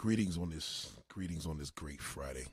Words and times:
Greetings 0.00 0.38
on 0.38 0.48
this 0.48 0.94
greetings 1.10 1.44
on 1.44 1.58
this 1.58 1.68
great 1.68 2.00
Friday. 2.00 2.46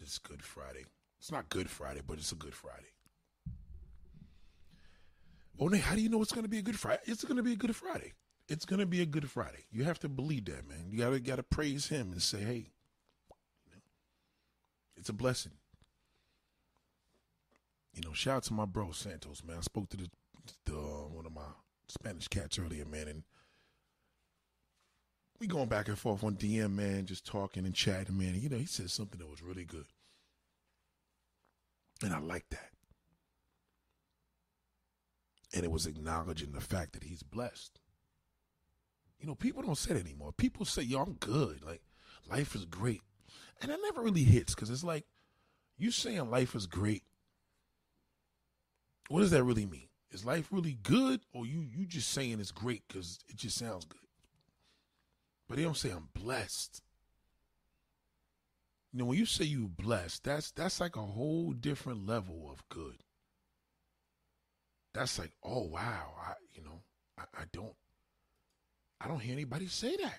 It's 0.00 0.16
Good 0.16 0.42
Friday. 0.42 0.86
It's 1.18 1.30
not 1.30 1.50
Good 1.50 1.68
Friday, 1.68 2.00
but 2.06 2.16
it's 2.16 2.32
a 2.32 2.34
Good 2.34 2.54
Friday. 2.54 2.94
Oh, 5.60 5.68
how 5.76 5.94
do 5.94 6.00
you 6.00 6.08
know 6.08 6.22
it's 6.22 6.32
going 6.32 6.44
to 6.44 6.48
be 6.48 6.56
a 6.56 6.62
Good 6.62 6.80
Friday? 6.80 7.02
It's 7.04 7.24
going 7.24 7.36
to 7.36 7.42
be 7.42 7.52
a 7.52 7.56
Good 7.56 7.76
Friday. 7.76 8.14
It's 8.48 8.64
going 8.64 8.80
to 8.80 8.86
be 8.86 9.02
a 9.02 9.06
Good 9.06 9.30
Friday. 9.30 9.66
You 9.70 9.84
have 9.84 9.98
to 9.98 10.08
believe 10.08 10.46
that, 10.46 10.66
man. 10.66 10.86
You 10.88 10.96
gotta 10.96 11.20
gotta 11.20 11.42
praise 11.42 11.88
Him 11.88 12.10
and 12.12 12.22
say, 12.22 12.38
hey, 12.38 12.70
it's 14.96 15.10
a 15.10 15.12
blessing. 15.12 15.52
You 17.92 18.00
know, 18.00 18.14
shout 18.14 18.36
out 18.36 18.42
to 18.44 18.54
my 18.54 18.64
bro 18.64 18.92
Santos, 18.92 19.42
man. 19.46 19.58
I 19.58 19.60
spoke 19.60 19.90
to 19.90 19.98
the, 19.98 20.08
the 20.64 20.74
uh, 20.74 21.08
one 21.12 21.26
of 21.26 21.34
my 21.34 21.42
Spanish 21.86 22.28
cats 22.28 22.58
earlier, 22.58 22.86
man, 22.86 23.08
and 23.08 23.24
we 25.40 25.46
going 25.46 25.68
back 25.68 25.88
and 25.88 25.98
forth 25.98 26.22
on 26.24 26.36
DM, 26.36 26.74
man, 26.74 27.06
just 27.06 27.26
talking 27.26 27.64
and 27.64 27.74
chatting, 27.74 28.16
man. 28.16 28.28
And, 28.28 28.42
you 28.42 28.48
know, 28.48 28.56
he 28.56 28.66
said 28.66 28.90
something 28.90 29.18
that 29.18 29.30
was 29.30 29.42
really 29.42 29.64
good. 29.64 29.86
And 32.02 32.12
I 32.12 32.18
like 32.18 32.48
that. 32.50 32.70
And 35.54 35.64
it 35.64 35.70
was 35.70 35.86
acknowledging 35.86 36.52
the 36.52 36.60
fact 36.60 36.92
that 36.92 37.04
he's 37.04 37.22
blessed. 37.22 37.78
You 39.20 39.26
know, 39.26 39.34
people 39.34 39.62
don't 39.62 39.78
say 39.78 39.94
that 39.94 40.04
anymore. 40.04 40.32
People 40.32 40.66
say, 40.66 40.82
yo, 40.82 41.00
I'm 41.00 41.14
good. 41.14 41.64
Like, 41.64 41.82
life 42.28 42.54
is 42.54 42.64
great. 42.64 43.02
And 43.60 43.70
that 43.70 43.78
never 43.82 44.02
really 44.02 44.24
hits 44.24 44.54
because 44.54 44.70
it's 44.70 44.84
like, 44.84 45.04
you 45.78 45.90
saying 45.90 46.30
life 46.30 46.54
is 46.54 46.66
great. 46.66 47.02
What 49.08 49.20
does 49.20 49.30
that 49.30 49.44
really 49.44 49.66
mean? 49.66 49.88
Is 50.10 50.24
life 50.24 50.48
really 50.50 50.78
good 50.82 51.20
or 51.32 51.44
you 51.44 51.60
you 51.60 51.86
just 51.86 52.10
saying 52.10 52.38
it's 52.38 52.52
great 52.52 52.82
because 52.86 53.18
it 53.28 53.36
just 53.36 53.58
sounds 53.58 53.84
good? 53.84 54.03
But 55.54 55.58
they 55.58 55.66
don't 55.66 55.76
say 55.76 55.90
I'm 55.90 56.08
blessed. 56.12 56.82
You 58.92 58.98
know, 58.98 59.04
when 59.04 59.18
you 59.18 59.24
say 59.24 59.44
you 59.44 59.68
blessed, 59.68 60.24
that's 60.24 60.50
that's 60.50 60.80
like 60.80 60.96
a 60.96 61.00
whole 61.00 61.52
different 61.52 62.08
level 62.08 62.50
of 62.50 62.68
good. 62.68 63.04
That's 64.94 65.16
like, 65.16 65.30
oh 65.44 65.62
wow, 65.62 66.14
I 66.20 66.32
you 66.54 66.64
know, 66.64 66.82
I, 67.16 67.42
I 67.42 67.44
don't 67.52 67.72
I 69.00 69.06
don't 69.06 69.20
hear 69.20 69.32
anybody 69.32 69.68
say 69.68 69.94
that. 69.94 70.18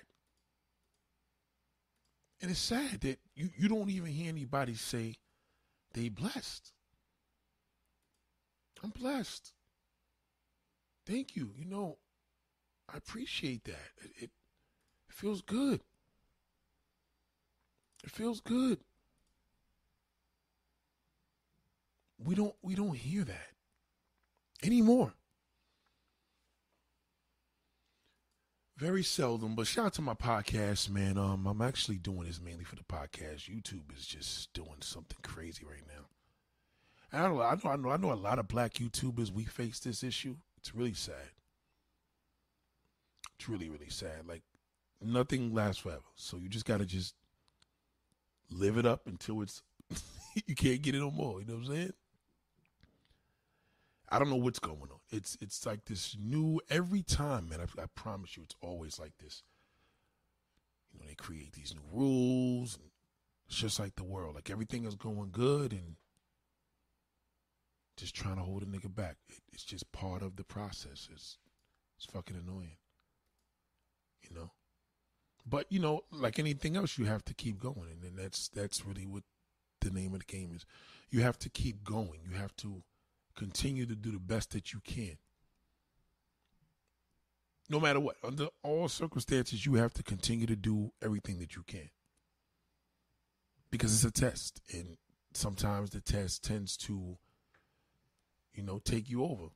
And 2.40 2.50
it's 2.50 2.58
sad 2.58 3.02
that 3.02 3.18
you, 3.34 3.50
you 3.58 3.68
don't 3.68 3.90
even 3.90 4.12
hear 4.12 4.30
anybody 4.30 4.72
say 4.72 5.16
they 5.92 6.08
blessed. 6.08 6.72
I'm 8.82 8.88
blessed. 8.88 9.52
Thank 11.04 11.36
you. 11.36 11.50
You 11.58 11.66
know, 11.66 11.98
I 12.90 12.96
appreciate 12.96 13.64
that. 13.64 13.90
It, 13.98 14.10
it, 14.16 14.30
feels 15.16 15.40
good. 15.40 15.80
It 18.04 18.10
feels 18.10 18.40
good. 18.40 18.78
We 22.18 22.34
don't 22.34 22.54
we 22.62 22.74
don't 22.74 22.96
hear 22.96 23.24
that 23.24 23.48
anymore. 24.62 25.14
Very 28.76 29.02
seldom, 29.02 29.54
but 29.54 29.66
shout 29.66 29.86
out 29.86 29.94
to 29.94 30.02
my 30.02 30.12
podcast, 30.12 30.90
man. 30.90 31.16
Um, 31.16 31.46
I'm 31.46 31.62
actually 31.62 31.96
doing 31.96 32.26
this 32.26 32.40
mainly 32.42 32.64
for 32.64 32.76
the 32.76 32.82
podcast. 32.82 33.50
YouTube 33.50 33.96
is 33.96 34.06
just 34.06 34.52
doing 34.52 34.82
something 34.82 35.16
crazy 35.22 35.64
right 35.64 35.82
now. 35.88 36.04
And 37.10 37.22
I 37.22 37.28
know, 37.28 37.40
I 37.40 37.54
know, 37.54 37.70
I 37.70 37.76
know, 37.76 37.90
I 37.90 37.96
know 37.96 38.12
a 38.12 38.14
lot 38.22 38.38
of 38.38 38.48
black 38.48 38.74
YouTubers. 38.74 39.30
We 39.30 39.44
face 39.44 39.78
this 39.78 40.04
issue. 40.04 40.36
It's 40.58 40.74
really 40.74 40.92
sad. 40.92 41.30
It's 43.38 43.48
really, 43.48 43.70
really 43.70 43.88
sad. 43.88 44.26
Like 44.28 44.42
nothing 45.02 45.54
lasts 45.54 45.82
forever. 45.82 46.02
So 46.14 46.36
you 46.36 46.48
just 46.48 46.64
gotta 46.64 46.86
just 46.86 47.14
live 48.50 48.78
it 48.78 48.86
up 48.86 49.06
until 49.06 49.42
it's 49.42 49.62
you 50.46 50.54
can't 50.54 50.82
get 50.82 50.94
it 50.94 51.00
no 51.00 51.10
more. 51.10 51.40
You 51.40 51.46
know 51.46 51.54
what 51.54 51.66
I'm 51.68 51.74
saying? 51.74 51.92
I 54.08 54.18
don't 54.18 54.30
know 54.30 54.36
what's 54.36 54.58
going 54.58 54.78
on. 54.80 55.00
It's 55.10 55.36
it's 55.40 55.66
like 55.66 55.84
this 55.86 56.16
new 56.20 56.60
every 56.70 57.02
time, 57.02 57.48
man. 57.48 57.60
I, 57.60 57.82
I 57.82 57.86
promise 57.94 58.36
you, 58.36 58.44
it's 58.44 58.54
always 58.60 58.98
like 58.98 59.12
this. 59.18 59.42
You 60.92 61.00
know, 61.00 61.06
they 61.08 61.14
create 61.14 61.52
these 61.52 61.74
new 61.74 61.98
rules. 61.98 62.78
It's 63.48 63.56
just 63.56 63.80
like 63.80 63.96
the 63.96 64.04
world. 64.04 64.34
Like 64.34 64.50
everything 64.50 64.84
is 64.84 64.94
going 64.94 65.30
good 65.32 65.72
and 65.72 65.96
just 67.96 68.14
trying 68.14 68.36
to 68.36 68.42
hold 68.42 68.62
a 68.62 68.66
nigga 68.66 68.94
back. 68.94 69.16
It, 69.28 69.40
it's 69.52 69.64
just 69.64 69.90
part 69.92 70.22
of 70.22 70.36
the 70.36 70.44
process. 70.44 71.08
It's 71.12 71.38
it's 71.96 72.06
fucking 72.06 72.36
annoying. 72.36 72.76
You 74.28 74.36
know. 74.36 74.50
But 75.48 75.66
you 75.70 75.78
know, 75.78 76.02
like 76.10 76.38
anything 76.38 76.76
else, 76.76 76.98
you 76.98 77.04
have 77.04 77.24
to 77.26 77.34
keep 77.34 77.60
going, 77.60 78.00
and 78.04 78.18
that's 78.18 78.48
that's 78.48 78.84
really 78.84 79.06
what 79.06 79.22
the 79.80 79.90
name 79.90 80.12
of 80.12 80.20
the 80.20 80.26
game 80.26 80.52
is. 80.54 80.66
You 81.10 81.22
have 81.22 81.38
to 81.40 81.48
keep 81.48 81.84
going. 81.84 82.20
You 82.28 82.36
have 82.36 82.56
to 82.56 82.82
continue 83.36 83.86
to 83.86 83.94
do 83.94 84.10
the 84.10 84.18
best 84.18 84.50
that 84.52 84.72
you 84.72 84.80
can. 84.84 85.18
No 87.68 87.80
matter 87.80 88.00
what, 88.00 88.16
under 88.24 88.48
all 88.62 88.88
circumstances, 88.88 89.66
you 89.66 89.74
have 89.74 89.92
to 89.94 90.02
continue 90.02 90.46
to 90.46 90.56
do 90.56 90.92
everything 91.02 91.38
that 91.38 91.56
you 91.56 91.62
can. 91.66 91.90
Because 93.70 93.92
it's 93.92 94.04
a 94.04 94.20
test, 94.20 94.60
and 94.72 94.96
sometimes 95.34 95.90
the 95.90 96.00
test 96.00 96.44
tends 96.44 96.76
to, 96.78 97.18
you 98.54 98.62
know, 98.62 98.78
take 98.78 99.10
you 99.10 99.24
over. 99.24 99.48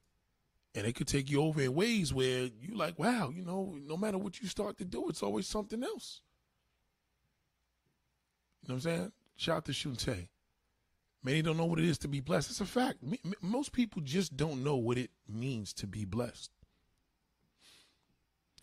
And 0.75 0.87
it 0.87 0.95
could 0.95 1.09
take 1.09 1.31
you 1.31 1.43
over 1.43 1.61
in 1.61 1.75
ways 1.75 2.15
where 2.15 2.49
you 2.61 2.77
like, 2.77 2.99
wow, 2.99 3.31
you 3.35 3.45
know, 3.45 3.77
no 3.85 3.97
matter 3.97 4.19
what 4.19 4.41
you 4.41 4.47
start 4.47 4.79
to 4.79 4.85
do, 4.85 5.09
it's 5.09 5.23
always 5.23 5.49
something 5.49 5.83
else. 5.83 6.21
You 8.63 8.69
know 8.69 8.75
what 8.75 8.87
I'm 8.87 8.99
saying? 8.99 9.13
Shout 9.37 9.57
out 9.57 9.65
to 9.65 9.73
Shunte. 9.73 10.29
Many 11.23 11.43
don't 11.43 11.57
know 11.57 11.67
what 11.67 11.79
it 11.79 11.85
is 11.85 11.99
to 11.99 12.09
be 12.09 12.21
blessed. 12.21 12.51
It's 12.51 12.61
a 12.61 12.67
fact. 12.67 12.99
Most 13.43 13.73
people 13.73 14.01
just 14.03 14.37
don't 14.37 14.65
know 14.65 14.77
what 14.77 14.97
it 14.97 15.11
means 15.29 15.73
to 15.75 15.87
be 15.87 16.05
blessed. 16.05 16.51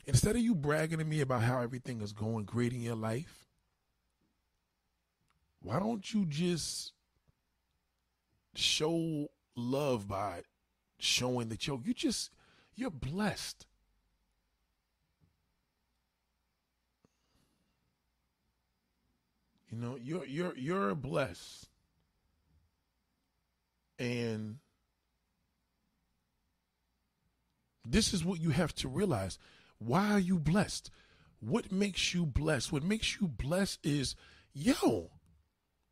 Instead 0.05 0.35
of 0.35 0.41
you 0.41 0.55
bragging 0.55 0.99
to 0.99 1.05
me 1.05 1.19
about 1.19 1.43
how 1.43 1.59
everything 1.59 2.01
is 2.01 2.13
going 2.13 2.45
great 2.45 2.71
in 2.71 2.81
your 2.81 2.95
life, 2.95 3.45
why 5.61 5.79
don't 5.79 6.13
you 6.13 6.25
just 6.25 6.93
show 8.55 9.27
love 9.55 10.07
by 10.07 10.41
showing 10.97 11.49
that 11.49 11.67
yo, 11.67 11.81
you 11.83 11.93
just 11.93 12.31
you're 12.75 12.91
blessed. 12.91 13.65
You 19.69 19.77
know, 19.77 19.97
you're 20.01 20.25
you're 20.25 20.55
you're 20.55 20.95
blessed. 20.95 21.67
And 23.99 24.57
this 27.83 28.13
is 28.13 28.23
what 28.23 28.39
you 28.39 28.51
have 28.51 28.73
to 28.75 28.87
realize. 28.87 29.39
Why 29.79 30.11
are 30.11 30.19
you 30.19 30.39
blessed? 30.39 30.91
What 31.39 31.71
makes 31.71 32.13
you 32.13 32.25
blessed? 32.25 32.71
What 32.71 32.83
makes 32.83 33.19
you 33.19 33.27
blessed 33.27 33.79
is, 33.83 34.15
yo, 34.53 35.11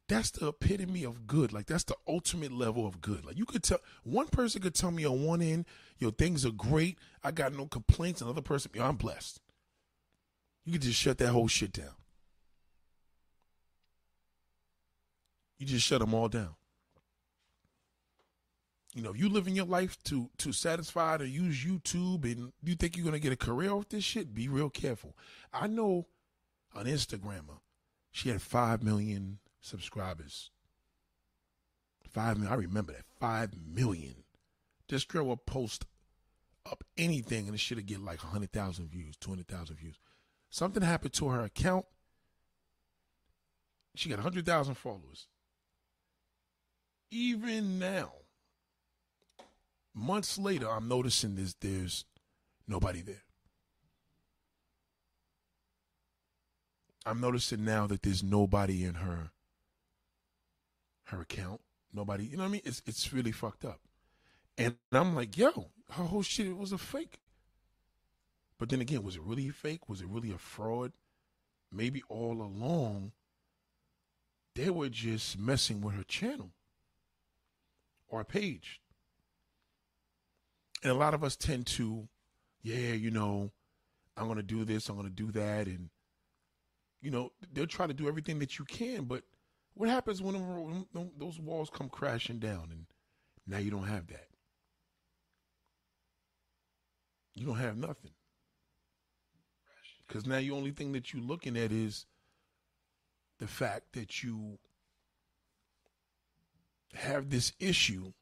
that's 0.07 0.31
the 0.31 0.47
epitome 0.49 1.03
of 1.03 1.25
good. 1.25 1.51
Like 1.51 1.65
that's 1.65 1.83
the 1.83 1.95
ultimate 2.07 2.51
level 2.51 2.85
of 2.85 3.01
good. 3.01 3.25
Like 3.25 3.37
you 3.37 3.45
could 3.45 3.63
tell 3.63 3.79
one 4.03 4.27
person 4.27 4.61
could 4.61 4.75
tell 4.75 4.91
me 4.91 5.05
on 5.05 5.23
one 5.23 5.41
end, 5.41 5.65
yo, 5.97 6.11
things 6.11 6.45
are 6.45 6.51
great. 6.51 6.99
I 7.23 7.31
got 7.31 7.53
no 7.53 7.65
complaints. 7.65 8.21
Another 8.21 8.41
person, 8.41 8.71
yo, 8.73 8.83
I'm 8.83 8.97
blessed. 8.97 9.41
You 10.63 10.73
could 10.73 10.81
just 10.81 10.99
shut 10.99 11.17
that 11.19 11.29
whole 11.29 11.47
shit 11.47 11.73
down. 11.73 11.95
You 15.57 15.65
just 15.65 15.85
shut 15.85 16.01
them 16.01 16.13
all 16.13 16.27
down. 16.27 16.55
You 18.93 19.01
know, 19.01 19.09
if 19.09 19.19
you 19.19 19.27
live 19.27 19.47
in 19.47 19.55
your 19.55 19.65
life 19.65 19.97
to 20.05 20.29
to 20.37 20.51
satisfy 20.51 21.17
to 21.17 21.27
use 21.27 21.65
YouTube 21.65 22.23
and 22.31 22.53
you 22.63 22.75
think 22.75 22.95
you're 22.95 23.05
gonna 23.05 23.19
get 23.19 23.33
a 23.33 23.37
career 23.37 23.71
off 23.71 23.89
this 23.89 24.03
shit, 24.03 24.33
be 24.33 24.47
real 24.47 24.69
careful. 24.69 25.17
I 25.51 25.67
know 25.67 26.07
an 26.75 26.85
Instagrammer, 26.85 27.59
she 28.11 28.29
had 28.29 28.41
five 28.41 28.83
million 28.83 29.39
subscribers. 29.65 30.51
Five 32.09 32.37
million. 32.37 32.53
I 32.53 32.57
remember 32.57 32.93
that. 32.93 33.05
Five 33.19 33.51
million. 33.67 34.23
This 34.87 35.03
girl 35.03 35.25
will 35.25 35.37
post 35.37 35.85
up 36.69 36.83
anything 36.97 37.47
and 37.47 37.55
it 37.55 37.59
should 37.59 37.83
get 37.85 37.99
like 37.99 38.23
100,000 38.23 38.89
views, 38.89 39.15
200,000 39.17 39.75
views. 39.75 39.95
Something 40.49 40.83
happened 40.83 41.13
to 41.13 41.29
her 41.29 41.41
account. 41.41 41.85
She 43.95 44.09
got 44.09 44.17
100,000 44.17 44.75
followers. 44.75 45.27
Even 47.11 47.79
now, 47.79 48.11
months 49.93 50.37
later, 50.37 50.69
I'm 50.69 50.87
noticing 50.87 51.35
this 51.35 51.55
there's 51.59 52.05
nobody 52.67 53.01
there. 53.01 53.23
I'm 57.05 57.21
noticing 57.21 57.63
now 57.63 57.87
that 57.87 58.01
there's 58.01 58.23
nobody 58.23 58.83
in 58.83 58.95
her 58.95 59.31
her 61.05 61.21
account. 61.21 61.61
Nobody, 61.93 62.25
you 62.25 62.37
know 62.37 62.43
what 62.43 62.49
I 62.49 62.51
mean? 62.51 62.61
It's 62.65 62.81
it's 62.85 63.13
really 63.13 63.31
fucked 63.31 63.65
up. 63.65 63.79
And 64.57 64.75
I'm 64.91 65.15
like, 65.15 65.37
yo, 65.37 65.69
her 65.91 66.03
whole 66.03 66.23
shit 66.23 66.57
was 66.57 66.71
a 66.71 66.77
fake. 66.77 67.19
But 68.57 68.69
then 68.69 68.81
again, 68.81 69.03
was 69.03 69.15
it 69.15 69.21
really 69.21 69.49
a 69.49 69.53
fake? 69.53 69.89
Was 69.89 70.01
it 70.01 70.07
really 70.07 70.31
a 70.31 70.37
fraud? 70.37 70.93
maybe 71.75 72.01
all 72.09 72.41
along 72.41 73.11
they 74.55 74.69
were 74.69 74.87
just 74.87 75.37
messing 75.37 75.81
with 75.81 75.95
her 75.95 76.03
channel 76.03 76.51
or 78.07 78.23
page. 78.23 78.79
And 80.81 80.91
a 80.91 80.95
lot 80.95 81.13
of 81.13 81.25
us 81.25 81.35
tend 81.35 81.67
to, 81.67 82.07
yeah, 82.61 82.93
you 82.93 83.11
know, 83.11 83.51
I'm 84.15 84.27
going 84.27 84.37
to 84.37 84.43
do 84.43 84.63
this, 84.63 84.87
I'm 84.87 84.95
going 84.95 85.09
to 85.09 85.13
do 85.13 85.29
that. 85.33 85.67
And, 85.67 85.89
you 87.01 87.11
know, 87.11 87.33
they'll 87.51 87.67
try 87.67 87.85
to 87.85 87.93
do 87.93 88.07
everything 88.07 88.39
that 88.39 88.57
you 88.57 88.63
can. 88.63 89.03
But 89.03 89.23
what 89.75 89.89
happens 89.89 90.21
when, 90.21 90.85
those 91.19 91.39
walls 91.39 91.69
come 91.69 91.89
crashing 91.89 92.39
down 92.39 92.69
and 92.71 92.85
now 93.45 93.57
you 93.57 93.69
don't 93.69 93.87
have 93.87 94.07
that? 94.07 94.27
You 97.35 97.45
don't 97.45 97.57
have 97.57 97.77
nothing. 97.77 98.11
Because 100.07 100.25
now 100.25 100.39
the 100.39 100.51
only 100.51 100.71
thing 100.71 100.93
that 100.93 101.13
you're 101.13 101.21
looking 101.21 101.57
at 101.57 101.71
is 101.71 102.05
the 103.39 103.47
fact 103.47 103.93
that 103.93 104.23
you 104.23 104.57
have 106.93 107.29
this 107.29 107.51
issue 107.59 108.13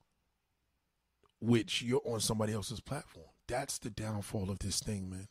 which 1.39 1.81
you're 1.83 2.01
on 2.05 2.19
somebody 2.19 2.53
else's 2.53 2.79
platform. 2.79 3.27
That's 3.47 3.77
the 3.77 3.89
downfall 3.91 4.50
of 4.50 4.59
this 4.59 4.79
thing, 4.79 5.09
man. 5.09 5.27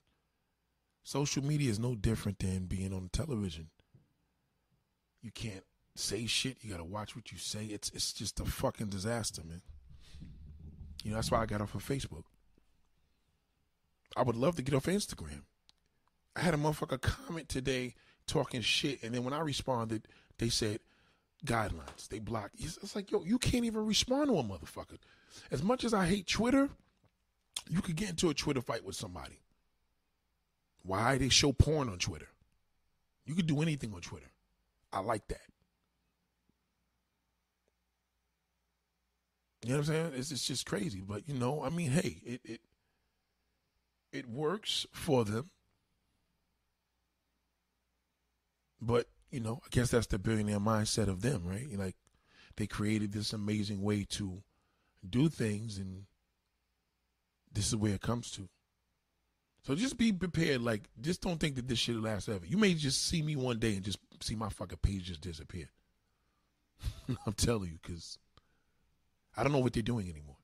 Social 1.02 1.42
media 1.42 1.70
is 1.70 1.80
no 1.80 1.96
different 1.96 2.38
than 2.38 2.66
being 2.66 2.92
on 2.92 3.08
television. 3.12 3.70
You 5.22 5.32
can't 5.32 5.64
say 5.94 6.26
shit. 6.26 6.58
You 6.62 6.70
gotta 6.70 6.84
watch 6.84 7.14
what 7.16 7.32
you 7.32 7.38
say. 7.38 7.64
It's 7.66 7.90
it's 7.90 8.12
just 8.12 8.40
a 8.40 8.44
fucking 8.44 8.88
disaster, 8.88 9.42
man. 9.44 9.62
You 11.04 11.10
know 11.10 11.16
that's 11.16 11.30
why 11.30 11.40
I 11.40 11.46
got 11.46 11.60
off 11.60 11.74
of 11.74 11.84
Facebook. 11.84 12.24
I 14.16 14.22
would 14.22 14.36
love 14.36 14.56
to 14.56 14.62
get 14.62 14.74
off 14.74 14.86
Instagram. 14.86 15.42
I 16.36 16.40
had 16.40 16.54
a 16.54 16.58
motherfucker 16.58 17.00
comment 17.00 17.48
today 17.48 17.94
talking 18.26 18.60
shit, 18.60 19.02
and 19.02 19.14
then 19.14 19.24
when 19.24 19.34
I 19.34 19.40
responded, 19.40 20.08
they 20.38 20.48
said 20.48 20.80
guidelines. 21.44 22.08
They 22.08 22.18
blocked. 22.18 22.56
It's 22.58 22.94
like, 22.94 23.10
yo, 23.10 23.24
you 23.24 23.38
can't 23.38 23.64
even 23.64 23.84
respond 23.84 24.28
to 24.28 24.38
a 24.38 24.42
motherfucker. 24.42 24.98
As 25.50 25.62
much 25.62 25.84
as 25.84 25.94
I 25.94 26.06
hate 26.06 26.26
Twitter, 26.26 26.68
you 27.68 27.80
could 27.80 27.96
get 27.96 28.10
into 28.10 28.30
a 28.30 28.34
Twitter 28.34 28.60
fight 28.60 28.84
with 28.84 28.96
somebody. 28.96 29.40
Why 30.82 31.18
they 31.18 31.28
show 31.28 31.52
porn 31.52 31.88
on 31.88 31.98
Twitter? 31.98 32.28
You 33.24 33.34
could 33.34 33.46
do 33.46 33.62
anything 33.62 33.94
on 33.94 34.00
Twitter. 34.00 34.30
I 34.92 35.00
like 35.00 35.26
that. 35.28 35.40
You 39.64 39.70
know 39.70 39.78
what 39.78 39.88
I'm 39.88 39.94
saying? 39.94 40.12
It's, 40.16 40.30
it's 40.32 40.46
just 40.46 40.66
crazy, 40.66 41.00
but 41.00 41.28
you 41.28 41.34
know, 41.34 41.62
I 41.62 41.70
mean, 41.70 41.90
hey, 41.90 42.20
it 42.24 42.40
it 42.44 42.60
it 44.12 44.28
works 44.28 44.86
for 44.92 45.24
them. 45.24 45.50
But, 48.80 49.06
you 49.30 49.40
know, 49.40 49.60
I 49.64 49.68
guess 49.70 49.90
that's 49.90 50.08
the 50.08 50.18
billionaire 50.18 50.60
mindset 50.60 51.08
of 51.08 51.22
them, 51.22 51.42
right? 51.46 51.66
Like 51.78 51.96
they 52.56 52.66
created 52.66 53.12
this 53.12 53.32
amazing 53.32 53.82
way 53.82 54.04
to 54.10 54.42
do 55.08 55.28
things 55.28 55.78
and 55.78 56.04
this 57.52 57.68
is 57.68 57.76
where 57.76 57.94
it 57.94 58.00
comes 58.00 58.30
to. 58.32 58.48
So 59.64 59.76
just 59.76 59.96
be 59.96 60.12
prepared. 60.12 60.60
Like, 60.62 60.82
just 61.00 61.20
don't 61.20 61.38
think 61.38 61.54
that 61.54 61.68
this 61.68 61.78
shit 61.78 61.94
will 61.94 62.02
last 62.02 62.28
ever. 62.28 62.44
You 62.44 62.56
may 62.56 62.74
just 62.74 63.06
see 63.06 63.22
me 63.22 63.36
one 63.36 63.60
day 63.60 63.76
and 63.76 63.84
just 63.84 63.98
see 64.20 64.34
my 64.34 64.48
fucking 64.48 64.78
page 64.82 65.04
just 65.04 65.20
disappear. 65.20 65.68
I'm 67.26 67.34
telling 67.34 67.70
you, 67.70 67.78
because 67.80 68.18
I 69.36 69.42
don't 69.42 69.52
know 69.52 69.58
what 69.58 69.72
they're 69.72 69.82
doing 69.82 70.08
anymore. 70.08 70.36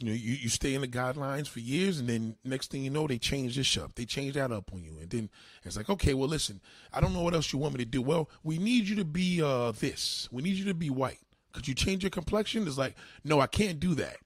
You 0.00 0.08
know, 0.08 0.12
you, 0.12 0.32
you 0.32 0.48
stay 0.48 0.74
in 0.74 0.80
the 0.80 0.88
guidelines 0.88 1.46
for 1.46 1.60
years, 1.60 2.00
and 2.00 2.08
then 2.08 2.36
next 2.44 2.70
thing 2.70 2.82
you 2.82 2.90
know, 2.90 3.06
they 3.06 3.18
change 3.18 3.54
this 3.54 3.76
up. 3.78 3.94
They 3.94 4.04
change 4.04 4.34
that 4.34 4.50
up 4.50 4.72
on 4.72 4.82
you, 4.82 4.98
and 5.00 5.08
then 5.08 5.30
it's 5.62 5.76
like, 5.76 5.88
okay, 5.88 6.14
well, 6.14 6.28
listen, 6.28 6.60
I 6.92 7.00
don't 7.00 7.12
know 7.12 7.22
what 7.22 7.34
else 7.34 7.52
you 7.52 7.60
want 7.60 7.74
me 7.74 7.84
to 7.84 7.90
do. 7.90 8.02
Well, 8.02 8.28
we 8.42 8.58
need 8.58 8.88
you 8.88 8.96
to 8.96 9.04
be 9.04 9.40
uh, 9.40 9.70
this. 9.70 10.28
We 10.32 10.42
need 10.42 10.56
you 10.56 10.64
to 10.64 10.74
be 10.74 10.90
white. 10.90 11.20
Could 11.52 11.68
you 11.68 11.74
change 11.74 12.02
your 12.02 12.10
complexion? 12.10 12.66
It's 12.66 12.76
like, 12.76 12.96
no, 13.22 13.38
I 13.38 13.46
can't 13.46 13.78
do 13.78 13.94
that. 13.94 14.16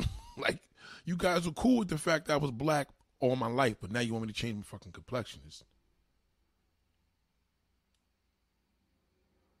like, 0.38 0.60
you 1.04 1.16
guys 1.16 1.44
were 1.44 1.52
cool 1.52 1.80
with 1.80 1.88
the 1.88 1.98
fact 1.98 2.28
that 2.28 2.34
I 2.34 2.36
was 2.38 2.50
black 2.50 2.88
all 3.20 3.36
my 3.36 3.48
life, 3.48 3.76
but 3.82 3.92
now 3.92 4.00
you 4.00 4.14
want 4.14 4.26
me 4.26 4.32
to 4.32 4.38
change 4.38 4.56
my 4.56 4.62
fucking 4.62 4.92
complexion. 4.92 5.42
It's, 5.46 5.62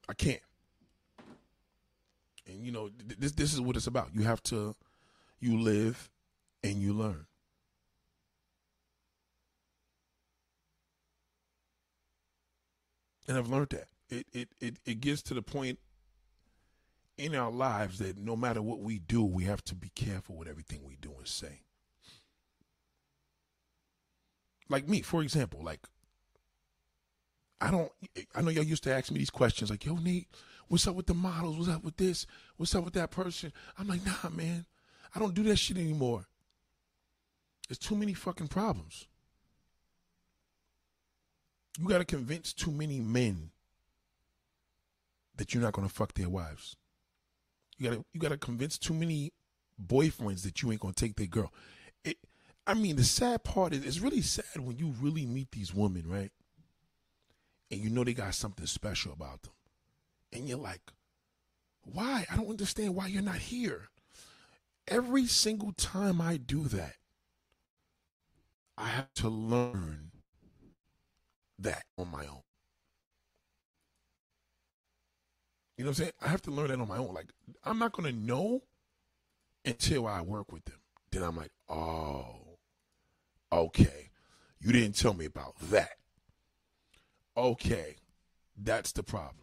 I 0.08 0.14
can't. 0.14 0.40
And 2.46 2.64
you 2.64 2.72
know, 2.72 2.90
this 3.18 3.32
this 3.32 3.52
is 3.52 3.60
what 3.60 3.76
it's 3.76 3.86
about. 3.86 4.10
You 4.14 4.22
have 4.22 4.42
to 4.44 4.74
you 5.40 5.58
live 5.58 6.10
and 6.62 6.76
you 6.76 6.92
learn. 6.92 7.26
And 13.28 13.38
I've 13.38 13.48
learned 13.48 13.70
that. 13.70 13.88
It, 14.08 14.26
it, 14.32 14.48
it, 14.60 14.76
it 14.84 15.00
gets 15.00 15.22
to 15.22 15.34
the 15.34 15.42
point 15.42 15.78
in 17.16 17.34
our 17.34 17.50
lives 17.50 17.98
that 17.98 18.18
no 18.18 18.36
matter 18.36 18.60
what 18.60 18.80
we 18.80 18.98
do, 18.98 19.24
we 19.24 19.44
have 19.44 19.64
to 19.64 19.74
be 19.74 19.90
careful 19.94 20.36
with 20.36 20.48
everything 20.48 20.80
we 20.84 20.96
do 21.00 21.12
and 21.16 21.26
say. 21.28 21.60
Like 24.68 24.88
me, 24.88 25.02
for 25.02 25.22
example, 25.22 25.60
like 25.62 25.80
I 27.60 27.70
don't 27.70 27.92
I 28.34 28.42
know 28.42 28.50
y'all 28.50 28.64
used 28.64 28.82
to 28.84 28.92
ask 28.92 29.10
me 29.10 29.18
these 29.18 29.30
questions 29.30 29.70
like, 29.70 29.84
yo, 29.84 29.96
Nate, 29.96 30.28
what's 30.72 30.88
up 30.88 30.94
with 30.94 31.04
the 31.04 31.12
models? 31.12 31.58
What's 31.58 31.68
up 31.68 31.84
with 31.84 31.98
this? 31.98 32.26
What's 32.56 32.74
up 32.74 32.82
with 32.82 32.94
that 32.94 33.10
person? 33.10 33.52
I'm 33.78 33.86
like, 33.88 34.00
nah, 34.06 34.30
man. 34.30 34.64
I 35.14 35.18
don't 35.18 35.34
do 35.34 35.42
that 35.42 35.56
shit 35.56 35.76
anymore. 35.76 36.24
There's 37.68 37.76
too 37.76 37.94
many 37.94 38.14
fucking 38.14 38.48
problems. 38.48 39.06
You 41.78 41.86
got 41.86 41.98
to 41.98 42.06
convince 42.06 42.54
too 42.54 42.70
many 42.70 43.00
men 43.00 43.50
that 45.36 45.52
you're 45.52 45.62
not 45.62 45.74
going 45.74 45.86
to 45.86 45.92
fuck 45.92 46.14
their 46.14 46.30
wives. 46.30 46.76
You 47.76 47.90
got 47.90 47.96
to 47.96 48.04
you 48.14 48.20
got 48.20 48.30
to 48.30 48.38
convince 48.38 48.78
too 48.78 48.94
many 48.94 49.34
boyfriends 49.86 50.42
that 50.44 50.62
you 50.62 50.72
ain't 50.72 50.80
going 50.80 50.94
to 50.94 51.04
take 51.04 51.16
their 51.16 51.26
girl. 51.26 51.52
It, 52.02 52.16
I 52.66 52.72
mean, 52.72 52.96
the 52.96 53.04
sad 53.04 53.44
part 53.44 53.74
is 53.74 53.84
it's 53.84 54.00
really 54.00 54.22
sad 54.22 54.58
when 54.58 54.78
you 54.78 54.94
really 55.02 55.26
meet 55.26 55.50
these 55.50 55.74
women, 55.74 56.04
right? 56.06 56.32
And 57.70 57.78
you 57.78 57.90
know 57.90 58.04
they 58.04 58.14
got 58.14 58.34
something 58.34 58.64
special 58.64 59.12
about 59.12 59.42
them. 59.42 59.52
And 60.32 60.48
you're 60.48 60.58
like, 60.58 60.80
why? 61.84 62.26
I 62.30 62.36
don't 62.36 62.48
understand 62.48 62.94
why 62.94 63.08
you're 63.08 63.22
not 63.22 63.36
here. 63.36 63.88
Every 64.88 65.26
single 65.26 65.72
time 65.72 66.20
I 66.20 66.36
do 66.36 66.64
that, 66.64 66.94
I 68.78 68.88
have 68.88 69.12
to 69.14 69.28
learn 69.28 70.10
that 71.58 71.84
on 71.98 72.10
my 72.10 72.26
own. 72.26 72.42
You 75.76 75.84
know 75.84 75.90
what 75.90 75.98
I'm 75.98 76.04
saying? 76.04 76.12
I 76.22 76.28
have 76.28 76.42
to 76.42 76.50
learn 76.50 76.68
that 76.68 76.80
on 76.80 76.88
my 76.88 76.98
own. 76.98 77.14
Like, 77.14 77.32
I'm 77.64 77.78
not 77.78 77.92
going 77.92 78.12
to 78.12 78.18
know 78.18 78.62
until 79.64 80.06
I 80.06 80.20
work 80.22 80.52
with 80.52 80.64
them. 80.64 80.78
Then 81.10 81.22
I'm 81.22 81.36
like, 81.36 81.52
oh, 81.68 82.58
okay. 83.52 84.10
You 84.60 84.72
didn't 84.72 84.96
tell 84.96 85.14
me 85.14 85.24
about 85.24 85.58
that. 85.70 85.96
Okay, 87.36 87.96
that's 88.56 88.92
the 88.92 89.02
problem. 89.02 89.41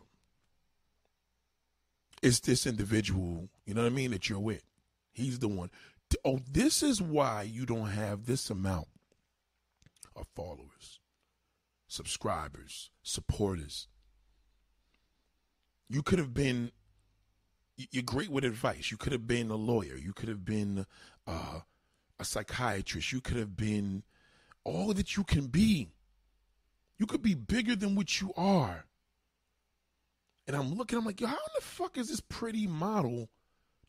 It's 2.21 2.39
this 2.39 2.67
individual, 2.67 3.49
you 3.65 3.73
know 3.73 3.83
what 3.83 3.91
I 3.91 3.95
mean, 3.95 4.11
that 4.11 4.29
you're 4.29 4.39
with. 4.39 4.63
He's 5.11 5.39
the 5.39 5.47
one. 5.47 5.69
Oh, 6.25 6.39
this 6.51 6.81
is 6.83 7.01
why 7.01 7.43
you 7.43 7.65
don't 7.65 7.89
have 7.89 8.25
this 8.25 8.49
amount 8.49 8.87
of 10.15 10.27
followers, 10.35 10.99
subscribers, 11.87 12.91
supporters. 13.03 13.87
You 15.87 16.01
could 16.03 16.19
have 16.19 16.33
been, 16.33 16.71
you're 17.77 18.03
great 18.03 18.29
with 18.29 18.43
advice. 18.43 18.91
You 18.91 18.97
could 18.97 19.13
have 19.13 19.27
been 19.27 19.49
a 19.49 19.55
lawyer. 19.55 19.95
You 19.95 20.13
could 20.13 20.29
have 20.29 20.43
been 20.43 20.85
uh, 21.25 21.59
a 22.19 22.25
psychiatrist. 22.25 23.11
You 23.11 23.21
could 23.21 23.37
have 23.37 23.55
been 23.55 24.03
all 24.63 24.93
that 24.93 25.15
you 25.15 25.23
can 25.23 25.47
be. 25.47 25.89
You 26.97 27.05
could 27.05 27.21
be 27.21 27.33
bigger 27.33 27.75
than 27.75 27.95
what 27.95 28.19
you 28.19 28.33
are. 28.35 28.85
And 30.49 30.57
I'm 30.57 30.73
looking, 30.73 30.97
I'm 30.97 31.05
like, 31.05 31.21
yo, 31.21 31.27
how 31.27 31.35
in 31.35 31.51
the 31.57 31.61
fuck 31.61 31.95
is 31.95 32.09
this 32.09 32.21
pretty 32.21 32.65
model 32.65 33.29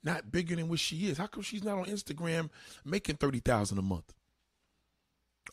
not 0.04 0.30
bigger 0.30 0.54
than 0.54 0.68
what 0.68 0.78
she 0.78 1.08
is? 1.08 1.16
How 1.16 1.26
come 1.26 1.42
she's 1.42 1.64
not 1.64 1.78
on 1.78 1.86
Instagram 1.86 2.50
making 2.84 3.16
thirty 3.16 3.40
thousand 3.40 3.78
a 3.78 3.82
month? 3.82 4.12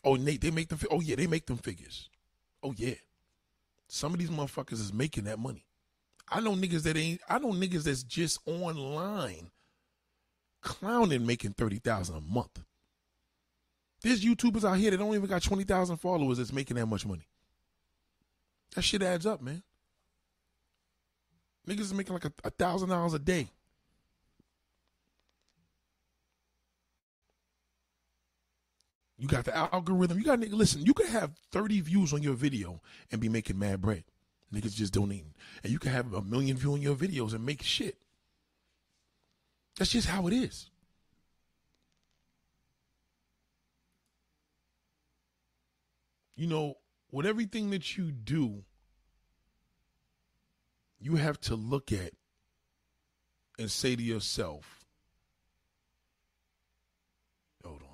Oh, 0.04 0.16
Nate, 0.16 0.42
they 0.42 0.50
make 0.50 0.68
them. 0.68 0.78
Oh 0.90 1.00
yeah, 1.00 1.16
they 1.16 1.26
make 1.26 1.46
them 1.46 1.56
figures. 1.56 2.10
Oh 2.62 2.74
yeah, 2.76 2.96
some 3.86 4.12
of 4.12 4.18
these 4.18 4.28
motherfuckers 4.28 4.74
is 4.74 4.92
making 4.92 5.24
that 5.24 5.38
money. 5.38 5.64
I 6.28 6.40
know 6.40 6.52
niggas 6.52 6.82
that 6.82 6.98
ain't. 6.98 7.22
I 7.26 7.38
know 7.38 7.52
niggas 7.52 7.84
that's 7.84 8.02
just 8.02 8.40
online 8.44 9.50
clowning 10.60 11.24
making 11.24 11.54
thirty 11.54 11.78
thousand 11.78 12.16
a 12.16 12.20
month. 12.20 12.60
There's 14.02 14.22
YouTubers 14.22 14.68
out 14.68 14.76
here 14.76 14.90
that 14.90 14.98
don't 14.98 15.14
even 15.14 15.26
got 15.26 15.42
twenty 15.42 15.64
thousand 15.64 15.96
followers 15.96 16.36
that's 16.36 16.52
making 16.52 16.76
that 16.76 16.84
much 16.84 17.06
money. 17.06 17.26
That 18.74 18.82
shit 18.82 19.02
adds 19.02 19.24
up, 19.24 19.40
man. 19.40 19.62
Niggas 21.68 21.80
is 21.80 21.94
making 21.94 22.14
like 22.14 22.24
a 22.24 22.50
thousand 22.50 22.88
dollars 22.88 23.12
a 23.12 23.18
day. 23.18 23.50
You 29.18 29.26
got 29.26 29.44
the 29.44 29.54
algorithm. 29.56 30.18
You 30.18 30.24
got 30.24 30.38
nigga. 30.38 30.52
Listen, 30.52 30.86
you 30.86 30.94
could 30.94 31.08
have 31.08 31.32
30 31.50 31.80
views 31.80 32.12
on 32.12 32.22
your 32.22 32.34
video 32.34 32.80
and 33.10 33.20
be 33.20 33.28
making 33.28 33.58
mad 33.58 33.82
bread. 33.82 34.04
Niggas 34.54 34.74
just 34.74 34.94
donating. 34.94 35.34
And 35.62 35.72
you 35.72 35.78
can 35.78 35.90
have 35.90 36.14
a 36.14 36.22
million 36.22 36.56
views 36.56 36.74
on 36.74 36.80
your 36.80 36.94
videos 36.94 37.34
and 37.34 37.44
make 37.44 37.62
shit. 37.62 37.98
That's 39.76 39.90
just 39.90 40.08
how 40.08 40.26
it 40.28 40.32
is. 40.32 40.70
You 46.36 46.46
know, 46.46 46.76
with 47.10 47.26
everything 47.26 47.70
that 47.70 47.96
you 47.96 48.12
do, 48.12 48.62
you 51.00 51.16
have 51.16 51.40
to 51.42 51.54
look 51.54 51.92
at 51.92 52.12
and 53.58 53.70
say 53.70 53.96
to 53.96 54.02
yourself, 54.02 54.84
hold 57.64 57.82
on. 57.82 57.88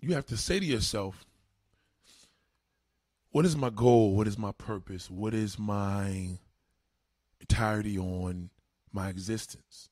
You 0.00 0.14
have 0.14 0.26
to 0.26 0.36
say 0.36 0.60
to 0.60 0.66
yourself, 0.66 1.24
what 3.30 3.44
is 3.44 3.56
my 3.56 3.70
goal? 3.70 4.14
What 4.14 4.28
is 4.28 4.38
my 4.38 4.52
purpose? 4.52 5.10
What 5.10 5.34
is 5.34 5.58
my 5.58 6.38
entirety 7.40 7.98
on 7.98 8.50
my 8.92 9.08
existence? 9.08 9.88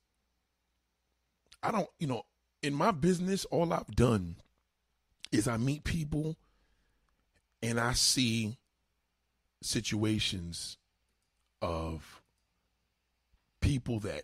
I 1.62 1.70
don't, 1.70 1.88
you 1.98 2.06
know, 2.06 2.22
in 2.62 2.74
my 2.74 2.90
business, 2.92 3.44
all 3.46 3.72
I've 3.72 3.94
done 3.96 4.36
is 5.32 5.48
I 5.48 5.56
meet 5.56 5.84
people 5.84 6.36
and 7.62 7.78
I 7.78 7.92
see 7.92 8.56
situations 9.62 10.76
of 11.60 12.22
people 13.60 14.00
that 14.00 14.22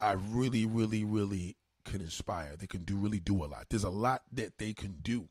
I 0.00 0.12
really, 0.12 0.66
really, 0.66 1.04
really 1.04 1.56
can 1.84 2.00
inspire. 2.00 2.54
They 2.56 2.66
can 2.66 2.84
do 2.84 2.96
really 2.96 3.20
do 3.20 3.44
a 3.44 3.46
lot. 3.46 3.66
There's 3.68 3.84
a 3.84 3.90
lot 3.90 4.22
that 4.32 4.58
they 4.58 4.72
can 4.72 4.96
do. 5.02 5.28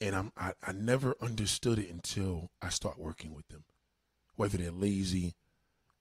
And 0.00 0.14
I'm 0.14 0.32
I, 0.36 0.52
I 0.66 0.72
never 0.72 1.14
understood 1.20 1.78
it 1.78 1.90
until 1.90 2.50
I 2.60 2.68
start 2.68 2.98
working 2.98 3.34
with 3.34 3.48
them. 3.48 3.64
Whether 4.36 4.58
they're 4.58 4.72
lazy, 4.72 5.34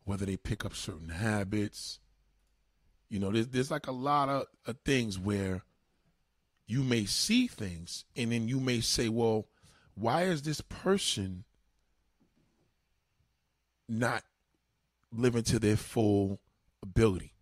whether 0.04 0.26
they 0.26 0.38
pick 0.38 0.66
up 0.66 0.76
certain 0.76 1.10
habits. 1.10 2.00
You 3.10 3.20
know, 3.20 3.32
there's 3.32 3.48
there's 3.48 3.72
like 3.72 3.88
a 3.88 3.92
lot 3.92 4.30
of, 4.30 4.46
of 4.66 4.78
things 4.84 5.20
where 5.20 5.62
you 6.68 6.84
may 6.84 7.06
see 7.06 7.48
things 7.48 8.06
and 8.16 8.32
then 8.32 8.48
you 8.48 8.60
may 8.60 8.80
say, 8.80 9.10
well, 9.10 9.48
why 9.96 10.24
is 10.24 10.42
this 10.42 10.62
person 10.62 11.44
not 13.88 14.24
living 15.12 15.44
to 15.44 15.60
their 15.60 15.76
full 15.78 16.40
ability, 16.82 17.34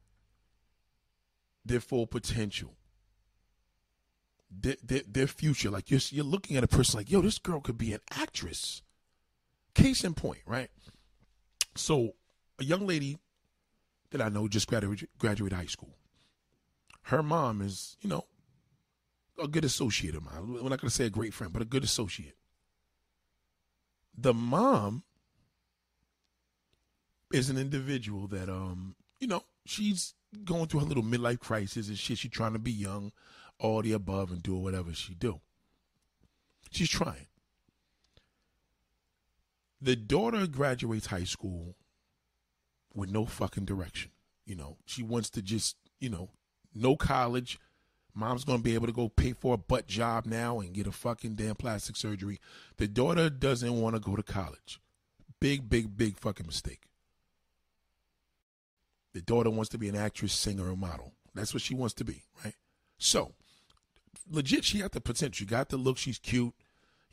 their 1.63 1.79
full 1.79 2.07
potential, 2.07 2.73
their, 4.49 4.75
their, 4.83 5.01
their 5.07 5.27
future? 5.27 5.69
Like 5.69 5.91
you're, 5.91 6.01
you're 6.09 6.25
looking 6.25 6.57
at 6.57 6.63
a 6.63 6.67
person 6.67 6.97
like, 6.97 7.11
yo, 7.11 7.21
this 7.21 7.37
girl 7.37 7.61
could 7.61 7.77
be 7.77 7.93
an 7.93 8.01
actress. 8.11 8.81
Case 9.73 10.03
in 10.03 10.13
point, 10.13 10.41
right? 10.45 10.69
So, 11.75 12.15
a 12.59 12.65
young 12.65 12.85
lady 12.85 13.17
that 14.09 14.21
I 14.21 14.27
know 14.27 14.49
just 14.49 14.67
graduated, 14.67 15.07
graduated 15.17 15.57
high 15.57 15.65
school. 15.65 15.95
Her 17.03 17.23
mom 17.23 17.61
is, 17.61 17.95
you 18.01 18.09
know, 18.09 18.25
a 19.41 19.47
good 19.47 19.65
associate 19.65 20.15
of 20.15 20.23
mine. 20.23 20.53
We're 20.53 20.61
not 20.61 20.81
going 20.81 20.89
to 20.89 20.89
say 20.89 21.05
a 21.05 21.09
great 21.09 21.33
friend, 21.33 21.51
but 21.51 21.61
a 21.61 21.65
good 21.65 21.83
associate. 21.83 22.35
The 24.17 24.33
mom 24.33 25.03
is 27.33 27.49
an 27.49 27.57
individual 27.57 28.27
that, 28.27 28.49
um, 28.49 28.95
you 29.19 29.27
know, 29.27 29.43
she's 29.65 30.13
going 30.43 30.67
through 30.67 30.81
her 30.81 30.85
little 30.85 31.03
midlife 31.03 31.39
crisis 31.39 31.87
and 31.87 31.97
shit. 31.97 32.17
She's 32.17 32.31
trying 32.31 32.53
to 32.53 32.59
be 32.59 32.71
young, 32.71 33.11
all 33.59 33.81
the 33.81 33.93
above, 33.93 34.31
and 34.31 34.43
do 34.43 34.55
whatever 34.55 34.93
she 34.93 35.13
do. 35.13 35.39
She's 36.71 36.89
trying. 36.89 37.27
The 39.81 39.95
daughter 39.95 40.45
graduates 40.47 41.07
high 41.07 41.23
school 41.23 41.75
with 42.93 43.09
no 43.09 43.25
fucking 43.25 43.65
direction. 43.65 44.11
You 44.45 44.55
know, 44.55 44.77
she 44.85 45.03
wants 45.03 45.29
to 45.31 45.41
just, 45.41 45.77
you 45.99 46.09
know, 46.09 46.29
no 46.73 46.95
college, 46.95 47.59
Mom's 48.13 48.43
gonna 48.43 48.61
be 48.61 48.73
able 48.73 48.87
to 48.87 48.93
go 48.93 49.09
pay 49.09 49.33
for 49.33 49.53
a 49.53 49.57
butt 49.57 49.87
job 49.87 50.25
now 50.25 50.59
and 50.59 50.73
get 50.73 50.87
a 50.87 50.91
fucking 50.91 51.35
damn 51.35 51.55
plastic 51.55 51.95
surgery. 51.95 52.39
The 52.77 52.87
daughter 52.87 53.29
doesn't 53.29 53.79
want 53.79 53.95
to 53.95 54.01
go 54.01 54.15
to 54.15 54.23
college. 54.23 54.79
Big, 55.39 55.69
big, 55.69 55.97
big 55.97 56.17
fucking 56.17 56.45
mistake. 56.45 56.83
The 59.13 59.21
daughter 59.21 59.49
wants 59.49 59.69
to 59.69 59.77
be 59.77 59.89
an 59.89 59.95
actress, 59.95 60.33
singer, 60.33 60.69
or 60.71 60.77
model. 60.77 61.13
That's 61.33 61.53
what 61.53 61.63
she 61.63 61.73
wants 61.73 61.93
to 61.95 62.05
be, 62.05 62.23
right? 62.43 62.55
So, 62.97 63.33
legit, 64.29 64.63
she 64.63 64.79
got 64.79 64.91
the 64.91 65.01
potential. 65.01 65.33
She 65.33 65.45
got 65.45 65.69
the 65.69 65.77
look. 65.77 65.97
She's 65.97 66.19
cute. 66.19 66.53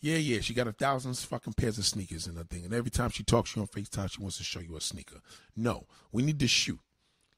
Yeah, 0.00 0.16
yeah. 0.16 0.40
She 0.40 0.54
got 0.54 0.68
a 0.68 0.72
thousand 0.72 1.16
fucking 1.16 1.54
pairs 1.54 1.78
of 1.78 1.86
sneakers 1.86 2.26
and 2.26 2.38
a 2.38 2.44
thing. 2.44 2.64
And 2.64 2.74
every 2.74 2.90
time 2.90 3.10
she 3.10 3.24
talks 3.24 3.52
to 3.52 3.60
you 3.60 3.62
on 3.62 3.68
FaceTime, 3.68 4.12
she 4.12 4.20
wants 4.20 4.38
to 4.38 4.44
show 4.44 4.60
you 4.60 4.76
a 4.76 4.80
sneaker. 4.80 5.20
No, 5.56 5.86
we 6.12 6.22
need 6.22 6.38
to 6.40 6.48
shoot. 6.48 6.78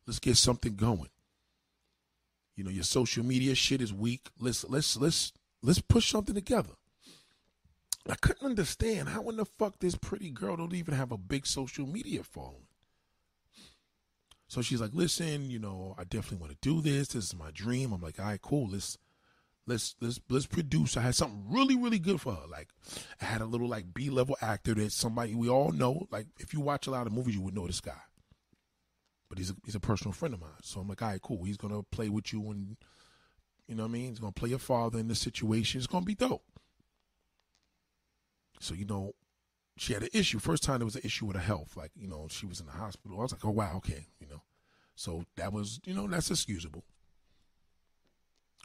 Let's 0.06 0.18
get 0.18 0.36
something 0.36 0.74
going. 0.76 1.08
You 2.60 2.64
know, 2.64 2.70
your 2.70 2.84
social 2.84 3.24
media 3.24 3.54
shit 3.54 3.80
is 3.80 3.90
weak. 3.90 4.28
Let's 4.38 4.66
let's 4.68 4.94
let's 4.98 5.32
let's 5.62 5.80
push 5.80 6.10
something 6.10 6.34
together. 6.34 6.74
I 8.06 8.16
couldn't 8.16 8.44
understand 8.44 9.08
how 9.08 9.26
in 9.30 9.38
the 9.38 9.46
fuck 9.46 9.78
this 9.78 9.94
pretty 9.94 10.30
girl 10.30 10.58
don't 10.58 10.74
even 10.74 10.92
have 10.92 11.10
a 11.10 11.16
big 11.16 11.46
social 11.46 11.86
media 11.86 12.22
following. 12.22 12.66
So 14.48 14.60
she's 14.60 14.78
like, 14.78 14.90
listen, 14.92 15.50
you 15.50 15.58
know, 15.58 15.94
I 15.96 16.04
definitely 16.04 16.36
want 16.36 16.52
to 16.52 16.58
do 16.60 16.82
this. 16.82 17.08
This 17.08 17.32
is 17.32 17.34
my 17.34 17.50
dream. 17.50 17.94
I'm 17.94 18.02
like, 18.02 18.20
all 18.20 18.26
right, 18.26 18.42
cool. 18.42 18.68
Let's 18.68 18.98
let's 19.66 19.96
let's 20.02 20.20
let's 20.28 20.46
produce. 20.46 20.98
I 20.98 21.00
had 21.00 21.14
something 21.14 21.46
really, 21.48 21.76
really 21.76 21.98
good 21.98 22.20
for 22.20 22.34
her. 22.34 22.46
Like 22.46 22.68
I 23.22 23.24
had 23.24 23.40
a 23.40 23.46
little 23.46 23.68
like 23.68 23.94
B 23.94 24.10
level 24.10 24.36
actor 24.42 24.74
that 24.74 24.92
somebody 24.92 25.34
we 25.34 25.48
all 25.48 25.72
know. 25.72 26.08
Like 26.10 26.26
if 26.38 26.52
you 26.52 26.60
watch 26.60 26.86
a 26.86 26.90
lot 26.90 27.06
of 27.06 27.14
movies, 27.14 27.36
you 27.36 27.40
would 27.40 27.54
know 27.54 27.66
this 27.66 27.80
guy 27.80 28.02
but 29.30 29.38
he's 29.38 29.50
a, 29.50 29.54
he's 29.64 29.76
a 29.76 29.80
personal 29.80 30.12
friend 30.12 30.34
of 30.34 30.40
mine. 30.40 30.50
So 30.60 30.80
I'm 30.80 30.88
like, 30.88 31.00
all 31.00 31.08
right, 31.08 31.22
cool. 31.22 31.44
He's 31.44 31.56
gonna 31.56 31.82
play 31.84 32.10
with 32.10 32.32
you, 32.32 32.50
and 32.50 32.76
you 33.66 33.76
know 33.76 33.84
what 33.84 33.90
I 33.90 33.92
mean. 33.92 34.08
He's 34.10 34.18
gonna 34.18 34.32
play 34.32 34.50
your 34.50 34.58
father 34.58 34.98
in 34.98 35.08
this 35.08 35.20
situation. 35.20 35.78
It's 35.78 35.86
gonna 35.86 36.04
be 36.04 36.16
dope. 36.16 36.42
So 38.60 38.74
you 38.74 38.84
know, 38.84 39.12
she 39.78 39.94
had 39.94 40.02
an 40.02 40.10
issue. 40.12 40.40
First 40.40 40.64
time 40.64 40.80
there 40.80 40.84
was 40.84 40.96
an 40.96 41.02
issue 41.04 41.26
with 41.26 41.36
her 41.36 41.42
health. 41.42 41.76
Like 41.76 41.92
you 41.94 42.08
know, 42.08 42.26
she 42.28 42.44
was 42.44 42.60
in 42.60 42.66
the 42.66 42.72
hospital. 42.72 43.18
I 43.18 43.22
was 43.22 43.32
like, 43.32 43.44
oh 43.44 43.50
wow, 43.50 43.74
okay, 43.76 44.08
you 44.18 44.26
know. 44.26 44.42
So 44.96 45.24
that 45.36 45.52
was 45.52 45.80
you 45.84 45.94
know 45.94 46.08
that's 46.08 46.30
excusable. 46.30 46.84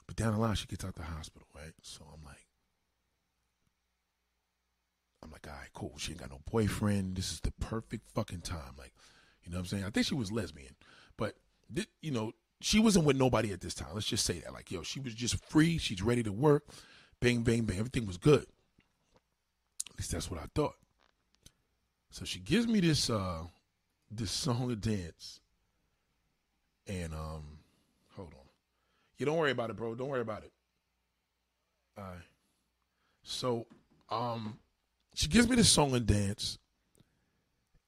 But 0.08 0.16
down 0.16 0.34
the 0.34 0.40
line, 0.40 0.56
she 0.56 0.68
gets 0.68 0.84
out 0.84 0.96
the 0.96 1.04
hospital, 1.04 1.48
right? 1.56 1.74
So 1.82 2.04
I'm 2.14 2.24
like, 2.26 2.46
I'm 5.24 5.32
like, 5.32 5.48
all 5.48 5.54
right, 5.54 5.74
cool. 5.74 5.94
She 5.98 6.12
ain't 6.12 6.22
got 6.22 6.30
no 6.30 6.42
boyfriend. 6.50 7.16
This 7.18 7.32
is 7.32 7.40
the 7.40 7.52
perfect 7.60 8.10
fucking 8.14 8.42
time. 8.42 8.76
Like, 8.78 8.94
you 9.46 9.52
know 9.52 9.58
what 9.58 9.62
I'm 9.62 9.68
saying? 9.68 9.84
I 9.86 9.90
think 9.92 10.08
she 10.08 10.16
was 10.16 10.32
lesbian, 10.32 10.76
but 11.18 11.36
you 12.02 12.12
know, 12.12 12.34
she 12.62 12.80
wasn't 12.80 13.06
with 13.06 13.18
nobody 13.18 13.52
at 13.52 13.62
this 13.62 13.76
time. 13.76 13.90
Let's 13.94 14.08
just 14.08 14.26
say 14.26 14.40
that. 14.40 14.54
Like, 14.54 14.72
yo, 14.72 14.82
she 14.82 15.00
was 15.00 15.14
just 15.14 15.44
free. 15.46 15.78
She's 15.78 16.02
ready 16.02 16.24
to 16.24 16.32
work. 16.32 16.68
Bang, 17.22 17.44
bang, 17.44 17.64
bang. 17.64 17.78
Everything 17.78 18.06
was 18.06 18.18
good. 18.18 18.46
At 19.92 20.00
least 20.00 20.12
that's 20.12 20.30
what 20.30 20.40
I 20.40 20.46
thought. 20.54 20.76
So 22.10 22.26
she 22.26 22.40
gives 22.40 22.68
me 22.68 22.80
this 22.80 23.10
uh 23.10 23.44
this 24.10 24.32
song 24.32 24.72
and 24.72 24.82
dance. 24.82 25.40
And 26.88 27.14
um 27.14 27.60
hold 28.16 28.34
on. 28.34 28.48
You 29.18 29.26
don't 29.26 29.38
worry 29.38 29.52
about 29.52 29.70
it, 29.70 29.76
bro. 29.76 29.96
Don't 29.96 30.10
worry 30.10 30.22
about 30.22 30.44
it. 30.44 30.52
All 31.98 32.04
right. 32.04 32.24
So 33.24 33.68
um 34.10 34.58
she 35.14 35.28
gives 35.28 35.48
me 35.50 35.56
this 35.56 35.70
song 35.70 35.94
and 35.94 36.06
dance 36.06 36.58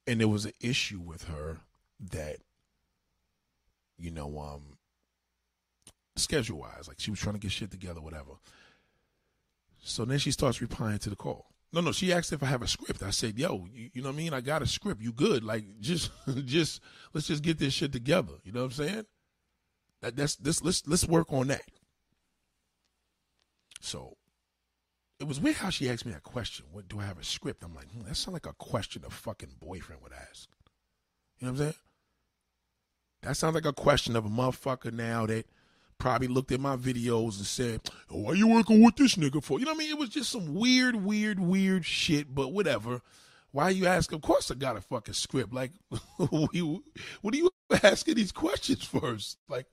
and 0.07 0.19
there 0.19 0.27
was 0.27 0.45
an 0.45 0.53
issue 0.61 0.99
with 0.99 1.25
her 1.25 1.59
that 2.11 2.37
you 3.97 4.09
know 4.09 4.39
um 4.39 4.77
schedule 6.15 6.59
wise 6.59 6.87
like 6.87 6.99
she 6.99 7.11
was 7.11 7.19
trying 7.19 7.35
to 7.35 7.39
get 7.39 7.51
shit 7.51 7.69
together 7.69 8.01
whatever. 8.01 8.31
So 9.83 10.03
then 10.05 10.19
she 10.19 10.31
starts 10.31 10.61
replying 10.61 10.99
to 10.99 11.09
the 11.09 11.15
call. 11.15 11.45
No 11.71 11.81
no 11.81 11.91
she 11.91 12.11
asked 12.11 12.33
if 12.33 12.41
i 12.41 12.47
have 12.47 12.61
a 12.61 12.67
script. 12.67 13.03
I 13.03 13.11
said 13.11 13.37
yo 13.37 13.67
you, 13.73 13.89
you 13.93 14.01
know 14.01 14.09
what 14.09 14.15
i 14.15 14.17
mean? 14.17 14.33
I 14.33 14.41
got 14.41 14.61
a 14.61 14.67
script. 14.67 15.01
You 15.01 15.11
good? 15.11 15.43
Like 15.43 15.65
just 15.79 16.11
just 16.45 16.81
let's 17.13 17.27
just 17.27 17.43
get 17.43 17.59
this 17.59 17.73
shit 17.73 17.91
together. 17.91 18.33
You 18.43 18.53
know 18.53 18.61
what 18.61 18.77
i'm 18.77 18.85
saying? 18.87 19.05
That, 20.01 20.15
that's 20.15 20.35
this 20.35 20.63
let's 20.63 20.87
let's 20.87 21.07
work 21.07 21.31
on 21.33 21.47
that. 21.47 21.63
So 23.81 24.16
it 25.19 25.27
was 25.27 25.39
weird 25.39 25.57
how 25.57 25.69
she 25.69 25.89
asked 25.89 26.05
me 26.05 26.11
that 26.11 26.23
question. 26.23 26.65
What 26.71 26.87
do 26.87 26.99
I 26.99 27.05
have 27.05 27.17
a 27.19 27.23
script? 27.23 27.63
I'm 27.63 27.75
like, 27.75 27.89
hmm, 27.91 28.07
that 28.07 28.15
sounds 28.15 28.33
like 28.33 28.45
a 28.45 28.53
question 28.53 29.03
a 29.05 29.09
fucking 29.09 29.55
boyfriend 29.59 30.01
would 30.03 30.13
ask. 30.13 30.47
You 31.39 31.47
know 31.47 31.53
what 31.53 31.59
I'm 31.59 31.65
saying? 31.65 31.75
That 33.23 33.37
sounds 33.37 33.55
like 33.55 33.65
a 33.65 33.73
question 33.73 34.15
of 34.15 34.25
a 34.25 34.29
motherfucker 34.29 34.93
now 34.93 35.25
that 35.25 35.45
probably 35.97 36.27
looked 36.27 36.51
at 36.51 36.59
my 36.59 36.75
videos 36.75 37.37
and 37.37 37.45
said, 37.45 37.81
oh, 38.11 38.19
"Why 38.19 38.33
you 38.33 38.47
working 38.47 38.83
with 38.83 38.95
this 38.95 39.15
nigga 39.15 39.43
for?" 39.43 39.59
You 39.59 39.65
know 39.65 39.71
what 39.71 39.77
I 39.77 39.83
mean? 39.85 39.91
It 39.91 39.99
was 39.99 40.09
just 40.09 40.31
some 40.31 40.53
weird, 40.53 40.95
weird, 40.95 41.39
weird 41.39 41.85
shit. 41.85 42.33
But 42.33 42.53
whatever. 42.53 43.01
Why 43.51 43.69
you 43.69 43.87
asking? 43.87 44.17
Of 44.17 44.21
course, 44.21 44.51
I 44.51 44.55
got 44.55 44.77
a 44.77 44.81
fucking 44.81 45.15
script. 45.15 45.53
Like, 45.53 45.71
what 46.17 46.53
are 46.53 46.57
you 47.37 47.49
asking 47.83 48.15
these 48.15 48.31
questions 48.31 48.83
first? 48.83 49.37
Like, 49.49 49.65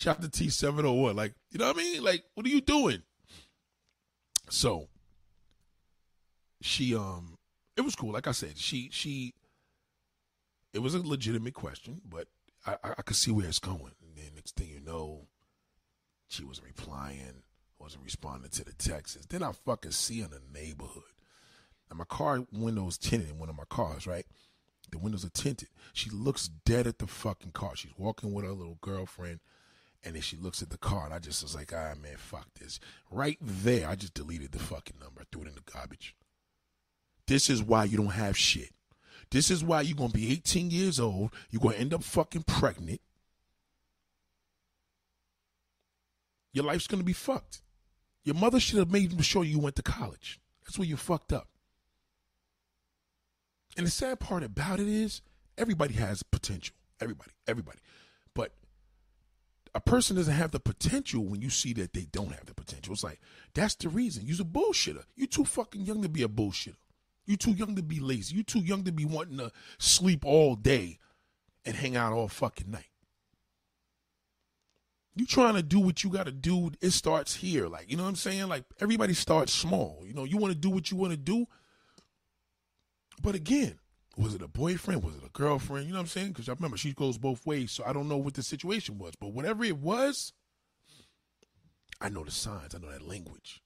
the 0.00 0.30
T 0.32 0.48
seven 0.48 0.86
or 0.86 1.00
what? 1.00 1.16
Like, 1.16 1.34
you 1.50 1.58
know 1.58 1.66
what 1.66 1.76
I 1.76 1.80
mean? 1.80 2.02
Like, 2.02 2.24
what 2.34 2.46
are 2.46 2.50
you 2.50 2.60
doing? 2.60 3.02
So, 4.48 4.88
she 6.60 6.94
um, 6.94 7.38
it 7.76 7.82
was 7.82 7.94
cool. 7.94 8.12
Like 8.12 8.26
I 8.26 8.32
said, 8.32 8.56
she 8.56 8.90
she. 8.92 9.34
It 10.72 10.80
was 10.80 10.94
a 10.94 11.00
legitimate 11.00 11.54
question, 11.54 12.02
but 12.06 12.28
I, 12.66 12.76
I, 12.82 13.02
could 13.02 13.16
see 13.16 13.30
where 13.30 13.46
it's 13.46 13.58
going. 13.58 13.92
And 14.02 14.14
then 14.14 14.34
next 14.34 14.56
thing 14.56 14.68
you 14.68 14.80
know, 14.80 15.26
she 16.28 16.44
wasn't 16.44 16.66
replying, 16.66 17.42
wasn't 17.78 18.04
responding 18.04 18.50
to 18.50 18.64
the 18.64 18.74
texts. 18.74 19.24
Then 19.26 19.42
I 19.42 19.52
fucking 19.52 19.92
see 19.92 20.20
in 20.20 20.30
the 20.30 20.40
neighborhood. 20.52 21.02
And 21.88 21.98
my 21.98 22.04
car 22.04 22.44
windows 22.52 22.98
tinted 22.98 23.30
in 23.30 23.38
one 23.38 23.48
of 23.48 23.56
my 23.56 23.64
cars, 23.70 24.06
right? 24.06 24.26
The 24.90 24.98
windows 24.98 25.24
are 25.24 25.30
tinted. 25.30 25.68
She 25.92 26.10
looks 26.10 26.48
dead 26.48 26.86
at 26.86 26.98
the 26.98 27.06
fucking 27.06 27.52
car. 27.52 27.74
She's 27.74 27.96
walking 27.96 28.32
with 28.32 28.44
her 28.44 28.52
little 28.52 28.78
girlfriend. 28.80 29.40
And 30.04 30.14
then 30.14 30.22
she 30.22 30.36
looks 30.36 30.62
at 30.62 30.70
the 30.70 30.78
car, 30.78 31.04
and 31.04 31.14
I 31.14 31.18
just 31.18 31.42
was 31.42 31.54
like, 31.54 31.72
ah, 31.74 31.94
man, 32.00 32.16
fuck 32.16 32.46
this. 32.60 32.78
Right 33.10 33.38
there, 33.40 33.88
I 33.88 33.96
just 33.96 34.14
deleted 34.14 34.52
the 34.52 34.58
fucking 34.58 34.96
number, 35.00 35.22
threw 35.30 35.42
it 35.42 35.48
in 35.48 35.54
the 35.54 35.72
garbage. 35.72 36.14
This 37.26 37.50
is 37.50 37.62
why 37.62 37.84
you 37.84 37.96
don't 37.96 38.06
have 38.08 38.36
shit. 38.36 38.70
This 39.30 39.50
is 39.50 39.64
why 39.64 39.80
you're 39.80 39.96
going 39.96 40.10
to 40.10 40.16
be 40.16 40.30
18 40.32 40.70
years 40.70 41.00
old. 41.00 41.32
You're 41.50 41.60
going 41.60 41.74
to 41.74 41.80
end 41.80 41.94
up 41.94 42.04
fucking 42.04 42.44
pregnant. 42.44 43.00
Your 46.52 46.64
life's 46.64 46.86
going 46.86 47.00
to 47.00 47.04
be 47.04 47.12
fucked. 47.12 47.62
Your 48.24 48.34
mother 48.34 48.60
should 48.60 48.78
have 48.78 48.90
made 48.90 49.24
sure 49.24 49.44
you 49.44 49.58
went 49.58 49.76
to 49.76 49.82
college. 49.82 50.40
That's 50.64 50.78
where 50.78 50.88
you 50.88 50.96
fucked 50.96 51.32
up. 51.32 51.48
And 53.76 53.86
the 53.86 53.90
sad 53.90 54.20
part 54.20 54.42
about 54.42 54.80
it 54.80 54.88
is 54.88 55.20
everybody 55.58 55.94
has 55.94 56.22
potential. 56.22 56.74
Everybody, 57.00 57.32
everybody. 57.46 57.78
A 59.76 59.80
person 59.80 60.16
doesn't 60.16 60.32
have 60.32 60.52
the 60.52 60.58
potential 60.58 61.22
when 61.22 61.42
you 61.42 61.50
see 61.50 61.74
that 61.74 61.92
they 61.92 62.06
don't 62.10 62.32
have 62.32 62.46
the 62.46 62.54
potential. 62.54 62.94
It's 62.94 63.04
like, 63.04 63.20
that's 63.52 63.74
the 63.74 63.90
reason. 63.90 64.22
You're 64.24 64.40
a 64.40 64.44
bullshitter. 64.44 65.04
You're 65.16 65.26
too 65.26 65.44
fucking 65.44 65.82
young 65.82 66.00
to 66.02 66.08
be 66.08 66.22
a 66.22 66.28
bullshitter. 66.28 66.78
You're 67.26 67.36
too 67.36 67.50
young 67.50 67.76
to 67.76 67.82
be 67.82 68.00
lazy. 68.00 68.36
You're 68.36 68.44
too 68.44 68.60
young 68.60 68.84
to 68.84 68.92
be 68.92 69.04
wanting 69.04 69.36
to 69.36 69.52
sleep 69.76 70.24
all 70.24 70.54
day 70.56 70.98
and 71.66 71.76
hang 71.76 71.94
out 71.94 72.14
all 72.14 72.26
fucking 72.26 72.70
night. 72.70 72.88
You 75.14 75.26
trying 75.26 75.56
to 75.56 75.62
do 75.62 75.78
what 75.78 76.02
you 76.02 76.08
got 76.08 76.24
to 76.24 76.32
do. 76.32 76.70
It 76.80 76.92
starts 76.92 77.34
here. 77.34 77.68
Like, 77.68 77.90
you 77.90 77.98
know 77.98 78.04
what 78.04 78.08
I'm 78.08 78.16
saying? 78.16 78.48
Like, 78.48 78.64
everybody 78.80 79.12
starts 79.12 79.52
small. 79.52 80.02
You 80.06 80.14
know, 80.14 80.24
you 80.24 80.38
want 80.38 80.54
to 80.54 80.58
do 80.58 80.70
what 80.70 80.90
you 80.90 80.96
want 80.96 81.10
to 81.10 81.18
do. 81.18 81.44
But 83.20 83.34
again, 83.34 83.78
was 84.16 84.34
it 84.34 84.42
a 84.42 84.48
boyfriend? 84.48 85.02
Was 85.02 85.16
it 85.16 85.24
a 85.24 85.30
girlfriend? 85.30 85.86
You 85.86 85.92
know 85.92 85.98
what 85.98 86.04
I'm 86.04 86.08
saying? 86.08 86.28
Because 86.28 86.48
I 86.48 86.52
remember 86.52 86.76
she 86.76 86.92
goes 86.92 87.18
both 87.18 87.44
ways. 87.46 87.72
So 87.72 87.84
I 87.84 87.92
don't 87.92 88.08
know 88.08 88.16
what 88.16 88.34
the 88.34 88.42
situation 88.42 88.98
was. 88.98 89.14
But 89.20 89.32
whatever 89.32 89.64
it 89.64 89.76
was, 89.76 90.32
I 92.00 92.08
know 92.08 92.24
the 92.24 92.30
signs. 92.30 92.74
I 92.74 92.78
know 92.78 92.90
that 92.90 93.06
language. 93.06 93.62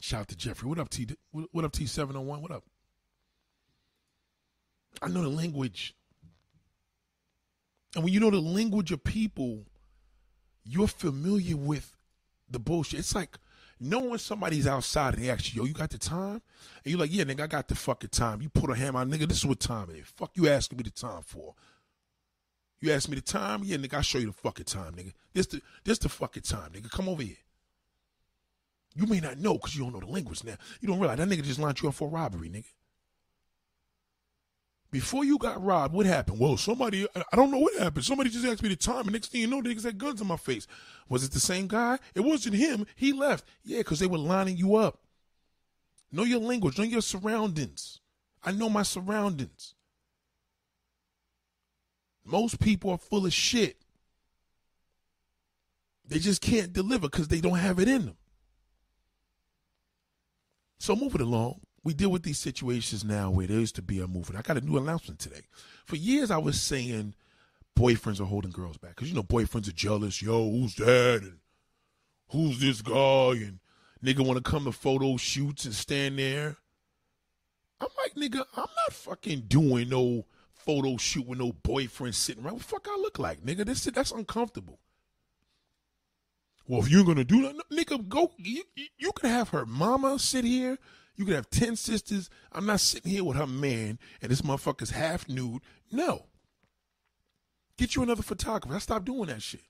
Shout 0.00 0.20
out 0.20 0.28
to 0.28 0.36
Jeffrey. 0.36 0.68
What 0.68 0.78
up, 0.78 0.90
T? 0.90 1.08
What 1.30 1.64
up, 1.64 1.72
T 1.72 1.86
seven 1.86 2.14
hundred 2.14 2.28
one? 2.28 2.42
What 2.42 2.50
up? 2.50 2.64
I 5.02 5.08
know 5.08 5.22
the 5.22 5.28
language, 5.28 5.94
and 7.94 8.04
when 8.04 8.12
you 8.12 8.20
know 8.20 8.30
the 8.30 8.40
language 8.40 8.92
of 8.92 9.04
people, 9.04 9.64
you're 10.64 10.86
familiar 10.86 11.56
with 11.56 11.96
the 12.48 12.58
bullshit. 12.58 13.00
It's 13.00 13.14
like 13.14 13.36
knowing 13.78 14.18
somebody's 14.18 14.66
outside 14.66 15.14
and 15.14 15.24
they 15.24 15.30
ask 15.30 15.54
you, 15.54 15.62
"Yo, 15.62 15.66
you 15.66 15.74
got 15.74 15.90
the 15.90 15.98
time?" 15.98 16.42
And 16.84 16.90
you're 16.90 16.98
like, 16.98 17.12
"Yeah, 17.12 17.24
nigga, 17.24 17.40
I 17.40 17.46
got 17.46 17.68
the 17.68 17.74
fucking 17.74 18.10
time." 18.10 18.42
You 18.42 18.48
put 18.48 18.70
a 18.70 18.74
hammer 18.74 19.00
on, 19.00 19.10
nigga. 19.10 19.28
This 19.28 19.38
is 19.38 19.46
what 19.46 19.60
time 19.60 19.90
it 19.90 19.96
is. 19.96 20.06
Fuck 20.06 20.32
you 20.34 20.48
asking 20.48 20.78
me 20.78 20.84
the 20.84 20.90
time 20.90 21.22
for? 21.22 21.54
You 22.80 22.92
ask 22.92 23.08
me 23.08 23.16
the 23.16 23.22
time? 23.22 23.62
Yeah, 23.64 23.76
nigga, 23.78 23.94
I'll 23.94 24.02
show 24.02 24.18
you 24.18 24.26
the 24.26 24.32
fucking 24.32 24.66
time, 24.66 24.94
nigga. 24.94 25.12
This 25.32 25.46
the 25.46 25.62
this 25.84 25.98
the 25.98 26.08
fucking 26.08 26.42
time, 26.42 26.72
nigga. 26.72 26.90
Come 26.90 27.08
over 27.08 27.22
here. 27.22 27.36
You 28.94 29.06
may 29.06 29.20
not 29.20 29.38
know 29.38 29.54
because 29.54 29.76
you 29.76 29.82
don't 29.82 29.92
know 29.92 30.00
the 30.00 30.06
language 30.06 30.42
now. 30.42 30.56
You 30.80 30.88
don't 30.88 30.98
realize 30.98 31.18
that 31.18 31.28
nigga 31.28 31.42
just 31.42 31.58
lined 31.58 31.80
you 31.82 31.88
up 31.88 31.94
for 31.94 32.08
robbery, 32.08 32.48
nigga. 32.48 32.64
Before 34.96 35.26
you 35.26 35.36
got 35.36 35.62
robbed, 35.62 35.92
what 35.92 36.06
happened? 36.06 36.38
Well, 36.38 36.56
somebody, 36.56 37.06
I 37.14 37.36
don't 37.36 37.50
know 37.50 37.58
what 37.58 37.78
happened. 37.78 38.06
Somebody 38.06 38.30
just 38.30 38.46
asked 38.46 38.62
me 38.62 38.70
the 38.70 38.76
time, 38.76 39.02
and 39.02 39.12
next 39.12 39.30
thing 39.30 39.42
you 39.42 39.46
know, 39.46 39.60
niggas 39.60 39.84
had 39.84 39.98
guns 39.98 40.22
in 40.22 40.26
my 40.26 40.38
face. 40.38 40.66
Was 41.10 41.22
it 41.22 41.32
the 41.32 41.38
same 41.38 41.66
guy? 41.66 41.98
It 42.14 42.20
wasn't 42.20 42.54
him. 42.54 42.86
He 42.96 43.12
left. 43.12 43.44
Yeah, 43.62 43.80
because 43.80 43.98
they 43.98 44.06
were 44.06 44.16
lining 44.16 44.56
you 44.56 44.76
up. 44.76 45.00
Know 46.10 46.22
your 46.22 46.40
language, 46.40 46.78
know 46.78 46.84
your 46.84 47.02
surroundings. 47.02 48.00
I 48.42 48.52
know 48.52 48.70
my 48.70 48.84
surroundings. 48.84 49.74
Most 52.24 52.58
people 52.58 52.90
are 52.90 52.96
full 52.96 53.26
of 53.26 53.34
shit. 53.34 53.76
They 56.08 56.20
just 56.20 56.40
can't 56.40 56.72
deliver 56.72 57.10
because 57.10 57.28
they 57.28 57.42
don't 57.42 57.58
have 57.58 57.78
it 57.80 57.88
in 57.88 58.06
them. 58.06 58.16
So 60.78 60.96
moving 60.96 61.20
along, 61.20 61.60
we 61.86 61.94
deal 61.94 62.10
with 62.10 62.24
these 62.24 62.40
situations 62.40 63.04
now 63.04 63.30
where 63.30 63.46
there 63.46 63.60
used 63.60 63.76
to 63.76 63.82
be 63.82 64.00
a 64.00 64.08
movement. 64.08 64.36
I 64.36 64.42
got 64.42 64.60
a 64.60 64.66
new 64.66 64.76
announcement 64.76 65.20
today. 65.20 65.42
For 65.84 65.94
years, 65.94 66.32
I 66.32 66.36
was 66.36 66.60
saying 66.60 67.14
boyfriends 67.78 68.20
are 68.20 68.24
holding 68.24 68.50
girls 68.50 68.76
back 68.76 68.96
because 68.96 69.08
you 69.08 69.14
know 69.14 69.22
boyfriends 69.22 69.68
are 69.68 69.72
jealous. 69.72 70.20
Yo, 70.20 70.50
who's 70.50 70.74
that? 70.74 71.20
And 71.22 71.38
who's 72.30 72.58
this 72.58 72.82
guy? 72.82 73.34
And 73.46 73.60
nigga 74.04 74.26
want 74.26 74.44
to 74.44 74.50
come 74.50 74.64
to 74.64 74.72
photo 74.72 75.16
shoots 75.16 75.64
and 75.64 75.72
stand 75.72 76.18
there. 76.18 76.56
I'm 77.80 77.86
like, 77.98 78.14
nigga, 78.16 78.44
I'm 78.56 78.66
not 78.66 78.92
fucking 78.92 79.44
doing 79.46 79.88
no 79.88 80.24
photo 80.54 80.96
shoot 80.96 81.28
with 81.28 81.38
no 81.38 81.52
boyfriend 81.52 82.16
sitting 82.16 82.44
around. 82.44 82.54
What 82.54 82.62
fuck 82.64 82.88
I 82.90 82.96
look 82.96 83.20
like, 83.20 83.44
nigga? 83.44 83.64
This 83.64 83.84
that's 83.84 84.10
uncomfortable. 84.10 84.80
Well, 86.66 86.80
if 86.80 86.90
you're 86.90 87.04
gonna 87.04 87.22
do 87.22 87.42
that, 87.42 87.54
nigga, 87.70 88.08
go. 88.08 88.32
You, 88.38 88.64
you 88.98 89.12
can 89.12 89.30
have 89.30 89.50
her 89.50 89.64
mama 89.64 90.18
sit 90.18 90.44
here. 90.44 90.78
You 91.16 91.24
can 91.24 91.34
have 91.34 91.50
ten 91.50 91.76
sisters. 91.76 92.28
I'm 92.52 92.66
not 92.66 92.80
sitting 92.80 93.10
here 93.10 93.24
with 93.24 93.36
her 93.36 93.46
man 93.46 93.98
and 94.20 94.30
this 94.30 94.42
motherfucker's 94.42 94.90
half 94.90 95.28
nude. 95.28 95.62
No. 95.90 96.26
Get 97.78 97.94
you 97.94 98.02
another 98.02 98.22
photographer. 98.22 98.74
I 98.74 98.78
stop 98.78 99.04
doing 99.04 99.26
that 99.26 99.42
shit. 99.42 99.62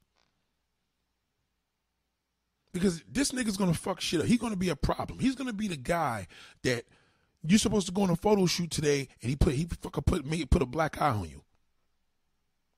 Because 2.72 3.02
this 3.10 3.32
nigga's 3.32 3.56
gonna 3.56 3.74
fuck 3.74 4.00
shit 4.00 4.20
up. 4.20 4.26
He's 4.26 4.38
gonna 4.38 4.56
be 4.56 4.68
a 4.68 4.76
problem. 4.76 5.18
He's 5.18 5.34
gonna 5.34 5.52
be 5.52 5.68
the 5.68 5.76
guy 5.76 6.26
that 6.62 6.84
you're 7.42 7.58
supposed 7.58 7.86
to 7.86 7.92
go 7.92 8.02
on 8.02 8.10
a 8.10 8.16
photo 8.16 8.46
shoot 8.46 8.70
today 8.70 9.08
and 9.22 9.30
he 9.30 9.36
put 9.36 9.54
he 9.54 9.66
fucking 9.80 10.02
put 10.04 10.26
me 10.26 10.44
put 10.44 10.62
a 10.62 10.66
black 10.66 11.00
eye 11.00 11.10
on 11.10 11.28
you. 11.28 11.42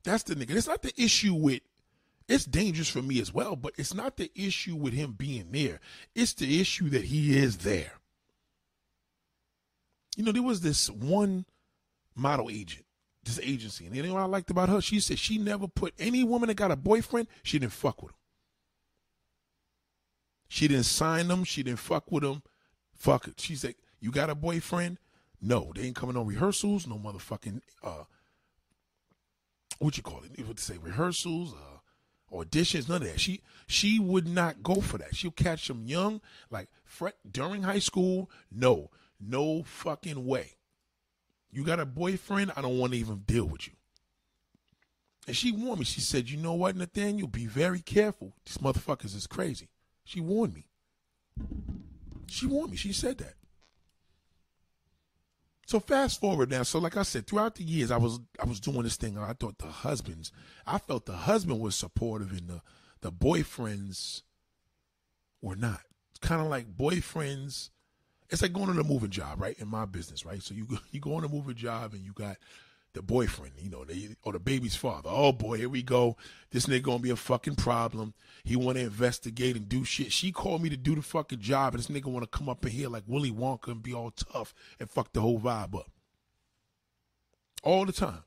That's 0.05 0.23
the 0.23 0.35
nigga. 0.37 0.55
It's 0.55 0.69
not 0.69 0.83
the 0.83 0.93
issue 1.01 1.35
with 1.35 1.63
it's 2.29 2.45
dangerous 2.45 2.91
for 2.91 3.01
me 3.01 3.21
as 3.21 3.33
well, 3.33 3.57
but 3.57 3.73
it's 3.79 3.95
not 3.95 4.19
the 4.19 4.31
issue 4.35 4.77
with 4.77 4.93
him 4.93 5.13
being 5.13 5.51
there. 5.51 5.81
It's 6.15 6.35
the 6.35 6.61
issue 6.61 6.91
that 6.91 7.05
he 7.05 7.39
is 7.39 7.59
there. 7.59 7.98
You 10.19 10.25
know, 10.25 10.33
there 10.33 10.43
was 10.43 10.63
this 10.63 10.91
one 10.91 11.47
model 12.17 12.51
agent, 12.51 12.85
this 13.23 13.39
agency, 13.39 13.87
and 13.87 13.95
you 13.95 14.03
know 14.03 14.15
what 14.15 14.23
I 14.25 14.27
liked 14.27 14.51
about 14.51 14.69
her? 14.69 14.81
She 14.81 14.99
said 14.99 15.17
she 15.17 15.39
never 15.39 15.69
put 15.69 15.95
any 15.97 16.25
woman 16.25 16.49
that 16.49 16.57
got 16.57 16.73
a 16.73 16.77
boyfriend, 16.77 17.29
she 17.45 17.61
didn't 17.61 17.73
fuck 17.73 18.03
with 18.03 18.11
him. 18.11 18.17
She 20.49 20.67
didn't 20.67 20.87
sign 20.87 21.29
them, 21.29 21.45
she 21.45 21.63
didn't 21.63 21.79
fuck 21.79 22.11
with 22.11 22.25
them. 22.25 22.43
Fuck 22.97 23.29
it. 23.29 23.39
She 23.39 23.55
said, 23.55 23.77
You 24.01 24.11
got 24.11 24.29
a 24.29 24.35
boyfriend? 24.35 24.99
No, 25.41 25.71
they 25.73 25.83
ain't 25.83 25.95
coming 25.95 26.17
on 26.17 26.27
rehearsals, 26.27 26.89
no 26.89 26.97
motherfucking 26.97 27.61
uh 27.85 28.03
what 29.79 29.97
you 29.97 30.03
call 30.03 30.25
it? 30.25 30.45
What 30.45 30.57
to 30.57 30.65
say, 30.65 30.79
rehearsals, 30.79 31.55
uh 31.55 32.35
auditions, 32.37 32.89
none 32.89 33.03
of 33.03 33.09
that. 33.09 33.21
She 33.21 33.43
she 33.69 34.01
would 34.01 34.27
not 34.27 34.65
go 34.65 34.81
for 34.81 34.99
that. 34.99 35.15
She'll 35.15 35.31
catch 35.31 35.69
them 35.69 35.87
young, 35.87 36.21
like 36.51 36.71
during 37.31 37.63
high 37.63 37.79
school. 37.79 38.29
No, 38.51 38.91
no 39.21 39.63
fucking 39.63 40.25
way. 40.27 40.53
You 41.51 41.65
got 41.65 41.81
a 41.81 41.87
boyfriend? 41.87 42.53
I 42.57 42.63
don't 42.63 42.79
want 42.79 42.93
to 42.93 42.99
even 42.99 43.19
deal 43.27 43.47
with 43.47 43.67
you. 43.67 43.75
And 45.27 45.37
she 45.37 45.53
warned 45.53 45.81
me. 45.81 45.85
She 45.85 46.01
said, 46.01 46.31
"You 46.31 46.39
know 46.39 46.55
what, 46.55 46.77
Nathaniel? 46.77 47.29
Be 47.29 47.47
very 47.47 47.81
careful. 47.81 48.35
These 48.47 48.59
motherfuckers 48.59 49.15
is 49.15 49.27
crazy." 49.27 49.69
She 50.05 50.21
warned 50.21 50.55
me. 50.55 50.67
She 52.29 52.47
warned 52.47 52.71
me. 52.71 52.77
She 52.77 52.93
said 52.93 53.19
that. 53.19 53.35
So 55.67 55.81
fast 55.81 56.19
forward 56.19 56.49
now. 56.49 56.63
So 56.63 56.79
like 56.79 56.97
I 56.97 57.03
said, 57.03 57.27
throughout 57.27 57.57
the 57.57 57.63
years, 57.63 57.91
I 57.91 57.99
was 57.99 58.21
I 58.41 58.47
was 58.47 58.59
doing 58.59 58.85
this 58.85 58.97
thing. 58.97 59.19
I 59.19 59.35
thought 59.35 59.59
the 59.59 59.67
husbands, 59.67 60.33
I 60.67 60.79
felt 60.79 61.05
the 61.05 61.13
husband 61.13 61.61
was 61.61 61.75
supportive, 61.75 62.33
and 62.33 62.49
the 62.49 62.63
the 63.03 63.13
boyfriends 63.13 64.23
were 65.43 65.57
not. 65.57 65.83
It's 66.09 66.21
kind 66.21 66.41
of 66.41 66.47
like 66.47 66.75
boyfriends. 66.75 67.69
It's 68.31 68.43
like 68.43 68.53
going 68.53 68.69
on 68.69 68.79
a 68.79 68.85
moving 68.85 69.11
job, 69.11 69.41
right? 69.41 69.59
In 69.59 69.69
my 69.69 69.87
business, 69.87 70.27
right? 70.27 70.43
So 70.43 70.55
you 70.55 70.67
you 70.91 71.01
go 71.01 71.15
on 71.15 71.25
a 71.25 71.29
moving 71.29 71.55
job, 71.55 71.95
and 71.95 72.05
you 72.05 72.13
got 72.13 72.37
the 72.95 73.03
boyfriend, 73.03 73.53
you 73.59 73.71
know, 73.71 73.85
they, 73.85 74.09
or 74.25 74.33
the 74.33 74.39
baby's 74.39 74.75
father. 74.75 75.11
Oh 75.13 75.33
boy, 75.33 75.59
here 75.59 75.69
we 75.69 75.83
go. 75.83 76.17
This 76.51 76.67
nigga 76.67 76.83
gonna 76.83 76.99
be 76.99 77.11
a 77.11 77.17
fucking 77.17 77.57
problem. 77.57 78.15
He 78.45 78.57
want 78.57 78.79
to 78.79 78.85
investigate 78.85 79.57
and 79.57 79.69
do 79.69 79.85
shit. 79.85 80.13
She 80.13 80.33
called 80.33 80.63
me 80.63 80.69
to 80.71 80.77
do 80.77 80.95
the 80.95 81.03
fucking 81.03 81.41
job, 81.41 81.75
and 81.75 81.83
this 81.83 81.89
nigga 81.89 82.07
want 82.07 82.31
to 82.31 82.39
come 82.39 82.49
up 82.49 82.65
in 82.65 82.73
here 82.73 82.89
like 82.89 83.05
Willy 83.07 83.31
Wonka 83.31 83.69
and 83.69 83.83
be 83.83 83.95
all 83.95 84.11
tough 84.11 84.55
and 84.81 84.91
fuck 84.91 85.13
the 85.13 85.21
whole 85.21 85.39
vibe 85.39 85.75
up. 85.75 85.91
All 87.63 87.85
the 87.85 87.93
time. 87.93 88.25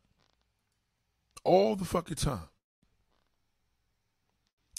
All 1.43 1.75
the 1.75 1.85
fucking 1.85 2.15
time. 2.15 2.50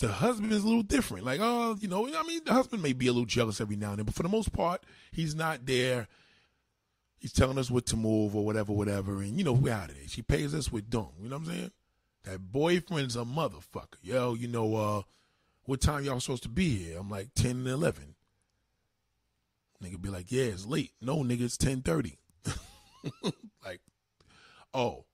The 0.02 0.08
husband 0.08 0.50
is 0.50 0.64
a 0.64 0.66
little 0.66 0.82
different. 0.82 1.24
Like, 1.24 1.38
oh, 1.40 1.76
you 1.78 1.86
know, 1.86 2.04
I 2.04 2.24
mean, 2.24 2.40
the 2.44 2.52
husband 2.52 2.82
may 2.82 2.92
be 2.92 3.06
a 3.06 3.12
little 3.12 3.24
jealous 3.24 3.60
every 3.60 3.76
now 3.76 3.90
and 3.90 3.98
then, 4.00 4.04
but 4.04 4.16
for 4.16 4.24
the 4.24 4.28
most 4.28 4.52
part, 4.52 4.82
he's 5.12 5.36
not 5.36 5.64
there. 5.64 6.08
He's 7.20 7.32
telling 7.32 7.56
us 7.56 7.70
what 7.70 7.86
to 7.86 7.96
move 7.96 8.34
or 8.34 8.44
whatever, 8.44 8.72
whatever. 8.72 9.22
And, 9.22 9.38
you 9.38 9.44
know, 9.44 9.52
we 9.52 9.70
out 9.70 9.90
of 9.90 9.94
there. 9.94 10.08
She 10.08 10.20
pays 10.20 10.56
us 10.56 10.72
with 10.72 10.90
dung. 10.90 11.12
You 11.20 11.28
know 11.28 11.36
what 11.38 11.46
I'm 11.46 11.54
saying? 11.54 11.70
That 12.24 12.40
boyfriend's 12.40 13.14
a 13.14 13.20
motherfucker. 13.20 13.98
Yo, 14.02 14.34
you 14.34 14.48
know, 14.48 14.74
uh, 14.74 15.02
what 15.66 15.80
time 15.80 16.02
y'all 16.02 16.18
supposed 16.18 16.42
to 16.42 16.48
be 16.48 16.78
here? 16.78 16.98
I'm 16.98 17.08
like 17.08 17.28
10 17.36 17.52
and 17.52 17.68
11. 17.68 18.16
Nigga 19.84 20.02
be 20.02 20.08
like, 20.08 20.32
yeah, 20.32 20.46
it's 20.46 20.66
late. 20.66 20.90
No, 21.00 21.18
nigga, 21.18 21.42
it's 21.42 21.64
1030. 21.64 22.18
like, 23.64 23.80
oh. 24.74 25.04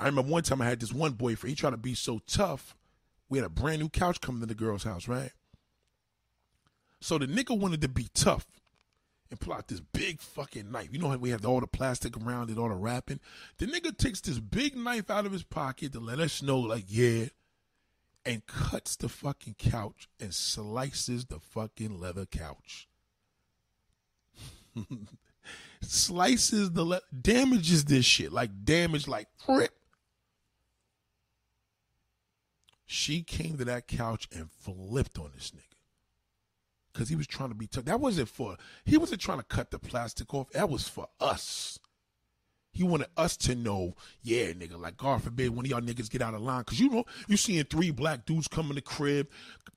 I 0.00 0.06
remember 0.06 0.32
one 0.32 0.42
time 0.42 0.60
I 0.60 0.64
had 0.64 0.80
this 0.80 0.92
one 0.92 1.12
boyfriend. 1.12 1.50
He 1.50 1.54
tried 1.54 1.70
to 1.70 1.76
be 1.76 1.94
so 1.94 2.20
tough 2.26 2.74
we 3.34 3.38
had 3.38 3.46
a 3.46 3.50
brand 3.50 3.80
new 3.80 3.88
couch 3.88 4.20
coming 4.20 4.40
to 4.42 4.46
the 4.46 4.54
girl's 4.54 4.84
house, 4.84 5.08
right? 5.08 5.32
So 7.00 7.18
the 7.18 7.26
nigga 7.26 7.58
wanted 7.58 7.80
to 7.80 7.88
be 7.88 8.06
tough 8.14 8.46
and 9.28 9.40
pull 9.40 9.54
out 9.54 9.66
this 9.66 9.80
big 9.80 10.20
fucking 10.20 10.70
knife. 10.70 10.90
You 10.92 11.00
know 11.00 11.08
how 11.08 11.16
we 11.16 11.30
have 11.30 11.44
all 11.44 11.58
the 11.58 11.66
plastic 11.66 12.16
around 12.16 12.50
it, 12.50 12.58
all 12.58 12.68
the 12.68 12.76
wrapping? 12.76 13.18
The 13.58 13.66
nigga 13.66 13.98
takes 13.98 14.20
this 14.20 14.38
big 14.38 14.76
knife 14.76 15.10
out 15.10 15.26
of 15.26 15.32
his 15.32 15.42
pocket 15.42 15.92
to 15.94 15.98
let 15.98 16.20
us 16.20 16.42
know, 16.42 16.60
like, 16.60 16.84
yeah, 16.86 17.24
and 18.24 18.46
cuts 18.46 18.94
the 18.94 19.08
fucking 19.08 19.56
couch 19.58 20.08
and 20.20 20.32
slices 20.32 21.24
the 21.24 21.40
fucking 21.40 21.98
leather 21.98 22.26
couch. 22.26 22.86
slices 25.80 26.70
the 26.70 26.84
le- 26.84 27.00
damages 27.20 27.84
this 27.86 28.04
shit 28.04 28.32
like 28.32 28.64
damage 28.64 29.06
like 29.06 29.26
rip 29.48 29.74
she 32.94 33.22
came 33.22 33.58
to 33.58 33.64
that 33.64 33.88
couch 33.88 34.28
and 34.32 34.50
flipped 34.50 35.18
on 35.18 35.32
this 35.34 35.50
nigga. 35.50 35.60
Cause 36.94 37.08
he 37.08 37.16
was 37.16 37.26
trying 37.26 37.48
to 37.48 37.56
be 37.56 37.66
tough. 37.66 37.86
That 37.86 37.98
wasn't 37.98 38.28
for 38.28 38.56
he 38.84 38.96
wasn't 38.96 39.20
trying 39.20 39.38
to 39.38 39.44
cut 39.44 39.72
the 39.72 39.80
plastic 39.80 40.32
off. 40.32 40.50
That 40.50 40.70
was 40.70 40.86
for 40.88 41.08
us. 41.18 41.80
He 42.70 42.84
wanted 42.84 43.08
us 43.16 43.36
to 43.38 43.54
know, 43.56 43.94
yeah, 44.22 44.46
nigga, 44.52 44.80
like 44.80 44.96
God 44.96 45.22
forbid 45.22 45.50
one 45.50 45.64
of 45.64 45.70
y'all 45.70 45.80
niggas 45.80 46.10
get 46.10 46.22
out 46.22 46.34
of 46.34 46.40
line. 46.40 46.62
Cause 46.62 46.78
you 46.78 46.88
know, 46.88 47.04
you 47.26 47.36
seeing 47.36 47.64
three 47.64 47.90
black 47.90 48.26
dudes 48.26 48.46
come 48.46 48.68
in 48.68 48.76
the 48.76 48.80
crib, 48.80 49.28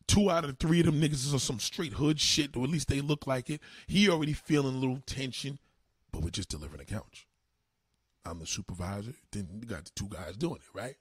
two 0.08 0.30
out 0.30 0.46
of 0.46 0.60
three 0.60 0.80
of 0.80 0.86
them 0.86 1.02
niggas 1.02 1.26
is 1.26 1.34
on 1.34 1.40
some 1.40 1.60
straight 1.60 1.94
hood 1.94 2.20
shit, 2.20 2.56
or 2.56 2.64
at 2.66 2.70
least 2.70 2.88
they 2.88 3.02
look 3.02 3.26
like 3.26 3.50
it. 3.50 3.62
He 3.88 4.10
already 4.10 4.34
feeling 4.34 4.76
a 4.76 4.80
little 4.80 5.02
tension, 5.08 5.58
but 6.12 6.22
we're 6.22 6.30
just 6.30 6.50
delivering 6.50 6.82
a 6.82 6.86
couch. 6.86 7.28
I'm 8.26 8.40
the 8.40 8.46
supervisor. 8.46 9.14
Then 9.32 9.48
you 9.60 9.68
got 9.68 9.86
the 9.86 9.92
two 9.96 10.08
guys 10.10 10.36
doing 10.38 10.58
it, 10.58 10.78
right? 10.78 10.98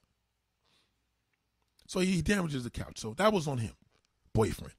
So 1.86 2.00
he 2.00 2.22
damages 2.22 2.64
the 2.64 2.70
couch. 2.70 2.98
So 2.98 3.14
that 3.14 3.32
was 3.32 3.46
on 3.46 3.58
him. 3.58 3.72
Boyfriend. 4.32 4.74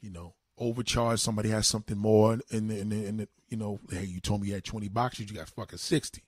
You 0.00 0.10
know, 0.10 0.34
overcharged. 0.58 1.22
Somebody 1.22 1.50
has 1.50 1.66
something 1.66 1.98
more 1.98 2.38
and 2.50 2.70
in 2.70 3.16
the, 3.16 3.28
you 3.48 3.56
know, 3.56 3.78
hey, 3.90 4.04
you 4.04 4.20
told 4.20 4.42
me 4.42 4.48
you 4.48 4.54
had 4.54 4.64
20 4.64 4.88
boxes, 4.88 5.30
you 5.30 5.36
got 5.36 5.48
fucking 5.48 5.78
60. 5.78 6.22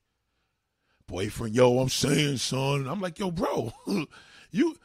Boyfriend, 1.07 1.55
yo, 1.55 1.79
I'm 1.79 1.89
saying, 1.89 2.39
son. 2.39 2.87
I'm 2.87 3.01
like, 3.01 3.19
yo, 3.19 3.31
bro, 3.31 3.73
you, 4.51 4.77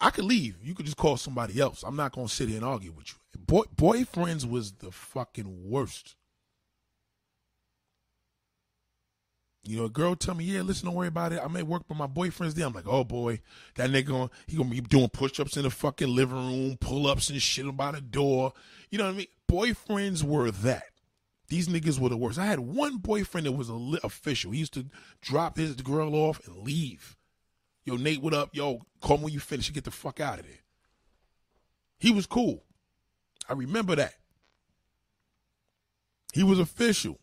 I 0.00 0.10
could 0.10 0.24
leave. 0.24 0.56
You 0.62 0.74
could 0.74 0.86
just 0.86 0.96
call 0.96 1.16
somebody 1.16 1.60
else. 1.60 1.82
I'm 1.82 1.96
not 1.96 2.12
to 2.14 2.28
sit 2.28 2.48
here 2.48 2.58
and 2.58 2.66
argue 2.66 2.92
with 2.92 3.08
you. 3.08 3.40
Boy, 3.46 3.64
boyfriends 3.74 4.48
was 4.48 4.72
the 4.72 4.90
fucking 4.90 5.68
worst. 5.68 6.14
You 9.64 9.78
know, 9.78 9.84
a 9.84 9.90
girl 9.90 10.14
tell 10.14 10.34
me, 10.34 10.44
yeah, 10.44 10.62
listen, 10.62 10.86
don't 10.86 10.94
worry 10.94 11.08
about 11.08 11.32
it. 11.32 11.40
I'm 11.42 11.56
at 11.56 11.66
work, 11.66 11.82
but 11.88 11.96
my 11.96 12.06
boyfriend's 12.06 12.54
there. 12.54 12.66
I'm 12.66 12.72
like, 12.72 12.86
oh 12.86 13.04
boy, 13.04 13.40
that 13.74 13.90
nigga, 13.90 14.30
he 14.46 14.56
gonna 14.56 14.70
be 14.70 14.80
doing 14.80 15.08
push 15.08 15.38
ups 15.40 15.56
in 15.56 15.64
the 15.64 15.70
fucking 15.70 16.08
living 16.08 16.36
room, 16.36 16.76
pull 16.80 17.06
ups 17.06 17.28
and 17.28 17.42
shit 17.42 17.76
by 17.76 17.92
the 17.92 18.00
door. 18.00 18.52
You 18.90 18.98
know 18.98 19.04
what 19.04 19.14
I 19.14 19.16
mean? 19.18 19.26
Boyfriends 19.50 20.22
were 20.22 20.50
that. 20.50 20.84
These 21.48 21.68
niggas 21.68 21.98
were 21.98 22.10
the 22.10 22.16
worst. 22.16 22.38
I 22.38 22.46
had 22.46 22.60
one 22.60 22.98
boyfriend 22.98 23.46
that 23.46 23.52
was 23.52 23.68
a 23.68 23.74
li- 23.74 24.00
official. 24.04 24.52
He 24.52 24.58
used 24.58 24.74
to 24.74 24.86
drop 25.22 25.56
his 25.56 25.74
girl 25.76 26.14
off 26.14 26.46
and 26.46 26.58
leave. 26.58 27.16
Yo, 27.84 27.96
Nate, 27.96 28.20
what 28.20 28.34
up? 28.34 28.54
Yo, 28.54 28.82
call 29.00 29.16
me 29.16 29.24
when 29.24 29.32
you 29.32 29.40
finish 29.40 29.68
and 29.68 29.74
get 29.74 29.84
the 29.84 29.90
fuck 29.90 30.20
out 30.20 30.38
of 30.38 30.46
there. 30.46 30.60
He 31.98 32.10
was 32.10 32.26
cool. 32.26 32.64
I 33.48 33.54
remember 33.54 33.96
that. 33.96 34.14
He 36.34 36.42
was 36.42 36.58
official. 36.58 37.18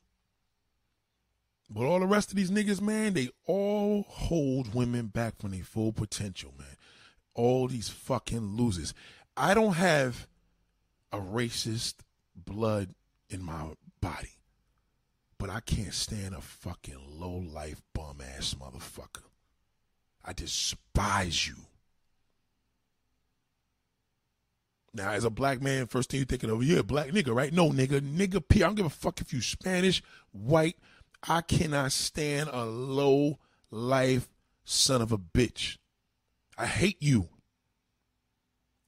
But 1.70 1.86
all 1.86 2.00
the 2.00 2.06
rest 2.06 2.30
of 2.30 2.36
these 2.36 2.52
niggas, 2.52 2.82
man, 2.82 3.14
they 3.14 3.30
all 3.48 4.06
hold 4.08 4.76
women 4.76 5.08
back 5.08 5.40
from 5.40 5.52
their 5.52 5.64
full 5.64 5.92
potential, 5.92 6.54
man. 6.58 6.78
All 7.34 7.68
these 7.68 7.90
fucking 7.90 8.56
losers. 8.56 8.94
I 9.36 9.54
don't 9.54 9.74
have 9.74 10.28
a 11.12 11.18
racist 11.18 11.96
blood 12.36 12.94
in 13.30 13.42
my 13.42 13.72
body, 14.00 14.38
but 15.38 15.50
I 15.50 15.60
can't 15.60 15.94
stand 15.94 16.36
a 16.36 16.42
fucking 16.42 17.00
low 17.08 17.36
life 17.36 17.82
bum 17.94 18.22
ass 18.22 18.54
motherfucker. 18.54 19.24
I 20.24 20.34
despise 20.34 21.48
you. 21.48 21.56
Now, 24.94 25.12
as 25.12 25.26
a 25.26 25.30
black 25.30 25.62
man, 25.62 25.88
first 25.88 26.10
thing 26.10 26.20
you're 26.20 26.26
thinking 26.26 26.50
of, 26.50 26.64
you're 26.64 26.80
a 26.80 26.84
black 26.84 27.08
nigga, 27.08 27.36
right? 27.36 27.52
No, 27.52 27.70
nigga, 27.70 28.00
nigga, 28.00 28.42
P. 28.48 28.64
I 28.64 28.68
don't 28.68 28.76
give 28.76 28.86
a 28.86 28.90
fuck 28.90 29.20
if 29.20 29.34
you 29.34 29.42
Spanish, 29.42 30.02
white, 30.32 30.78
I 31.28 31.42
cannot 31.42 31.92
stand 31.92 32.50
a 32.52 32.66
low 32.66 33.40
life 33.72 34.28
son 34.64 35.02
of 35.02 35.12
a 35.12 35.18
bitch. 35.18 35.78
I 36.58 36.66
hate 36.66 37.02
you. 37.02 37.30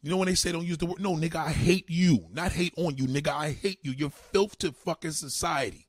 You 0.02 0.12
know 0.12 0.18
when 0.18 0.28
they 0.28 0.36
say 0.36 0.52
don't 0.52 0.66
use 0.66 0.78
the 0.78 0.86
word? 0.86 1.02
No, 1.02 1.16
nigga, 1.16 1.38
I 1.38 1.52
hate 1.52 1.90
you. 1.90 2.28
Not 2.32 2.52
hate 2.52 2.74
on 2.78 2.96
you, 2.98 3.08
nigga. 3.08 3.30
I 3.30 3.52
hate 3.52 3.80
you. 3.82 3.92
You're 3.92 4.10
filth 4.10 4.58
to 4.60 4.72
fucking 4.72 5.12
society. 5.12 5.88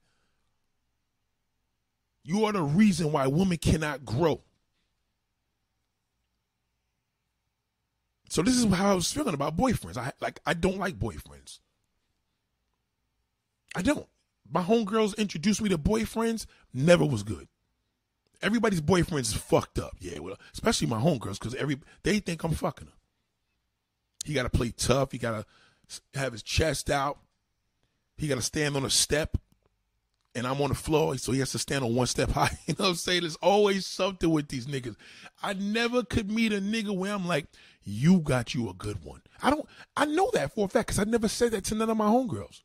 You 2.24 2.44
are 2.44 2.52
the 2.52 2.62
reason 2.62 3.12
why 3.12 3.26
women 3.26 3.58
cannot 3.58 4.04
grow. 4.04 4.42
So 8.28 8.42
this 8.42 8.56
is 8.56 8.64
how 8.66 8.92
I 8.92 8.94
was 8.94 9.10
feeling 9.10 9.34
about 9.34 9.56
boyfriends. 9.56 9.96
I 9.96 10.12
like 10.20 10.40
I 10.44 10.54
don't 10.54 10.78
like 10.78 10.98
boyfriends. 10.98 11.60
I 13.74 13.82
don't 13.82 14.06
my 14.50 14.62
homegirls 14.62 15.16
introduced 15.16 15.62
me 15.62 15.68
to 15.68 15.78
boyfriends, 15.78 16.46
never 16.72 17.04
was 17.04 17.22
good. 17.22 17.48
Everybody's 18.40 18.80
boyfriends 18.80 19.20
is 19.20 19.34
fucked 19.34 19.78
up. 19.78 19.96
Yeah, 20.00 20.20
well, 20.20 20.36
especially 20.52 20.86
my 20.86 21.00
homegirls, 21.00 21.38
because 21.38 21.54
every 21.56 21.78
they 22.04 22.20
think 22.20 22.44
I'm 22.44 22.52
fucking 22.52 22.86
her. 22.86 22.92
He 24.24 24.32
got 24.32 24.44
to 24.44 24.50
play 24.50 24.70
tough. 24.70 25.12
He 25.12 25.18
got 25.18 25.44
to 25.44 26.00
have 26.18 26.32
his 26.32 26.42
chest 26.42 26.90
out. 26.90 27.18
He 28.16 28.28
got 28.28 28.36
to 28.36 28.42
stand 28.42 28.76
on 28.76 28.84
a 28.84 28.90
step, 28.90 29.36
and 30.34 30.46
I'm 30.46 30.60
on 30.60 30.68
the 30.68 30.74
floor, 30.74 31.16
so 31.18 31.32
he 31.32 31.38
has 31.40 31.52
to 31.52 31.58
stand 31.58 31.84
on 31.84 31.94
one 31.94 32.06
step 32.06 32.30
high. 32.32 32.58
You 32.66 32.74
know 32.78 32.84
what 32.84 32.90
I'm 32.90 32.94
saying? 32.96 33.22
There's 33.22 33.36
always 33.36 33.86
something 33.86 34.30
with 34.30 34.48
these 34.48 34.66
niggas. 34.66 34.96
I 35.42 35.54
never 35.54 36.02
could 36.02 36.30
meet 36.30 36.52
a 36.52 36.60
nigga 36.60 36.96
where 36.96 37.12
I'm 37.12 37.26
like, 37.26 37.46
you 37.82 38.20
got 38.20 38.54
you 38.54 38.68
a 38.68 38.74
good 38.74 39.04
one. 39.04 39.22
I 39.42 39.50
don't. 39.50 39.66
I 39.96 40.04
know 40.04 40.30
that 40.34 40.54
for 40.54 40.66
a 40.66 40.68
fact 40.68 40.88
because 40.88 40.98
I 40.98 41.04
never 41.04 41.28
said 41.28 41.52
that 41.52 41.64
to 41.64 41.74
none 41.74 41.90
of 41.90 41.96
my 41.96 42.06
homegirls. 42.06 42.62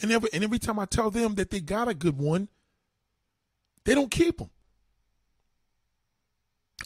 And 0.00 0.12
every 0.12 0.30
and 0.32 0.44
every 0.44 0.58
time 0.58 0.78
I 0.78 0.84
tell 0.84 1.10
them 1.10 1.34
that 1.34 1.50
they 1.50 1.60
got 1.60 1.88
a 1.88 1.94
good 1.94 2.18
one, 2.18 2.48
they 3.84 3.94
don't 3.94 4.10
keep 4.10 4.38
them. 4.38 4.50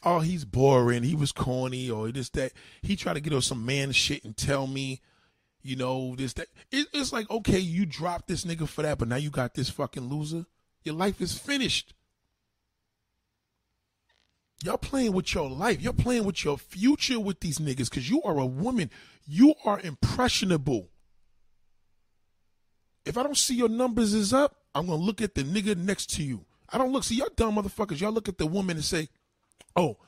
Oh, 0.05 0.21
he's 0.21 0.45
boring. 0.45 1.03
He 1.03 1.15
was 1.15 1.33
corny, 1.33 1.91
or 1.91 2.11
this 2.11 2.31
that. 2.31 2.53
He 2.81 2.97
tried 2.97 3.15
to 3.15 3.21
get 3.21 3.35
on 3.35 3.43
some 3.43 3.65
man 3.65 3.93
shit 3.93 4.25
and 4.25 4.37
tell 4.37 4.67
me, 4.67 5.01
you 5.63 5.77
know, 5.77 6.17
this 6.17 6.33
that. 6.35 6.49
It, 6.71 6.89
it's 6.93 7.13
like 7.13 7.31
okay, 7.31 7.59
you 7.59 7.87
dropped 7.87 8.29
this 8.29 8.45
nigga 8.45 8.67
for 8.67 8.83
that, 8.83 8.99
but 8.99 9.09
now 9.09 9.17
you 9.17 9.31
got 9.31 9.55
this 9.55 9.69
fucking 9.69 10.09
loser. 10.09 10.47
Your 10.85 10.95
life 10.95 11.21
is 11.21 11.39
finished. 11.39 11.95
Y'all 14.65 14.79
playing 14.79 15.13
with 15.13 15.35
your 15.35 15.51
life. 15.51 15.81
You're 15.83 15.93
playing 15.93 16.25
with 16.25 16.45
your 16.45 16.57
future 16.57 17.19
with 17.19 17.41
these 17.41 17.59
niggas 17.59 17.91
because 17.91 18.09
you 18.09 18.23
are 18.23 18.39
a 18.39 18.47
woman. 18.47 18.91
You 19.27 19.55
are 19.65 19.81
impressionable. 19.81 20.92
If 23.05 23.19
I 23.19 23.23
don't 23.23 23.37
see 23.37 23.55
your 23.55 23.69
numbers 23.69 24.15
is 24.15 24.33
up, 24.33 24.57
I'm 24.75 24.87
gonna 24.87 25.03
look 25.03 25.21
at 25.21 25.35
the 25.35 25.43
nigga 25.43 25.77
next 25.77 26.11
to 26.15 26.23
you. 26.23 26.45
I 26.69 26.79
don't 26.79 26.93
look. 26.93 27.05
See 27.05 27.17
y'all 27.17 27.29
dumb 27.37 27.57
motherfuckers. 27.57 28.01
Y'all 28.01 28.13
look 28.13 28.29
at 28.29 28.39
the 28.39 28.47
woman 28.47 28.77
and 28.77 28.85
say, 28.85 29.09
"Oh, 29.77 29.99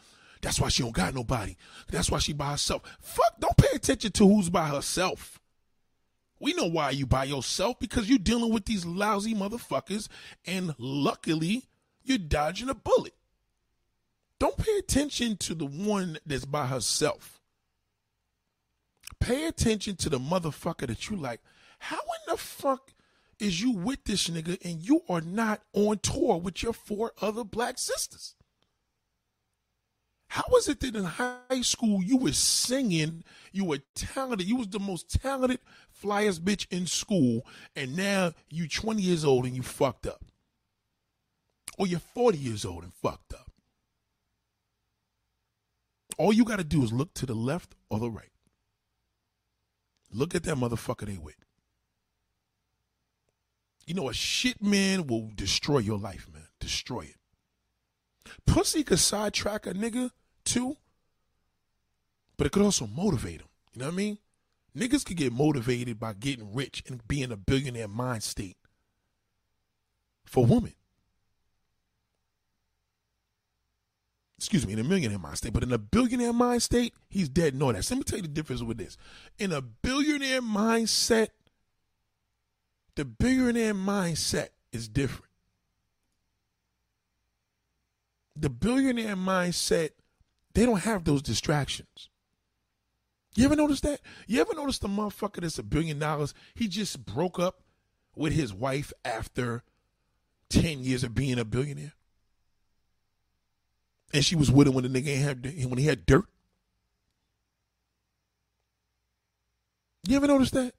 that's 0.40 0.60
why 0.60 0.68
she 0.68 0.82
don't 0.82 0.92
got 0.92 1.14
nobody. 1.14 1.56
That's 1.88 2.10
why 2.10 2.18
she 2.18 2.32
by 2.32 2.52
herself." 2.52 2.82
Fuck. 3.00 3.40
Don't 3.40 3.56
pay 3.56 3.74
attention 3.74 4.12
to 4.12 4.28
who's 4.28 4.48
by 4.48 4.68
herself. 4.68 5.40
We 6.40 6.52
know 6.52 6.66
why 6.66 6.90
you 6.90 7.06
by 7.06 7.24
yourself 7.24 7.78
because 7.78 8.08
you're 8.08 8.18
dealing 8.18 8.52
with 8.52 8.66
these 8.66 8.84
lousy 8.84 9.34
motherfuckers, 9.34 10.08
and 10.46 10.74
luckily 10.78 11.64
you're 12.02 12.18
dodging 12.18 12.68
a 12.68 12.74
bullet. 12.74 13.14
Don't 14.38 14.56
pay 14.56 14.76
attention 14.76 15.36
to 15.38 15.54
the 15.54 15.66
one 15.66 16.18
that's 16.26 16.44
by 16.44 16.66
herself. 16.66 17.40
Pay 19.20 19.46
attention 19.46 19.96
to 19.96 20.10
the 20.10 20.18
motherfucker 20.18 20.86
that 20.86 21.08
you 21.08 21.16
like. 21.16 21.40
How 21.84 21.98
in 21.98 22.32
the 22.32 22.38
fuck 22.38 22.94
is 23.38 23.60
you 23.60 23.72
with 23.72 24.04
this 24.04 24.28
nigga 24.30 24.56
and 24.64 24.80
you 24.80 25.02
are 25.06 25.20
not 25.20 25.60
on 25.74 25.98
tour 25.98 26.38
with 26.38 26.62
your 26.62 26.72
four 26.72 27.12
other 27.20 27.44
black 27.44 27.78
sisters? 27.78 28.36
How 30.28 30.44
was 30.50 30.66
it 30.66 30.80
that 30.80 30.96
in 30.96 31.04
high 31.04 31.60
school 31.60 32.02
you 32.02 32.16
were 32.16 32.32
singing, 32.32 33.22
you 33.52 33.66
were 33.66 33.80
talented, 33.94 34.48
you 34.48 34.56
was 34.56 34.68
the 34.68 34.78
most 34.78 35.20
talented 35.20 35.60
flyest 36.02 36.40
bitch 36.40 36.66
in 36.70 36.86
school, 36.86 37.46
and 37.76 37.94
now 37.94 38.32
you 38.48 38.66
20 38.66 39.02
years 39.02 39.22
old 39.22 39.44
and 39.44 39.54
you 39.54 39.62
fucked 39.62 40.06
up? 40.06 40.24
Or 41.76 41.86
you're 41.86 42.00
40 42.00 42.38
years 42.38 42.64
old 42.64 42.84
and 42.84 42.94
fucked 42.94 43.34
up. 43.34 43.50
All 46.16 46.32
you 46.32 46.46
got 46.46 46.56
to 46.56 46.64
do 46.64 46.82
is 46.82 46.94
look 46.94 47.12
to 47.12 47.26
the 47.26 47.34
left 47.34 47.74
or 47.90 47.98
the 47.98 48.10
right. 48.10 48.32
Look 50.10 50.34
at 50.34 50.44
that 50.44 50.56
motherfucker 50.56 51.04
they 51.04 51.18
with. 51.18 51.43
You 53.86 53.94
know, 53.94 54.08
a 54.08 54.14
shit 54.14 54.62
man 54.62 55.06
will 55.06 55.30
destroy 55.34 55.78
your 55.78 55.98
life, 55.98 56.28
man. 56.32 56.46
Destroy 56.60 57.02
it. 57.02 57.16
Pussy 58.46 58.82
could 58.82 58.98
sidetrack 58.98 59.66
a 59.66 59.74
nigga 59.74 60.10
too, 60.44 60.76
but 62.36 62.46
it 62.46 62.50
could 62.50 62.62
also 62.62 62.86
motivate 62.86 63.40
him. 63.40 63.48
You 63.72 63.80
know 63.80 63.86
what 63.86 63.94
I 63.94 63.96
mean? 63.96 64.18
Niggas 64.76 65.04
could 65.04 65.16
get 65.16 65.32
motivated 65.32 66.00
by 66.00 66.14
getting 66.14 66.52
rich 66.54 66.82
and 66.88 67.06
being 67.06 67.30
a 67.30 67.36
billionaire 67.36 67.88
mind 67.88 68.22
state 68.22 68.56
for 70.24 70.44
women. 70.44 70.74
Excuse 74.38 74.66
me, 74.66 74.72
in 74.72 74.78
a 74.78 74.84
millionaire 74.84 75.18
mind 75.18 75.38
state, 75.38 75.52
but 75.52 75.62
in 75.62 75.72
a 75.72 75.78
billionaire 75.78 76.32
mind 76.32 76.62
state, 76.62 76.92
he's 77.08 77.28
dead. 77.28 77.54
No, 77.54 77.72
that. 77.72 77.88
Let 77.88 77.96
me 77.96 78.02
tell 78.02 78.18
you 78.18 78.22
the 78.22 78.28
difference 78.28 78.62
with 78.62 78.78
this. 78.78 78.96
In 79.38 79.52
a 79.52 79.62
billionaire 79.62 80.42
mindset, 80.42 81.28
the 82.96 83.04
billionaire 83.04 83.74
mindset 83.74 84.48
is 84.72 84.88
different. 84.88 85.30
The 88.36 88.50
billionaire 88.50 89.16
mindset 89.16 89.90
they 90.54 90.64
don't 90.64 90.80
have 90.80 91.04
those 91.04 91.22
distractions. 91.22 92.08
You 93.34 93.44
ever 93.44 93.56
notice 93.56 93.80
that? 93.80 94.00
You 94.28 94.40
ever 94.40 94.54
notice 94.54 94.78
the 94.78 94.88
motherfucker 94.88 95.40
that's 95.40 95.58
a 95.58 95.64
billion 95.64 95.98
dollars? 95.98 96.32
He 96.54 96.68
just 96.68 97.04
broke 97.04 97.40
up 97.40 97.60
with 98.14 98.32
his 98.32 98.54
wife 98.54 98.92
after 99.04 99.64
10 100.50 100.84
years 100.84 101.02
of 101.02 101.14
being 101.14 101.38
a 101.38 101.44
billionaire. 101.44 101.94
And 104.12 104.24
she 104.24 104.36
was 104.36 104.52
with 104.52 104.68
him 104.68 104.74
when 104.74 104.90
the 104.90 105.02
nigga 105.02 105.20
had 105.20 105.44
when 105.68 105.78
he 105.78 105.86
had 105.86 106.06
dirt. 106.06 106.26
You 110.06 110.16
ever 110.16 110.28
notice 110.28 110.52
that? 110.52 110.74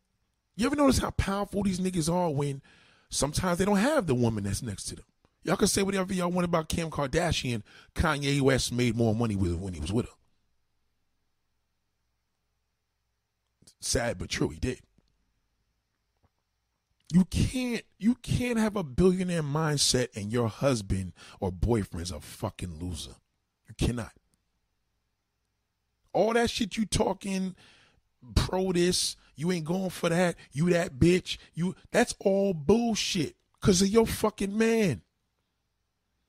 You 0.55 0.65
ever 0.65 0.75
notice 0.75 0.99
how 0.99 1.11
powerful 1.11 1.63
these 1.63 1.79
niggas 1.79 2.11
are 2.11 2.29
when 2.29 2.61
sometimes 3.09 3.57
they 3.57 3.65
don't 3.65 3.77
have 3.77 4.07
the 4.07 4.15
woman 4.15 4.45
that's 4.45 4.61
next 4.61 4.85
to 4.85 4.95
them? 4.95 5.05
Y'all 5.43 5.57
can 5.57 5.67
say 5.67 5.83
whatever 5.83 6.13
y'all 6.13 6.31
want 6.31 6.45
about 6.45 6.69
Kim 6.69 6.89
Kardashian. 6.89 7.61
Kanye 7.93 8.41
West 8.41 8.71
made 8.73 8.95
more 8.95 9.13
money 9.13 9.35
with 9.35 9.55
when 9.55 9.73
he 9.73 9.79
was 9.79 9.93
with 9.93 10.05
her. 10.05 10.11
Sad 13.79 14.17
but 14.17 14.29
true, 14.29 14.49
he 14.49 14.59
did. 14.59 14.79
You 17.13 17.25
can't 17.25 17.83
you 17.99 18.15
can't 18.15 18.57
have 18.57 18.75
a 18.75 18.83
billionaire 18.83 19.43
mindset 19.43 20.07
and 20.15 20.33
your 20.33 20.47
husband 20.47 21.13
or 21.39 21.51
boyfriend's 21.51 22.11
a 22.11 22.19
fucking 22.19 22.79
loser. 22.79 23.15
You 23.67 23.75
cannot. 23.77 24.13
All 26.13 26.33
that 26.33 26.49
shit 26.49 26.77
you 26.77 26.85
talking 26.85 27.55
pro 28.33 28.71
this, 28.71 29.15
you 29.35 29.51
ain't 29.51 29.65
going 29.65 29.89
for 29.89 30.09
that, 30.09 30.35
you 30.51 30.69
that 30.71 30.97
bitch, 30.99 31.37
you 31.53 31.75
that's 31.91 32.15
all 32.19 32.53
bullshit. 32.53 33.35
Cause 33.61 33.81
of 33.81 33.87
your 33.87 34.05
fucking 34.05 34.55
man. 34.55 35.01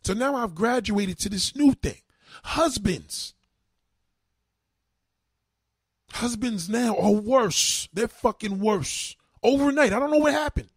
So 0.02 0.14
now 0.14 0.36
I've 0.36 0.54
graduated 0.54 1.18
to 1.18 1.28
this 1.28 1.54
new 1.54 1.72
thing. 1.72 2.00
Husbands. 2.44 3.34
Husbands 6.12 6.68
now 6.68 6.96
are 6.96 7.12
worse. 7.12 7.88
They're 7.92 8.08
fucking 8.08 8.58
worse. 8.58 9.16
Overnight, 9.42 9.92
I 9.92 9.98
don't 9.98 10.10
know 10.10 10.18
what 10.18 10.32
happened. 10.32 10.70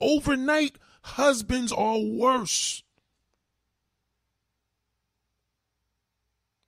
Overnight, 0.00 0.76
husbands 1.02 1.72
are 1.72 1.98
worse. 1.98 2.82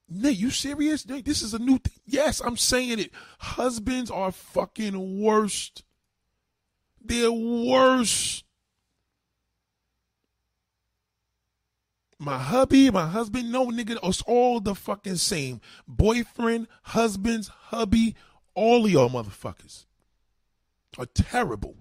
Nate, 0.09 0.37
you 0.37 0.51
serious? 0.51 1.09
Nate, 1.09 1.25
this 1.25 1.43
is 1.43 1.55
a 1.55 1.59
new 1.59 1.79
thing. 1.79 2.01
Yes, 2.07 2.41
I'm 2.41 2.57
saying 2.57 2.99
it. 2.99 3.11
Husbands 3.39 4.11
are 4.11 4.33
fucking 4.33 5.21
worst. 5.21 5.83
They're 7.01 7.33
worse. 7.33 8.45
my 12.25 12.39
hubby, 12.39 12.91
my 12.91 13.07
husband, 13.07 13.53
no 13.53 13.67
nigga, 13.67 13.99
it's 14.03 14.23
all 14.23 14.61
the 14.61 14.75
fucking 14.75 15.17
same. 15.17 15.61
Boyfriend, 15.87 16.69
husbands, 16.83 17.49
hubby, 17.49 18.15
all 18.55 18.85
of 18.85 18.91
y'all 18.91 19.11
motherfuckers 19.11 19.85
are 20.99 21.07
terrible. 21.07 21.77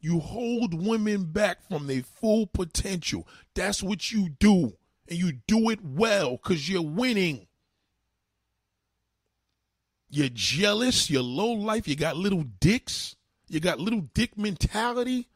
You 0.00 0.20
hold 0.20 0.74
women 0.74 1.24
back 1.24 1.66
from 1.66 1.86
their 1.86 2.02
full 2.02 2.46
potential. 2.46 3.26
That's 3.54 3.82
what 3.82 4.12
you 4.12 4.28
do. 4.28 4.74
And 5.08 5.18
you 5.18 5.32
do 5.46 5.70
it 5.70 5.80
well 5.84 6.32
because 6.32 6.68
you're 6.68 6.82
winning. 6.82 7.46
You're 10.08 10.30
jealous, 10.32 11.10
you're 11.10 11.22
low 11.22 11.52
life, 11.52 11.88
you 11.88 11.96
got 11.96 12.16
little 12.16 12.44
dicks, 12.60 13.16
you 13.48 13.58
got 13.58 13.80
little 13.80 14.02
dick 14.14 14.38
mentality, 14.38 15.28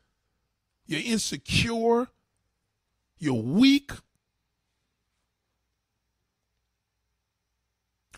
you're 0.86 1.02
insecure, 1.04 2.06
you're 3.18 3.42
weak, 3.42 3.90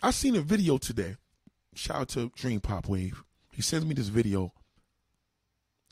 I 0.03 0.09
seen 0.09 0.35
a 0.35 0.41
video 0.41 0.79
today. 0.79 1.15
Shout 1.75 1.97
out 1.97 2.09
to 2.09 2.31
Dream 2.35 2.59
Pop 2.59 2.87
Wave. 2.87 3.23
He 3.51 3.61
sends 3.61 3.85
me 3.85 3.93
this 3.93 4.07
video. 4.07 4.51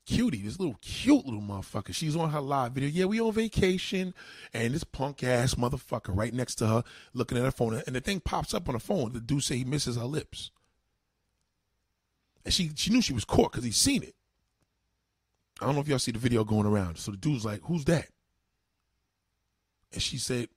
Cutie, 0.10 0.42
this 0.42 0.60
little 0.60 0.78
cute 0.82 1.24
little 1.24 1.40
motherfucker. 1.42 1.94
She's 1.94 2.16
on 2.16 2.32
her 2.32 2.42
live 2.42 2.72
video. 2.72 2.90
Yeah, 2.90 3.06
we 3.06 3.22
on 3.22 3.32
vacation, 3.32 4.16
and 4.56 4.74
this 4.74 4.84
punk 4.84 5.24
ass 5.24 5.54
motherfucker 5.54 6.18
right 6.18 6.34
next 6.34 6.56
to 6.56 6.68
her, 6.68 6.84
looking 7.14 7.38
at 7.38 7.44
her 7.44 7.52
phone, 7.52 7.80
and 7.86 7.96
the 7.96 8.02
thing 8.02 8.20
pops 8.20 8.56
up 8.56 8.68
on 8.68 8.74
the 8.74 8.80
phone. 8.80 9.14
The 9.14 9.20
dude 9.20 9.44
say 9.44 9.58
he 9.58 9.64
misses 9.64 9.98
her 9.98 10.06
lips, 10.06 10.50
and 12.44 12.52
she 12.52 12.72
she 12.76 12.90
knew 12.90 13.04
she 13.04 13.14
was 13.14 13.24
caught 13.24 13.52
because 13.52 13.64
he 13.64 13.72
seen 13.72 14.02
it. 14.02 14.16
I 15.62 15.68
don't 15.68 15.76
know 15.76 15.82
if 15.82 15.88
y'all 15.88 16.00
see 16.00 16.12
the 16.12 16.18
video 16.18 16.44
going 16.44 16.66
around. 16.66 16.98
So 16.98 17.12
the 17.12 17.18
dude's 17.18 17.46
like, 17.46 17.62
"Who's 17.66 17.86
that?" 17.86 18.08
And 19.94 20.02
she 20.02 20.18
said, 20.18 20.50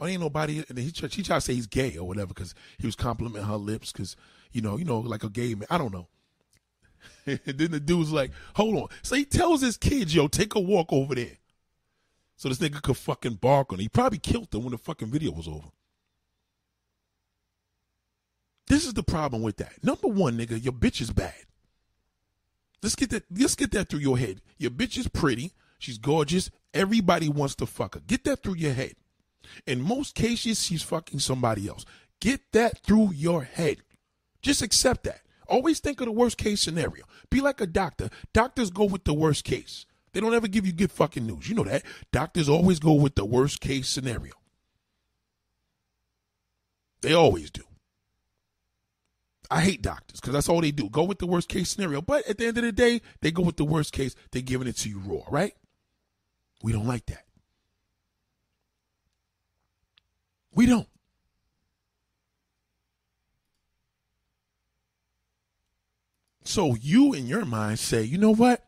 oh, 0.00 0.06
ain't 0.06 0.20
nobody. 0.20 0.64
And 0.68 0.78
he, 0.78 0.86
he 0.86 0.90
tried 0.90 1.12
to 1.12 1.40
say 1.40 1.54
he's 1.54 1.66
gay 1.66 1.96
or 1.96 2.08
whatever 2.08 2.28
because 2.28 2.54
he 2.78 2.86
was 2.86 2.96
complimenting 2.96 3.48
her 3.48 3.56
lips 3.56 3.92
because, 3.92 4.16
you 4.52 4.62
know, 4.62 4.76
you 4.76 4.84
know, 4.84 4.98
like 4.98 5.24
a 5.24 5.30
gay 5.30 5.54
man. 5.54 5.66
I 5.70 5.78
don't 5.78 5.92
know. 5.92 6.08
and 7.26 7.40
then 7.44 7.70
the 7.70 7.80
dude's 7.80 8.12
like, 8.12 8.30
hold 8.54 8.76
on. 8.76 8.88
So 9.02 9.16
he 9.16 9.24
tells 9.24 9.60
his 9.60 9.76
kids, 9.76 10.14
yo, 10.14 10.28
take 10.28 10.54
a 10.54 10.60
walk 10.60 10.92
over 10.92 11.14
there. 11.14 11.38
So 12.36 12.48
this 12.48 12.58
nigga 12.58 12.82
could 12.82 12.96
fucking 12.96 13.34
bark 13.34 13.72
on. 13.72 13.78
He 13.78 13.88
probably 13.88 14.18
killed 14.18 14.50
them 14.50 14.64
when 14.64 14.72
the 14.72 14.78
fucking 14.78 15.08
video 15.08 15.32
was 15.32 15.48
over. 15.48 15.68
This 18.66 18.84
is 18.84 18.94
the 18.94 19.02
problem 19.02 19.42
with 19.42 19.56
that. 19.58 19.82
Number 19.82 20.08
one, 20.08 20.36
nigga, 20.36 20.62
your 20.62 20.72
bitch 20.72 21.00
is 21.00 21.10
bad. 21.10 21.34
Let's 22.82 22.94
get 22.96 23.10
that. 23.10 23.24
Let's 23.30 23.54
get 23.54 23.70
that 23.72 23.88
through 23.88 24.00
your 24.00 24.18
head. 24.18 24.42
Your 24.58 24.70
bitch 24.70 24.98
is 24.98 25.08
pretty. 25.08 25.52
She's 25.78 25.98
gorgeous. 25.98 26.50
Everybody 26.74 27.28
wants 27.28 27.54
to 27.56 27.66
fuck 27.66 27.94
her. 27.94 28.00
Get 28.00 28.24
that 28.24 28.42
through 28.42 28.56
your 28.56 28.72
head. 28.72 28.94
In 29.66 29.80
most 29.80 30.14
cases, 30.14 30.62
she's 30.62 30.82
fucking 30.82 31.20
somebody 31.20 31.68
else. 31.68 31.84
Get 32.20 32.40
that 32.52 32.78
through 32.78 33.12
your 33.12 33.42
head. 33.42 33.78
Just 34.42 34.62
accept 34.62 35.04
that. 35.04 35.20
Always 35.48 35.80
think 35.80 36.00
of 36.00 36.06
the 36.06 36.12
worst 36.12 36.38
case 36.38 36.60
scenario. 36.60 37.04
Be 37.30 37.40
like 37.40 37.60
a 37.60 37.66
doctor. 37.66 38.10
Doctors 38.32 38.70
go 38.70 38.84
with 38.84 39.04
the 39.04 39.14
worst 39.14 39.44
case. 39.44 39.86
They 40.12 40.20
don't 40.20 40.34
ever 40.34 40.48
give 40.48 40.66
you 40.66 40.72
good 40.72 40.92
fucking 40.92 41.26
news. 41.26 41.48
You 41.48 41.54
know 41.54 41.64
that. 41.64 41.82
Doctors 42.10 42.48
always 42.48 42.78
go 42.78 42.94
with 42.94 43.14
the 43.14 43.24
worst 43.24 43.60
case 43.60 43.88
scenario. 43.88 44.32
They 47.02 47.12
always 47.12 47.50
do. 47.50 47.62
I 49.50 49.60
hate 49.60 49.82
doctors 49.82 50.20
because 50.20 50.32
that's 50.32 50.48
all 50.48 50.60
they 50.60 50.72
do. 50.72 50.88
Go 50.88 51.04
with 51.04 51.18
the 51.18 51.26
worst 51.26 51.48
case 51.48 51.70
scenario. 51.70 52.02
But 52.02 52.26
at 52.26 52.38
the 52.38 52.46
end 52.46 52.58
of 52.58 52.64
the 52.64 52.72
day, 52.72 53.00
they 53.20 53.30
go 53.30 53.42
with 53.42 53.56
the 53.56 53.64
worst 53.64 53.92
case. 53.92 54.14
They're 54.32 54.42
giving 54.42 54.66
it 54.66 54.76
to 54.78 54.88
you 54.88 54.98
raw, 54.98 55.22
right? 55.30 55.52
We 56.62 56.72
don't 56.72 56.86
like 56.86 57.06
that. 57.06 57.24
We 60.52 60.66
don't. 60.66 60.88
So 66.46 66.74
you 66.76 67.12
in 67.12 67.26
your 67.26 67.44
mind 67.44 67.78
say, 67.78 68.02
you 68.02 68.18
know 68.18 68.34
what? 68.34 68.64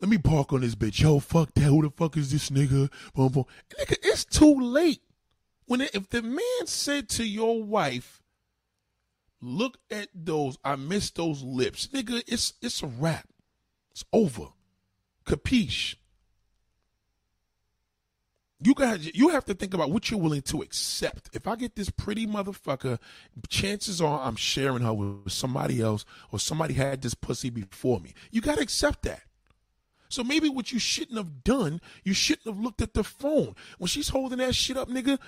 Let 0.00 0.10
me 0.10 0.18
park 0.18 0.52
on 0.52 0.60
this 0.60 0.74
bitch. 0.74 1.00
Yo, 1.00 1.18
fuck 1.20 1.54
that. 1.54 1.62
Who 1.62 1.82
the 1.82 1.90
fuck 1.90 2.16
is 2.16 2.30
this 2.30 2.50
nigga? 2.50 2.90
Boom, 3.14 3.28
boom. 3.28 3.44
Nigga, 3.70 3.96
it's 4.02 4.24
too 4.24 4.60
late. 4.60 5.00
When 5.66 5.80
it, 5.80 5.94
if 5.94 6.10
the 6.10 6.20
man 6.20 6.66
said 6.66 7.08
to 7.10 7.24
your 7.24 7.62
wife, 7.62 8.20
look 9.40 9.78
at 9.90 10.08
those, 10.14 10.58
I 10.64 10.76
miss 10.76 11.10
those 11.10 11.42
lips, 11.42 11.88
nigga, 11.88 12.22
it's 12.26 12.54
it's 12.60 12.82
a 12.82 12.86
wrap. 12.86 13.28
It's 13.92 14.04
over. 14.12 14.48
Capiche? 15.24 15.96
You 18.64 18.72
got 18.72 19.14
you 19.14 19.28
have 19.28 19.44
to 19.44 19.54
think 19.54 19.74
about 19.74 19.90
what 19.90 20.10
you're 20.10 20.18
willing 20.18 20.40
to 20.42 20.62
accept. 20.62 21.28
If 21.34 21.46
I 21.46 21.54
get 21.54 21.76
this 21.76 21.90
pretty 21.90 22.26
motherfucker, 22.26 22.98
chances 23.48 24.00
are 24.00 24.22
I'm 24.22 24.36
sharing 24.36 24.82
her 24.82 24.94
with 24.94 25.32
somebody 25.32 25.82
else 25.82 26.06
or 26.32 26.38
somebody 26.38 26.72
had 26.72 27.02
this 27.02 27.12
pussy 27.12 27.50
before 27.50 28.00
me. 28.00 28.14
You 28.30 28.40
got 28.40 28.56
to 28.56 28.62
accept 28.62 29.02
that. 29.02 29.20
So 30.08 30.24
maybe 30.24 30.48
what 30.48 30.72
you 30.72 30.78
shouldn't 30.78 31.18
have 31.18 31.44
done, 31.44 31.82
you 32.04 32.14
shouldn't 32.14 32.46
have 32.46 32.58
looked 32.58 32.80
at 32.80 32.94
the 32.94 33.04
phone. 33.04 33.54
When 33.76 33.88
she's 33.88 34.08
holding 34.08 34.38
that 34.38 34.54
shit 34.54 34.78
up, 34.78 34.88
nigga, 34.88 35.18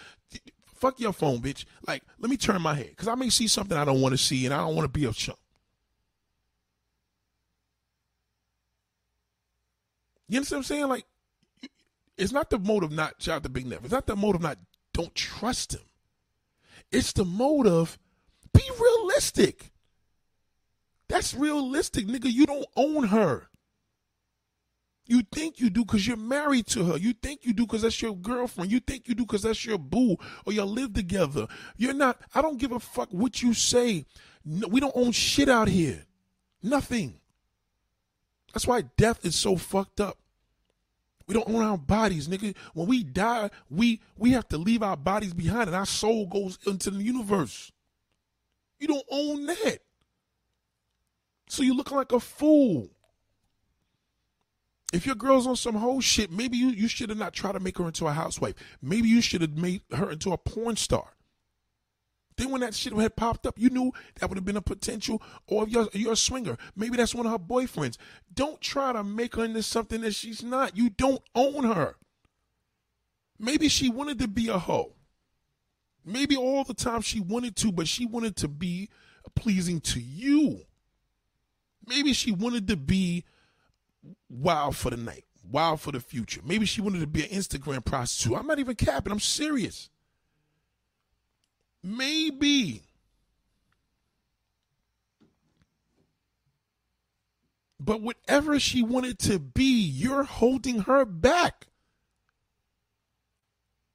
fuck 0.64 0.98
your 0.98 1.12
phone, 1.12 1.40
bitch. 1.40 1.66
Like, 1.86 2.04
let 2.18 2.30
me 2.30 2.38
turn 2.38 2.62
my 2.62 2.74
head. 2.74 2.90
Because 2.90 3.08
I 3.08 3.16
may 3.16 3.28
see 3.28 3.48
something 3.48 3.76
I 3.76 3.84
don't 3.84 4.00
want 4.00 4.12
to 4.14 4.18
see 4.18 4.46
and 4.46 4.54
I 4.54 4.58
don't 4.58 4.74
want 4.74 4.86
to 4.86 4.98
be 4.98 5.04
a 5.04 5.12
chump. 5.12 5.38
You 10.28 10.38
understand 10.38 10.58
what 10.58 10.58
I'm 10.58 10.64
saying? 10.64 10.88
Like, 10.88 11.04
it's 12.16 12.32
not 12.32 12.50
the 12.50 12.58
motive 12.58 12.92
not 12.92 13.14
shout 13.18 13.36
out 13.36 13.42
to 13.44 13.48
Big 13.48 13.66
Neff. 13.66 13.84
It's 13.84 13.92
not 13.92 14.06
the 14.06 14.16
motive 14.16 14.42
not 14.42 14.58
don't 14.92 15.14
trust 15.14 15.74
him. 15.74 15.82
It's 16.90 17.12
the 17.12 17.24
motive 17.24 17.98
be 18.52 18.62
realistic. 18.80 19.72
That's 21.08 21.34
realistic, 21.34 22.06
nigga. 22.06 22.32
You 22.32 22.46
don't 22.46 22.66
own 22.76 23.04
her. 23.08 23.48
You 25.08 25.22
think 25.32 25.60
you 25.60 25.70
do 25.70 25.84
because 25.84 26.06
you're 26.06 26.16
married 26.16 26.66
to 26.68 26.84
her. 26.84 26.96
You 26.96 27.12
think 27.12 27.44
you 27.44 27.52
do 27.52 27.64
because 27.64 27.82
that's 27.82 28.02
your 28.02 28.16
girlfriend. 28.16 28.72
You 28.72 28.80
think 28.80 29.06
you 29.06 29.14
do 29.14 29.24
because 29.24 29.42
that's 29.42 29.64
your 29.64 29.78
boo 29.78 30.16
or 30.44 30.52
y'all 30.52 30.66
live 30.66 30.94
together. 30.94 31.46
You're 31.76 31.94
not. 31.94 32.20
I 32.34 32.42
don't 32.42 32.58
give 32.58 32.72
a 32.72 32.80
fuck 32.80 33.10
what 33.10 33.40
you 33.40 33.54
say. 33.54 34.04
No, 34.44 34.66
we 34.66 34.80
don't 34.80 34.96
own 34.96 35.12
shit 35.12 35.48
out 35.48 35.68
here. 35.68 36.06
Nothing. 36.60 37.20
That's 38.52 38.66
why 38.66 38.82
death 38.96 39.24
is 39.24 39.36
so 39.36 39.56
fucked 39.56 40.00
up. 40.00 40.18
We 41.26 41.34
don't 41.34 41.48
own 41.48 41.62
our 41.62 41.78
bodies, 41.78 42.28
nigga. 42.28 42.54
When 42.74 42.86
we 42.86 43.02
die, 43.02 43.50
we 43.68 44.00
we 44.16 44.30
have 44.32 44.48
to 44.48 44.58
leave 44.58 44.82
our 44.82 44.96
bodies 44.96 45.34
behind 45.34 45.68
and 45.68 45.76
our 45.76 45.86
soul 45.86 46.26
goes 46.26 46.58
into 46.66 46.90
the 46.90 47.02
universe. 47.02 47.72
You 48.78 48.88
don't 48.88 49.06
own 49.10 49.46
that. 49.46 49.78
So 51.48 51.62
you 51.62 51.76
look 51.76 51.90
like 51.90 52.12
a 52.12 52.20
fool. 52.20 52.90
If 54.92 55.04
your 55.04 55.16
girl's 55.16 55.46
on 55.46 55.56
some 55.56 55.74
whole 55.74 56.00
shit, 56.00 56.30
maybe 56.30 56.56
you, 56.56 56.68
you 56.68 56.88
should 56.88 57.08
have 57.08 57.18
not 57.18 57.32
tried 57.32 57.52
to 57.52 57.60
make 57.60 57.78
her 57.78 57.86
into 57.86 58.06
a 58.06 58.12
housewife. 58.12 58.54
Maybe 58.80 59.08
you 59.08 59.20
should 59.20 59.42
have 59.42 59.56
made 59.56 59.82
her 59.92 60.10
into 60.10 60.32
a 60.32 60.38
porn 60.38 60.76
star. 60.76 61.15
Then 62.36 62.50
when 62.50 62.60
that 62.60 62.74
shit 62.74 62.92
had 62.92 63.16
popped 63.16 63.46
up, 63.46 63.58
you 63.58 63.70
knew 63.70 63.92
that 64.16 64.28
would 64.28 64.36
have 64.36 64.44
been 64.44 64.56
a 64.56 64.62
potential. 64.62 65.22
Or 65.46 65.66
you're, 65.66 65.88
you're 65.92 66.12
a 66.12 66.16
swinger, 66.16 66.58
maybe 66.74 66.96
that's 66.96 67.14
one 67.14 67.26
of 67.26 67.32
her 67.32 67.38
boyfriends. 67.38 67.96
Don't 68.32 68.60
try 68.60 68.92
to 68.92 69.02
make 69.02 69.36
her 69.36 69.44
into 69.44 69.62
something 69.62 70.02
that 70.02 70.14
she's 70.14 70.42
not. 70.42 70.76
You 70.76 70.90
don't 70.90 71.22
own 71.34 71.64
her. 71.64 71.96
Maybe 73.38 73.68
she 73.68 73.88
wanted 73.88 74.18
to 74.20 74.28
be 74.28 74.48
a 74.48 74.58
hoe. 74.58 74.92
Maybe 76.04 76.36
all 76.36 76.62
the 76.62 76.74
time 76.74 77.00
she 77.00 77.20
wanted 77.20 77.56
to, 77.56 77.72
but 77.72 77.88
she 77.88 78.06
wanted 78.06 78.36
to 78.36 78.48
be 78.48 78.88
pleasing 79.34 79.80
to 79.80 80.00
you. 80.00 80.60
Maybe 81.86 82.12
she 82.12 82.32
wanted 82.32 82.68
to 82.68 82.76
be 82.76 83.24
wild 84.28 84.76
for 84.76 84.90
the 84.90 84.96
night, 84.96 85.24
wild 85.42 85.80
for 85.80 85.92
the 85.92 86.00
future. 86.00 86.40
Maybe 86.44 86.66
she 86.66 86.80
wanted 86.80 87.00
to 87.00 87.06
be 87.06 87.24
an 87.24 87.30
Instagram 87.30 87.84
prostitute. 87.84 88.36
I'm 88.36 88.46
not 88.46 88.58
even 88.58 88.76
capping. 88.76 89.12
I'm 89.12 89.20
serious. 89.20 89.90
Maybe. 91.86 92.82
But 97.78 98.00
whatever 98.00 98.58
she 98.58 98.82
wanted 98.82 99.20
to 99.20 99.38
be, 99.38 99.80
you're 99.84 100.24
holding 100.24 100.80
her 100.80 101.04
back. 101.04 101.68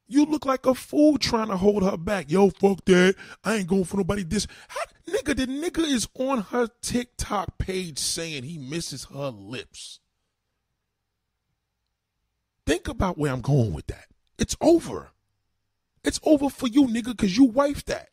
You 0.08 0.26
look 0.26 0.46
like 0.46 0.66
a 0.66 0.74
fool 0.74 1.18
trying 1.18 1.50
to 1.50 1.58
hold 1.58 1.84
her 1.84 1.98
back. 1.98 2.32
Yo, 2.32 2.50
fuck 2.52 2.86
that. 2.86 3.16
I 3.44 3.56
ain't 3.56 3.68
going 3.68 3.84
for 3.84 3.98
nobody 3.98 4.24
this. 4.24 4.48
How, 4.70 4.82
nigga, 5.10 5.36
the 5.36 5.48
nigga 5.48 5.86
is 5.86 6.08
on 6.18 6.44
her 6.44 6.70
TikTok 6.82 7.58
page 7.58 8.00
saying 8.00 8.44
he 8.44 8.58
misses 8.58 9.06
her 9.14 9.28
lips. 9.28 10.00
Think 12.66 12.88
about 12.88 13.18
where 13.18 13.34
I'm 13.34 13.42
going 13.42 13.74
with 13.74 13.88
that. 13.88 14.06
It's 14.38 14.56
over. 14.62 15.12
It's 16.04 16.20
over 16.24 16.50
for 16.50 16.68
you, 16.68 16.88
nigga, 16.88 17.12
because 17.12 17.38
you 17.38 17.48
wifed 17.48 17.86
that. 17.86 18.10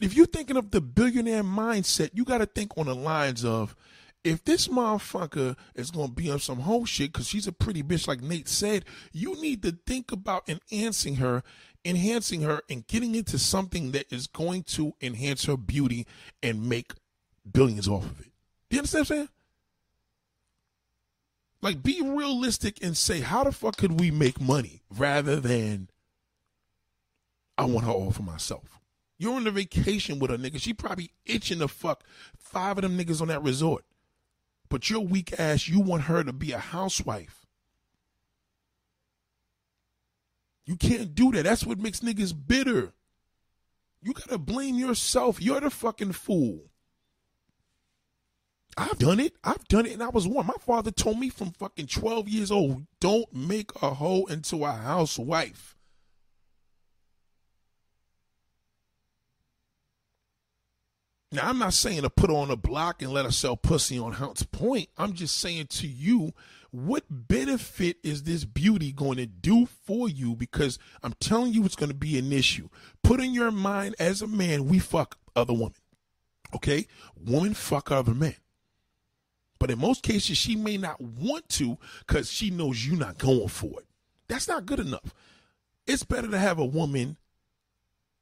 If 0.00 0.14
you're 0.14 0.26
thinking 0.26 0.56
of 0.56 0.70
the 0.70 0.80
billionaire 0.80 1.42
mindset, 1.42 2.10
you 2.14 2.24
got 2.24 2.38
to 2.38 2.46
think 2.46 2.78
on 2.78 2.86
the 2.86 2.94
lines 2.94 3.44
of 3.44 3.76
if 4.24 4.44
this 4.44 4.68
motherfucker 4.68 5.56
is 5.74 5.90
going 5.90 6.08
to 6.08 6.14
be 6.14 6.30
on 6.30 6.38
some 6.38 6.60
whole 6.60 6.84
shit 6.84 7.12
because 7.12 7.28
she's 7.28 7.46
a 7.46 7.52
pretty 7.52 7.82
bitch, 7.82 8.06
like 8.06 8.22
Nate 8.22 8.48
said, 8.48 8.84
you 9.12 9.40
need 9.40 9.62
to 9.62 9.78
think 9.86 10.12
about 10.12 10.48
enhancing 10.48 11.16
her, 11.16 11.42
enhancing 11.84 12.42
her, 12.42 12.62
and 12.68 12.86
getting 12.86 13.14
into 13.14 13.38
something 13.38 13.92
that 13.92 14.10
is 14.12 14.26
going 14.26 14.62
to 14.64 14.94
enhance 15.00 15.44
her 15.44 15.56
beauty 15.56 16.06
and 16.42 16.68
make 16.68 16.92
billions 17.50 17.88
off 17.88 18.04
of 18.04 18.20
it. 18.20 18.32
Do 18.68 18.76
you 18.76 18.80
understand 18.80 19.08
what 19.08 19.10
I'm 19.10 19.16
saying? 19.16 19.28
Like, 21.62 21.82
be 21.82 22.00
realistic 22.02 22.82
and 22.82 22.96
say, 22.96 23.20
how 23.20 23.44
the 23.44 23.52
fuck 23.52 23.76
could 23.76 24.00
we 24.00 24.10
make 24.10 24.40
money 24.40 24.82
rather 24.90 25.36
than 25.36 25.88
I 27.60 27.64
want 27.64 27.84
her 27.84 27.92
all 27.92 28.10
for 28.10 28.22
myself. 28.22 28.80
You're 29.18 29.34
on 29.34 29.46
a 29.46 29.50
vacation 29.50 30.18
with 30.18 30.30
a 30.30 30.38
nigga. 30.38 30.58
She 30.58 30.72
probably 30.72 31.10
itching 31.26 31.58
to 31.58 31.68
fuck 31.68 32.04
five 32.38 32.78
of 32.78 32.82
them 32.82 32.96
niggas 32.96 33.20
on 33.20 33.28
that 33.28 33.42
resort. 33.42 33.84
But 34.70 34.88
your 34.88 35.00
weak 35.00 35.38
ass, 35.38 35.68
you 35.68 35.80
want 35.80 36.04
her 36.04 36.24
to 36.24 36.32
be 36.32 36.52
a 36.52 36.58
housewife. 36.58 37.44
You 40.64 40.76
can't 40.76 41.14
do 41.14 41.32
that. 41.32 41.44
That's 41.44 41.66
what 41.66 41.78
makes 41.78 42.00
niggas 42.00 42.32
bitter. 42.46 42.94
You 44.00 44.14
gotta 44.14 44.38
blame 44.38 44.76
yourself. 44.76 45.42
You're 45.42 45.60
the 45.60 45.68
fucking 45.68 46.12
fool. 46.12 46.69
I've 48.80 48.98
done 48.98 49.20
it. 49.20 49.34
I've 49.44 49.68
done 49.68 49.84
it, 49.84 49.92
and 49.92 50.02
I 50.02 50.08
was 50.08 50.26
one. 50.26 50.46
My 50.46 50.54
father 50.58 50.90
told 50.90 51.20
me 51.20 51.28
from 51.28 51.50
fucking 51.50 51.88
12 51.88 52.28
years 52.30 52.50
old 52.50 52.86
don't 52.98 53.30
make 53.34 53.70
a 53.82 53.90
hoe 53.92 54.24
into 54.24 54.64
a 54.64 54.72
housewife. 54.72 55.76
Now, 61.30 61.50
I'm 61.50 61.58
not 61.58 61.74
saying 61.74 62.02
to 62.02 62.10
put 62.10 62.30
her 62.30 62.36
on 62.36 62.50
a 62.50 62.56
block 62.56 63.02
and 63.02 63.12
let 63.12 63.26
her 63.26 63.30
sell 63.30 63.54
pussy 63.54 63.98
on 63.98 64.12
Hunts 64.12 64.44
Point. 64.44 64.88
I'm 64.96 65.12
just 65.12 65.38
saying 65.38 65.66
to 65.66 65.86
you, 65.86 66.32
what 66.70 67.04
benefit 67.10 67.98
is 68.02 68.22
this 68.22 68.46
beauty 68.46 68.92
going 68.92 69.18
to 69.18 69.26
do 69.26 69.66
for 69.66 70.08
you? 70.08 70.34
Because 70.34 70.78
I'm 71.02 71.14
telling 71.20 71.52
you, 71.52 71.66
it's 71.66 71.76
going 71.76 71.90
to 71.90 71.94
be 71.94 72.18
an 72.18 72.32
issue. 72.32 72.70
Put 73.04 73.20
in 73.20 73.34
your 73.34 73.50
mind 73.50 73.94
as 73.98 74.22
a 74.22 74.26
man, 74.26 74.68
we 74.68 74.78
fuck 74.78 75.18
other 75.36 75.52
women. 75.52 75.74
Okay? 76.54 76.86
Women 77.14 77.52
fuck 77.52 77.92
other 77.92 78.14
men. 78.14 78.36
But 79.60 79.70
in 79.70 79.78
most 79.78 80.02
cases, 80.02 80.38
she 80.38 80.56
may 80.56 80.76
not 80.78 81.00
want 81.00 81.48
to 81.50 81.78
because 82.00 82.32
she 82.32 82.50
knows 82.50 82.84
you're 82.84 82.98
not 82.98 83.18
going 83.18 83.48
for 83.48 83.78
it. 83.78 83.86
That's 84.26 84.48
not 84.48 84.66
good 84.66 84.80
enough. 84.80 85.14
It's 85.86 86.02
better 86.02 86.28
to 86.28 86.38
have 86.38 86.58
a 86.58 86.64
woman 86.64 87.18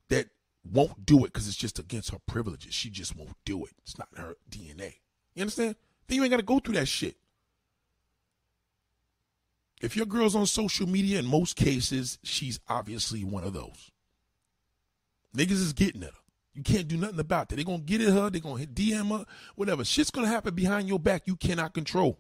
that 0.09 0.27
won't 0.71 1.07
do 1.07 1.19
it 1.21 1.33
because 1.33 1.47
it's 1.47 1.57
just 1.57 1.79
against 1.79 2.11
her 2.11 2.19
privileges. 2.27 2.75
She 2.75 2.91
just 2.91 3.17
won't 3.17 3.37
do 3.45 3.65
it. 3.65 3.73
It's 3.83 3.97
not 3.97 4.09
her 4.17 4.35
DNA. 4.51 4.97
You 5.35 5.43
understand? 5.43 5.77
Then 6.09 6.17
you 6.17 6.25
ain't 6.25 6.31
got 6.31 6.39
to 6.39 6.43
go 6.43 6.59
through 6.59 6.75
that 6.75 6.89
shit. 6.89 7.17
If 9.81 9.97
your 9.97 10.07
girl's 10.07 10.35
on 10.35 10.47
social 10.47 10.89
media, 10.89 11.21
in 11.21 11.27
most 11.27 11.55
cases, 11.55 12.19
she's 12.25 12.59
obviously 12.69 13.23
one 13.23 13.45
of 13.45 13.53
those. 13.53 13.93
Niggas 15.37 15.53
is 15.53 15.73
getting 15.73 16.03
at 16.03 16.11
her. 16.11 16.17
You 16.59 16.65
can't 16.65 16.89
do 16.89 16.97
nothing 16.97 17.21
about 17.21 17.49
that. 17.49 17.55
They're 17.55 17.65
gonna 17.65 17.79
get 17.79 18.01
at 18.01 18.13
her, 18.13 18.31
they're 18.31 18.41
gonna 18.41 18.59
hit 18.59 18.75
DM 18.75 19.17
her, 19.17 19.25
whatever. 19.55 19.85
Shit's 19.85 20.11
gonna 20.11 20.27
happen 20.27 20.57
behind 20.57 20.89
your 20.89 20.99
back 20.99 21.23
you 21.25 21.37
cannot 21.37 21.73
control. 21.73 22.19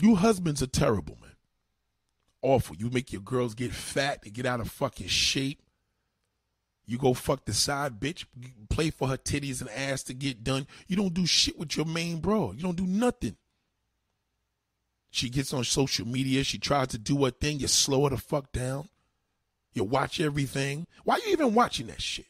You 0.00 0.14
husbands 0.14 0.62
are 0.62 0.68
terrible, 0.68 1.18
man. 1.20 1.34
Awful. 2.40 2.76
You 2.76 2.88
make 2.88 3.12
your 3.12 3.20
girls 3.20 3.54
get 3.54 3.74
fat, 3.74 4.22
they 4.22 4.30
get 4.30 4.46
out 4.46 4.60
of 4.60 4.70
fucking 4.70 5.08
shape. 5.08 5.60
You 6.86 6.96
go 6.96 7.12
fuck 7.12 7.44
the 7.44 7.52
side 7.52 8.00
bitch, 8.00 8.24
play 8.70 8.88
for 8.88 9.06
her 9.06 9.18
titties 9.18 9.60
and 9.60 9.68
ass 9.68 10.02
to 10.04 10.14
get 10.14 10.42
done. 10.42 10.66
You 10.88 10.96
don't 10.96 11.12
do 11.12 11.26
shit 11.26 11.58
with 11.58 11.76
your 11.76 11.84
main 11.84 12.20
bro. 12.20 12.52
You 12.52 12.62
don't 12.62 12.76
do 12.76 12.86
nothing. 12.86 13.36
She 15.10 15.28
gets 15.28 15.52
on 15.52 15.64
social 15.64 16.06
media, 16.06 16.42
she 16.42 16.56
tries 16.56 16.88
to 16.88 16.98
do 16.98 17.22
her 17.26 17.30
thing, 17.30 17.58
you 17.58 17.68
slow 17.68 18.04
her 18.04 18.10
the 18.10 18.16
fuck 18.16 18.50
down. 18.50 18.88
You 19.72 19.84
watch 19.84 20.20
everything. 20.20 20.86
Why 21.04 21.14
are 21.14 21.18
you 21.20 21.32
even 21.32 21.54
watching 21.54 21.86
that 21.88 22.02
shit? 22.02 22.26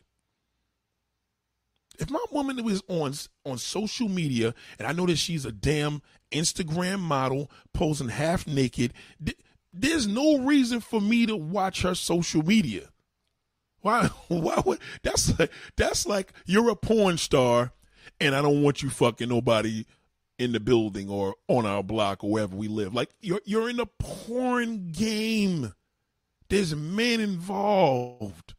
If 1.99 2.11
my 2.11 2.25
woman 2.31 2.63
was 2.65 2.83
on 2.89 3.13
on 3.45 3.59
social 3.59 4.09
media 4.09 4.55
and 4.79 4.89
I 4.89 4.93
know 4.93 5.07
that 5.07 5.19
she's 5.19 5.45
a 5.45 5.53
damn 5.53 6.03
Instagram 6.33 7.01
model 7.01 7.51
posing 7.75 8.09
half 8.09 8.47
naked, 8.47 8.95
th- 9.23 9.39
there's 9.73 10.07
no 10.07 10.39
reason 10.39 10.81
for 10.81 11.01
me 11.01 11.27
to 11.27 11.37
watch 11.37 11.83
her 11.83 11.95
social 11.95 12.43
media. 12.43 12.89
Why? 13.83 14.07
Why 14.29 14.63
would 14.65 14.79
that's 15.03 15.39
like 15.39 15.53
that's 15.77 16.07
like 16.07 16.33
you're 16.47 16.71
a 16.71 16.77
porn 16.77 17.19
star, 17.19 17.73
and 18.19 18.35
I 18.35 18.43
don't 18.43 18.63
want 18.63 18.83
you 18.83 18.91
fucking 18.91 19.29
nobody 19.29 19.85
in 20.39 20.53
the 20.53 20.61
building 20.61 21.11
or 21.11 21.35
on 21.49 21.67
our 21.67 21.83
block 21.83 22.25
or 22.25 22.31
wherever 22.31 22.57
we 22.57 22.67
live. 22.67 22.95
Like 22.95 23.11
you're 23.21 23.43
you're 23.45 23.69
in 23.69 23.79
a 23.79 23.87
porn 23.87 24.91
game. 24.91 25.75
There's 26.51 26.75
men 26.75 27.21
involved. 27.21 28.55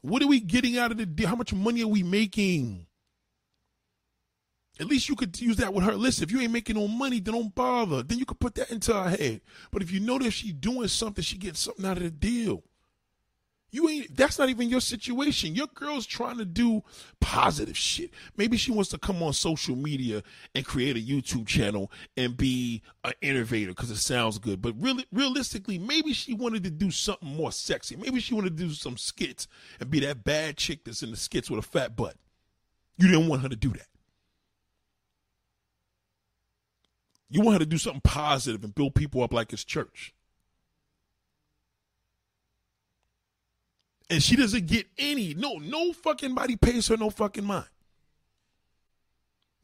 What 0.00 0.22
are 0.22 0.26
we 0.26 0.40
getting 0.40 0.78
out 0.78 0.90
of 0.90 0.96
the 0.96 1.04
deal? 1.04 1.28
How 1.28 1.36
much 1.36 1.52
money 1.52 1.82
are 1.82 1.88
we 1.88 2.02
making? 2.02 2.86
At 4.80 4.86
least 4.86 5.10
you 5.10 5.14
could 5.14 5.38
use 5.38 5.56
that 5.56 5.74
with 5.74 5.84
her. 5.84 5.92
Listen, 5.92 6.24
if 6.24 6.32
you 6.32 6.40
ain't 6.40 6.50
making 6.50 6.76
no 6.76 6.88
money, 6.88 7.20
then 7.20 7.34
don't 7.34 7.54
bother. 7.54 8.02
Then 8.02 8.18
you 8.18 8.24
could 8.24 8.40
put 8.40 8.54
that 8.54 8.70
into 8.70 8.94
her 8.94 9.10
head. 9.10 9.42
But 9.70 9.82
if 9.82 9.92
you 9.92 10.00
know 10.00 10.18
that 10.18 10.30
she's 10.30 10.54
doing 10.54 10.88
something, 10.88 11.22
she 11.22 11.36
gets 11.36 11.60
something 11.60 11.84
out 11.84 11.98
of 11.98 12.04
the 12.04 12.10
deal. 12.10 12.64
You 13.72 13.88
ain't 13.88 14.14
that's 14.14 14.38
not 14.38 14.50
even 14.50 14.68
your 14.68 14.82
situation. 14.82 15.54
Your 15.54 15.66
girl's 15.68 16.04
trying 16.04 16.36
to 16.36 16.44
do 16.44 16.82
positive 17.20 17.76
shit. 17.76 18.10
Maybe 18.36 18.58
she 18.58 18.70
wants 18.70 18.90
to 18.90 18.98
come 18.98 19.22
on 19.22 19.32
social 19.32 19.74
media 19.74 20.22
and 20.54 20.62
create 20.62 20.94
a 20.98 21.00
YouTube 21.00 21.46
channel 21.46 21.90
and 22.14 22.36
be 22.36 22.82
an 23.02 23.14
innovator 23.22 23.70
because 23.70 23.90
it 23.90 23.96
sounds 23.96 24.38
good. 24.38 24.60
But 24.60 24.74
really 24.78 25.06
realistically, 25.10 25.78
maybe 25.78 26.12
she 26.12 26.34
wanted 26.34 26.64
to 26.64 26.70
do 26.70 26.90
something 26.90 27.34
more 27.34 27.50
sexy. 27.50 27.96
Maybe 27.96 28.20
she 28.20 28.34
wanted 28.34 28.58
to 28.58 28.64
do 28.64 28.70
some 28.72 28.98
skits 28.98 29.48
and 29.80 29.90
be 29.90 30.00
that 30.00 30.22
bad 30.22 30.58
chick 30.58 30.84
that's 30.84 31.02
in 31.02 31.10
the 31.10 31.16
skits 31.16 31.50
with 31.50 31.64
a 31.64 31.66
fat 31.66 31.96
butt. 31.96 32.16
You 32.98 33.08
didn't 33.08 33.28
want 33.28 33.40
her 33.40 33.48
to 33.48 33.56
do 33.56 33.70
that. 33.70 33.86
You 37.30 37.40
want 37.40 37.54
her 37.54 37.60
to 37.60 37.66
do 37.66 37.78
something 37.78 38.02
positive 38.02 38.62
and 38.64 38.74
build 38.74 38.94
people 38.94 39.22
up 39.22 39.32
like 39.32 39.54
it's 39.54 39.64
church. 39.64 40.12
And 44.12 44.22
she 44.22 44.36
doesn't 44.36 44.66
get 44.66 44.86
any 44.98 45.32
no 45.32 45.54
no 45.54 45.92
fucking 45.94 46.34
body 46.34 46.54
pays 46.54 46.86
her 46.88 46.98
no 46.98 47.08
fucking 47.08 47.44
mind. 47.44 47.64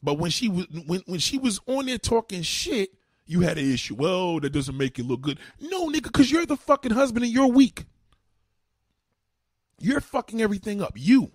But 0.03 0.15
when 0.15 0.31
she 0.31 0.49
was 0.49 0.67
when 0.87 1.03
when 1.05 1.21
she 1.21 1.37
was 1.37 1.61
on 1.67 1.85
there 1.85 1.99
talking 1.99 2.41
shit, 2.41 2.95
you 3.27 3.41
had 3.41 3.59
an 3.59 3.71
issue. 3.71 3.95
Well, 3.95 4.41
that 4.41 4.51
doesn't 4.51 4.77
make 4.77 4.99
it 4.99 5.05
look 5.05 5.21
good. 5.21 5.39
No, 5.61 5.89
nigga, 5.89 6.05
because 6.05 6.31
you're 6.31 6.47
the 6.47 6.57
fucking 6.57 6.93
husband 6.93 7.27
and 7.27 7.33
you're 7.33 7.47
weak. 7.49 7.85
You're 9.81 10.01
fucking 10.01 10.41
everything 10.41 10.81
up. 10.81 10.95
You. 10.97 11.31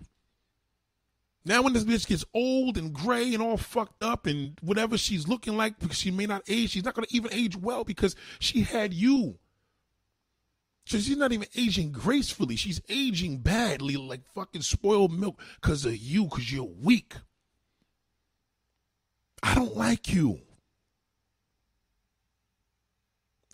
Now 1.44 1.62
when 1.62 1.72
this 1.72 1.84
bitch 1.84 2.08
gets 2.08 2.24
old 2.34 2.76
and 2.76 2.92
gray 2.92 3.32
and 3.32 3.42
all 3.42 3.58
fucked 3.58 4.02
up 4.02 4.26
and 4.26 4.58
whatever 4.60 4.98
she's 4.98 5.28
looking 5.28 5.56
like 5.56 5.78
because 5.78 5.96
she 5.98 6.10
may 6.10 6.26
not 6.26 6.42
age, 6.48 6.70
she's 6.70 6.84
not 6.84 6.94
gonna 6.94 7.06
even 7.10 7.32
age 7.32 7.56
well 7.56 7.84
because 7.84 8.16
she 8.40 8.62
had 8.62 8.92
you. 8.92 9.38
So 10.86 10.98
she's 10.98 11.16
not 11.16 11.32
even 11.32 11.48
aging 11.56 11.92
gracefully. 11.92 12.56
She's 12.56 12.80
aging 12.88 13.38
badly, 13.38 13.96
like 13.96 14.26
fucking 14.34 14.62
spoiled 14.62 15.12
milk, 15.18 15.40
because 15.60 15.84
of 15.86 15.96
you, 15.96 16.24
because 16.24 16.52
you're 16.52 16.64
weak. 16.64 17.14
I 19.42 19.54
don't 19.54 19.76
like 19.76 20.12
you. 20.12 20.40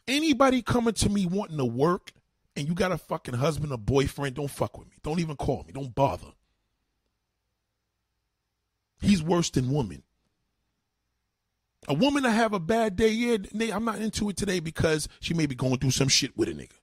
Anybody 0.08 0.60
coming 0.62 0.94
to 0.94 1.08
me 1.08 1.26
wanting 1.26 1.58
to 1.58 1.64
work 1.64 2.12
and 2.56 2.66
you 2.66 2.74
got 2.74 2.90
a 2.90 2.98
fucking 2.98 3.34
husband 3.34 3.72
or 3.72 3.78
boyfriend, 3.78 4.34
don't 4.34 4.50
fuck 4.50 4.76
with 4.76 4.88
me. 4.88 4.96
Don't 5.04 5.20
even 5.20 5.36
call 5.36 5.62
me. 5.64 5.72
Don't 5.72 5.94
bother. 5.94 6.32
He's 9.00 9.22
worse 9.22 9.50
than 9.50 9.70
woman. 9.70 10.02
A 11.88 11.94
woman 11.94 12.24
to 12.24 12.30
have 12.30 12.52
a 12.52 12.60
bad 12.60 12.96
day, 12.96 13.08
yeah, 13.08 13.36
I'm 13.74 13.84
not 13.84 14.00
into 14.00 14.28
it 14.28 14.36
today 14.36 14.58
because 14.60 15.08
she 15.20 15.32
may 15.32 15.46
be 15.46 15.54
going 15.54 15.78
through 15.78 15.92
some 15.92 16.08
shit 16.08 16.36
with 16.36 16.48
a 16.48 16.52
nigga. 16.52 16.79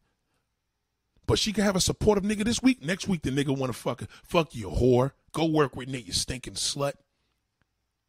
But 1.27 1.39
she 1.39 1.51
can 1.51 1.65
have 1.65 1.75
a 1.75 1.81
supportive 1.81 2.23
nigga 2.23 2.45
this 2.45 2.63
week. 2.63 2.83
Next 2.83 3.07
week, 3.07 3.21
the 3.21 3.31
nigga 3.31 3.55
want 3.55 3.71
to 3.71 3.77
fuck 3.77 3.99
her. 3.99 4.07
Fuck 4.23 4.55
you, 4.55 4.69
whore. 4.69 5.11
Go 5.33 5.45
work 5.45 5.75
with 5.75 5.89
Nate, 5.89 6.07
you 6.07 6.13
stinking 6.13 6.53
slut. 6.53 6.93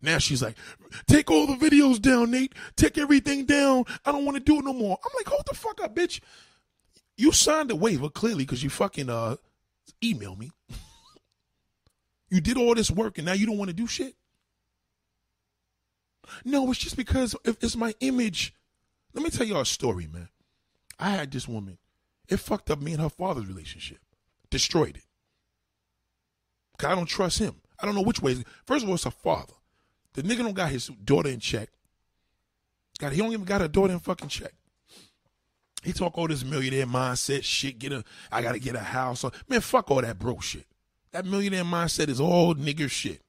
Now 0.01 0.19
she's 0.19 0.41
like, 0.41 0.57
take 1.09 1.29
all 1.29 1.49
the 1.49 1.55
videos 1.55 2.01
down, 2.01 2.31
Nate. 2.31 2.55
Take 2.77 2.97
everything 2.97 3.45
down. 3.45 3.85
I 4.07 4.13
don't 4.13 4.25
want 4.25 4.37
to 4.37 4.43
do 4.43 4.61
it 4.61 4.65
no 4.65 4.73
more. 4.73 4.97
I'm 5.05 5.11
like, 5.17 5.27
hold 5.27 5.43
the 5.47 5.57
fuck 5.57 5.83
up, 5.83 5.97
bitch. 5.97 6.21
You 7.17 7.33
signed 7.33 7.73
a 7.73 7.77
waiver 7.77 8.09
clearly 8.09 8.45
because 8.45 8.63
you 8.63 8.71
fucking 8.71 9.11
uh 9.11 9.37
email 10.03 10.37
me. 10.37 10.53
you 12.31 12.41
did 12.41 12.57
all 12.57 12.77
this 12.77 12.93
work 12.93 13.19
and 13.19 13.27
now 13.27 13.33
you 13.33 13.47
don't 13.47 13.59
want 13.59 13.71
to 13.71 13.75
do 13.75 13.89
shit. 13.89 14.15
No, 16.45 16.71
it's 16.71 16.79
just 16.79 16.97
because 16.97 17.35
it's 17.45 17.75
my 17.75 17.95
image. 17.99 18.55
Let 19.15 19.25
me 19.25 19.31
tell 19.31 19.47
y'all 19.47 19.63
a 19.63 19.67
story, 19.67 20.07
man. 20.07 20.29
I 21.01 21.11
had 21.11 21.33
this 21.33 21.49
woman 21.49 21.79
it 22.29 22.39
fucked 22.39 22.71
up 22.71 22.81
me 22.81 22.93
and 22.93 23.03
her 23.03 23.09
father's 23.09 23.47
relationship, 23.47 23.99
destroyed 24.51 24.97
it. 24.97 25.05
Cause 26.79 26.93
I 26.93 26.95
don't 26.95 27.07
trust 27.07 27.39
him. 27.39 27.57
I 27.81 27.87
don't 27.87 27.95
know 27.95 28.03
which 28.03 28.23
way. 28.23 28.45
First 28.65 28.85
of 28.85 28.89
all, 28.89 28.95
it's 28.95 29.05
her 29.05 29.11
father. 29.11 29.55
The 30.15 30.23
nigga 30.23 30.39
don't 30.39 30.55
got 30.55 30.71
his 30.71 30.89
daughter 31.05 31.29
in 31.29 31.41
check. 31.41 31.71
God, 32.99 33.13
he 33.13 33.19
don't 33.19 33.33
even 33.33 33.45
got 33.45 33.63
a 33.63 33.69
daughter 33.69 33.93
in 33.93 34.01
fucking 34.01 34.29
check. 34.29 34.53
He 35.83 35.93
talk 35.93 36.19
all 36.19 36.27
this 36.27 36.45
millionaire 36.45 36.87
mindset 36.87 37.45
shit. 37.45 37.79
Get 37.79 37.93
a, 37.93 38.05
I 38.33 38.43
gotta 38.43 38.59
get 38.59 38.75
a 38.75 38.81
house. 38.81 39.25
Man, 39.49 39.61
fuck 39.61 39.91
all 39.91 40.03
that 40.03 40.19
broke 40.19 40.43
shit. 40.43 40.67
That 41.13 41.25
millionaire 41.25 41.65
mindset 41.65 42.09
is 42.09 42.21
all 42.21 42.55
nigger 42.55 42.91
shit. 42.91 43.23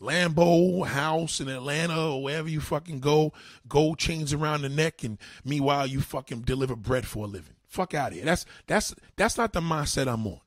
Lambo 0.00 0.84
house 0.86 1.40
in 1.40 1.48
Atlanta 1.48 2.10
or 2.14 2.22
wherever 2.22 2.48
you 2.48 2.60
fucking 2.60 3.00
go, 3.00 3.32
gold 3.68 3.98
chains 3.98 4.32
around 4.32 4.62
the 4.62 4.68
neck, 4.68 5.04
and 5.04 5.16
meanwhile 5.44 5.86
you 5.86 6.00
fucking 6.00 6.40
deliver 6.40 6.74
bread 6.74 7.06
for 7.06 7.24
a 7.24 7.28
living. 7.28 7.54
Fuck 7.72 7.94
out 7.94 8.08
of 8.08 8.16
here. 8.16 8.26
That's 8.26 8.44
that's 8.66 8.94
that's 9.16 9.38
not 9.38 9.54
the 9.54 9.62
mindset 9.62 10.06
I'm 10.06 10.26
on. 10.26 10.40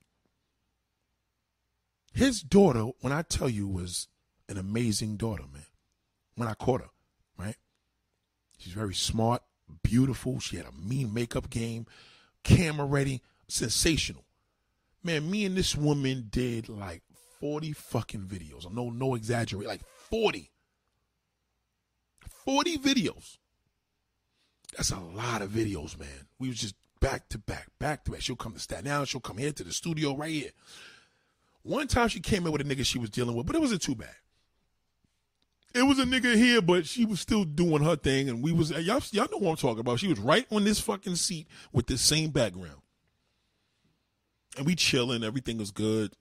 His 2.14 2.40
daughter, 2.40 2.82
when 3.00 3.12
I 3.12 3.22
tell 3.22 3.48
you, 3.48 3.66
was 3.66 4.06
an 4.48 4.58
amazing 4.58 5.16
daughter, 5.16 5.42
man. 5.52 5.66
When 6.36 6.46
I 6.46 6.54
caught 6.54 6.82
her, 6.82 6.90
right? 7.36 7.56
She's 8.58 8.74
very 8.74 8.94
smart, 8.94 9.42
beautiful. 9.82 10.38
She 10.38 10.56
had 10.56 10.66
a 10.66 10.72
mean 10.72 11.12
makeup 11.12 11.50
game, 11.50 11.86
camera 12.44 12.86
ready, 12.86 13.22
sensational. 13.48 14.24
Man, 15.02 15.28
me 15.28 15.44
and 15.46 15.56
this 15.56 15.74
woman 15.74 16.28
did 16.30 16.68
like 16.68 17.02
40 17.40 17.72
fucking 17.72 18.22
videos. 18.22 18.66
I'm 18.66 18.74
no, 18.76 18.88
no 18.90 19.16
exaggerate, 19.16 19.66
like 19.66 19.84
40. 19.84 20.52
40 22.44 22.78
videos. 22.78 23.38
That's 24.76 24.92
a 24.92 25.00
lot 25.00 25.42
of 25.42 25.50
videos, 25.50 25.98
man. 25.98 26.28
We 26.38 26.46
was 26.46 26.58
just 26.58 26.76
back 27.00 27.28
to 27.30 27.38
back, 27.38 27.68
back 27.78 28.04
to 28.04 28.10
back. 28.10 28.22
She'll 28.22 28.36
come 28.36 28.54
to 28.54 28.58
Staten 28.58 28.88
Island. 28.88 29.08
She'll 29.08 29.20
come 29.20 29.38
here 29.38 29.52
to 29.52 29.64
the 29.64 29.72
studio 29.72 30.16
right 30.16 30.30
here. 30.30 30.50
One 31.62 31.88
time 31.88 32.08
she 32.08 32.20
came 32.20 32.46
in 32.46 32.52
with 32.52 32.60
a 32.60 32.64
nigga 32.64 32.84
she 32.86 32.98
was 32.98 33.10
dealing 33.10 33.36
with, 33.36 33.46
but 33.46 33.56
it 33.56 33.60
wasn't 33.60 33.82
too 33.82 33.94
bad. 33.94 34.14
It 35.74 35.82
was 35.82 35.98
a 35.98 36.04
nigga 36.04 36.34
here, 36.36 36.62
but 36.62 36.86
she 36.86 37.04
was 37.04 37.20
still 37.20 37.44
doing 37.44 37.82
her 37.82 37.96
thing, 37.96 38.28
and 38.28 38.42
we 38.42 38.52
was 38.52 38.70
y'all, 38.70 39.02
y'all 39.10 39.28
know 39.30 39.38
what 39.38 39.50
I'm 39.50 39.56
talking 39.56 39.80
about. 39.80 39.98
She 39.98 40.08
was 40.08 40.18
right 40.18 40.46
on 40.50 40.64
this 40.64 40.80
fucking 40.80 41.16
seat 41.16 41.48
with 41.72 41.86
the 41.86 41.98
same 41.98 42.30
background, 42.30 42.80
and 44.56 44.64
we 44.64 44.74
chilling. 44.74 45.22
Everything 45.22 45.58
was 45.58 45.70
good. 45.70 46.12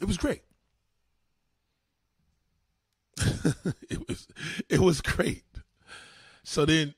It 0.00 0.06
was 0.06 0.16
great. 0.16 0.42
it 3.90 4.08
was 4.08 4.28
it 4.68 4.80
was 4.80 5.00
great. 5.00 5.44
So 6.44 6.64
then 6.64 6.94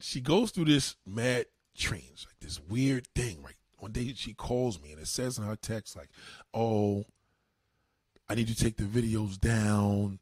she 0.00 0.20
goes 0.20 0.50
through 0.50 0.66
this 0.66 0.96
mad 1.06 1.46
change, 1.74 2.26
like 2.26 2.38
this 2.40 2.60
weird 2.60 3.06
thing, 3.14 3.42
right? 3.42 3.54
One 3.78 3.92
day 3.92 4.12
she 4.14 4.34
calls 4.34 4.80
me 4.80 4.92
and 4.92 5.00
it 5.00 5.06
says 5.06 5.38
in 5.38 5.44
her 5.44 5.56
text, 5.56 5.96
like, 5.96 6.10
oh, 6.54 7.04
I 8.28 8.34
need 8.34 8.48
to 8.48 8.54
take 8.54 8.76
the 8.76 8.84
videos 8.84 9.38
down, 9.38 10.18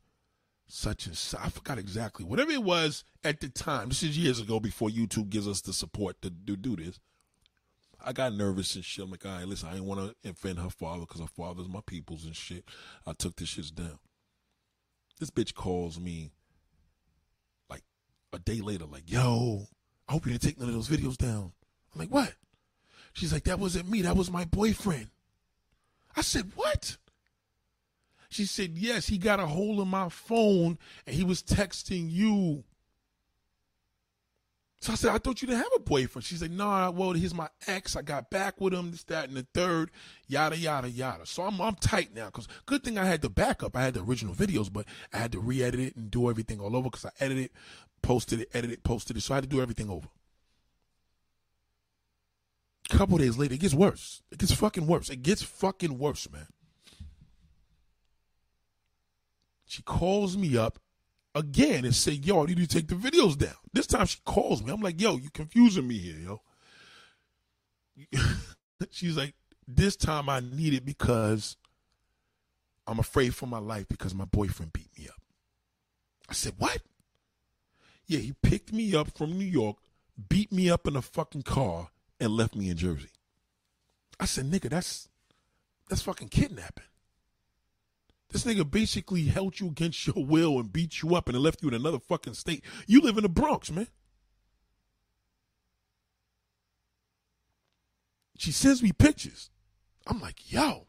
such 0.67 1.07
and 1.07 1.17
such. 1.17 1.41
I 1.41 1.49
forgot 1.49 1.79
exactly. 1.79 2.25
Whatever 2.25 2.53
it 2.53 2.63
was 2.63 3.05
at 3.23 3.41
the 3.41 3.49
time, 3.49 3.89
this 3.89 4.03
is 4.03 4.19
years 4.19 4.41
ago 4.41 4.61
before 4.61 4.89
YouTube 4.89 5.31
gives 5.31 5.49
us 5.49 5.61
the 5.61 5.73
support 5.73 6.21
to 6.23 6.31
do, 6.31 6.57
do 6.57 6.77
this. 6.77 7.01
I 8.05 8.13
got 8.13 8.35
nervous 8.35 8.75
and 8.75 8.85
shit. 8.85 9.05
I'm 9.05 9.11
like, 9.11 9.25
all 9.25 9.33
right, 9.33 9.49
listen, 9.49 9.69
I 9.69 9.73
didn't 9.73 9.87
want 9.87 10.15
to 10.23 10.31
offend 10.31 10.59
her 10.59 10.69
father 10.69 11.01
because 11.01 11.23
her 11.23 11.27
father's 11.27 11.69
my 11.69 11.81
people's 11.87 12.25
and 12.25 12.37
shit. 12.37 12.65
I 13.07 13.13
took 13.13 13.37
this 13.37 13.49
shit 13.49 13.75
down. 13.75 13.99
This 15.19 15.31
bitch 15.31 15.55
calls 15.55 15.99
me 15.99 16.33
a 18.35 18.39
day 18.39 18.61
later, 18.61 18.85
like, 18.87 19.11
yo, 19.11 19.67
I 20.09 20.13
hope 20.13 20.27
you 20.27 20.33
didn't 20.33 20.43
take 20.43 20.59
none 20.59 20.69
of 20.69 20.75
those 20.75 20.89
videos 20.89 21.17
down. 21.17 21.53
I'm 21.93 21.99
like, 21.99 22.11
what? 22.11 22.35
She's 23.13 23.33
like, 23.33 23.45
that 23.45 23.59
wasn't 23.59 23.89
me. 23.89 24.03
That 24.03 24.17
was 24.17 24.31
my 24.31 24.45
boyfriend. 24.45 25.09
I 26.17 26.23
said, 26.23 26.53
what? 26.55 26.97
She 28.29 28.45
said, 28.45 28.73
yes, 28.77 29.07
he 29.07 29.19
got 29.19 29.39
a 29.41 29.47
hold 29.47 29.79
of 29.81 29.87
my 29.87 30.09
phone 30.09 30.79
and 31.07 31.15
he 31.15 31.23
was 31.23 31.43
texting 31.43 32.11
you. 32.11 32.65
So 34.85 34.93
I 34.93 34.97
said, 34.97 35.15
I 35.15 35.19
thought 35.19 35.41
you 35.41 35.49
didn't 35.49 35.63
have 35.63 35.73
a 35.77 35.81
boyfriend. 35.81 36.27
She's 36.27 36.43
like, 36.43 36.51
nah, 36.51 36.91
well, 36.91 37.13
he's 37.13 37.33
my 37.33 37.49
ex. 37.67 37.97
I 37.97 38.03
got 38.03 38.29
back 38.29 38.61
with 38.61 38.75
him, 38.75 38.91
this, 38.91 39.03
that, 39.05 39.29
and 39.29 39.35
the 39.35 39.47
third, 39.55 39.91
yada, 40.29 40.59
yada, 40.59 40.91
yada. 40.91 41.25
So 41.25 41.43
I'm, 41.43 41.59
I'm 41.59 41.75
tight 41.77 42.15
now 42.15 42.27
because 42.27 42.49
good 42.67 42.85
thing 42.85 42.99
I 42.99 43.07
had 43.07 43.23
the 43.23 43.31
backup. 43.31 43.79
I 43.79 43.83
had 43.83 43.95
the 43.95 44.03
original 44.03 44.35
videos, 44.35 44.71
but 44.71 44.85
I 45.11 45.17
had 45.17 45.33
to 45.33 45.39
re 45.41 45.63
edit 45.63 45.81
it 45.81 45.97
and 45.97 46.11
do 46.11 46.29
everything 46.29 46.61
all 46.61 46.77
over 46.77 46.91
because 46.91 47.07
I 47.07 47.13
edited 47.19 47.47
it, 47.47 47.53
posted 48.03 48.41
it, 48.41 48.51
edited 48.53 48.77
it, 48.77 48.85
posted 48.85 49.17
it. 49.17 49.23
So 49.23 49.33
I 49.33 49.37
had 49.39 49.45
to 49.45 49.49
do 49.49 49.63
everything 49.63 49.89
over. 49.89 50.09
A 52.93 52.95
couple 52.99 53.17
days 53.17 53.39
later, 53.39 53.55
it 53.55 53.61
gets 53.61 53.73
worse. 53.73 54.21
It 54.31 54.37
gets 54.37 54.53
fucking 54.53 54.87
worse. 54.87 55.09
It 55.09 55.23
gets 55.23 55.43
fucking 55.43 55.97
worse, 55.97 56.31
man. 56.31 56.49
She 59.65 59.81
calls 59.81 60.37
me 60.37 60.59
up 60.59 60.79
again 61.35 61.85
and 61.85 61.95
say, 61.95 62.13
yo, 62.13 62.43
I 62.43 62.47
need 62.47 62.59
you 62.59 62.67
to 62.67 62.79
take 62.79 62.89
the 62.89 62.95
videos 62.95 63.37
down. 63.37 63.55
This 63.73 63.87
time 63.87 64.07
she 64.07 64.19
calls 64.25 64.63
me. 64.63 64.73
I'm 64.73 64.81
like, 64.81 65.01
yo, 65.01 65.17
you 65.17 65.31
confusing 65.31 65.89
me 65.89 65.99
here, 65.99 66.17
yo. 66.19 66.43
She's 68.91 69.17
like, 69.17 69.35
this 69.67 69.97
time 69.97 70.29
I 70.29 70.41
need 70.41 70.75
it 70.75 70.85
because 70.85 71.57
I'm 72.87 72.99
afraid 72.99 73.35
for 73.35 73.47
my 73.47 73.59
life 73.59 73.87
because 73.89 74.15
my 74.15 74.27
boyfriend 74.27 74.73
beat 74.73 74.91
me 74.99 75.09
up. 75.09 75.21
I 76.29 76.35
said, 76.35 76.55
what? 76.59 76.83
Yeah, 78.07 78.21
he 78.21 78.35
picked 78.43 78.73
me 78.73 78.95
up 78.95 79.17
from 79.17 79.39
New 79.39 79.47
York, 79.47 79.77
beat 80.29 80.53
me 80.53 80.69
up 80.71 80.87
in 80.87 80.97
a 80.97 81.03
fucking 81.03 81.43
car, 81.43 81.89
and 82.21 82.31
left 82.31 82.55
me 82.55 82.69
in 82.69 82.77
Jersey. 82.77 83.11
I 84.21 84.27
said, 84.27 84.51
nigga, 84.51 84.71
that's 84.71 85.09
that's 85.89 86.03
fucking 86.03 86.29
kidnapping. 86.29 86.85
This 88.35 88.43
nigga 88.43 88.69
basically 88.69 89.27
held 89.27 89.61
you 89.61 89.69
against 89.69 90.09
your 90.09 90.27
will 90.27 90.59
and 90.59 90.73
beat 90.73 91.03
you 91.03 91.15
up 91.15 91.29
and 91.29 91.39
left 91.39 91.63
you 91.63 91.69
in 91.69 91.75
another 91.75 92.01
fucking 92.01 92.35
state. 92.35 92.65
You 92.89 93.01
live 93.01 93.17
in 93.17 93.23
the 93.23 93.29
Bronx, 93.29 93.71
man. 93.71 93.87
She 98.37 98.51
sends 98.51 98.83
me 98.83 98.91
pictures. 98.91 99.51
I'm 100.05 100.21
like, 100.21 100.51
yo, 100.53 100.89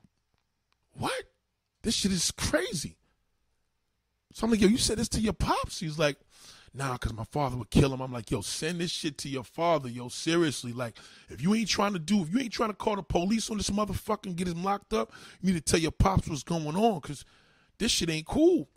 what? 0.93 1.25
This 1.83 1.93
shit 1.93 2.11
is 2.11 2.31
crazy. 2.31 2.97
So 4.33 4.45
I'm 4.45 4.49
like, 4.49 4.61
yo, 4.61 4.67
you 4.67 4.79
said 4.79 4.97
this 4.97 5.09
to 5.09 5.21
your 5.21 5.33
pops? 5.33 5.79
He's 5.79 5.99
like, 5.99 6.17
nah, 6.75 6.93
because 6.93 7.13
my 7.13 7.23
father 7.23 7.55
would 7.57 7.69
kill 7.69 7.93
him. 7.93 8.01
I'm 8.01 8.11
like, 8.11 8.29
yo, 8.31 8.41
send 8.41 8.79
this 8.79 8.91
shit 8.91 9.17
to 9.19 9.29
your 9.29 9.43
father, 9.43 9.89
yo, 9.89 10.09
seriously. 10.09 10.73
Like, 10.73 10.97
if 11.29 11.41
you 11.41 11.55
ain't 11.55 11.69
trying 11.69 11.93
to 11.93 11.99
do, 11.99 12.21
if 12.21 12.33
you 12.33 12.39
ain't 12.39 12.51
trying 12.51 12.69
to 12.69 12.75
call 12.75 12.95
the 12.95 13.03
police 13.03 13.49
on 13.49 13.57
this 13.57 13.69
motherfucker 13.69 14.27
and 14.27 14.35
get 14.35 14.47
him 14.47 14.63
locked 14.63 14.93
up, 14.93 15.11
you 15.41 15.53
need 15.53 15.65
to 15.65 15.71
tell 15.71 15.79
your 15.79 15.91
pops 15.91 16.27
what's 16.27 16.43
going 16.43 16.75
on, 16.75 16.99
because 16.99 17.23
this 17.77 17.91
shit 17.91 18.09
ain't 18.09 18.27
cool. 18.27 18.69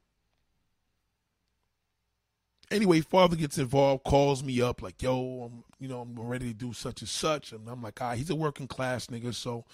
Anyway, 2.71 3.01
father 3.01 3.35
gets 3.35 3.57
involved, 3.57 4.05
calls 4.05 4.45
me 4.45 4.61
up, 4.61 4.83
like, 4.83 5.03
yo, 5.03 5.51
I'm, 5.51 5.65
you 5.81 5.89
know, 5.89 6.03
I'm 6.03 6.19
ready 6.19 6.49
to 6.49 6.55
do 6.55 6.73
such 6.73 7.01
and 7.01 7.09
such. 7.09 7.53
And 7.53 7.69
I'm 7.69 7.83
like, 7.83 8.01
ah, 8.03 8.13
he's 8.13 8.31
a 8.31 8.35
working 8.35 8.69
class 8.69 9.07
nigga, 9.07 9.35
so 9.35 9.65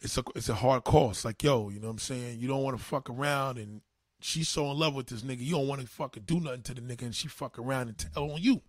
it's 0.00 0.16
a 0.16 0.22
it's 0.36 0.48
a 0.48 0.54
hard. 0.54 0.82
It's 0.86 1.24
like, 1.24 1.42
yo, 1.42 1.70
you 1.70 1.80
know 1.80 1.88
what 1.88 1.94
I'm 1.94 1.98
saying? 1.98 2.38
You 2.38 2.46
don't 2.46 2.62
want 2.62 2.78
to 2.78 2.82
fuck 2.82 3.10
around 3.10 3.58
and 3.58 3.80
she's 4.20 4.48
so 4.48 4.70
in 4.70 4.78
love 4.78 4.94
with 4.94 5.06
this 5.06 5.22
nigga, 5.22 5.40
you 5.40 5.52
don't 5.52 5.68
want 5.68 5.80
to 5.80 5.86
fucking 5.86 6.24
do 6.26 6.40
nothing 6.40 6.62
to 6.62 6.74
the 6.74 6.80
nigga, 6.80 7.02
and 7.02 7.14
she 7.14 7.28
fuck 7.28 7.58
around 7.58 7.88
and 7.88 7.98
tell 7.98 8.30
on 8.30 8.40
you. 8.40 8.62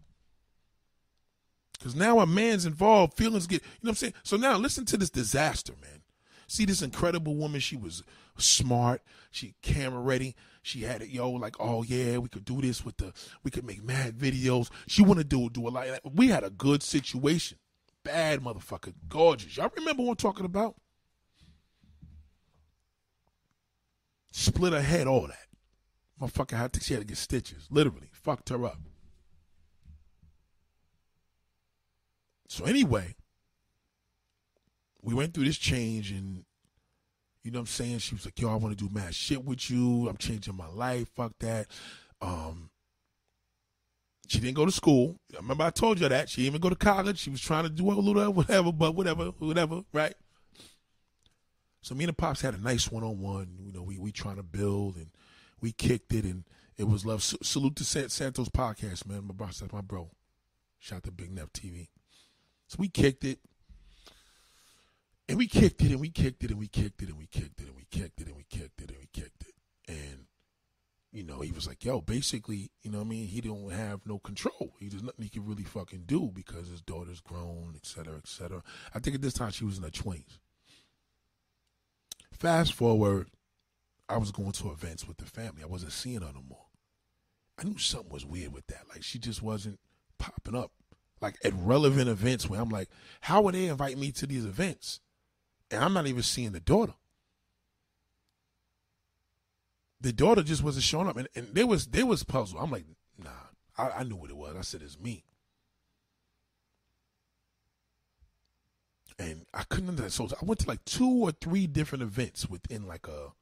Because 1.78 1.96
now 1.96 2.20
a 2.20 2.26
man's 2.26 2.66
involved, 2.66 3.16
feelings 3.16 3.48
get, 3.48 3.62
you 3.62 3.68
know 3.84 3.90
what 3.90 3.92
I'm 3.92 3.96
saying? 3.96 4.14
So 4.24 4.36
now 4.38 4.58
listen 4.58 4.86
to 4.86 4.98
this 4.98 5.10
disaster, 5.10 5.74
man. 5.82 6.02
See 6.48 6.66
this 6.66 6.82
incredible 6.82 7.36
woman. 7.36 7.62
She 7.62 7.78
was 7.78 8.04
smart. 8.38 9.02
She 9.32 9.54
camera 9.62 10.02
ready. 10.02 10.36
She 10.62 10.82
had 10.82 11.02
it, 11.02 11.10
yo, 11.10 11.32
like, 11.32 11.56
oh 11.60 11.84
yeah, 11.84 12.18
we 12.18 12.28
could 12.28 12.44
do 12.44 12.60
this 12.60 12.84
with 12.84 12.98
the, 12.98 13.14
we 13.44 13.52
could 13.52 13.66
make 13.66 13.84
mad 13.84 14.18
videos. 14.18 14.70
She 14.88 15.04
want 15.04 15.20
to 15.20 15.24
do 15.24 15.50
do 15.50 15.68
a 15.68 15.70
lot. 15.70 15.88
We 16.04 16.28
had 16.28 16.44
a 16.44 16.50
good 16.50 16.84
situation. 16.84 17.60
Bad 18.04 18.42
motherfucker, 18.42 18.94
gorgeous. 19.08 19.56
Y'all 19.56 19.72
remember 19.76 20.04
what 20.04 20.12
I'm 20.12 20.16
talking 20.18 20.46
about? 20.46 20.76
Split 24.32 24.74
her 24.74 24.82
head, 24.82 25.08
all 25.08 25.28
that. 25.28 25.48
Motherfucker 26.22 26.58
had 26.58 26.74
to, 26.74 26.80
she 26.80 26.94
had 26.94 27.02
to 27.02 27.08
get 27.08 27.18
stitches. 27.18 27.68
Literally. 27.70 28.10
Fucked 28.12 28.50
her 28.50 28.66
up. 28.66 28.80
So 32.48 32.66
anyway, 32.66 33.16
we 35.02 35.14
went 35.14 35.34
through 35.34 35.46
this 35.46 35.58
change 35.58 36.12
and 36.12 36.44
you 37.44 37.52
know 37.52 37.60
what 37.60 37.62
I'm 37.62 37.68
saying? 37.68 38.00
She 38.00 38.16
was 38.16 38.26
like, 38.26 38.40
yo, 38.40 38.52
I 38.52 38.56
want 38.56 38.78
to 38.78 38.88
do 38.88 38.94
mad 38.94 39.16
shit 39.16 39.44
with 39.44 39.70
you. 39.72 40.10
I'm 40.10 40.18
changing 40.18 40.58
my 40.58 40.68
life. 40.68 41.08
Fuck 41.16 41.34
that. 41.40 41.68
Um, 42.22 42.70
she 44.28 44.40
didn't 44.40 44.56
go 44.56 44.66
to 44.66 44.72
school. 44.72 45.16
Remember 45.36 45.64
I 45.64 45.70
told 45.70 46.00
you 46.00 46.10
that. 46.10 46.30
She 46.30 46.42
didn't 46.42 46.54
even 46.54 46.62
go 46.62 46.70
to 46.70 46.76
college. 46.76 47.20
She 47.20 47.30
was 47.30 47.42
trying 47.42 47.64
to 47.64 47.70
do 47.70 47.90
a 47.90 47.94
little 47.94 48.34
whatever, 48.34 48.72
but 48.72 48.94
whatever, 48.94 49.26
whatever, 49.40 49.84
right? 49.94 50.14
So 51.82 51.96
me 51.96 52.04
and 52.04 52.10
the 52.10 52.14
pops 52.14 52.42
had 52.42 52.54
a 52.54 52.62
nice 52.62 52.92
one 52.92 53.04
on 53.04 53.20
one. 53.20 53.58
You 53.60 53.72
know, 53.72 53.84
we 53.84 53.98
we 53.98 54.12
trying 54.12 54.36
to 54.36 54.44
build 54.44 54.96
and 54.96 55.08
we 55.62 55.72
kicked 55.72 56.14
it 56.14 56.26
and 56.26 56.44
it 56.78 56.88
was 56.88 57.06
love. 57.06 57.20
S- 57.20 57.36
salute 57.42 57.76
to 57.78 57.84
Santos 57.84 58.50
podcast, 58.50 59.06
man. 59.08 59.26
My 59.28 59.34
boss, 59.34 59.64
my 59.72 59.82
bro. 59.82 60.12
Shout 60.78 61.04
to 61.04 61.12
Big 61.12 61.32
Neff 61.32 61.52
TV. 61.52 61.88
So 62.68 62.78
we 62.80 62.88
kicked 62.88 63.26
it. 63.26 63.40
And 65.28 65.38
we 65.38 65.48
kicked 65.48 65.82
it 65.84 65.92
and 65.92 66.00
we 66.00 66.10
kicked 66.10 66.44
it 66.44 66.50
and 66.50 66.60
we 66.60 66.68
kicked 66.68 67.02
it 67.04 67.10
and 67.10 67.18
we 67.18 67.26
kicked 67.26 67.62
it 67.62 67.68
and 67.68 67.76
we 67.76 67.86
kicked 67.92 68.20
it 68.22 68.28
and 68.28 68.36
we 68.36 68.46
kicked 68.50 68.82
it 68.82 68.90
and 68.90 69.00
we 69.00 69.08
kicked 69.14 69.44
it. 69.44 69.54
And, 69.88 70.26
you 71.12 71.24
know, 71.24 71.42
he 71.42 71.52
was 71.52 71.68
like, 71.68 71.84
yo, 71.86 72.02
basically, 72.02 72.72
you 72.82 72.90
know 72.90 73.00
what 73.00 73.06
I 73.06 73.10
mean? 73.10 73.28
He 73.28 73.42
don't 73.42 73.72
have 73.72 74.02
no 74.08 74.18
control. 74.18 74.74
He 74.80 74.88
there's 74.88 75.04
nothing 75.04 75.24
he 75.24 75.30
can 75.30 75.46
really 75.46 75.64
fucking 75.64 76.06
do 76.08 76.32
because 76.34 76.70
his 76.70 76.82
daughter's 76.82 77.20
grown, 77.20 77.74
et 77.76 77.86
cetera, 77.86 78.18
et 78.18 78.28
cetera. 78.28 78.64
I 78.96 79.00
think 79.00 79.16
at 79.16 79.22
this 79.22 79.34
time 79.36 79.52
she 79.52 79.66
was 79.66 79.78
in 79.78 79.84
her 79.84 79.92
twenties. 79.92 80.40
Fast 82.40 82.74
forward, 82.74 83.28
I 84.08 84.18
was 84.18 84.32
going 84.32 84.54
to 84.54 84.72
events 84.72 85.06
with 85.06 85.18
the 85.18 85.26
family. 85.26 85.62
I 85.62 85.68
wasn't 85.68 85.92
seeing 85.92 86.22
her 86.22 86.32
no 86.34 86.42
more. 86.48 86.66
I 87.60 87.66
knew 87.66 87.78
something 87.78 88.14
was 88.14 88.26
weird 88.26 88.54
with 88.54 88.66
that. 88.68 88.86
Like 88.88 89.04
she 89.04 89.20
just 89.20 89.44
wasn't 89.44 89.78
popping 90.18 90.56
up. 90.56 90.72
Like 91.22 91.36
at 91.44 91.52
relevant 91.54 92.08
events 92.08 92.50
where 92.50 92.62
I'm 92.62 92.70
like, 92.70 92.88
how 93.20 93.42
would 93.42 93.56
they 93.56 93.66
invite 93.66 93.98
me 93.98 94.14
to 94.14 94.26
these 94.26 94.46
events? 94.46 95.02
And 95.70 95.84
I'm 95.84 95.92
not 95.92 96.08
even 96.08 96.24
seeing 96.24 96.54
the 96.54 96.62
daughter. 96.62 96.94
The 100.00 100.14
daughter 100.14 100.42
just 100.42 100.64
wasn't 100.64 100.86
showing 100.86 101.10
up. 101.10 101.18
And, 101.18 101.28
and 101.36 101.50
there 101.54 101.68
was 101.68 101.88
there 101.88 102.06
was 102.06 102.24
puzzle. 102.24 102.58
I'm 102.58 102.72
like, 102.72 102.86
nah, 103.22 103.30
I, 103.78 103.90
I 103.90 104.04
knew 104.04 104.16
what 104.16 104.30
it 104.30 104.38
was. 104.38 104.56
I 104.58 104.62
said 104.62 104.82
it's 104.82 104.98
me. 104.98 105.26
And 109.20 109.46
I 109.54 109.64
couldn't 109.64 109.90
understand. 109.90 110.32
So 110.32 110.38
I 110.42 110.46
went 110.46 110.62
to 110.62 110.68
like 110.68 110.84
two 110.86 111.26
or 111.26 111.32
three 111.32 111.68
different 111.68 112.02
events 112.02 112.50
within 112.50 112.88
like 112.88 113.08
a 113.08 113.34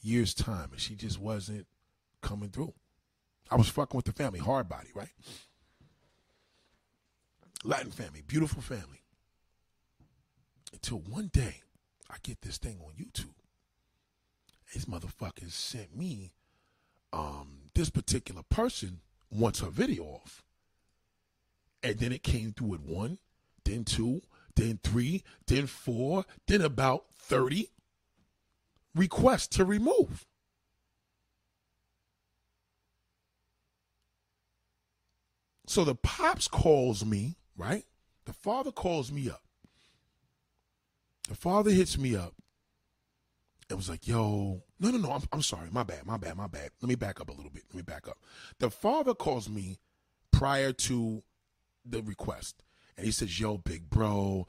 year's 0.00 0.32
time, 0.32 0.70
and 0.70 0.80
she 0.80 0.94
just 0.94 1.20
wasn't 1.20 1.66
coming 2.22 2.50
through. 2.50 2.72
I 3.50 3.56
was 3.56 3.68
fucking 3.68 3.96
with 3.96 4.06
the 4.06 4.12
family, 4.12 4.38
hard 4.38 4.68
body, 4.68 4.88
right? 4.94 5.10
Latin 7.64 7.90
family, 7.90 8.22
beautiful 8.26 8.62
family. 8.62 9.02
Until 10.72 10.98
one 10.98 11.30
day, 11.32 11.62
I 12.08 12.16
get 12.22 12.40
this 12.40 12.58
thing 12.58 12.78
on 12.80 12.92
YouTube. 12.94 13.34
These 14.72 14.86
motherfuckers 14.86 15.52
sent 15.52 15.96
me 15.96 16.32
um, 17.12 17.70
this 17.74 17.90
particular 17.90 18.42
person 18.48 19.00
wants 19.30 19.60
her 19.60 19.70
video 19.70 20.04
off. 20.04 20.42
And 21.82 21.98
then 21.98 22.12
it 22.12 22.22
came 22.22 22.52
through 22.52 22.74
at 22.74 22.80
one, 22.80 23.18
then 23.64 23.84
two, 23.84 24.22
then 24.56 24.80
three, 24.82 25.22
then 25.46 25.66
four, 25.66 26.24
then 26.46 26.62
about 26.62 27.04
30 27.12 27.68
requests 28.94 29.46
to 29.48 29.64
remove. 29.64 30.26
So 35.66 35.84
the 35.84 35.94
pops 35.94 36.48
calls 36.48 37.04
me, 37.04 37.36
right? 37.56 37.84
The 38.24 38.32
father 38.32 38.72
calls 38.72 39.12
me 39.12 39.28
up. 39.28 39.42
The 41.28 41.34
father 41.34 41.70
hits 41.70 41.98
me 41.98 42.16
up 42.16 42.34
and 43.68 43.76
was 43.76 43.88
like, 43.88 44.06
yo, 44.06 44.62
no, 44.78 44.90
no, 44.90 44.98
no, 44.98 45.12
I'm, 45.12 45.22
I'm 45.32 45.42
sorry. 45.42 45.68
My 45.70 45.82
bad, 45.82 46.06
my 46.06 46.16
bad, 46.16 46.36
my 46.36 46.46
bad. 46.46 46.70
Let 46.80 46.88
me 46.88 46.94
back 46.94 47.20
up 47.20 47.28
a 47.28 47.32
little 47.32 47.50
bit. 47.50 47.64
Let 47.68 47.76
me 47.76 47.82
back 47.82 48.06
up. 48.08 48.18
The 48.58 48.70
father 48.70 49.12
calls 49.12 49.48
me 49.48 49.78
prior 50.30 50.72
to 50.72 51.22
the 51.84 52.02
request 52.02 52.62
and 52.96 53.06
he 53.06 53.12
says, 53.12 53.38
"Yo, 53.38 53.58
big 53.58 53.88
bro, 53.90 54.46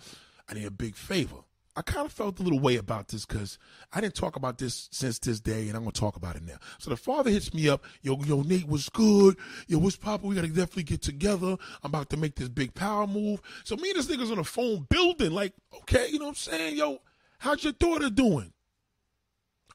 I 0.48 0.54
need 0.54 0.66
a 0.66 0.72
big 0.72 0.96
favor." 0.96 1.44
I 1.78 1.84
kind 1.84 2.08
of 2.08 2.12
felt 2.12 2.40
a 2.40 2.44
little 2.44 2.60
way 2.60 2.78
about 2.78 3.10
this 3.10 3.24
because 3.24 3.60
I 3.94 4.02
didn't 4.02 4.16
talk 4.16 4.36
about 4.36 4.58
this 4.58 4.90
since 4.92 5.20
this 5.20 5.40
day, 5.40 5.68
and 5.68 5.78
I'm 5.78 5.84
gonna 5.84 5.92
talk 5.92 6.16
about 6.16 6.36
it 6.36 6.42
now. 6.42 6.58
So 6.80 6.90
the 6.90 6.98
father 6.98 7.30
hits 7.30 7.54
me 7.54 7.70
up, 7.70 7.86
yo, 8.02 8.20
yo, 8.24 8.42
Nate 8.42 8.68
was 8.68 8.90
good, 8.90 9.38
yo, 9.68 9.78
what's 9.78 9.96
Papa? 9.96 10.26
We 10.26 10.34
gotta 10.34 10.48
definitely 10.48 10.84
get 10.84 11.04
together. 11.04 11.56
I'm 11.84 11.92
about 11.92 12.10
to 12.10 12.18
make 12.18 12.34
this 12.34 12.50
big 12.50 12.74
power 12.74 13.06
move. 13.06 13.42
So 13.64 13.76
me 13.76 13.92
and 13.92 14.00
this 14.00 14.08
nigga's 14.08 14.32
on 14.32 14.38
the 14.38 14.44
phone 14.44 14.88
building, 14.90 15.32
like, 15.34 15.54
okay, 15.82 16.08
you 16.10 16.18
know 16.18 16.26
what 16.26 16.32
I'm 16.32 16.36
saying, 16.36 16.78
yo, 16.78 16.98
how's 17.38 17.64
your 17.64 17.74
daughter 17.74 18.10
doing? 18.10 18.54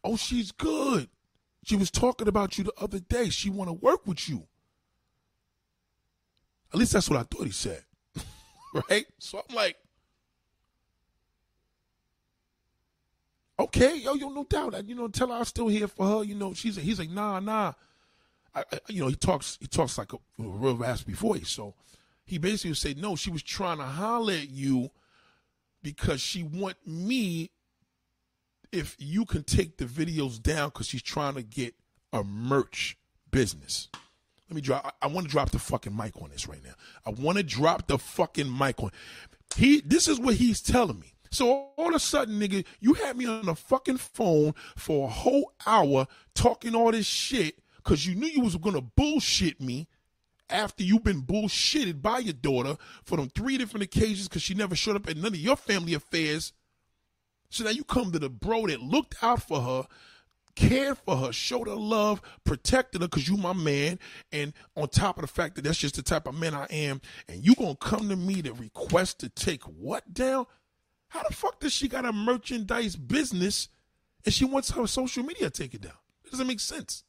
Oh, 0.03 0.17
she's 0.17 0.51
good. 0.51 1.09
She 1.63 1.77
was 1.77 1.93
talking 1.93 2.27
about 2.27 2.59
you 2.59 2.65
the 2.65 2.75
other 2.81 2.99
day. 2.99 3.29
She 3.29 3.49
want 3.49 3.69
to 3.69 3.75
work 3.75 4.09
with 4.09 4.29
you. 4.29 4.49
At 6.73 6.81
least 6.81 6.95
that's 6.95 7.09
what 7.09 7.21
I 7.21 7.23
thought 7.23 7.47
he 7.47 7.53
said. 7.53 7.85
right? 8.91 9.07
So 9.19 9.43
I'm 9.49 9.55
like, 9.55 9.77
okay, 13.59 13.97
yo, 13.97 14.15
yo, 14.15 14.29
no 14.29 14.45
doubt. 14.45 14.87
You 14.89 14.95
know, 14.95 15.09
tell 15.09 15.29
her 15.29 15.35
I'm 15.35 15.45
still 15.45 15.69
here 15.69 15.89
for 15.89 16.07
her. 16.07 16.25
You 16.25 16.35
know, 16.35 16.55
she's 16.55 16.77
he's 16.77 16.99
like, 16.99 17.11
nah, 17.11 17.41
nah. 17.41 17.73
I, 18.55 18.65
I, 18.71 18.79
you 18.89 19.01
know, 19.01 19.09
he 19.09 19.17
talks 19.17 19.59
he 19.61 19.67
talks 19.67 19.99
like 19.99 20.13
a, 20.13 20.17
a 20.17 20.21
real 20.39 20.77
raspy 20.77 21.13
voice. 21.13 21.51
So 21.51 21.75
he 22.25 22.39
basically 22.39 22.75
said, 22.75 22.99
no, 22.99 23.17
she 23.17 23.31
was 23.31 23.43
trying 23.43 23.79
to 23.79 23.85
holler 23.85 24.35
at 24.35 24.51
you 24.51 24.91
because 25.83 26.21
she 26.21 26.43
want 26.43 26.77
me 26.87 27.51
if 28.71 28.97
you 28.99 29.25
can 29.27 29.45
take 29.45 29.77
the 29.77 29.85
videos 29.85 30.43
down 30.43 30.69
because 30.69 30.89
she's 30.89 31.03
trying 31.03 31.35
to 31.35 31.43
get 31.43 31.75
a 32.13 32.23
merch 32.25 32.97
business. 33.31 33.89
Let 34.53 34.57
me 34.57 34.61
drop. 34.61 34.85
I, 34.85 35.07
I 35.07 35.09
want 35.09 35.27
to 35.27 35.33
drop 35.33 35.51
the 35.51 35.59
fucking 35.59 35.97
mic 35.97 36.15
on 36.21 36.29
this 36.29 36.47
right 36.47 36.63
now. 36.63 36.75
I 37.07 37.11
want 37.11 37.39
to 37.39 37.43
drop 37.43 37.87
the 37.87 37.97
fucking 37.97 38.55
mic 38.55 38.83
on. 38.83 38.91
He. 39.57 39.81
This 39.81 40.09
is 40.09 40.21
what 40.21 40.35
he's 40.35 40.61
telling 40.61 41.01
me. 41.01 41.15
So 41.31 41.71
all 41.79 41.89
of 41.89 41.95
a 41.95 41.99
sudden, 41.99 42.39
nigga, 42.39 42.67
you 42.79 42.93
had 42.93 43.17
me 43.17 43.25
on 43.25 43.47
the 43.47 43.55
fucking 43.55 43.97
phone 43.97 44.53
for 44.77 45.07
a 45.09 45.11
whole 45.11 45.55
hour 45.67 46.07
talking 46.35 46.75
all 46.75 46.93
this 46.93 47.07
shit 47.07 47.61
because 47.77 48.07
you 48.07 48.15
knew 48.15 48.27
you 48.27 48.43
was 48.43 48.57
gonna 48.57 48.83
bullshit 48.83 49.59
me 49.59 49.89
after 50.51 50.85
you've 50.85 51.03
been 51.05 51.23
bullshitted 51.23 52.03
by 52.03 52.19
your 52.19 52.35
daughter 52.35 52.77
for 53.07 53.17
them 53.17 53.31
three 53.31 53.57
different 53.57 53.85
occasions 53.85 54.29
because 54.29 54.43
she 54.43 54.53
never 54.53 54.77
showed 54.77 54.97
up 54.97 55.09
at 55.09 55.17
none 55.17 55.33
of 55.33 55.37
your 55.37 55.57
family 55.57 55.95
affairs. 55.95 56.53
So 57.49 57.65
now 57.65 57.71
you 57.71 57.85
come 57.85 58.13
to 58.13 58.19
the 58.19 58.29
bro 58.29 58.67
that 58.67 58.83
looked 58.83 59.15
out 59.23 59.43
for 59.43 59.63
her, 59.63 59.87
cared 60.55 60.99
for 60.99 61.17
her, 61.17 61.33
showed 61.33 61.69
her 61.69 61.75
love, 61.75 62.21
protected 62.45 63.01
her 63.01 63.09
because 63.09 63.29
you 63.29 63.37
my 63.37 63.53
man. 63.53 63.99
And 64.31 64.53
on 64.77 64.89
top 64.89 65.17
of 65.17 65.23
the 65.23 65.29
fact 65.29 65.57
that 65.57 65.63
that's 65.63 65.79
just 65.79 65.97
the 65.97 66.03
type 66.03 66.27
of 66.27 66.39
man 66.39 66.55
I 66.55 66.67
am, 66.71 67.01
and 67.29 67.45
you 67.45 67.55
gonna 67.55 67.77
come 67.77 68.09
to 68.09 68.17
me 68.17 68.43
to 68.43 68.53
request 68.53 69.21
to 69.21 69.29
take 69.29 69.63
what 69.65 70.13
down? 70.13 70.47
How 71.09 71.23
the 71.29 71.35
fuck 71.35 71.61
does 71.61 71.73
she 71.73 71.89
got 71.89 72.07
a 72.07 72.13
merchandise 72.13 72.97
business 72.97 73.69
and 74.25 74.33
she 74.33 74.47
wants 74.47 74.71
her 74.71 74.87
social 74.87 75.23
media 75.23 75.51
taken 75.51 75.83
down? 75.83 75.93
It 76.25 76.31
doesn't 76.31 76.47
make 76.47 76.61
sense. 76.61 77.05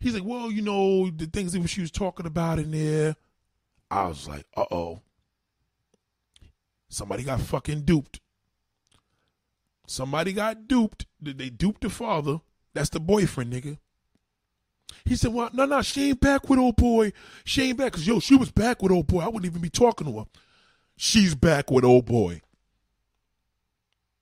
He's 0.00 0.14
like, 0.14 0.24
well, 0.24 0.50
you 0.50 0.62
know, 0.62 1.10
the 1.10 1.26
things 1.26 1.52
that 1.52 1.68
she 1.68 1.82
was 1.82 1.90
talking 1.90 2.24
about 2.24 2.58
in 2.58 2.70
there. 2.70 3.14
I 3.90 4.06
was 4.06 4.26
like, 4.26 4.46
uh 4.56 4.64
oh. 4.70 5.02
Somebody 6.88 7.24
got 7.24 7.40
fucking 7.40 7.82
duped. 7.82 8.21
Somebody 9.86 10.32
got 10.32 10.68
duped. 10.68 11.06
They 11.20 11.50
duped 11.50 11.82
the 11.82 11.90
father. 11.90 12.40
That's 12.74 12.88
the 12.88 13.00
boyfriend, 13.00 13.52
nigga. 13.52 13.78
He 15.04 15.16
said, 15.16 15.32
well, 15.32 15.50
no, 15.52 15.64
no, 15.64 15.82
she 15.82 16.10
ain't 16.10 16.20
back 16.20 16.48
with 16.48 16.58
old 16.58 16.76
boy. 16.76 17.12
She 17.44 17.68
ain't 17.68 17.78
back. 17.78 17.92
Because, 17.92 18.06
yo, 18.06 18.20
she 18.20 18.36
was 18.36 18.50
back 18.50 18.82
with 18.82 18.92
old 18.92 19.06
boy. 19.06 19.20
I 19.20 19.26
wouldn't 19.26 19.46
even 19.46 19.60
be 19.60 19.70
talking 19.70 20.06
to 20.06 20.18
her. 20.20 20.26
She's 20.96 21.34
back 21.34 21.70
with 21.70 21.84
old 21.84 22.06
boy. 22.06 22.40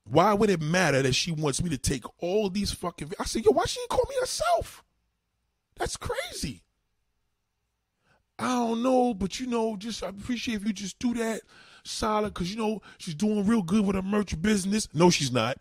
Why 0.05 0.35
would 0.35 0.51
it 0.51 0.63
matter 0.63 1.03
that 1.03 1.15
she 1.15 1.31
wants 1.31 1.63
me 1.63 1.71
to 1.71 1.79
take 1.79 2.05
all 2.23 2.51
these 2.51 2.73
fucking... 2.73 3.13
I 3.21 3.25
said, 3.25 3.45
yo, 3.45 3.53
why 3.53 3.67
she 3.67 3.81
ain't 3.81 3.91
call 3.91 4.05
me 4.09 4.17
herself? 4.21 4.83
That's 5.77 5.97
crazy. 5.97 6.63
I 8.39 8.49
don't 8.49 8.83
know, 8.83 9.13
but 9.13 9.39
you 9.39 9.47
know, 9.47 9.77
just 9.77 10.03
I 10.03 10.09
appreciate 10.09 10.57
if 10.57 10.67
you 10.67 10.73
just 10.73 10.99
do 10.99 11.15
that 11.15 11.43
solid 11.85 12.35
because 12.35 12.51
you 12.51 12.59
know 12.59 12.81
she's 12.99 13.15
doing 13.15 13.47
real 13.47 13.63
good 13.63 13.87
with 13.87 13.97
her 13.97 14.03
merch 14.03 14.41
business. 14.41 14.89
No, 14.95 15.11
she's 15.11 15.33
not. 15.33 15.59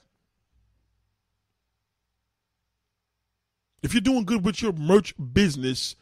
If 3.82 3.93
you're 3.93 4.01
doing 4.01 4.26
good 4.26 4.43
with 4.43 4.61
your 4.61 4.74
merch 4.74 5.13
business 5.34 5.95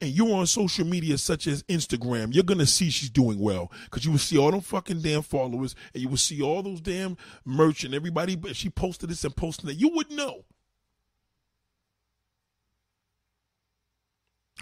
and 0.00 0.10
you're 0.10 0.34
on 0.34 0.46
social 0.46 0.86
media 0.86 1.18
such 1.18 1.46
as 1.46 1.62
Instagram, 1.64 2.34
you're 2.34 2.44
gonna 2.44 2.66
see 2.66 2.90
she's 2.90 3.10
doing 3.10 3.38
well 3.38 3.72
because 3.84 4.04
you 4.04 4.12
will 4.12 4.18
see 4.18 4.38
all 4.38 4.50
them 4.50 4.60
fucking 4.60 5.00
damn 5.00 5.22
followers 5.22 5.74
and 5.94 6.02
you 6.02 6.08
will 6.08 6.16
see 6.16 6.42
all 6.42 6.62
those 6.62 6.80
damn 6.80 7.16
merch 7.44 7.84
and 7.84 7.94
everybody. 7.94 8.36
But 8.36 8.56
she 8.56 8.70
posted 8.70 9.10
this 9.10 9.24
and 9.24 9.34
posted 9.34 9.68
that. 9.68 9.74
You 9.74 9.90
would 9.94 10.10
know. 10.10 10.44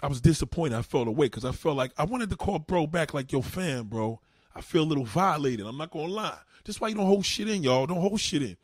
I 0.03 0.07
was 0.07 0.21
disappointed. 0.21 0.77
I 0.77 0.81
felt 0.81 1.07
away 1.07 1.27
because 1.27 1.45
I 1.45 1.51
felt 1.51 1.77
like 1.77 1.91
I 1.97 2.05
wanted 2.05 2.29
to 2.31 2.35
call 2.35 2.59
bro 2.59 2.87
back 2.87 3.13
like 3.13 3.31
your 3.31 3.43
fan, 3.43 3.83
bro. 3.83 4.19
I 4.55 4.61
feel 4.61 4.83
a 4.83 4.85
little 4.85 5.05
violated. 5.05 5.65
I'm 5.65 5.77
not 5.77 5.91
gonna 5.91 6.11
lie. 6.11 6.39
That's 6.65 6.79
why 6.79 6.89
you 6.89 6.95
don't 6.95 7.05
hold 7.05 7.25
shit 7.25 7.49
in, 7.49 7.63
y'all. 7.63 7.87
Don't 7.87 8.01
hold 8.01 8.19
shit 8.19 8.43
in. 8.43 8.57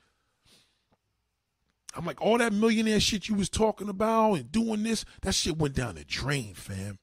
I'm 1.95 2.05
like, 2.05 2.21
all 2.21 2.38
that 2.38 2.53
millionaire 2.53 2.99
shit 2.99 3.27
you 3.27 3.35
was 3.35 3.49
talking 3.49 3.89
about 3.89 4.33
and 4.33 4.51
doing 4.51 4.83
this, 4.83 5.03
that 5.21 5.33
shit 5.33 5.57
went 5.57 5.73
down 5.73 5.95
the 5.95 6.03
drain, 6.03 6.53
fam. 6.53 6.99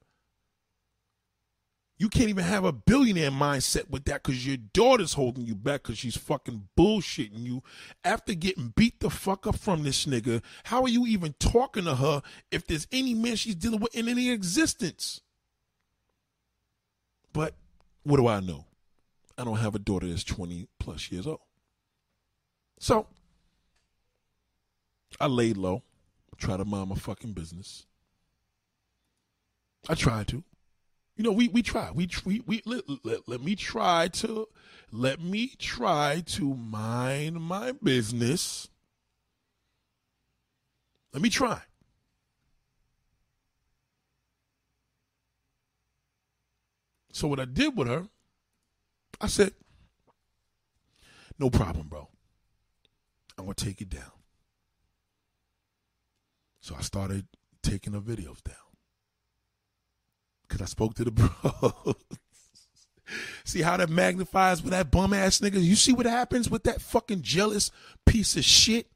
You 1.97 2.09
can't 2.09 2.29
even 2.29 2.43
have 2.43 2.65
a 2.65 2.73
billionaire 2.73 3.31
mindset 3.31 3.89
with 3.89 4.03
that 4.05 4.23
because 4.23 4.45
your 4.45 4.57
daughter's 4.57 5.13
holding 5.13 5.45
you 5.45 5.55
back 5.55 5.83
because 5.83 5.97
she's 5.97 6.17
fucking 6.17 6.67
bullshitting 6.77 7.43
you. 7.45 7.63
After 8.03 8.33
getting 8.33 8.73
beat 8.75 8.99
the 8.99 9.09
fuck 9.09 9.47
up 9.47 9.57
from 9.57 9.83
this 9.83 10.05
nigga, 10.05 10.43
how 10.65 10.81
are 10.81 10.89
you 10.89 11.05
even 11.05 11.35
talking 11.39 11.85
to 11.85 11.95
her 11.95 12.21
if 12.51 12.67
there's 12.67 12.87
any 12.91 13.13
man 13.13 13.37
she's 13.37 13.55
dealing 13.55 13.79
with 13.79 13.95
in 13.95 14.09
any 14.09 14.29
existence? 14.29 15.21
But 17.31 17.55
what 18.03 18.17
do 18.17 18.27
I 18.27 18.41
know? 18.41 18.65
I 19.37 19.43
don't 19.43 19.57
have 19.57 19.75
a 19.75 19.79
daughter 19.79 20.07
that's 20.07 20.23
20 20.23 20.67
plus 20.79 21.11
years 21.11 21.27
old. 21.27 21.41
So 22.79 23.07
I 25.19 25.27
laid 25.27 25.57
low, 25.57 25.83
try 26.37 26.57
to 26.57 26.65
mind 26.65 26.89
my 26.89 26.95
fucking 26.95 27.33
business. 27.33 27.85
I 29.87 29.95
tried 29.95 30.27
to. 30.29 30.43
You 31.17 31.23
know, 31.23 31.31
we 31.31 31.47
we 31.47 31.61
try. 31.61 31.91
We 31.91 32.09
we, 32.25 32.41
we 32.45 32.61
let, 32.65 32.83
let, 33.03 33.27
let 33.27 33.41
me 33.41 33.55
try 33.55 34.09
to 34.09 34.47
let 34.91 35.21
me 35.21 35.53
try 35.57 36.23
to 36.25 36.55
mind 36.55 37.41
my 37.41 37.71
business. 37.71 38.67
Let 41.13 41.21
me 41.21 41.29
try. 41.29 41.61
So 47.13 47.29
what 47.29 47.39
I 47.39 47.45
did 47.45 47.77
with 47.77 47.87
her, 47.87 48.09
I 49.21 49.27
said, 49.27 49.53
"No 51.39 51.49
problem, 51.49 51.87
bro. 51.87 52.09
I'm 53.37 53.45
gonna 53.45 53.55
take 53.55 53.81
it 53.81 53.89
down." 53.89 54.11
So 56.61 56.75
I 56.75 56.81
started 56.81 57.27
taking 57.61 57.93
the 57.93 58.01
videos 58.01 58.43
down 58.43 58.55
because 60.43 60.61
I 60.61 60.65
spoke 60.65 60.95
to 60.95 61.03
the 61.03 61.11
bro. 61.11 61.95
see 63.43 63.61
how 63.61 63.77
that 63.77 63.89
magnifies 63.89 64.61
with 64.61 64.71
that 64.71 64.91
bum 64.91 65.13
ass 65.13 65.39
nigga? 65.39 65.61
You 65.61 65.75
see 65.75 65.93
what 65.93 66.05
happens 66.05 66.49
with 66.49 66.63
that 66.63 66.81
fucking 66.81 67.21
jealous 67.21 67.71
piece 68.05 68.35
of 68.35 68.43
shit? 68.43 68.87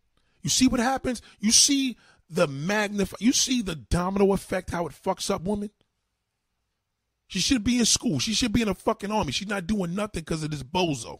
You 0.41 0.49
see 0.49 0.67
what 0.67 0.79
happens? 0.79 1.21
You 1.39 1.51
see 1.51 1.97
the 2.29 2.47
magnify 2.47 3.17
you 3.19 3.33
see 3.33 3.61
the 3.61 3.75
domino 3.75 4.33
effect 4.33 4.69
how 4.69 4.85
it 4.85 4.93
fucks 4.93 5.31
up 5.31 5.41
women? 5.43 5.71
She 7.29 7.39
should 7.39 7.63
be 7.63 7.77
in 7.77 7.85
school. 7.85 8.17
She 8.17 8.33
should 8.33 8.51
be 8.51 8.63
in 8.63 8.69
a 8.69 8.73
fucking 8.73 9.11
army. 9.11 9.31
She's 9.31 9.47
not 9.47 9.67
doing 9.67 9.93
nothing 9.93 10.23
because 10.23 10.43
of 10.43 10.49
this 10.49 10.63
bozo. 10.63 11.19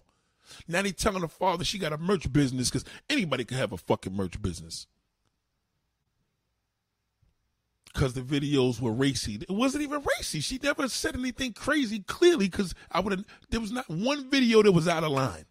Now 0.68 0.82
they 0.82 0.92
telling 0.92 1.22
her 1.22 1.28
father 1.28 1.64
she 1.64 1.78
got 1.78 1.94
a 1.94 2.00
merch 2.00 2.34
business 2.34 2.72
because 2.72 2.84
anybody 3.08 3.46
can 3.46 3.58
have 3.58 3.72
a 3.72 3.78
fucking 3.78 4.16
merch 4.16 4.42
business 4.42 4.88
because 7.94 8.14
the 8.16 8.22
videos 8.22 8.82
were 8.82 8.92
racy. 8.92 9.36
It 9.36 9.52
wasn't 9.52 9.84
even 9.84 10.04
racy. 10.18 10.40
She 10.40 10.60
never 10.64 10.88
said 10.88 11.16
anything 11.16 11.54
crazy 11.54 12.00
clearly 12.00 12.50
because 12.50 12.74
I 12.92 13.02
would 13.02 13.12
have. 13.12 13.26
There 13.52 13.62
was 13.62 13.72
not 13.72 13.88
one 13.88 14.32
video 14.32 14.64
that 14.64 14.72
was 14.72 14.88
out 14.88 15.04
of 15.04 15.12
line. 15.12 15.46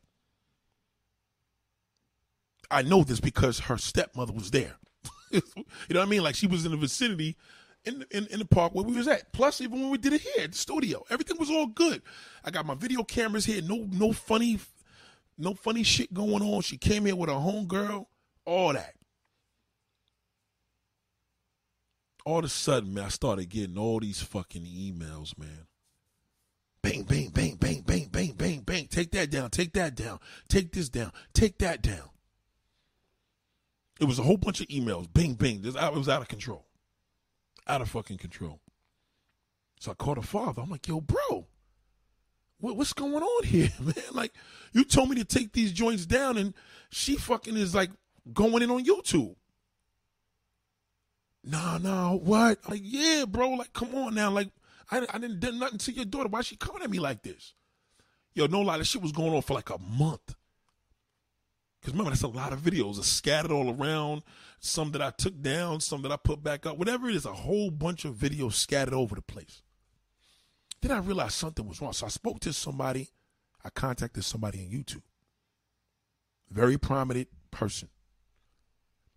I 2.69 2.83
know 2.83 3.05
this 3.05 3.21
because 3.21 3.61
her 3.61 3.79
stepmother 3.79 4.33
was 4.33 4.51
there. 4.51 4.75
you 5.31 5.41
know 5.91 6.01
what 6.01 6.07
I 6.07 6.11
mean? 6.11 6.25
Like 6.25 6.35
she 6.35 6.49
was 6.49 6.65
in 6.65 6.73
the 6.73 6.77
vicinity 6.77 7.37
in, 7.85 8.05
in 8.11 8.27
in 8.27 8.39
the 8.39 8.45
park 8.45 8.75
where 8.75 8.85
we 8.85 8.97
was 8.97 9.09
at. 9.09 9.33
Plus, 9.33 9.61
even 9.61 9.81
when 9.81 9.91
we 9.91 9.99
did 9.99 10.13
it 10.13 10.21
here 10.21 10.45
at 10.45 10.53
the 10.53 10.59
studio, 10.59 11.05
everything 11.11 11.39
was 11.39 11.51
all 11.51 11.67
good. 11.67 12.03
I 12.45 12.51
got 12.51 12.67
my 12.67 12.75
video 12.75 13.03
cameras 13.03 13.47
here. 13.47 13.63
No 13.63 13.87
no 13.91 14.13
funny, 14.13 14.59
no 15.37 15.55
funny 15.55 15.83
shit 15.83 16.13
going 16.13 16.43
on. 16.43 16.63
She 16.63 16.77
came 16.77 17.07
here 17.07 17.17
with 17.17 17.31
her 17.31 17.37
homegirl. 17.37 18.07
All 18.45 18.73
that. 18.73 18.95
all 22.29 22.41
of 22.41 22.45
a 22.45 22.49
sudden, 22.49 22.93
man, 22.93 23.05
I 23.05 23.09
started 23.09 23.49
getting 23.49 23.79
all 23.79 24.01
these 24.01 24.21
fucking 24.21 24.65
emails, 24.65 25.37
man. 25.39 25.67
Bang, 26.83 27.03
bang, 27.05 27.31
bang, 27.31 27.57
bang, 27.57 27.81
bang, 27.81 28.09
bang, 28.13 28.33
bang, 28.33 28.61
bang. 28.61 28.87
Take 28.87 29.13
that 29.13 29.31
down. 29.31 29.49
Take 29.49 29.73
that 29.73 29.95
down. 29.95 30.19
Take 30.47 30.73
this 30.73 30.91
down. 30.91 31.13
Take 31.33 31.59
that 31.59 31.81
down. 31.81 32.11
It 33.99 34.05
was 34.05 34.19
a 34.19 34.23
whole 34.23 34.37
bunch 34.37 34.61
of 34.61 34.69
emails. 34.69 35.11
Bang, 35.11 35.35
bang. 35.35 35.65
It 35.65 35.75
was 35.95 36.09
out 36.09 36.21
of 36.21 36.29
control. 36.29 36.67
Out 37.69 37.83
of 37.83 37.91
fucking 37.91 38.19
control. 38.19 38.61
So 39.81 39.91
I 39.91 39.95
called 39.95 40.17
her 40.17 40.23
father. 40.23 40.63
I'm 40.63 40.71
like, 40.71 40.89
yo, 40.89 41.01
bro, 41.01 41.47
what, 42.59 42.77
what's 42.77 42.93
going 42.93 43.23
on 43.23 43.45
here, 43.45 43.71
man? 43.81 43.95
Like, 44.13 44.33
you 44.73 44.85
told 44.85 45.11
me 45.11 45.17
to 45.17 45.25
take 45.25 45.53
these 45.53 45.73
joints 45.73 46.07
down, 46.07 46.37
and 46.39 46.55
she 46.91 47.17
fucking 47.17 47.57
is 47.57 47.75
like 47.75 47.91
going 48.33 48.63
in 48.63 48.71
on 48.71 48.85
YouTube 48.85 49.37
nah, 51.49 51.79
nah, 51.79 52.13
what? 52.13 52.59
Like, 52.69 52.83
yeah, 52.85 53.25
bro. 53.27 53.51
Like, 53.51 53.73
come 53.73 53.95
on 53.95 54.15
now. 54.15 54.31
Like, 54.31 54.51
I, 54.91 55.07
I 55.11 55.19
didn't 55.19 55.41
do 55.41 55.53
nothing 55.53 55.79
to 55.79 55.93
your 55.93 56.05
daughter. 56.05 56.29
Why 56.29 56.43
she 56.43 56.57
coming 56.57 56.83
at 56.83 56.91
me 56.91 57.01
like 57.01 57.23
this? 57.23 57.55
Yo, 58.35 58.47
no 58.47 58.61
lie, 58.61 58.79
that 58.79 58.85
shit 58.85 59.03
was 59.03 59.13
going 59.13 59.35
on 59.35 59.43
for 59.43 59.55
like 59.55 59.71
a 59.71 59.79
month. 59.79 60.35
Because 61.89 61.97
remember, 61.97 62.11
that's 62.11 62.23
a 62.23 62.29
lot 62.29 62.53
of 62.53 62.61
videos 62.61 63.03
scattered 63.03 63.51
all 63.51 63.75
around. 63.75 64.23
Some 64.61 64.93
that 64.93 65.01
I 65.01 65.09
took 65.09 65.41
down, 65.41 65.81
some 65.81 66.03
that 66.03 66.13
I 66.13 66.17
put 66.17 66.43
back 66.43 66.67
up. 66.67 66.77
Whatever 66.77 67.09
it 67.09 67.17
is, 67.17 67.25
a 67.25 67.33
whole 67.33 67.71
bunch 67.71 68.05
of 68.05 68.15
videos 68.15 68.53
scattered 68.53 68.93
over 68.93 69.15
the 69.15 69.23
place. 69.23 69.63
Then 70.83 70.91
I 70.91 70.99
realized 70.99 71.33
something 71.33 71.67
was 71.67 71.81
wrong. 71.81 71.95
So 71.95 72.05
I 72.05 72.11
spoke 72.11 72.41
to 72.41 72.53
somebody. 72.53 73.09
I 73.65 73.71
contacted 73.71 74.23
somebody 74.23 74.59
on 74.59 74.71
YouTube. 74.71 75.01
Very 76.51 76.77
prominent 76.77 77.29
person. 77.51 77.89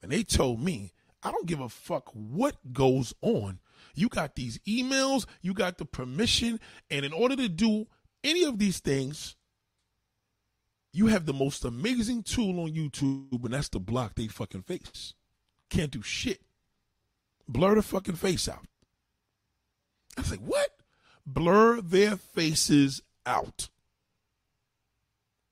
And 0.02 0.10
they 0.10 0.24
told 0.24 0.64
me, 0.64 0.94
I 1.22 1.32
don't 1.32 1.48
give 1.48 1.60
a 1.60 1.68
fuck 1.68 2.10
what 2.14 2.56
goes 2.72 3.14
on. 3.22 3.60
You 3.96 4.08
got 4.08 4.38
these 4.38 4.60
emails, 4.60 5.26
you 5.42 5.54
got 5.54 5.78
the 5.78 5.84
permission, 5.84 6.58
and 6.90 7.04
in 7.04 7.12
order 7.12 7.36
to 7.36 7.50
do 7.50 7.88
any 8.24 8.46
of 8.46 8.60
these 8.60 8.80
things, 8.80 9.36
you 10.94 11.08
have 11.08 11.26
the 11.26 11.34
most 11.34 11.64
amazing 11.64 12.24
tool 12.24 12.60
on 12.60 12.72
YouTube, 12.72 13.44
and 13.44 13.54
that's 13.54 13.70
to 13.70 13.80
block 13.80 14.16
they 14.16 14.28
fucking 14.28 14.64
face. 14.64 15.14
Can't 15.70 15.92
do 15.92 16.02
shit. 16.02 16.42
Blur 17.48 17.76
the 17.76 17.82
fucking 17.82 18.16
face 18.16 18.50
out. 18.50 18.66
I 20.18 20.30
like, 20.30 20.40
what? 20.40 20.70
Blur 21.26 21.82
their 21.82 22.18
faces 22.18 23.02
out. 23.26 23.70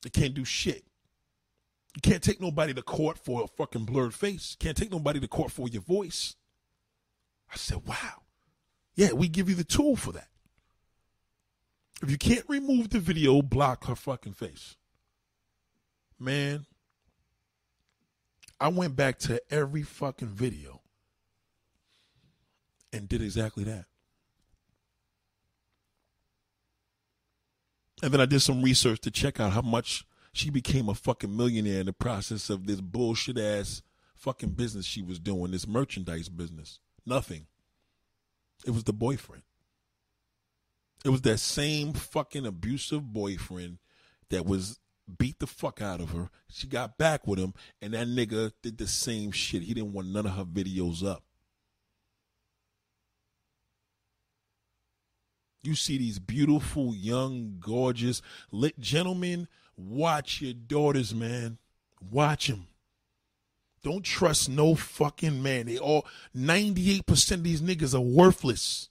They 0.01 0.09
can't 0.09 0.33
do 0.33 0.45
shit. 0.45 0.83
You 1.95 2.01
can't 2.01 2.23
take 2.23 2.39
nobody 2.39 2.73
to 2.73 2.81
court 2.81 3.17
for 3.17 3.43
a 3.43 3.47
fucking 3.47 3.85
blurred 3.85 4.13
face. 4.13 4.55
Can't 4.59 4.77
take 4.77 4.91
nobody 4.91 5.19
to 5.19 5.27
court 5.27 5.51
for 5.51 5.67
your 5.67 5.81
voice. 5.81 6.35
I 7.51 7.57
said, 7.57 7.85
wow. 7.85 8.23
Yeah, 8.95 9.13
we 9.13 9.27
give 9.27 9.49
you 9.49 9.55
the 9.55 9.63
tool 9.63 9.95
for 9.95 10.11
that. 10.11 10.27
If 12.01 12.11
you 12.11 12.17
can't 12.17 12.45
remove 12.47 12.89
the 12.89 12.99
video, 12.99 13.41
block 13.41 13.85
her 13.85 13.95
fucking 13.95 14.33
face. 14.33 14.77
Man, 16.19 16.65
I 18.59 18.67
went 18.67 18.95
back 18.95 19.19
to 19.19 19.41
every 19.49 19.83
fucking 19.83 20.27
video 20.27 20.81
and 22.91 23.07
did 23.07 23.21
exactly 23.21 23.63
that. 23.63 23.85
And 28.01 28.11
then 28.11 28.21
I 28.21 28.25
did 28.25 28.41
some 28.41 28.61
research 28.61 28.99
to 29.01 29.11
check 29.11 29.39
out 29.39 29.53
how 29.53 29.61
much 29.61 30.05
she 30.33 30.49
became 30.49 30.89
a 30.89 30.95
fucking 30.95 31.35
millionaire 31.35 31.81
in 31.81 31.85
the 31.85 31.93
process 31.93 32.49
of 32.49 32.65
this 32.65 32.81
bullshit 32.81 33.37
ass 33.37 33.81
fucking 34.15 34.51
business 34.51 34.85
she 34.85 35.01
was 35.01 35.19
doing, 35.19 35.51
this 35.51 35.67
merchandise 35.67 36.29
business. 36.29 36.79
Nothing. 37.05 37.47
It 38.65 38.71
was 38.71 38.83
the 38.83 38.93
boyfriend. 38.93 39.43
It 41.05 41.09
was 41.09 41.21
that 41.21 41.37
same 41.39 41.93
fucking 41.93 42.45
abusive 42.45 43.13
boyfriend 43.13 43.77
that 44.29 44.45
was 44.45 44.79
beat 45.17 45.39
the 45.39 45.47
fuck 45.47 45.81
out 45.81 46.01
of 46.01 46.11
her. 46.11 46.29
She 46.49 46.67
got 46.67 46.97
back 46.97 47.27
with 47.27 47.39
him, 47.39 47.53
and 47.81 47.93
that 47.93 48.07
nigga 48.07 48.51
did 48.61 48.77
the 48.77 48.87
same 48.87 49.31
shit. 49.31 49.63
He 49.63 49.73
didn't 49.73 49.93
want 49.93 50.07
none 50.09 50.25
of 50.25 50.35
her 50.35 50.45
videos 50.45 51.05
up. 51.05 51.23
You 55.61 55.75
see 55.75 55.97
these 55.97 56.19
beautiful, 56.19 56.95
young, 56.95 57.57
gorgeous, 57.59 58.21
lit 58.51 58.79
gentlemen. 58.79 59.47
Watch 59.75 60.41
your 60.41 60.53
daughters, 60.53 61.13
man. 61.13 61.57
Watch 62.11 62.47
them. 62.47 62.67
Don't 63.81 64.03
trust 64.03 64.49
no 64.49 64.75
fucking 64.75 65.41
man. 65.41 65.65
They 65.65 65.77
all 65.77 66.05
98% 66.35 67.31
of 67.31 67.43
these 67.43 67.61
niggas 67.61 67.93
are 67.93 68.01
worthless. 68.01 68.89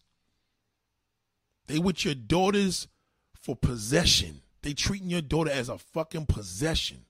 They 1.67 1.79
with 1.79 2.05
your 2.05 2.15
daughters 2.15 2.89
for 3.35 3.55
possession. 3.55 4.43
They 4.63 4.75
treating 4.75 5.11
your 5.11 5.21
daughter 5.21 5.51
as 5.51 5.69
a 5.69 5.79
fucking 5.79 6.27
possession. 6.27 7.05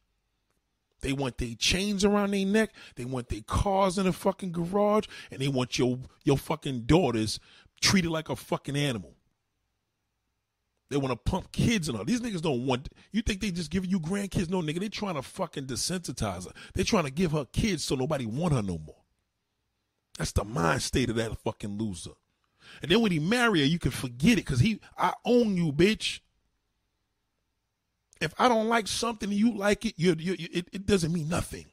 They 1.01 1.13
want 1.13 1.39
their 1.39 1.55
chains 1.55 2.05
around 2.05 2.33
their 2.33 2.45
neck. 2.45 2.71
They 2.97 3.05
want 3.05 3.29
their 3.29 3.43
cars 3.43 3.99
in 3.99 4.07
the 4.07 4.13
fucking 4.13 4.53
garage, 4.53 5.07
and 5.31 5.41
they 5.41 5.49
want 5.49 5.79
your 5.79 5.99
your 6.25 6.37
fucking 6.37 6.83
daughters 6.83 7.39
treated 7.81 8.11
like 8.11 8.29
a 8.29 8.37
fucking 8.37 8.77
animal. 8.77 9.15
They 10.91 10.97
want 10.97 11.13
to 11.13 11.31
pump 11.31 11.53
kids 11.53 11.89
and 11.89 11.99
all. 11.99 12.05
These 12.05 12.23
niggas 12.23 12.41
don't 12.41 12.67
want. 12.67 12.89
You 13.13 13.23
think 13.23 13.41
they 13.41 13.51
just 13.51 13.71
giving 13.71 13.91
you 13.91 14.01
grandkids? 14.01 14.49
No, 14.49 14.63
nigga. 14.63 14.81
They 14.81 14.89
trying 14.89 15.17
to 15.17 15.23
fucking 15.23 15.67
desensitize 15.67 16.47
her. 16.47 16.53
They 16.75 16.83
trying 16.83 17.05
to 17.05 17.11
give 17.11 17.33
her 17.33 17.45
kids 17.45 17.85
so 17.85 17.95
nobody 17.95 18.25
want 18.25 18.55
her 18.55 18.63
no 18.63 18.79
more. 18.79 18.97
That's 20.17 20.33
the 20.33 20.45
mind 20.45 20.83
state 20.83 21.11
of 21.11 21.17
that 21.17 21.39
fucking 21.39 21.79
loser. 21.79 22.13
And 22.83 22.91
then 22.91 23.01
when 23.01 23.13
he 23.13 23.19
marry 23.19 23.61
her, 23.61 23.67
you 23.67 23.79
can 23.79 23.91
forget 23.91 24.33
it 24.33 24.47
because 24.47 24.61
he, 24.61 24.81
I 24.97 25.13
own 25.25 25.57
you, 25.57 25.73
bitch. 25.73 26.21
If 28.21 28.35
I 28.39 28.49
don't 28.49 28.69
like 28.69 28.89
something 28.89 29.29
and 29.29 29.39
you 29.39 29.57
like 29.57 29.85
it, 29.85 29.95
you, 29.97 30.17
you, 30.19 30.37
it, 30.39 30.69
it 30.73 30.87
doesn't 30.87 31.13
mean 31.13 31.29
nothing. 31.29 31.67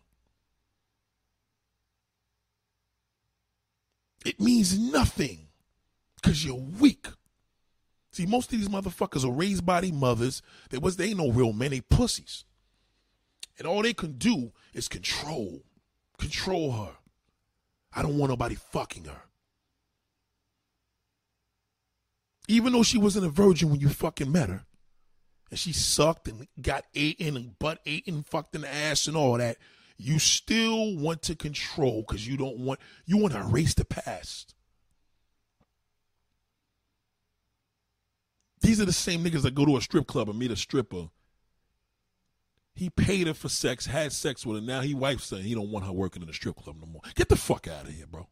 It 4.26 4.40
means 4.40 4.78
nothing 4.78 5.48
because 6.16 6.44
you're 6.46 6.56
weak. 6.56 7.08
See, 8.12 8.26
most 8.26 8.52
of 8.52 8.60
these 8.60 8.70
motherfuckers 8.70 9.26
are 9.26 9.32
raised 9.32 9.66
by 9.66 9.82
their 9.82 9.94
mothers. 9.94 10.42
They 10.70 10.78
was 10.78 10.98
they 10.98 11.10
ain't 11.10 11.18
no 11.18 11.32
real 11.32 11.54
men, 11.54 11.72
they 11.72 11.82
pussies. 11.82 12.46
And 13.58 13.68
all 13.68 13.82
they 13.82 13.94
can 13.94 14.14
do 14.14 14.52
is 14.74 14.88
control. 14.88 15.64
Control 16.18 16.72
her. 16.72 16.92
I 17.94 18.02
don't 18.02 18.18
want 18.18 18.30
nobody 18.30 18.56
fucking 18.56 19.06
her. 19.06 19.22
Even 22.48 22.74
though 22.74 22.84
she 22.84 22.98
wasn't 22.98 23.26
a 23.26 23.30
virgin 23.30 23.70
when 23.70 23.80
you 23.80 23.90
fucking 23.90 24.32
met 24.32 24.50
her, 24.50 24.66
and 25.56 25.60
she 25.62 25.72
sucked 25.72 26.28
and 26.28 26.50
got 26.62 26.84
eaten 26.94 27.38
and 27.38 27.58
butt 27.60 27.80
eaten, 27.86 28.24
fucked 28.24 28.56
in 28.56 28.62
the 28.64 28.74
ass 28.74 29.08
and 29.08 29.16
all 29.16 29.38
that, 29.38 29.56
you 29.96 30.20
still 30.20 30.98
want 30.98 31.22
to 31.22 31.34
control 31.34 32.04
because 32.06 32.28
you 32.28 32.36
don't 32.36 32.58
want 32.58 32.82
you 33.06 33.16
want 33.16 33.34
to 33.34 33.40
erase 33.40 33.74
the 33.74 33.86
past. 33.86 34.54
These 38.60 38.82
are 38.82 38.86
the 38.86 38.92
same 38.92 39.24
niggas 39.24 39.44
that 39.44 39.56
go 39.56 39.66
to 39.66 39.78
a 39.78 39.82
strip 39.82 40.08
club 40.08 40.28
and 40.28 40.38
meet 40.38 40.52
a 40.52 40.58
stripper. 40.58 41.08
He 42.74 42.90
paid 42.90 43.28
her 43.28 43.34
for 43.34 43.48
sex, 43.48 43.86
had 43.86 44.12
sex 44.12 44.46
with 44.46 44.58
her. 44.58 44.62
Now 44.62 44.82
he 44.82 44.94
wife's 44.94 45.28
saying 45.28 45.44
he 45.44 45.56
don't 45.56 45.72
want 45.72 45.86
her 45.86 45.94
working 45.94 46.22
in 46.22 46.28
the 46.28 46.34
strip 46.34 46.58
club 46.58 46.76
no 46.82 46.86
more. 46.86 47.02
Get 47.16 47.30
the 47.30 47.38
fuck 47.38 47.70
out 47.70 47.88
of 47.88 47.94
here, 47.94 48.08
bro. 48.08 48.28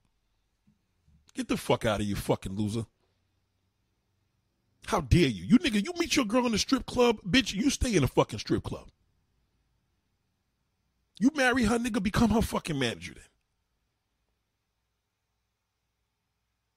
Get 1.33 1.47
the 1.47 1.55
fuck 1.55 1.85
out 1.85 2.01
of 2.01 2.05
here, 2.05 2.17
fucking 2.17 2.57
loser. 2.57 2.85
How 4.85 5.01
dare 5.01 5.27
you? 5.27 5.45
You 5.45 5.59
nigga, 5.59 5.83
you 5.83 5.93
meet 5.97 6.15
your 6.15 6.25
girl 6.25 6.45
in 6.45 6.51
the 6.51 6.57
strip 6.57 6.85
club, 6.85 7.19
bitch, 7.27 7.53
you 7.53 7.69
stay 7.69 7.95
in 7.95 8.03
a 8.03 8.07
fucking 8.07 8.39
strip 8.39 8.63
club. 8.63 8.87
You 11.19 11.31
marry 11.35 11.63
her, 11.63 11.77
nigga, 11.77 12.01
become 12.01 12.31
her 12.31 12.41
fucking 12.41 12.77
manager 12.77 13.13
then. 13.13 13.23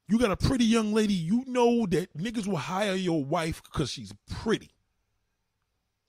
You 0.09 0.19
got 0.19 0.31
a 0.31 0.37
pretty 0.37 0.65
young 0.65 0.95
lady, 0.95 1.15
you 1.15 1.43
know 1.49 1.85
that 1.87 2.17
niggas 2.17 2.47
will 2.47 2.57
hire 2.57 2.95
your 2.95 3.25
wife 3.25 3.61
because 3.65 3.91
she's 3.91 4.13
pretty. 4.31 4.71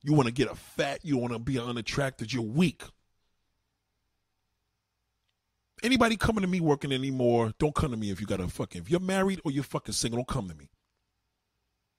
You 0.03 0.13
want 0.13 0.27
to 0.27 0.33
get 0.33 0.51
a 0.51 0.55
fat, 0.55 0.99
you 1.03 1.17
want 1.17 1.33
to 1.33 1.39
be 1.39 1.59
unattractive, 1.59 2.31
you're 2.31 2.43
weak. 2.43 2.83
Anybody 5.81 6.15
coming 6.15 6.41
to 6.41 6.47
me 6.47 6.59
working 6.59 6.91
anymore, 6.91 7.53
don't 7.57 7.73
come 7.73 7.91
to 7.91 7.97
me 7.97 8.11
if 8.11 8.21
you 8.21 8.27
got 8.27 8.39
a 8.39 8.47
fucking, 8.47 8.83
if 8.83 8.89
you're 8.91 8.99
married 8.99 9.41
or 9.43 9.51
you're 9.51 9.63
fucking 9.63 9.93
single, 9.93 10.17
don't 10.17 10.27
come 10.27 10.47
to 10.47 10.55
me. 10.55 10.69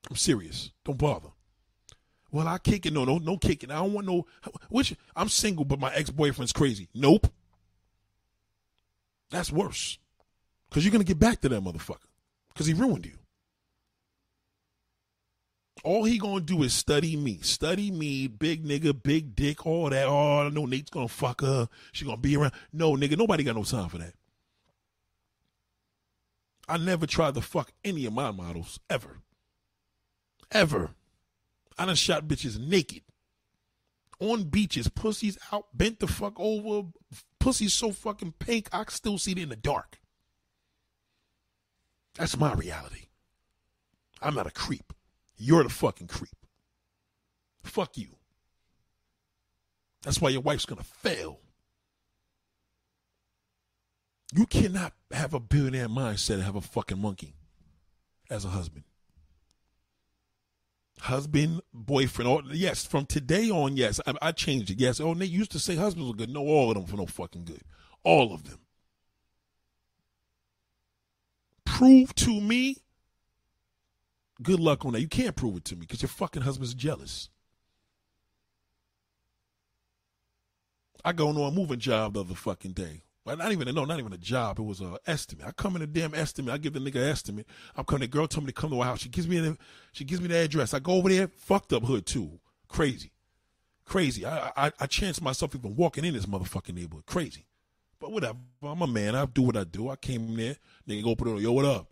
I'm 0.08 0.16
serious. 0.16 0.72
Don't 0.84 0.98
bother. 0.98 1.28
Well, 2.30 2.48
I 2.48 2.58
kick 2.58 2.86
it. 2.86 2.92
No, 2.92 3.04
no, 3.04 3.18
no 3.18 3.38
kicking. 3.38 3.70
I 3.70 3.76
don't 3.76 3.92
want 3.92 4.06
no. 4.06 4.26
Which 4.68 4.94
I'm 5.16 5.28
single, 5.28 5.64
but 5.64 5.80
my 5.80 5.92
ex 5.94 6.10
boyfriend's 6.10 6.52
crazy. 6.52 6.88
Nope. 6.94 7.26
That's 9.30 9.52
worse. 9.52 9.98
Because 10.68 10.84
you're 10.84 10.92
to 11.04 11.08
get 11.08 11.18
back 11.18 11.40
to 11.40 11.48
that 11.48 11.62
motherfucker. 11.62 12.06
Because 12.52 12.66
he 12.66 12.74
ruined 12.74 13.06
you. 13.06 13.12
All 15.84 16.04
he 16.04 16.18
to 16.18 16.40
do 16.40 16.62
is 16.64 16.74
study 16.74 17.16
me. 17.16 17.38
Study 17.40 17.90
me, 17.90 18.26
big 18.26 18.64
nigga, 18.64 19.00
big 19.00 19.36
dick, 19.36 19.64
all 19.64 19.88
that. 19.90 20.06
Oh, 20.08 20.40
I 20.40 20.48
know 20.48 20.66
Nate's 20.66 20.90
to 20.90 21.12
fuck 21.12 21.40
her. 21.40 21.68
She 21.92 22.04
to 22.04 22.16
be 22.16 22.36
around. 22.36 22.52
No, 22.72 22.94
nigga, 22.94 23.16
nobody 23.16 23.44
got 23.44 23.54
no 23.56 23.62
time 23.62 23.88
for 23.88 23.98
that. 23.98 24.14
I 26.68 26.76
never 26.76 27.06
tried 27.06 27.34
to 27.34 27.40
fuck 27.40 27.72
any 27.84 28.04
of 28.06 28.12
my 28.12 28.30
models, 28.30 28.80
ever. 28.90 29.20
Ever. 30.52 30.90
I 31.78 31.86
done 31.86 31.94
shot 31.94 32.26
bitches 32.26 32.58
naked. 32.58 33.02
On 34.20 34.44
beaches, 34.44 34.88
pussies 34.88 35.38
out, 35.52 35.66
bent 35.72 36.00
the 36.00 36.08
fuck 36.08 36.34
over. 36.38 36.88
Pussy's 37.38 37.74
so 37.74 37.92
fucking 37.92 38.34
pink, 38.38 38.68
I 38.72 38.84
still 38.88 39.16
see 39.16 39.32
it 39.32 39.38
in 39.38 39.48
the 39.48 39.56
dark. 39.56 39.98
That's 42.16 42.36
my 42.36 42.52
reality. 42.54 43.06
I'm 44.20 44.34
not 44.34 44.48
a 44.48 44.50
creep. 44.50 44.92
You're 45.36 45.62
the 45.62 45.68
fucking 45.68 46.08
creep. 46.08 46.34
Fuck 47.62 47.96
you. 47.96 48.16
That's 50.02 50.20
why 50.20 50.30
your 50.30 50.40
wife's 50.40 50.66
gonna 50.66 50.82
fail. 50.82 51.38
You 54.34 54.46
cannot 54.46 54.92
have 55.12 55.32
a 55.32 55.40
billionaire 55.40 55.88
mindset 55.88 56.34
and 56.34 56.42
have 56.42 56.56
a 56.56 56.60
fucking 56.60 57.00
monkey 57.00 57.34
as 58.28 58.44
a 58.44 58.48
husband. 58.48 58.84
Husband, 61.00 61.60
boyfriend. 61.72 62.28
Or, 62.28 62.42
yes, 62.52 62.84
from 62.84 63.06
today 63.06 63.50
on, 63.50 63.76
yes, 63.76 64.00
I, 64.06 64.14
I 64.20 64.32
changed 64.32 64.70
it. 64.70 64.80
Yes, 64.80 65.00
oh, 65.00 65.14
they 65.14 65.26
used 65.26 65.52
to 65.52 65.58
say 65.58 65.76
husbands 65.76 66.08
were 66.08 66.16
good. 66.16 66.30
No, 66.30 66.40
all 66.40 66.70
of 66.70 66.76
them 66.76 66.86
for 66.86 66.96
no 66.96 67.06
fucking 67.06 67.44
good. 67.44 67.62
All 68.04 68.32
of 68.32 68.44
them. 68.44 68.58
Prove 71.64 72.14
to 72.16 72.40
me. 72.40 72.76
Good 74.42 74.60
luck 74.60 74.84
on 74.84 74.92
that. 74.92 75.00
You 75.00 75.08
can't 75.08 75.36
prove 75.36 75.56
it 75.56 75.64
to 75.66 75.74
me 75.74 75.80
because 75.80 76.02
your 76.02 76.08
fucking 76.08 76.42
husband's 76.42 76.74
jealous. 76.74 77.28
I 81.04 81.12
go 81.12 81.28
on 81.28 81.36
a 81.36 81.50
moving 81.54 81.78
job 81.78 82.14
the 82.14 82.20
other 82.20 82.34
fucking 82.34 82.72
day. 82.72 83.02
Well, 83.28 83.36
not 83.36 83.52
even 83.52 83.74
no, 83.74 83.84
not 83.84 83.98
even 83.98 84.14
a 84.14 84.16
job. 84.16 84.58
It 84.58 84.62
was 84.62 84.80
a 84.80 84.98
estimate. 85.06 85.46
I 85.46 85.52
come 85.52 85.76
in 85.76 85.82
a 85.82 85.86
damn 85.86 86.14
estimate. 86.14 86.54
I 86.54 86.56
give 86.56 86.72
the 86.72 86.78
nigga 86.80 86.96
an 86.96 87.10
estimate. 87.10 87.46
I'm 87.76 87.84
coming. 87.84 88.00
The 88.00 88.06
girl 88.06 88.26
told 88.26 88.46
me 88.46 88.52
to 88.52 88.58
come 88.58 88.70
to 88.70 88.78
her 88.78 88.84
house. 88.84 89.00
She 89.00 89.10
gives 89.10 89.28
me 89.28 89.38
the 89.38 89.58
she 89.92 90.04
gives 90.04 90.22
me 90.22 90.28
the 90.28 90.36
address. 90.38 90.72
I 90.72 90.78
go 90.78 90.92
over 90.92 91.10
there. 91.10 91.28
Fucked 91.28 91.74
up 91.74 91.82
hood 91.82 92.06
too. 92.06 92.40
Crazy, 92.68 93.12
crazy. 93.84 94.24
I 94.24 94.50
I, 94.56 94.72
I 94.80 94.86
chance 94.86 95.20
myself 95.20 95.54
even 95.54 95.76
walking 95.76 96.06
in 96.06 96.14
this 96.14 96.24
motherfucking 96.24 96.72
neighborhood. 96.72 97.04
Crazy, 97.04 97.44
but 98.00 98.12
whatever. 98.12 98.38
I'm 98.62 98.80
a 98.80 98.86
man. 98.86 99.14
I 99.14 99.26
do 99.26 99.42
what 99.42 99.58
I 99.58 99.64
do. 99.64 99.90
I 99.90 99.96
came 99.96 100.28
in 100.28 100.36
there. 100.38 100.56
Nigga 100.88 101.04
go 101.04 101.10
open 101.10 101.28
it 101.28 101.30
door. 101.32 101.40
Yo, 101.42 101.52
what 101.52 101.66
up? 101.66 101.86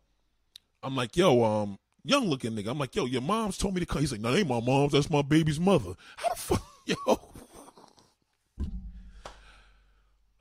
I'm 0.82 0.96
like, 0.96 1.18
yo, 1.18 1.44
um, 1.44 1.78
young 2.02 2.30
looking 2.30 2.52
nigga. 2.52 2.68
I'm 2.68 2.78
like, 2.78 2.96
yo, 2.96 3.04
your 3.04 3.20
mom's 3.20 3.58
told 3.58 3.74
me 3.74 3.80
to 3.80 3.86
come. 3.86 4.00
He's 4.00 4.12
like, 4.12 4.22
no, 4.22 4.34
ain't 4.34 4.48
my 4.48 4.60
mom's. 4.60 4.92
That's 4.92 5.10
my 5.10 5.20
baby's 5.20 5.60
mother. 5.60 5.92
How 6.16 6.30
the 6.30 6.36
fuck, 6.36 6.62
yo? 6.86 7.25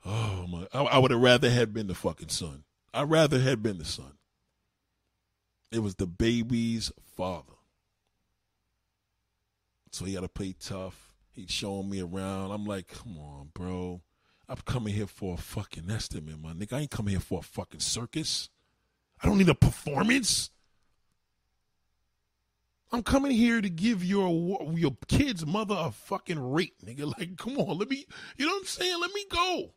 Oh 0.06 0.46
my! 0.46 0.68
I, 0.72 0.82
I 0.82 0.98
would 0.98 1.10
have 1.10 1.20
rather 1.20 1.50
had 1.50 1.74
been 1.74 1.88
the 1.88 1.94
fucking 1.94 2.28
son. 2.28 2.62
I'd 2.94 3.10
rather 3.10 3.40
had 3.40 3.62
been 3.62 3.78
the 3.78 3.84
son. 3.84 4.12
It 5.72 5.80
was 5.80 5.96
the 5.96 6.06
baby's 6.06 6.92
father. 7.16 7.54
So 9.90 10.04
he 10.04 10.14
got 10.14 10.20
to 10.20 10.28
play 10.28 10.54
tough. 10.58 11.14
He's 11.32 11.50
showing 11.50 11.90
me 11.90 12.00
around. 12.00 12.52
I'm 12.52 12.64
like, 12.64 12.86
come 12.86 13.18
on, 13.18 13.50
bro. 13.52 14.00
I'm 14.48 14.58
coming 14.64 14.94
here 14.94 15.08
for 15.08 15.34
a 15.34 15.38
fucking 15.38 15.90
estimate, 15.90 16.40
my 16.40 16.52
nigga. 16.52 16.74
I 16.74 16.80
ain't 16.80 16.90
coming 16.90 17.10
here 17.10 17.20
for 17.20 17.40
a 17.40 17.42
fucking 17.42 17.80
circus. 17.80 18.48
I 19.20 19.26
don't 19.26 19.38
need 19.38 19.48
a 19.48 19.54
performance. 19.54 20.50
I'm 22.92 23.02
coming 23.02 23.32
here 23.32 23.60
to 23.60 23.68
give 23.68 24.04
your 24.04 24.72
your 24.74 24.96
kid's 25.08 25.44
mother 25.44 25.74
a 25.76 25.90
fucking 25.90 26.38
rate, 26.38 26.74
nigga. 26.84 27.12
Like, 27.18 27.36
come 27.36 27.58
on, 27.58 27.78
let 27.78 27.90
me. 27.90 28.06
You 28.36 28.46
know 28.46 28.52
what 28.52 28.60
I'm 28.60 28.66
saying? 28.66 29.00
Let 29.00 29.12
me 29.12 29.24
go 29.28 29.72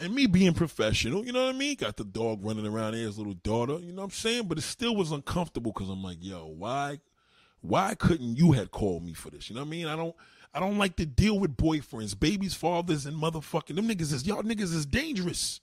and 0.00 0.14
me 0.14 0.26
being 0.26 0.54
professional, 0.54 1.24
you 1.24 1.32
know 1.32 1.44
what 1.44 1.54
I 1.54 1.58
mean? 1.58 1.76
Got 1.76 1.96
the 1.96 2.04
dog 2.04 2.44
running 2.44 2.66
around 2.66 2.92
there, 2.94 3.02
his 3.02 3.18
little 3.18 3.34
daughter, 3.34 3.78
you 3.78 3.92
know 3.92 4.02
what 4.02 4.04
I'm 4.04 4.10
saying? 4.10 4.48
But 4.48 4.58
it 4.58 4.62
still 4.62 4.96
was 4.96 5.12
uncomfortable 5.12 5.72
because 5.72 5.90
I'm 5.90 6.02
like, 6.02 6.18
yo, 6.20 6.46
why, 6.46 7.00
why 7.60 7.94
couldn't 7.94 8.36
you 8.36 8.52
have 8.52 8.70
called 8.70 9.04
me 9.04 9.12
for 9.12 9.30
this? 9.30 9.50
You 9.50 9.56
know 9.56 9.62
what 9.62 9.68
I 9.68 9.70
mean? 9.70 9.86
I 9.86 9.96
don't, 9.96 10.14
I 10.54 10.60
don't 10.60 10.78
like 10.78 10.96
to 10.96 11.06
deal 11.06 11.38
with 11.38 11.56
boyfriends, 11.56 12.18
babies, 12.18 12.54
fathers, 12.54 13.06
and 13.06 13.20
motherfucking 13.20 13.76
them 13.76 13.88
niggas 13.88 14.12
is 14.12 14.26
y'all 14.26 14.42
niggas 14.42 14.74
is 14.74 14.86
dangerous. 14.86 15.60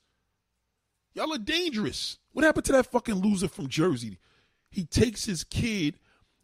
Y'all 1.14 1.34
are 1.34 1.40
dangerous. 1.40 2.18
What 2.32 2.46
happened 2.46 2.66
to 2.66 2.72
that 2.74 2.92
fucking 2.92 3.16
loser 3.16 3.48
from 3.48 3.68
Jersey? 3.68 4.18
He 4.70 4.86
takes 4.86 5.26
his 5.26 5.44
kid 5.44 5.96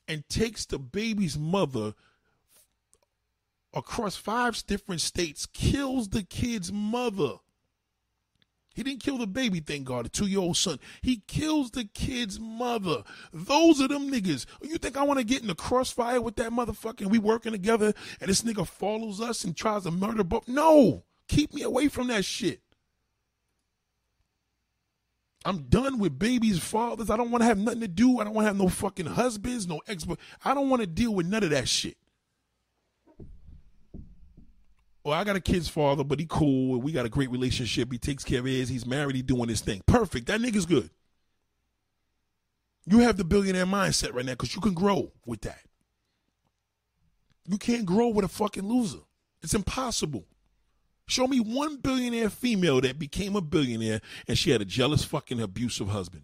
and 0.08 0.28
takes 0.28 0.66
the 0.66 0.80
baby's 0.80 1.38
mother 1.38 1.94
across 3.74 4.16
five 4.16 4.62
different 4.68 5.02
states, 5.02 5.46
kills 5.46 6.10
the 6.10 6.24
kid's 6.24 6.72
mother 6.72 7.36
he 8.76 8.84
didn't 8.84 9.02
kill 9.02 9.18
the 9.18 9.26
baby, 9.26 9.62
thank 9.62 9.86
God, 9.86 10.06
the 10.06 10.10
two 10.10 10.28
year 10.28 10.40
old 10.40 10.58
son. 10.58 10.80
He 11.02 11.24
kills 11.28 11.72
the 11.72 11.86
kid's 11.86 12.40
mother. 12.40 13.04
Those 13.32 13.82
are 13.82 13.88
them 13.88 14.12
niggas. 14.12 14.46
You 14.62 14.78
think 14.78 14.98
I 14.98 15.04
want 15.04 15.20
to 15.20 15.26
get 15.26 15.42
in 15.42 15.48
the 15.48 15.56
crossfire 15.56 16.20
with 16.20 16.36
that 16.36 16.52
motherfucker 16.52 17.06
we 17.06 17.18
working 17.18 17.54
together 17.54 17.94
and 18.20 18.30
this 18.30 18.42
nigga 18.42 18.68
follows 18.68 19.22
us 19.22 19.46
and 19.46 19.56
tries 19.56 19.84
to 19.84 19.92
murder 19.92 20.26
both? 20.26 20.48
No. 20.50 21.04
Keep 21.30 21.54
me 21.54 21.62
away 21.62 21.88
from 21.88 22.08
that 22.08 22.26
shit. 22.26 22.62
I'm 25.46 25.64
done 25.70 26.00
with 26.00 26.20
babies' 26.20 26.60
fathers. 26.60 27.10
I 27.10 27.16
don't 27.16 27.32
want 27.32 27.44
to 27.44 27.48
have 27.48 27.58
nothing 27.58 27.82
to 27.82 27.88
do. 27.88 28.20
I 28.20 28.26
don't 28.26 28.34
want 28.34 28.46
to 28.46 28.50
have 28.50 28.58
no 28.58 28.68
fucking 28.68 29.06
husbands, 29.06 29.68
no 29.68 29.80
ex. 29.88 30.06
I 30.44 30.54
don't 30.54 30.70
want 30.70 30.82
to 30.82 30.88
deal 30.88 31.16
with 31.16 31.28
none 31.28 31.44
of 31.44 31.52
that 31.52 31.70
shit 31.70 31.98
well, 35.06 35.14
I 35.14 35.24
got 35.24 35.36
a 35.36 35.40
kid's 35.40 35.70
father, 35.70 36.04
but 36.04 36.20
he 36.20 36.26
cool. 36.28 36.82
We 36.82 36.92
got 36.92 37.06
a 37.06 37.10
great 37.10 37.30
relationship. 37.30 37.92
He 37.92 38.00
takes 38.00 38.24
care 38.24 38.40
of 38.40 38.46
his. 38.46 38.70
He's 38.70 38.88
married. 38.88 39.16
He 39.16 39.22
doing 39.22 39.50
his 39.50 39.62
thing. 39.62 39.84
Perfect. 39.86 40.26
That 40.26 40.42
nigga's 40.42 40.66
good. 40.66 40.90
You 42.88 43.00
have 43.00 43.16
the 43.16 43.24
billionaire 43.24 43.68
mindset 43.68 44.14
right 44.14 44.26
now 44.26 44.32
because 44.32 44.56
you 44.56 44.62
can 44.62 44.74
grow 44.74 45.12
with 45.24 45.42
that. 45.42 45.60
You 47.48 47.60
can't 47.60 47.86
grow 47.86 48.08
with 48.08 48.26
a 48.26 48.28
fucking 48.28 48.68
loser. 48.68 49.02
It's 49.44 49.54
impossible. 49.54 50.26
Show 51.08 51.28
me 51.28 51.40
one 51.40 51.78
billionaire 51.78 52.32
female 52.32 52.82
that 52.82 52.98
became 52.98 53.36
a 53.36 53.42
billionaire 53.42 54.02
and 54.28 54.36
she 54.36 54.50
had 54.50 54.62
a 54.62 54.66
jealous, 54.66 55.04
fucking 55.04 55.40
abusive 55.40 55.90
husband. 55.90 56.24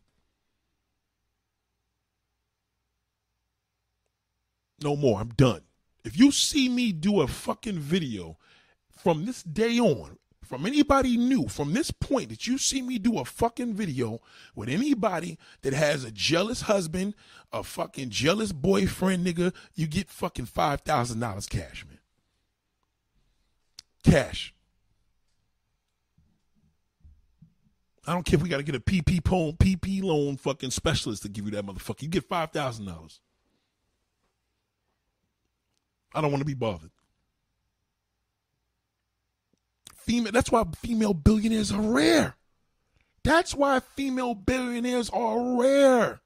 No 4.82 4.96
more. 4.96 5.22
I'm 5.22 5.30
done. 5.30 5.62
If 6.04 6.18
you 6.18 6.32
see 6.32 6.68
me 6.68 6.92
do 6.92 7.22
a 7.22 7.28
fucking 7.28 7.78
video 7.78 8.38
from 9.02 9.26
this 9.26 9.42
day 9.44 9.80
on, 9.80 10.18
from 10.44 10.66
anybody 10.66 11.18
new, 11.18 11.48
from 11.48 11.74
this 11.74 11.92
point 11.92 12.30
that 12.30 12.46
you 12.46 12.58
see 12.58 12.82
me 12.82 13.00
do 13.00 13.18
a 13.18 13.26
fucking 13.26 13.74
video 13.74 14.22
with 14.56 14.70
anybody 14.70 15.38
that 15.62 15.74
has 15.74 16.04
a 16.04 16.12
jealous 16.12 16.62
husband, 16.62 17.16
a 17.52 17.64
fucking 17.64 18.10
jealous 18.10 18.52
boyfriend, 18.52 19.26
nigga, 19.26 19.54
you 19.76 19.88
get 19.88 20.10
fucking 20.10 20.46
$5,000 20.46 21.50
cash, 21.50 21.86
man. 21.88 22.00
Cash. 24.04 24.54
I 28.06 28.14
don't 28.14 28.24
care 28.24 28.38
if 28.38 28.44
we 28.44 28.50
got 28.50 28.58
to 28.58 28.64
get 28.64 28.76
a 28.76 28.80
PP 28.80 29.32
loan, 29.32 29.54
PP 29.54 30.04
loan 30.04 30.38
fucking 30.38 30.72
specialist 30.72 31.24
to 31.24 31.30
give 31.30 31.46
you 31.46 31.52
that 31.52 31.66
motherfucker. 31.66 32.04
You 32.04 32.08
get 32.10 32.28
$5,000. 32.28 33.20
I 36.14 36.22
don't 36.22 36.32
want 36.32 36.42
to 36.42 36.46
be 36.46 36.56
bothered. 36.56 36.92
Female. 40.06 40.32
That's 40.32 40.52
why 40.52 40.64
female 40.78 41.14
billionaires 41.14 41.72
are 41.72 41.82
rare. 41.82 42.36
That's 43.24 43.54
why 43.54 43.80
female 43.80 44.34
billionaires 44.34 45.10
are 45.12 45.60
rare. 45.60 46.22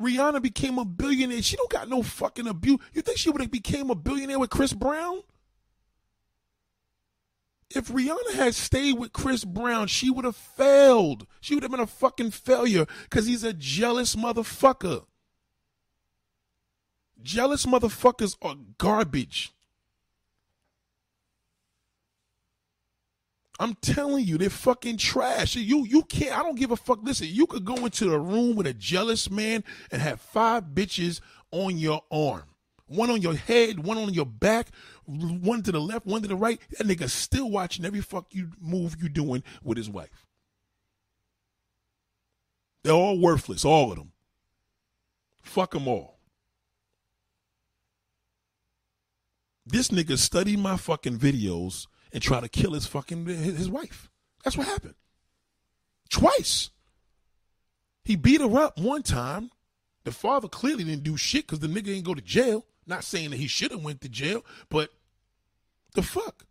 Rihanna 0.00 0.42
became 0.42 0.78
a 0.78 0.84
billionaire. 0.84 1.42
She 1.42 1.56
don't 1.56 1.70
got 1.70 1.88
no 1.88 2.02
fucking 2.02 2.46
abuse. 2.46 2.80
You 2.92 3.02
think 3.02 3.18
she 3.18 3.30
would 3.30 3.40
have 3.40 3.50
became 3.50 3.90
a 3.90 3.94
billionaire 3.94 4.38
with 4.38 4.50
Chris 4.50 4.72
Brown? 4.72 5.22
If 7.70 7.88
Rihanna 7.88 8.34
had 8.34 8.54
stayed 8.54 8.98
with 8.98 9.12
Chris 9.12 9.44
Brown, 9.44 9.88
she 9.88 10.10
would 10.10 10.24
have 10.24 10.36
failed. 10.36 11.26
She 11.40 11.54
would 11.54 11.62
have 11.64 11.72
been 11.72 11.80
a 11.80 11.86
fucking 11.86 12.30
failure 12.30 12.86
because 13.04 13.26
he's 13.26 13.42
a 13.42 13.52
jealous 13.52 14.14
motherfucker. 14.14 15.04
Jealous 17.22 17.66
motherfuckers 17.66 18.36
are 18.42 18.54
garbage. 18.78 19.55
I'm 23.58 23.74
telling 23.76 24.24
you, 24.24 24.36
they're 24.36 24.50
fucking 24.50 24.98
trash. 24.98 25.56
You 25.56 25.86
you 25.86 26.02
can't. 26.02 26.38
I 26.38 26.42
don't 26.42 26.58
give 26.58 26.70
a 26.70 26.76
fuck. 26.76 27.00
Listen, 27.02 27.28
you 27.30 27.46
could 27.46 27.64
go 27.64 27.76
into 27.76 28.04
the 28.04 28.18
room 28.18 28.54
with 28.54 28.66
a 28.66 28.74
jealous 28.74 29.30
man 29.30 29.64
and 29.90 30.02
have 30.02 30.20
five 30.20 30.64
bitches 30.74 31.20
on 31.50 31.78
your 31.78 32.02
arm, 32.10 32.44
one 32.86 33.10
on 33.10 33.22
your 33.22 33.34
head, 33.34 33.82
one 33.82 33.96
on 33.96 34.12
your 34.12 34.26
back, 34.26 34.68
one 35.06 35.62
to 35.62 35.72
the 35.72 35.80
left, 35.80 36.04
one 36.04 36.20
to 36.22 36.28
the 36.28 36.36
right. 36.36 36.60
That 36.72 36.86
nigga 36.86 37.08
still 37.08 37.50
watching 37.50 37.86
every 37.86 38.02
fuck 38.02 38.26
you 38.34 38.50
move 38.60 38.96
you 39.00 39.08
doing 39.08 39.42
with 39.62 39.78
his 39.78 39.88
wife. 39.88 40.26
They're 42.84 42.92
all 42.92 43.18
worthless, 43.18 43.64
all 43.64 43.90
of 43.90 43.98
them. 43.98 44.12
Fuck 45.42 45.72
them 45.72 45.88
all. 45.88 46.18
This 49.64 49.88
nigga 49.88 50.18
studied 50.18 50.58
my 50.58 50.76
fucking 50.76 51.18
videos 51.18 51.86
and 52.12 52.22
try 52.22 52.40
to 52.40 52.48
kill 52.48 52.72
his 52.72 52.86
fucking 52.86 53.26
his 53.26 53.68
wife. 53.68 54.10
That's 54.44 54.56
what 54.56 54.66
happened. 54.66 54.94
Twice. 56.08 56.70
He 58.04 58.16
beat 58.16 58.40
her 58.40 58.58
up 58.58 58.78
one 58.78 59.02
time. 59.02 59.50
The 60.04 60.12
father 60.12 60.46
clearly 60.46 60.84
didn't 60.84 61.02
do 61.02 61.16
shit 61.16 61.46
because 61.46 61.58
the 61.58 61.66
nigga 61.66 61.86
didn't 61.86 62.04
go 62.04 62.14
to 62.14 62.22
jail. 62.22 62.64
Not 62.86 63.02
saying 63.02 63.30
that 63.30 63.38
he 63.38 63.48
should 63.48 63.72
have 63.72 63.82
went 63.82 64.00
to 64.02 64.08
jail, 64.08 64.44
but 64.68 64.90
the 65.94 66.02
fuck. 66.02 66.46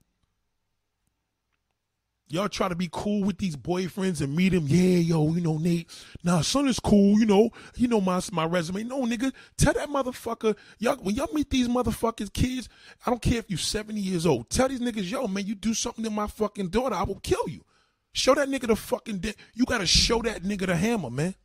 Y'all 2.28 2.50
try 2.50 2.68
to 2.68 2.76
be 2.76 2.90
cool 2.92 3.24
with 3.24 3.38
these 3.38 3.56
boyfriends 3.56 4.20
and 4.20 4.36
meet 4.36 4.50
them. 4.50 4.66
Yeah, 4.68 4.98
yo, 4.98 5.32
you 5.34 5.42
know, 5.42 5.60
Nate. 5.60 5.88
Nah, 6.24 6.42
son 6.42 6.68
is 6.68 6.80
cool. 6.80 7.20
You 7.20 7.26
know, 7.28 7.52
you 7.76 7.88
know 7.88 8.02
my 8.02 8.20
my 8.32 8.46
resume. 8.46 8.84
No, 8.84 9.04
nigga, 9.04 9.32
tell 9.58 9.74
that 9.74 9.90
motherfucker. 9.90 10.56
Y'all, 10.80 10.96
when 10.96 11.14
y'all 11.14 11.30
meet 11.34 11.52
these 11.52 11.68
motherfuckers, 11.68 12.34
kids, 12.34 12.68
I 13.06 13.12
don't 13.12 13.22
care 13.22 13.38
if 13.38 13.50
you're 13.50 13.60
70 13.60 14.00
years 14.00 14.26
old. 14.26 14.50
Tell 14.50 14.68
these 14.68 14.80
niggas, 14.80 15.10
yo, 15.10 15.28
man, 15.28 15.46
you 15.46 15.54
do 15.54 15.76
something 15.76 16.04
to 16.04 16.10
my 16.10 16.26
fucking 16.26 16.70
daughter, 16.70 16.96
I 16.96 17.04
will 17.04 17.20
kill 17.20 17.48
you. 17.48 17.64
Show 18.12 18.34
that 18.34 18.50
nigga 18.50 18.68
the 18.68 18.76
fucking. 18.76 19.20
De- 19.20 19.36
you 19.54 19.66
gotta 19.66 19.86
show 19.86 20.22
that 20.24 20.42
nigga 20.42 20.66
the 20.66 20.76
hammer, 20.76 21.12
man. 21.12 21.36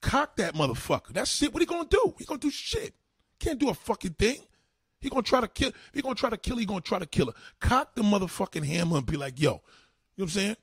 Cock 0.00 0.36
that 0.36 0.54
motherfucker. 0.54 1.08
That's 1.12 1.42
it. 1.42 1.52
What 1.52 1.60
he 1.60 1.66
gonna 1.66 1.88
do? 1.88 2.14
He 2.18 2.24
gonna 2.24 2.38
do 2.38 2.50
shit. 2.50 2.94
Can't 3.40 3.58
do 3.58 3.70
a 3.70 3.74
fucking 3.74 4.12
thing. 4.12 4.38
He 5.00 5.08
gonna 5.08 5.22
try 5.22 5.40
to 5.40 5.48
kill. 5.48 5.72
He 5.92 6.02
gonna 6.02 6.14
try 6.14 6.30
to 6.30 6.36
kill. 6.36 6.56
He 6.56 6.66
gonna 6.66 6.80
try 6.80 6.98
to 6.98 7.06
kill 7.06 7.26
her. 7.26 7.34
Cock 7.60 7.94
the 7.94 8.02
motherfucking 8.02 8.64
hammer 8.64 8.96
and 8.96 9.06
be 9.06 9.16
like, 9.16 9.40
yo, 9.40 9.50
you 9.50 9.54
know 9.54 9.60
what 10.16 10.24
I'm 10.24 10.30
saying? 10.30 10.56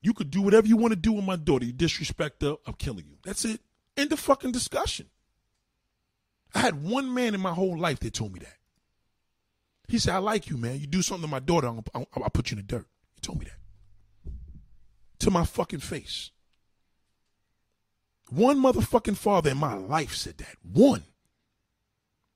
You 0.00 0.12
could 0.12 0.30
do 0.30 0.42
whatever 0.42 0.66
you 0.66 0.76
want 0.76 0.92
to 0.92 0.96
do 0.96 1.12
with 1.12 1.24
my 1.24 1.36
daughter. 1.36 1.64
You 1.64 1.72
disrespect 1.72 2.42
her, 2.42 2.56
I'm 2.66 2.74
killing 2.74 3.06
you. 3.08 3.16
That's 3.24 3.44
it. 3.44 3.60
End 3.96 4.10
the 4.10 4.16
fucking 4.16 4.52
discussion. 4.52 5.06
I 6.54 6.60
had 6.60 6.82
one 6.82 7.12
man 7.12 7.34
in 7.34 7.40
my 7.40 7.52
whole 7.52 7.78
life 7.78 8.00
that 8.00 8.14
told 8.14 8.32
me 8.32 8.40
that. 8.40 8.56
He 9.88 9.98
said, 9.98 10.14
I 10.14 10.18
like 10.18 10.48
you, 10.48 10.56
man. 10.56 10.78
You 10.78 10.86
do 10.86 11.02
something 11.02 11.26
to 11.26 11.30
my 11.30 11.40
daughter, 11.40 11.66
I'll, 11.66 11.84
I'll, 11.94 12.06
I'll 12.14 12.30
put 12.30 12.50
you 12.50 12.58
in 12.58 12.66
the 12.66 12.66
dirt. 12.66 12.86
He 13.14 13.20
told 13.20 13.38
me 13.38 13.46
that. 13.46 14.32
To 15.20 15.30
my 15.30 15.44
fucking 15.44 15.80
face. 15.80 16.30
One 18.30 18.62
motherfucking 18.62 19.16
father 19.16 19.50
in 19.50 19.56
my 19.56 19.74
life 19.74 20.14
said 20.14 20.38
that. 20.38 20.56
One. 20.62 21.04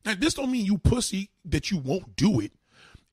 Now, 0.04 0.14
this 0.14 0.34
don't 0.34 0.50
mean 0.50 0.66
you 0.66 0.78
pussy 0.78 1.30
that 1.44 1.70
you 1.70 1.78
won't 1.78 2.16
do 2.16 2.40
it. 2.40 2.52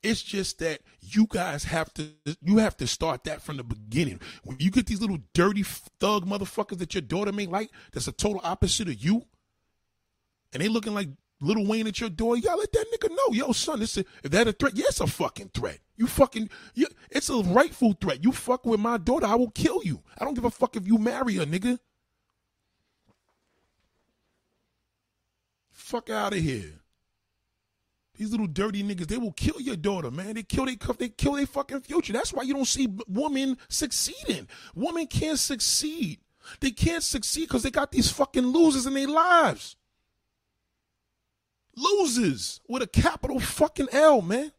It's 0.01 0.23
just 0.23 0.59
that 0.59 0.79
you 1.01 1.27
guys 1.29 1.65
have 1.65 1.93
to 1.95 2.09
you 2.41 2.57
have 2.57 2.77
to 2.77 2.87
start 2.87 3.25
that 3.25 3.41
from 3.41 3.57
the 3.57 3.63
beginning. 3.63 4.21
When 4.43 4.57
you 4.59 4.71
get 4.71 4.85
these 4.85 5.01
little 5.01 5.19
dirty 5.33 5.63
thug 5.63 6.25
motherfuckers 6.25 6.77
that 6.79 6.93
your 6.93 7.01
daughter 7.01 7.33
may 7.33 7.47
like, 7.47 7.69
that's 7.91 8.07
a 8.07 8.13
total 8.13 8.39
opposite 8.43 8.87
of 8.87 9.03
you, 9.03 9.25
and 10.53 10.63
they 10.63 10.69
looking 10.69 10.93
like 10.93 11.09
Lil 11.41 11.65
Wayne 11.65 11.87
at 11.87 11.99
your 11.99 12.09
door, 12.09 12.37
y'all 12.37 12.57
let 12.57 12.71
that 12.71 12.85
nigga 12.93 13.09
know, 13.09 13.33
yo, 13.33 13.51
son, 13.51 13.79
this 13.79 13.97
is, 13.97 14.05
that 14.23 14.47
a 14.47 14.51
threat? 14.51 14.75
Yes, 14.75 14.99
yeah, 14.99 15.05
a 15.05 15.07
fucking 15.07 15.51
threat. 15.53 15.79
You 15.95 16.07
fucking, 16.07 16.49
you, 16.75 16.87
it's 17.09 17.29
a 17.29 17.41
rightful 17.41 17.93
threat. 17.93 18.23
You 18.23 18.31
fuck 18.31 18.65
with 18.65 18.79
my 18.79 18.97
daughter, 18.97 19.25
I 19.25 19.35
will 19.35 19.51
kill 19.51 19.81
you. 19.83 20.01
I 20.17 20.25
don't 20.25 20.33
give 20.33 20.45
a 20.45 20.51
fuck 20.51 20.75
if 20.75 20.85
you 20.85 20.97
marry 20.97 21.35
her, 21.35 21.45
nigga. 21.45 21.79
Fuck 25.71 26.09
out 26.09 26.33
of 26.33 26.39
here. 26.39 26.78
These 28.19 28.31
little 28.31 28.47
dirty 28.47 28.83
niggas, 28.83 29.07
they 29.07 29.15
will 29.15 29.31
kill 29.31 29.61
your 29.61 29.77
daughter, 29.77 30.11
man. 30.11 30.33
They 30.33 30.43
kill 30.43 30.65
they 30.65 30.75
they 30.97 31.07
kill 31.07 31.33
their 31.35 31.47
fucking 31.47 31.79
future. 31.79 32.11
That's 32.11 32.33
why 32.33 32.43
you 32.43 32.53
don't 32.53 32.65
see 32.65 32.93
women 33.07 33.57
succeeding. 33.69 34.45
Women 34.75 35.07
can't 35.07 35.39
succeed. 35.39 36.19
They 36.59 36.71
can't 36.71 37.01
succeed 37.01 37.47
because 37.47 37.63
they 37.63 37.71
got 37.71 37.93
these 37.93 38.11
fucking 38.11 38.45
losers 38.45 38.85
in 38.85 38.93
their 38.93 39.07
lives. 39.07 39.77
Losers 41.77 42.59
with 42.67 42.83
a 42.83 42.87
capital 42.87 43.39
fucking 43.39 43.87
L, 43.93 44.21
man. 44.21 44.51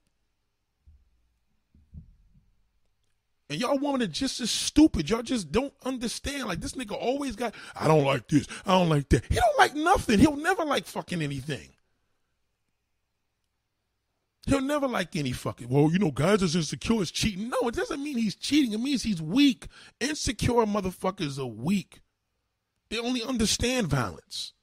And 3.51 3.61
y'all 3.61 3.79
women 3.79 4.01
are 4.01 4.07
just 4.07 4.41
as 4.41 4.51
stupid. 4.51 5.11
Y'all 5.11 5.21
just 5.21 5.53
don't 5.53 5.75
understand. 5.85 6.47
Like 6.49 6.63
this 6.63 6.73
nigga 6.73 6.97
always 6.99 7.37
got, 7.37 7.55
I 7.77 7.89
don't 7.89 8.05
like 8.05 8.27
this. 8.27 8.47
I 8.65 8.73
don't 8.73 8.89
like 8.89 9.11
that. 9.11 9.27
He 9.27 9.35
don't 9.35 9.59
like 9.59 9.75
nothing. 9.75 10.19
He'll 10.19 10.37
never 10.37 10.65
like 10.65 10.87
fucking 10.87 11.21
anything. 11.21 11.69
He'll 14.47 14.61
never 14.61 14.88
like 14.88 15.16
any 15.16 15.32
fucking. 15.32 15.68
Well, 15.68 15.91
you 15.93 15.99
know, 15.99 16.11
guys 16.11 16.43
is 16.43 16.57
insecure 16.57 17.03
is 17.03 17.11
cheating. 17.11 17.51
No, 17.51 17.68
it 17.68 17.74
doesn't 17.74 18.03
mean 18.03 18.16
he's 18.16 18.34
cheating. 18.34 18.72
It 18.72 18.80
means 18.80 19.03
he's 19.03 19.20
weak. 19.20 19.66
Insecure 20.01 20.64
motherfuckers 20.66 21.38
are 21.38 21.47
weak. 21.47 22.01
They 22.88 22.99
only 22.99 23.22
understand 23.22 23.88
violence. 23.88 24.55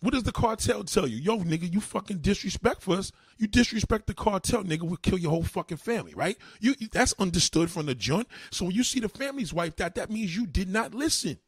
What 0.00 0.14
does 0.14 0.22
the 0.22 0.32
cartel 0.32 0.84
tell 0.84 1.06
you? 1.06 1.18
Yo, 1.18 1.40
nigga, 1.40 1.70
you 1.70 1.80
fucking 1.80 2.18
disrespect 2.18 2.82
for 2.82 2.96
us. 2.96 3.12
You 3.36 3.46
disrespect 3.46 4.06
the 4.06 4.14
cartel, 4.14 4.64
nigga, 4.64 4.82
we'll 4.82 4.96
kill 4.96 5.18
your 5.18 5.30
whole 5.30 5.42
fucking 5.42 5.76
family, 5.76 6.14
right? 6.14 6.38
You 6.58 6.74
that's 6.90 7.14
understood 7.18 7.70
from 7.70 7.86
the 7.86 7.94
joint. 7.94 8.28
So 8.50 8.66
when 8.66 8.74
you 8.74 8.82
see 8.82 9.00
the 9.00 9.10
families 9.10 9.52
wiped 9.52 9.80
out, 9.80 9.96
that 9.96 10.10
means 10.10 10.34
you 10.34 10.46
did 10.46 10.70
not 10.70 10.94
listen. 10.94 11.38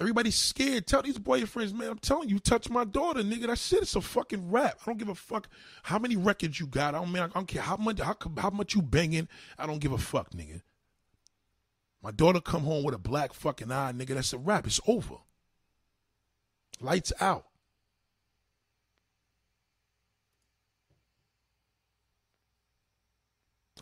Everybody's 0.00 0.34
scared. 0.34 0.86
Tell 0.86 1.02
these 1.02 1.18
boyfriends, 1.18 1.72
man, 1.72 1.90
I'm 1.90 1.98
telling 1.98 2.28
you, 2.28 2.40
touch 2.40 2.68
my 2.68 2.84
daughter, 2.84 3.22
nigga. 3.22 3.46
That 3.46 3.58
shit 3.58 3.82
is 3.82 3.94
a 3.94 4.00
fucking 4.00 4.50
rap. 4.50 4.78
I 4.82 4.90
don't 4.90 4.98
give 4.98 5.08
a 5.08 5.14
fuck 5.14 5.48
how 5.84 6.00
many 6.00 6.16
records 6.16 6.58
you 6.58 6.66
got. 6.66 6.94
I 6.94 6.98
don't, 6.98 7.12
mean, 7.12 7.22
I 7.22 7.28
don't 7.28 7.46
care 7.46 7.62
how 7.62 7.76
much 7.76 8.00
how, 8.00 8.16
how 8.38 8.50
much 8.50 8.74
you 8.74 8.82
banging. 8.82 9.28
I 9.56 9.66
don't 9.66 9.78
give 9.78 9.92
a 9.92 9.98
fuck, 9.98 10.30
nigga. 10.32 10.62
My 12.02 12.10
daughter 12.10 12.40
come 12.40 12.62
home 12.62 12.84
with 12.84 12.94
a 12.94 12.98
black 12.98 13.32
fucking 13.32 13.70
eye, 13.70 13.92
nigga. 13.92 14.08
That's 14.08 14.32
a 14.32 14.38
rap. 14.38 14.66
It's 14.66 14.80
over. 14.86 15.14
Lights 16.80 17.12
out. 17.20 17.46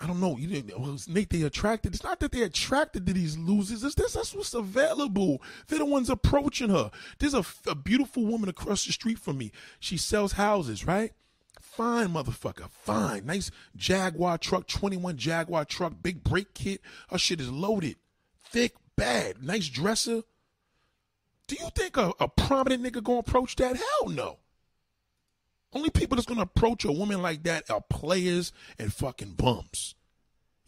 I 0.03 0.07
don't 0.09 0.19
know. 0.19 0.37
You 0.37 0.49
didn't. 0.49 0.79
Well, 0.81 0.99
Nate, 1.07 1.31
they 1.31 1.43
attracted. 1.43 1.95
It's 1.95 2.03
not 2.03 2.19
that 2.21 2.33
they're 2.33 2.47
attracted 2.47 3.07
to 3.07 3.13
these 3.13 3.39
losers. 3.39 3.85
It's 3.85 3.95
this. 3.95 4.15
That's 4.15 4.35
what's 4.35 4.53
available. 4.53 5.41
They're 5.69 5.79
the 5.79 5.85
ones 5.85 6.11
approaching 6.11 6.71
her. 6.71 6.91
There's 7.21 7.35
a, 7.35 7.45
a 7.69 7.77
beautiful 7.77 8.27
woman 8.27 8.49
across 8.49 8.85
the 8.85 8.93
street 8.93 9.21
from 9.21 9.39
me. 9.39 9.53
She 9.79 9.97
sells 9.97 10.33
houses, 10.33 10.85
right? 10.85 11.13
Fine 11.61 12.09
motherfucker. 12.09 12.69
Fine. 12.69 13.27
Nice 13.27 13.53
Jaguar 13.77 14.39
truck, 14.39 14.67
21 14.67 15.17
Jaguar 15.17 15.65
truck, 15.65 15.95
big 16.03 16.25
brake 16.25 16.53
kit. 16.53 16.81
Her 17.09 17.19
shit 17.19 17.41
is 17.41 17.51
loaded. 17.51 17.95
Thick, 18.45 18.75
bad. 18.97 19.43
Nice 19.45 19.69
dresser. 19.69 20.23
Do 21.47 21.57
you 21.57 21.69
think 21.77 21.97
a, 21.97 22.13
a 22.19 22.27
prominent 22.27 22.83
nigga 22.83 23.05
gonna 23.05 23.21
approach 23.21 23.55
that? 23.57 23.77
Hell 23.77 24.09
no. 24.09 24.39
Only 25.73 25.91
people 25.91 26.17
that's 26.17 26.27
gonna 26.27 26.43
approach 26.43 26.85
a 26.85 26.93
woman 26.93 27.23
like 27.23 27.43
that 27.45 27.71
are 27.71 27.81
players 27.81 28.53
and 28.79 28.93
fucking 28.93 29.33
bums. 29.33 29.95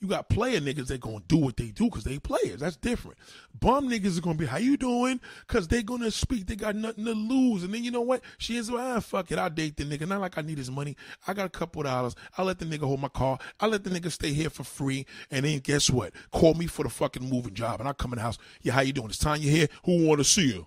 You 0.05 0.11
got 0.11 0.29
player 0.29 0.61
niggas 0.61 0.89
that 0.89 1.01
gonna 1.01 1.23
do 1.29 1.39
what 1.39 1.57
they 1.57 1.69
do 1.71 1.85
because 1.85 2.05
they 2.05 2.19
players. 2.19 2.61
That's 2.61 2.77
different. 2.77 3.17
Bum 3.59 3.89
niggas 3.89 4.19
are 4.19 4.21
gonna 4.21 4.37
be, 4.37 4.45
how 4.45 4.59
you 4.59 4.77
doing? 4.77 5.19
Because 5.47 5.69
they 5.69 5.83
gonna 5.83 6.11
speak. 6.11 6.47
They 6.47 6.57
got 6.57 6.77
nothing 6.77 7.07
to 7.07 7.13
lose. 7.13 7.63
And 7.63 7.73
then 7.73 7.83
you 7.83 7.91
know 7.91 8.03
what? 8.03 8.23
She 8.37 8.59
is, 8.59 8.69
ah, 8.69 9.01
fuck 9.01 9.33
it. 9.33 9.39
I'll 9.39 9.49
date 9.49 9.79
the 9.79 9.85
nigga. 9.85 10.07
Not 10.07 10.21
like 10.21 10.37
I 10.37 10.43
need 10.43 10.59
his 10.59 10.71
money. 10.71 10.95
I 11.27 11.33
got 11.33 11.47
a 11.47 11.49
couple 11.49 11.83
dollars. 11.85 12.15
I'll 12.37 12.45
let 12.45 12.59
the 12.59 12.67
nigga 12.67 12.83
hold 12.83 13.01
my 13.01 13.09
car. 13.09 13.39
I'll 13.61 13.71
let 13.71 13.85
the 13.85 13.89
nigga 13.89 14.13
stay 14.13 14.35
here 14.35 14.51
for 14.51 14.65
free. 14.65 15.07
And 15.31 15.47
then 15.47 15.61
guess 15.61 15.89
what? 15.89 16.13
Call 16.33 16.53
me 16.53 16.67
for 16.67 16.83
the 16.83 16.91
fucking 16.91 17.27
moving 17.27 17.55
job. 17.55 17.81
And 17.81 17.89
I'll 17.89 17.95
come 17.95 18.13
in 18.13 18.17
the 18.17 18.25
house. 18.25 18.37
Yeah, 18.61 18.75
how 18.75 18.83
you 18.83 18.93
doing? 18.93 19.09
It's 19.09 19.17
time 19.17 19.41
you're 19.41 19.57
here. 19.57 19.69
Who 19.87 20.07
wanna 20.07 20.25
see 20.25 20.49
you? 20.49 20.67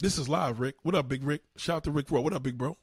This 0.00 0.16
is 0.16 0.28
live, 0.28 0.60
Rick. 0.60 0.76
What 0.82 0.94
up, 0.94 1.08
Big 1.08 1.24
Rick? 1.24 1.42
Shout 1.56 1.78
out 1.78 1.84
to 1.84 1.90
Rick 1.90 2.10
Rowe. 2.10 2.20
What 2.20 2.32
up, 2.32 2.44
big 2.44 2.56
bro? 2.56 2.76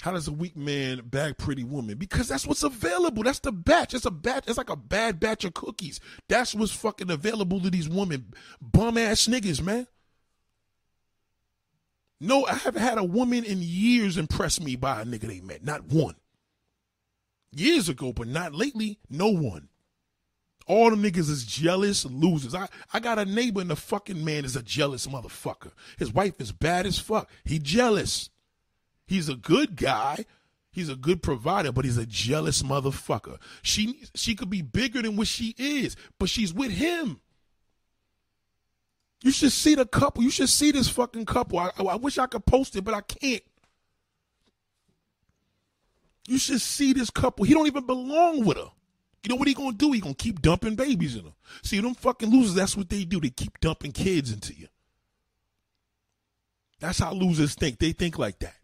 How 0.00 0.12
does 0.12 0.28
a 0.28 0.32
weak 0.32 0.56
man 0.56 1.02
bag 1.04 1.36
pretty 1.38 1.64
woman? 1.64 1.98
Because 1.98 2.28
that's 2.28 2.46
what's 2.46 2.62
available. 2.62 3.24
That's 3.24 3.40
the 3.40 3.50
batch. 3.50 3.94
It's 3.94 4.04
a 4.04 4.12
batch. 4.12 4.44
It's 4.46 4.56
like 4.56 4.70
a 4.70 4.76
bad 4.76 5.18
batch 5.18 5.44
of 5.44 5.54
cookies. 5.54 5.98
That's 6.28 6.54
what's 6.54 6.70
fucking 6.70 7.10
available 7.10 7.60
to 7.60 7.70
these 7.70 7.88
women. 7.88 8.32
Bum 8.60 8.96
ass 8.96 9.26
niggas, 9.26 9.60
man. 9.60 9.88
No, 12.20 12.46
I 12.46 12.54
haven't 12.54 12.82
had 12.82 12.98
a 12.98 13.04
woman 13.04 13.42
in 13.42 13.58
years 13.60 14.16
impress 14.16 14.60
me 14.60 14.76
by 14.76 15.02
a 15.02 15.04
nigga 15.04 15.22
they 15.22 15.40
met. 15.40 15.64
Not 15.64 15.86
one. 15.86 16.14
Years 17.50 17.88
ago, 17.88 18.12
but 18.12 18.28
not 18.28 18.54
lately. 18.54 19.00
No 19.10 19.28
one. 19.28 19.68
All 20.68 20.90
the 20.90 20.96
niggas 20.96 21.30
is 21.30 21.44
jealous 21.44 22.04
losers. 22.04 22.54
I, 22.54 22.68
I 22.92 23.00
got 23.00 23.18
a 23.18 23.24
neighbor 23.24 23.62
and 23.62 23.70
the 23.70 23.76
fucking 23.76 24.22
man 24.22 24.44
is 24.44 24.54
a 24.54 24.62
jealous 24.62 25.06
motherfucker. 25.06 25.72
His 25.98 26.12
wife 26.12 26.38
is 26.40 26.52
bad 26.52 26.84
as 26.84 26.98
fuck. 26.98 27.30
He 27.42 27.58
jealous. 27.58 28.28
He's 29.06 29.30
a 29.30 29.34
good 29.34 29.76
guy. 29.76 30.26
He's 30.70 30.90
a 30.90 30.94
good 30.94 31.22
provider, 31.22 31.72
but 31.72 31.86
he's 31.86 31.96
a 31.96 32.04
jealous 32.04 32.62
motherfucker. 32.62 33.38
She 33.62 34.02
she 34.14 34.34
could 34.34 34.50
be 34.50 34.60
bigger 34.60 35.00
than 35.00 35.16
what 35.16 35.26
she 35.26 35.54
is, 35.56 35.96
but 36.18 36.28
she's 36.28 36.52
with 36.52 36.70
him. 36.70 37.20
You 39.22 39.32
should 39.32 39.52
see 39.52 39.74
the 39.74 39.86
couple. 39.86 40.22
You 40.22 40.30
should 40.30 40.50
see 40.50 40.70
this 40.70 40.90
fucking 40.90 41.24
couple. 41.24 41.58
I, 41.58 41.70
I 41.78 41.96
wish 41.96 42.18
I 42.18 42.26
could 42.26 42.44
post 42.44 42.76
it, 42.76 42.84
but 42.84 42.92
I 42.92 43.00
can't. 43.00 43.42
You 46.28 46.36
should 46.36 46.60
see 46.60 46.92
this 46.92 47.08
couple. 47.08 47.46
He 47.46 47.54
don't 47.54 47.66
even 47.66 47.86
belong 47.86 48.44
with 48.44 48.58
her. 48.58 48.70
You 49.22 49.30
know 49.30 49.36
what 49.36 49.48
he 49.48 49.54
gonna 49.54 49.72
do? 49.72 49.92
He 49.92 50.00
gonna 50.00 50.14
keep 50.14 50.40
dumping 50.40 50.76
babies 50.76 51.16
in 51.16 51.24
them. 51.24 51.34
See 51.62 51.80
them 51.80 51.94
fucking 51.94 52.30
losers. 52.30 52.54
That's 52.54 52.76
what 52.76 52.88
they 52.88 53.04
do. 53.04 53.20
They 53.20 53.30
keep 53.30 53.58
dumping 53.60 53.92
kids 53.92 54.32
into 54.32 54.54
you. 54.54 54.68
That's 56.80 57.00
how 57.00 57.12
losers 57.12 57.54
think. 57.54 57.78
They 57.78 57.92
think 57.92 58.18
like 58.18 58.38
that. 58.38 58.54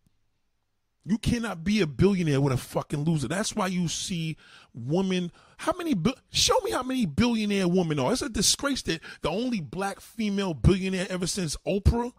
You 1.06 1.18
cannot 1.18 1.64
be 1.64 1.82
a 1.82 1.86
billionaire 1.86 2.40
with 2.40 2.54
a 2.54 2.56
fucking 2.56 3.04
loser. 3.04 3.28
That's 3.28 3.54
why 3.54 3.66
you 3.66 3.88
see 3.88 4.36
women. 4.72 5.32
How 5.58 5.72
many? 5.76 5.94
Show 6.30 6.56
me 6.62 6.70
how 6.70 6.82
many 6.82 7.04
billionaire 7.04 7.68
women 7.68 7.98
are. 7.98 8.12
It's 8.12 8.22
a 8.22 8.28
disgrace 8.28 8.80
that 8.82 9.00
the 9.20 9.28
only 9.28 9.60
black 9.60 10.00
female 10.00 10.54
billionaire 10.54 11.06
ever 11.10 11.26
since 11.26 11.56
Oprah 11.66 12.12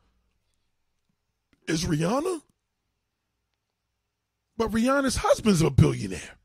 is 1.67 1.85
Rihanna. 1.85 2.41
But 4.57 4.71
Rihanna's 4.71 5.17
husband's 5.17 5.61
a 5.61 5.69
billionaire. 5.69 6.37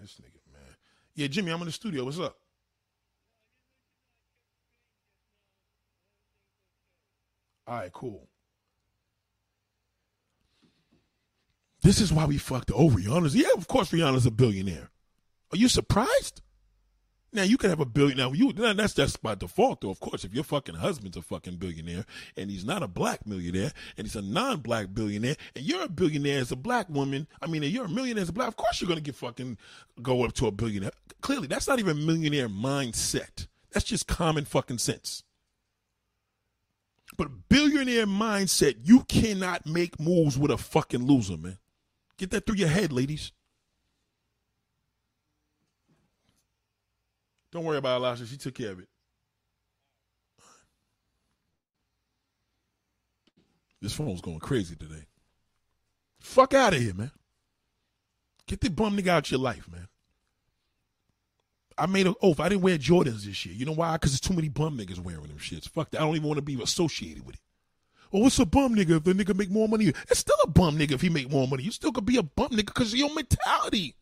This 0.00 0.20
nigga, 0.20 0.40
man. 0.52 0.76
Yeah, 1.18 1.26
Jimmy, 1.26 1.50
I'm 1.50 1.58
in 1.58 1.66
the 1.66 1.72
studio. 1.72 2.04
What's 2.04 2.20
up? 2.20 2.36
All 7.66 7.74
right, 7.74 7.92
cool. 7.92 8.28
This 11.82 12.00
is 12.00 12.12
why 12.12 12.24
we 12.26 12.38
fucked. 12.38 12.70
over 12.70 13.00
Rihanna's. 13.00 13.34
Yeah, 13.34 13.48
of 13.56 13.66
course 13.66 13.90
Rihanna's 13.90 14.26
a 14.26 14.30
billionaire. 14.30 14.90
Are 15.50 15.56
you 15.56 15.68
surprised? 15.68 16.40
Now 17.30 17.42
you 17.42 17.58
can 17.58 17.68
have 17.68 17.80
a 17.80 17.84
billion. 17.84 18.16
Now 18.16 18.32
you 18.32 18.52
that's 18.52 18.94
just 18.94 19.22
by 19.22 19.34
default, 19.34 19.82
though. 19.82 19.90
Of 19.90 20.00
course, 20.00 20.24
if 20.24 20.32
your 20.32 20.44
fucking 20.44 20.76
husband's 20.76 21.16
a 21.16 21.22
fucking 21.22 21.56
billionaire 21.56 22.06
and 22.36 22.50
he's 22.50 22.64
not 22.64 22.82
a 22.82 22.88
black 22.88 23.26
millionaire 23.26 23.72
and 23.96 24.06
he's 24.06 24.16
a 24.16 24.22
non-black 24.22 24.94
billionaire 24.94 25.36
and 25.54 25.64
you're 25.64 25.84
a 25.84 25.88
billionaire 25.88 26.40
as 26.40 26.52
a 26.52 26.56
black 26.56 26.88
woman, 26.88 27.26
I 27.42 27.46
mean, 27.46 27.62
you're 27.64 27.84
a 27.84 27.88
millionaire 27.88 28.22
as 28.22 28.30
a 28.30 28.32
black. 28.32 28.48
Of 28.48 28.56
course, 28.56 28.80
you're 28.80 28.88
gonna 28.88 29.02
get 29.02 29.14
fucking 29.14 29.58
go 30.00 30.24
up 30.24 30.32
to 30.34 30.46
a 30.46 30.50
billionaire. 30.50 30.92
Clearly, 31.20 31.48
that's 31.48 31.68
not 31.68 31.78
even 31.78 32.06
millionaire 32.06 32.48
mindset. 32.48 33.46
That's 33.72 33.84
just 33.84 34.06
common 34.06 34.46
fucking 34.46 34.78
sense. 34.78 35.22
But 37.18 37.48
billionaire 37.48 38.06
mindset, 38.06 38.76
you 38.84 39.00
cannot 39.04 39.66
make 39.66 40.00
moves 40.00 40.38
with 40.38 40.50
a 40.50 40.56
fucking 40.56 41.04
loser, 41.06 41.36
man. 41.36 41.58
Get 42.16 42.30
that 42.30 42.46
through 42.46 42.56
your 42.56 42.68
head, 42.68 42.92
ladies. 42.92 43.32
Don't 47.52 47.64
worry 47.64 47.78
about 47.78 48.02
Elisha. 48.02 48.26
She 48.26 48.36
took 48.36 48.54
care 48.54 48.72
of 48.72 48.80
it. 48.80 48.88
This 53.80 53.92
phone's 53.92 54.20
going 54.20 54.40
crazy 54.40 54.74
today. 54.74 55.06
Fuck 56.18 56.52
out 56.54 56.74
of 56.74 56.80
here, 56.80 56.94
man. 56.94 57.12
Get 58.46 58.60
the 58.60 58.70
bum 58.70 58.96
nigga 58.96 59.08
out 59.08 59.30
your 59.30 59.40
life, 59.40 59.68
man. 59.70 59.88
I 61.76 61.86
made 61.86 62.08
an 62.08 62.14
oath. 62.20 62.40
I 62.40 62.48
didn't 62.48 62.62
wear 62.62 62.76
Jordans 62.76 63.22
this 63.24 63.46
year. 63.46 63.54
You 63.54 63.66
know 63.66 63.72
why? 63.72 63.92
Because 63.92 64.10
there's 64.10 64.20
too 64.20 64.34
many 64.34 64.48
bum 64.48 64.76
niggas 64.76 64.98
wearing 64.98 65.28
them 65.28 65.38
shits. 65.38 65.68
Fuck 65.68 65.90
that. 65.90 66.00
I 66.00 66.04
don't 66.04 66.16
even 66.16 66.26
want 66.26 66.38
to 66.38 66.42
be 66.42 66.60
associated 66.60 67.24
with 67.24 67.36
it. 67.36 67.40
Oh, 68.06 68.18
well, 68.18 68.22
what's 68.24 68.38
a 68.38 68.46
bum 68.46 68.74
nigga 68.74 68.96
if 68.96 69.04
the 69.04 69.12
nigga 69.12 69.36
make 69.36 69.50
more 69.50 69.68
money? 69.68 69.92
It's 70.08 70.20
still 70.20 70.36
a 70.42 70.48
bum 70.48 70.76
nigga 70.76 70.92
if 70.92 71.02
he 71.02 71.08
make 71.08 71.30
more 71.30 71.46
money. 71.46 71.62
You 71.62 71.70
still 71.70 71.92
could 71.92 72.06
be 72.06 72.16
a 72.16 72.22
bum 72.22 72.48
nigga 72.48 72.66
because 72.66 72.92
of 72.92 72.98
your 72.98 73.14
mentality. 73.14 73.94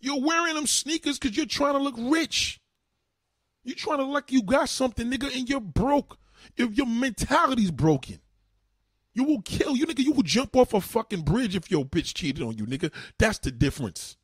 You're 0.00 0.20
wearing 0.20 0.54
them 0.54 0.66
sneakers 0.66 1.18
because 1.18 1.36
you're 1.36 1.46
trying 1.46 1.74
to 1.74 1.78
look 1.78 1.94
rich. 1.98 2.60
You're 3.64 3.76
trying 3.76 3.98
to 3.98 4.04
look 4.04 4.14
like 4.14 4.32
you 4.32 4.42
got 4.42 4.68
something, 4.68 5.10
nigga, 5.10 5.36
and 5.36 5.48
you're 5.48 5.60
broke. 5.60 6.18
If 6.56 6.76
your 6.76 6.86
mentality's 6.86 7.70
broken, 7.70 8.20
you 9.12 9.24
will 9.24 9.42
kill 9.42 9.76
you, 9.76 9.86
nigga. 9.86 10.00
You 10.02 10.12
will 10.12 10.22
jump 10.22 10.56
off 10.56 10.72
a 10.72 10.80
fucking 10.80 11.22
bridge 11.22 11.54
if 11.54 11.70
your 11.70 11.84
bitch 11.84 12.14
cheated 12.14 12.42
on 12.42 12.56
you, 12.56 12.64
nigga. 12.64 12.92
That's 13.18 13.38
the 13.38 13.50
difference. 13.50 14.16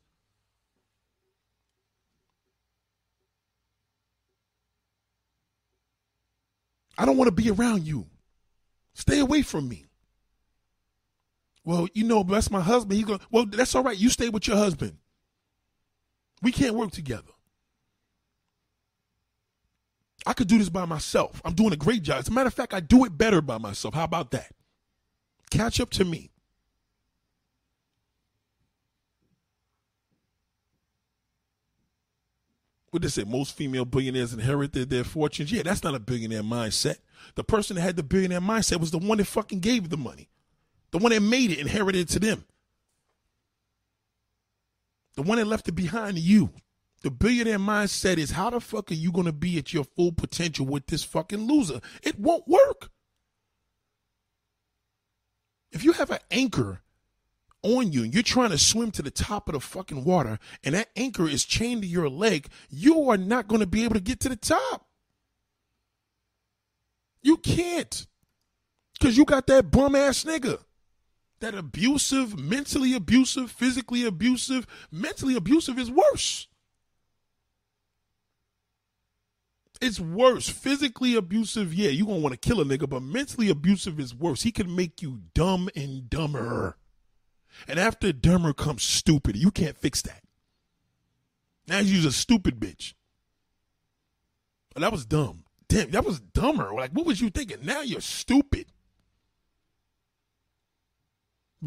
I 6.97 7.05
don't 7.05 7.17
want 7.17 7.27
to 7.27 7.31
be 7.31 7.51
around 7.51 7.85
you. 7.85 8.07
Stay 8.95 9.19
away 9.19 9.43
from 9.43 9.69
me. 9.69 9.85
Well, 11.63 11.87
you 11.93 12.05
know, 12.05 12.23
that's 12.23 12.49
my 12.49 12.61
husband. 12.61 12.93
He's 12.93 13.05
going, 13.05 13.19
well, 13.29 13.45
that's 13.45 13.75
all 13.75 13.83
right. 13.83 13.97
You 13.97 14.09
stay 14.09 14.29
with 14.29 14.47
your 14.47 14.57
husband. 14.57 14.97
We 16.41 16.51
can't 16.51 16.75
work 16.75 16.91
together. 16.91 17.31
I 20.25 20.33
could 20.33 20.47
do 20.47 20.57
this 20.57 20.69
by 20.69 20.85
myself. 20.85 21.41
I'm 21.45 21.53
doing 21.53 21.73
a 21.73 21.77
great 21.77 22.03
job. 22.03 22.19
As 22.19 22.27
a 22.27 22.31
matter 22.31 22.47
of 22.47 22.53
fact, 22.53 22.73
I 22.73 22.79
do 22.79 23.05
it 23.05 23.17
better 23.17 23.41
by 23.41 23.57
myself. 23.57 23.93
How 23.93 24.03
about 24.03 24.31
that? 24.31 24.51
Catch 25.49 25.79
up 25.79 25.89
to 25.91 26.05
me. 26.05 26.31
What 32.91 33.03
they 33.03 33.09
say? 33.09 33.23
Most 33.23 33.55
female 33.55 33.85
billionaires 33.85 34.33
inherited 34.33 34.89
their 34.89 35.03
fortunes. 35.03 35.51
Yeah, 35.51 35.63
that's 35.63 35.83
not 35.83 35.95
a 35.95 35.99
billionaire 35.99 36.43
mindset. 36.43 36.97
The 37.35 37.43
person 37.43 37.75
that 37.75 37.81
had 37.81 37.95
the 37.95 38.03
billionaire 38.03 38.41
mindset 38.41 38.79
was 38.79 38.91
the 38.91 38.97
one 38.97 39.17
that 39.19 39.25
fucking 39.25 39.59
gave 39.59 39.89
the 39.89 39.97
money. 39.97 40.29
The 40.91 40.97
one 40.97 41.11
that 41.11 41.21
made 41.21 41.51
it 41.51 41.59
inherited 41.59 42.01
it 42.01 42.09
to 42.13 42.19
them. 42.19 42.45
The 45.17 45.23
one 45.23 45.39
that 45.39 45.47
left 45.47 45.67
it 45.67 45.73
behind 45.73 46.19
you. 46.19 46.51
The 47.01 47.09
billionaire 47.09 47.57
mindset 47.57 48.17
is 48.17 48.31
how 48.31 48.51
the 48.51 48.59
fuck 48.59 48.91
are 48.91 48.95
you 48.95 49.11
going 49.11 49.25
to 49.25 49.33
be 49.33 49.57
at 49.57 49.73
your 49.73 49.83
full 49.83 50.11
potential 50.11 50.67
with 50.67 50.85
this 50.85 51.03
fucking 51.03 51.47
loser? 51.47 51.81
It 52.03 52.19
won't 52.19 52.47
work. 52.47 52.91
If 55.71 55.83
you 55.83 55.93
have 55.93 56.11
an 56.11 56.19
anchor 56.29 56.81
on 57.63 57.91
you 57.91 58.03
and 58.03 58.13
you're 58.13 58.21
trying 58.21 58.51
to 58.51 58.59
swim 58.59 58.91
to 58.91 59.01
the 59.01 59.09
top 59.09 59.49
of 59.49 59.53
the 59.53 59.59
fucking 59.59 60.03
water 60.03 60.37
and 60.63 60.75
that 60.75 60.89
anchor 60.95 61.27
is 61.27 61.45
chained 61.45 61.81
to 61.81 61.87
your 61.87 62.09
leg, 62.09 62.47
you 62.69 63.09
are 63.09 63.17
not 63.17 63.47
going 63.47 63.61
to 63.61 63.67
be 63.67 63.83
able 63.83 63.95
to 63.95 63.99
get 63.99 64.19
to 64.19 64.29
the 64.29 64.35
top. 64.35 64.87
You 67.23 67.37
can't. 67.37 68.05
Because 68.99 69.17
you 69.17 69.25
got 69.25 69.47
that 69.47 69.71
bum 69.71 69.95
ass 69.95 70.25
nigga. 70.25 70.59
That 71.39 71.53
abusive, 71.53 72.39
mentally 72.39 72.93
abusive, 72.93 73.51
physically 73.51 74.05
abusive, 74.05 74.65
mentally 74.91 75.35
abusive 75.35 75.77
is 75.77 75.91
worse. 75.91 76.47
It's 79.79 79.99
worse. 79.99 80.49
Physically 80.49 81.15
abusive, 81.15 81.73
yeah, 81.73 81.89
you 81.89 82.05
gonna 82.05 82.19
want 82.19 82.33
to 82.33 82.47
kill 82.49 82.59
a 82.59 82.65
nigga, 82.65 82.89
but 82.89 83.03
mentally 83.03 83.49
abusive 83.49 83.99
is 83.99 84.15
worse. 84.15 84.41
He 84.41 84.51
can 84.51 84.75
make 84.75 85.01
you 85.01 85.19
dumb 85.35 85.69
and 85.75 86.09
dumber. 86.09 86.77
And 87.67 87.79
after 87.79 88.11
dumber 88.11 88.53
comes 88.53 88.83
stupid. 88.83 89.35
You 89.35 89.51
can't 89.51 89.77
fix 89.77 90.01
that. 90.03 90.23
Now 91.67 91.79
you're 91.79 92.07
a 92.07 92.11
stupid 92.11 92.59
bitch. 92.59 92.93
That 94.75 94.91
was 94.91 95.05
dumb. 95.05 95.43
Damn, 95.69 95.91
that 95.91 96.05
was 96.05 96.19
dumber. 96.19 96.73
Like, 96.73 96.91
what 96.91 97.05
was 97.05 97.19
you 97.19 97.29
thinking? 97.29 97.57
Now 97.63 97.81
you're 97.81 97.99
stupid. 97.99 98.67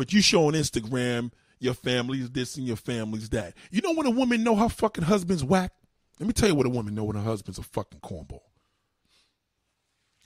But 0.00 0.14
you 0.14 0.22
show 0.22 0.46
on 0.46 0.54
Instagram 0.54 1.30
your 1.58 1.74
family's 1.74 2.30
this 2.30 2.56
and 2.56 2.66
your 2.66 2.78
family's 2.78 3.28
that. 3.28 3.52
You 3.70 3.82
know 3.82 3.92
when 3.92 4.06
a 4.06 4.10
woman 4.10 4.42
know 4.42 4.56
her 4.56 4.70
fucking 4.70 5.04
husband's 5.04 5.44
whack? 5.44 5.72
Let 6.18 6.26
me 6.26 6.32
tell 6.32 6.48
you 6.48 6.54
what 6.54 6.64
a 6.64 6.70
woman 6.70 6.94
know 6.94 7.04
when 7.04 7.16
her 7.16 7.22
husband's 7.22 7.58
a 7.58 7.62
fucking 7.62 8.00
cornball. 8.00 8.40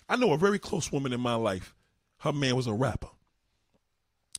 I 0.08 0.14
know 0.14 0.32
a 0.32 0.38
very 0.38 0.60
close 0.60 0.92
woman 0.92 1.12
in 1.12 1.20
my 1.20 1.34
life. 1.34 1.74
Her 2.18 2.32
man 2.32 2.54
was 2.54 2.68
a 2.68 2.72
rapper. 2.72 3.08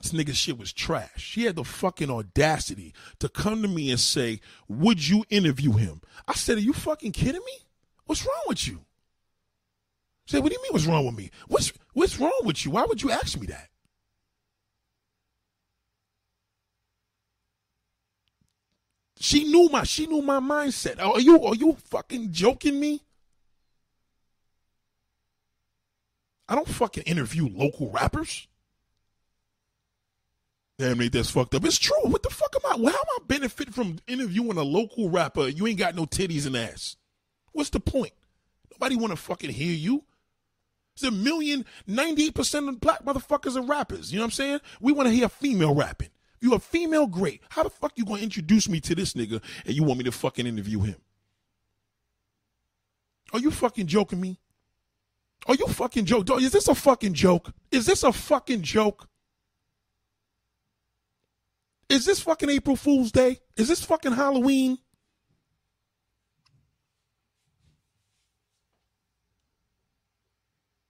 This 0.02 0.14
nigga 0.14 0.34
shit 0.34 0.58
was 0.58 0.72
trash. 0.72 1.22
She 1.22 1.44
had 1.44 1.58
the 1.58 1.66
fucking 1.66 2.10
audacity 2.10 2.94
to 3.20 3.28
come 3.28 3.62
to 3.62 3.68
me 3.68 3.92
and 3.92 4.00
say, 4.00 4.40
Would 4.70 5.06
you 5.06 5.26
interview 5.30 5.74
him? 5.74 6.00
I 6.30 6.34
said, 6.36 6.60
Are 6.60 6.62
you 6.62 6.72
fucking 6.72 7.12
kidding 7.12 7.44
me? 7.46 7.58
What's 8.06 8.26
wrong 8.26 8.44
with 8.48 8.66
you? 8.66 8.86
I 10.30 10.32
said, 10.32 10.44
What 10.44 10.54
do 10.54 10.58
you 10.58 10.64
mean 10.64 10.72
what's 10.72 10.88
wrong 10.88 11.06
with 11.06 11.18
me? 11.18 11.30
What's 11.50 11.74
what's 11.92 12.22
wrong 12.22 12.40
with 12.46 12.64
you? 12.64 12.72
Why 12.72 12.86
would 12.86 13.04
you 13.04 13.12
ask 13.12 13.38
me 13.38 13.48
that? 13.48 13.68
She 19.26 19.44
knew 19.44 19.70
my 19.70 19.82
she 19.82 20.06
knew 20.06 20.22
my 20.22 20.40
mindset. 20.40 21.04
Are 21.04 21.20
you 21.20 21.44
are 21.46 21.56
you 21.56 21.76
fucking 21.86 22.32
joking 22.32 22.80
me? 22.80 23.02
I 26.48 26.54
don't 26.54 26.68
fucking 26.68 27.06
interview 27.06 27.50
local 27.52 27.90
rappers. 27.90 28.48
Damn, 30.78 31.00
mate, 31.00 31.12
that's 31.12 31.32
fucked 31.32 31.56
up. 31.56 31.66
It's 31.66 31.80
true. 31.80 31.96
What 32.04 32.22
the 32.22 32.30
fuck 32.30 32.54
am 32.56 32.72
I? 32.72 32.76
Well, 32.80 32.94
How 32.94 33.00
am 33.00 33.06
I 33.20 33.26
benefit 33.26 33.74
from 33.74 33.98
interviewing 34.06 34.60
a 34.60 34.64
local 34.64 35.10
rapper? 35.10 35.48
You 35.48 35.66
ain't 35.66 35.80
got 35.80 35.96
no 35.96 36.06
titties 36.06 36.46
and 36.46 36.56
ass. 36.56 36.96
What's 37.52 37.72
the 37.72 37.80
point? 37.80 38.14
Nobody 38.74 38.96
want 38.96 39.10
to 39.10 39.18
fucking 39.18 39.50
hear 39.50 39.74
you. 39.74 40.04
There's 41.02 41.12
a 41.12 41.16
million, 41.16 41.66
98% 41.90 42.70
of 42.70 42.80
black 42.80 43.04
motherfuckers 43.04 43.56
are 43.56 43.64
rappers. 43.64 44.12
You 44.12 44.20
know 44.20 44.26
what 44.26 44.28
I'm 44.28 44.32
saying? 44.34 44.60
We 44.80 44.92
want 44.92 45.08
to 45.10 45.16
hear 45.16 45.30
female 45.30 45.74
rapping. 45.74 46.10
You 46.42 46.54
a 46.54 46.60
female, 46.60 47.08
great. 47.08 47.42
How 47.50 47.64
the 47.64 47.70
fuck 47.70 47.94
you 47.96 48.06
gonna 48.06 48.22
introduce 48.22 48.70
me 48.70 48.80
to 48.82 48.96
this 48.96 49.14
nigga 49.14 49.42
and 49.66 49.74
you 49.74 49.84
want 49.84 49.98
me 49.98 50.04
to 50.06 50.12
fucking 50.12 50.46
interview 50.46 50.82
him? 50.82 50.96
Are 53.34 53.40
you 53.40 53.52
fucking 53.52 53.88
joking 53.88 54.22
me? 54.22 54.40
Are 55.48 55.56
you 55.56 55.68
fucking 55.68 56.06
joke? 56.06 56.30
Is 56.32 56.52
this 56.52 56.68
a 56.68 56.76
fucking 56.76 57.14
joke? 57.14 57.52
Is 57.72 57.86
this 57.86 58.04
a 58.04 58.12
fucking 58.12 58.62
joke? 58.62 59.08
Is 61.90 62.06
this 62.06 62.20
fucking 62.20 62.50
April 62.50 62.76
Fool's 62.76 63.12
Day? 63.12 63.40
Is 63.58 63.68
this 63.68 63.84
fucking 63.84 64.14
Halloween? 64.14 64.78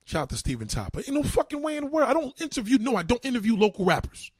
Shout 0.05 0.23
out 0.23 0.29
to 0.29 0.37
Steven 0.37 0.67
Topper. 0.67 0.99
Ain't 0.99 1.13
no 1.13 1.23
fucking 1.23 1.61
way 1.61 1.77
in 1.77 1.85
the 1.85 1.89
world. 1.89 2.09
I 2.09 2.13
don't 2.13 2.39
interview. 2.39 2.77
No, 2.77 2.95
I 2.95 3.03
don't 3.03 3.23
interview 3.25 3.57
local 3.57 3.85
rappers. 3.85 4.31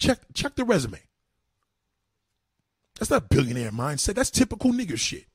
Check 0.00 0.18
check 0.34 0.56
the 0.56 0.64
resume. 0.64 0.98
That's 2.98 3.10
not 3.10 3.28
billionaire 3.28 3.70
mindset. 3.70 4.14
That's 4.14 4.30
typical 4.30 4.72
nigger 4.72 4.98
shit. 4.98 5.26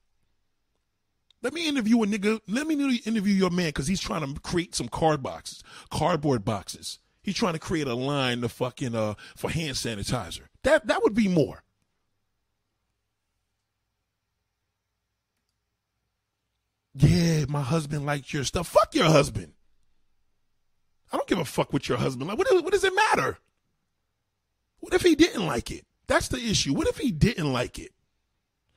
Let 1.42 1.54
me 1.54 1.68
interview 1.68 2.02
a 2.02 2.08
nigga. 2.08 2.42
Let 2.48 2.66
me 2.66 2.98
interview 3.06 3.34
your 3.34 3.52
man 3.52 3.68
because 3.68 3.88
he's 3.88 4.02
trying 4.02 4.26
to 4.26 4.42
create 4.42 4.74
some 4.74 4.88
card 4.88 5.22
boxes, 5.22 5.64
cardboard 5.92 6.44
boxes. 6.44 7.00
He's 7.22 7.36
trying 7.36 7.54
to 7.54 7.60
create 7.60 7.88
a 7.88 7.94
line 7.94 8.42
to 8.42 8.50
fucking 8.50 8.96
uh 8.96 9.14
for 9.38 9.52
hand 9.52 9.76
sanitizer. 9.76 10.48
That 10.64 10.88
that 10.88 11.04
would 11.04 11.14
be 11.14 11.28
more. 11.28 11.64
Yeah, 16.96 17.46
my 17.50 17.62
husband 17.62 18.06
liked 18.06 18.34
your 18.34 18.46
stuff. 18.46 18.68
Fuck 18.68 18.96
your 18.96 19.06
husband. 19.06 19.54
I 21.12 21.18
don't 21.18 21.28
give 21.28 21.40
a 21.40 21.46
fuck 21.46 21.72
what 21.72 21.88
your 21.88 21.98
husband 21.98 22.30
like. 22.30 22.38
What, 22.38 22.52
what 22.64 22.74
does 22.74 22.84
it 22.84 22.94
matter? 22.96 23.38
What 24.86 24.94
if 24.94 25.02
he 25.02 25.16
didn't 25.16 25.48
like 25.48 25.72
it? 25.72 25.84
That's 26.06 26.28
the 26.28 26.38
issue. 26.38 26.72
What 26.72 26.88
if 26.88 26.99
he 26.99 27.10
didn't 27.10 27.52
like 27.52 27.80
it? 27.80 27.90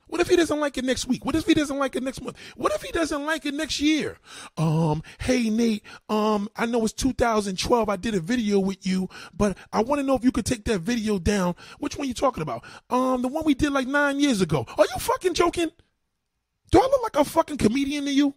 What 0.07 0.19
if 0.19 0.27
he 0.27 0.37
doesn't 0.37 0.59
like 0.59 0.75
it 0.79 0.83
next 0.83 1.07
week? 1.07 1.23
What 1.23 1.35
if 1.35 1.45
he 1.45 1.53
doesn't 1.53 1.77
like 1.77 1.95
it 1.95 2.01
next 2.01 2.23
month? 2.23 2.35
What 2.55 2.73
if 2.73 2.81
he 2.81 2.91
doesn't 2.91 3.27
like 3.27 3.45
it 3.45 3.53
next 3.53 3.79
year? 3.79 4.17
Um, 4.57 5.03
hey 5.19 5.51
Nate, 5.51 5.83
um, 6.09 6.49
I 6.55 6.65
know 6.65 6.83
it's 6.83 6.93
2012. 6.93 7.89
I 7.89 7.95
did 7.95 8.15
a 8.15 8.19
video 8.19 8.57
with 8.57 8.87
you, 8.87 9.07
but 9.37 9.55
I 9.71 9.83
want 9.83 10.01
to 10.01 10.03
know 10.03 10.15
if 10.15 10.23
you 10.23 10.31
could 10.31 10.47
take 10.47 10.65
that 10.65 10.79
video 10.79 11.19
down. 11.19 11.53
Which 11.77 11.95
one 11.95 12.05
are 12.05 12.07
you 12.07 12.15
talking 12.15 12.41
about? 12.41 12.63
Um, 12.89 13.21
the 13.21 13.27
one 13.27 13.45
we 13.45 13.53
did 13.53 13.71
like 13.71 13.85
nine 13.85 14.19
years 14.19 14.41
ago. 14.41 14.65
Are 14.79 14.85
you 14.85 14.99
fucking 14.99 15.35
joking? 15.35 15.69
Do 16.71 16.79
I 16.79 16.85
look 16.85 17.03
like 17.03 17.17
a 17.17 17.23
fucking 17.23 17.57
comedian 17.57 18.05
to 18.05 18.11
you? 18.11 18.33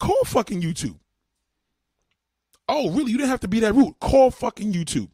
Call 0.00 0.24
fucking 0.24 0.62
YouTube. 0.62 0.98
Oh, 2.68 2.90
really? 2.90 3.12
You 3.12 3.18
didn't 3.18 3.30
have 3.30 3.40
to 3.40 3.48
be 3.48 3.60
that 3.60 3.76
rude. 3.76 4.00
Call 4.00 4.32
fucking 4.32 4.72
YouTube. 4.72 5.10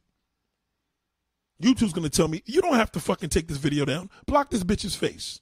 YouTube's 1.62 1.92
gonna 1.92 2.08
tell 2.08 2.28
me 2.28 2.42
you 2.44 2.60
don't 2.60 2.76
have 2.76 2.92
to 2.92 3.00
fucking 3.00 3.30
take 3.30 3.48
this 3.48 3.56
video 3.56 3.84
down. 3.84 4.10
Block 4.26 4.50
this 4.50 4.64
bitch's 4.64 4.94
face. 4.94 5.40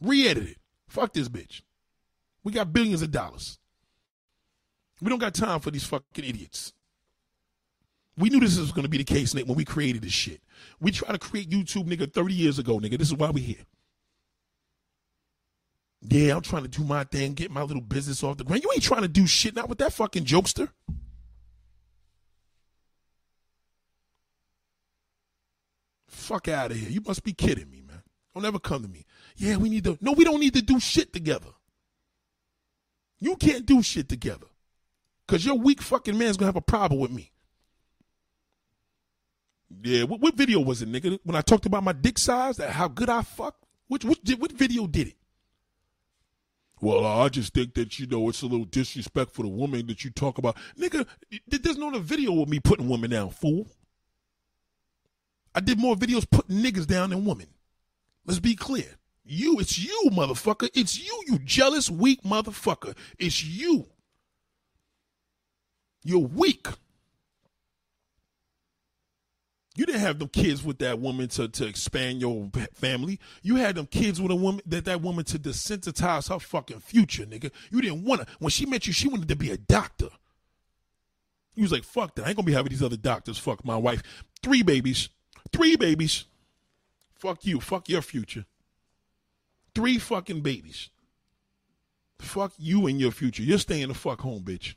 Re-edit 0.00 0.44
it. 0.44 0.56
Fuck 0.88 1.12
this 1.12 1.28
bitch. 1.28 1.62
We 2.42 2.52
got 2.52 2.72
billions 2.72 3.02
of 3.02 3.10
dollars. 3.10 3.58
We 5.02 5.10
don't 5.10 5.18
got 5.18 5.34
time 5.34 5.60
for 5.60 5.70
these 5.70 5.84
fucking 5.84 6.24
idiots. 6.24 6.72
We 8.16 8.28
knew 8.28 8.40
this 8.40 8.58
was 8.58 8.72
gonna 8.72 8.88
be 8.88 8.98
the 8.98 9.04
case, 9.04 9.34
Nick, 9.34 9.46
when 9.46 9.56
we 9.56 9.64
created 9.64 10.02
this 10.02 10.12
shit. 10.12 10.40
We 10.80 10.90
tried 10.90 11.12
to 11.12 11.18
create 11.18 11.50
YouTube, 11.50 11.86
nigga, 11.88 12.12
30 12.12 12.34
years 12.34 12.58
ago, 12.58 12.78
nigga. 12.78 12.98
This 12.98 13.08
is 13.08 13.14
why 13.14 13.30
we 13.30 13.40
here. 13.40 13.64
Yeah, 16.02 16.36
I'm 16.36 16.42
trying 16.42 16.62
to 16.62 16.68
do 16.68 16.82
my 16.82 17.04
thing, 17.04 17.34
get 17.34 17.50
my 17.50 17.62
little 17.62 17.82
business 17.82 18.22
off 18.22 18.38
the 18.38 18.44
ground. 18.44 18.62
You 18.62 18.70
ain't 18.72 18.82
trying 18.82 19.02
to 19.02 19.08
do 19.08 19.26
shit, 19.26 19.54
not 19.54 19.68
with 19.68 19.78
that 19.78 19.92
fucking 19.92 20.24
jokester. 20.24 20.70
Fuck 26.10 26.48
out 26.48 26.72
of 26.72 26.76
here. 26.76 26.90
You 26.90 27.00
must 27.06 27.22
be 27.22 27.32
kidding 27.32 27.70
me, 27.70 27.82
man. 27.86 28.02
Don't 28.34 28.44
ever 28.44 28.58
come 28.58 28.82
to 28.82 28.88
me. 28.88 29.06
Yeah, 29.36 29.56
we 29.56 29.70
need 29.70 29.84
to. 29.84 29.96
No, 30.00 30.12
we 30.12 30.24
don't 30.24 30.40
need 30.40 30.54
to 30.54 30.62
do 30.62 30.80
shit 30.80 31.12
together. 31.12 31.50
You 33.20 33.36
can't 33.36 33.64
do 33.64 33.80
shit 33.80 34.08
together. 34.08 34.46
Because 35.26 35.46
your 35.46 35.54
weak 35.54 35.80
fucking 35.80 36.18
man's 36.18 36.36
going 36.36 36.46
to 36.46 36.48
have 36.48 36.56
a 36.56 36.60
problem 36.60 37.00
with 37.00 37.12
me. 37.12 37.30
Yeah, 39.82 40.02
what, 40.02 40.20
what, 40.20 40.34
video 40.34 40.58
was 40.58 40.82
it, 40.82 40.90
nigga? 40.90 41.20
When 41.22 41.36
I 41.36 41.42
talked 41.42 41.64
about 41.64 41.84
my 41.84 41.92
dick 41.92 42.18
size, 42.18 42.56
that 42.56 42.70
how 42.70 42.88
good 42.88 43.08
I 43.08 43.22
fuck? 43.22 43.54
Which, 43.86 44.04
which, 44.04 44.18
what 44.36 44.50
video 44.50 44.88
did 44.88 45.08
it? 45.08 45.16
Well, 46.80 47.06
I 47.06 47.28
just 47.28 47.54
think 47.54 47.74
that, 47.74 48.00
you 48.00 48.06
know, 48.08 48.28
it's 48.28 48.42
a 48.42 48.46
little 48.46 48.64
disrespectful 48.64 49.44
to 49.44 49.48
woman 49.48 49.86
that 49.86 50.02
you 50.02 50.10
talk 50.10 50.38
about. 50.38 50.56
Nigga, 50.76 51.06
there's 51.46 51.78
no 51.78 51.88
other 51.88 52.00
video 52.00 52.42
of 52.42 52.48
me 52.48 52.58
putting 52.58 52.88
women 52.88 53.10
down, 53.10 53.30
fool. 53.30 53.68
I 55.54 55.60
did 55.60 55.78
more 55.78 55.96
videos 55.96 56.28
putting 56.30 56.58
niggas 56.62 56.86
down 56.86 57.10
than 57.10 57.24
women. 57.24 57.48
Let's 58.24 58.40
be 58.40 58.54
clear. 58.54 58.86
You, 59.24 59.58
it's 59.60 59.78
you, 59.78 60.10
motherfucker. 60.12 60.68
It's 60.74 60.98
you, 60.98 61.22
you 61.26 61.38
jealous, 61.40 61.90
weak 61.90 62.22
motherfucker. 62.22 62.96
It's 63.18 63.44
you. 63.44 63.86
You're 66.02 66.26
weak. 66.26 66.66
You 69.76 69.86
didn't 69.86 70.00
have 70.00 70.18
them 70.18 70.28
kids 70.28 70.64
with 70.64 70.78
that 70.80 70.98
woman 70.98 71.28
to, 71.28 71.48
to 71.48 71.66
expand 71.66 72.20
your 72.20 72.50
family. 72.74 73.20
You 73.42 73.56
had 73.56 73.76
them 73.76 73.86
kids 73.86 74.20
with 74.20 74.32
a 74.32 74.36
woman 74.36 74.62
that 74.66 74.84
that 74.86 75.00
woman 75.00 75.24
to 75.26 75.38
desensitize 75.38 76.28
her 76.28 76.40
fucking 76.40 76.80
future, 76.80 77.24
nigga. 77.24 77.50
You 77.70 77.80
didn't 77.80 78.04
want 78.04 78.22
to. 78.22 78.26
When 78.40 78.50
she 78.50 78.66
met 78.66 78.86
you, 78.86 78.92
she 78.92 79.08
wanted 79.08 79.28
to 79.28 79.36
be 79.36 79.50
a 79.50 79.56
doctor. 79.56 80.08
You 81.54 81.62
was 81.62 81.72
like, 81.72 81.84
fuck 81.84 82.14
that. 82.16 82.24
I 82.24 82.28
ain't 82.28 82.36
gonna 82.36 82.46
be 82.46 82.52
having 82.52 82.70
these 82.70 82.82
other 82.82 82.96
doctors. 82.96 83.38
Fuck 83.38 83.64
my 83.64 83.76
wife. 83.76 84.02
Three 84.42 84.62
babies. 84.62 85.08
Three 85.52 85.76
babies. 85.76 86.24
Fuck 87.14 87.44
you. 87.44 87.60
Fuck 87.60 87.88
your 87.88 88.02
future. 88.02 88.46
Three 89.74 89.98
fucking 89.98 90.40
babies. 90.40 90.90
Fuck 92.18 92.52
you 92.58 92.86
and 92.86 93.00
your 93.00 93.10
future. 93.10 93.42
You're 93.42 93.58
staying 93.58 93.88
the 93.88 93.94
fuck 93.94 94.20
home, 94.20 94.42
bitch. 94.42 94.74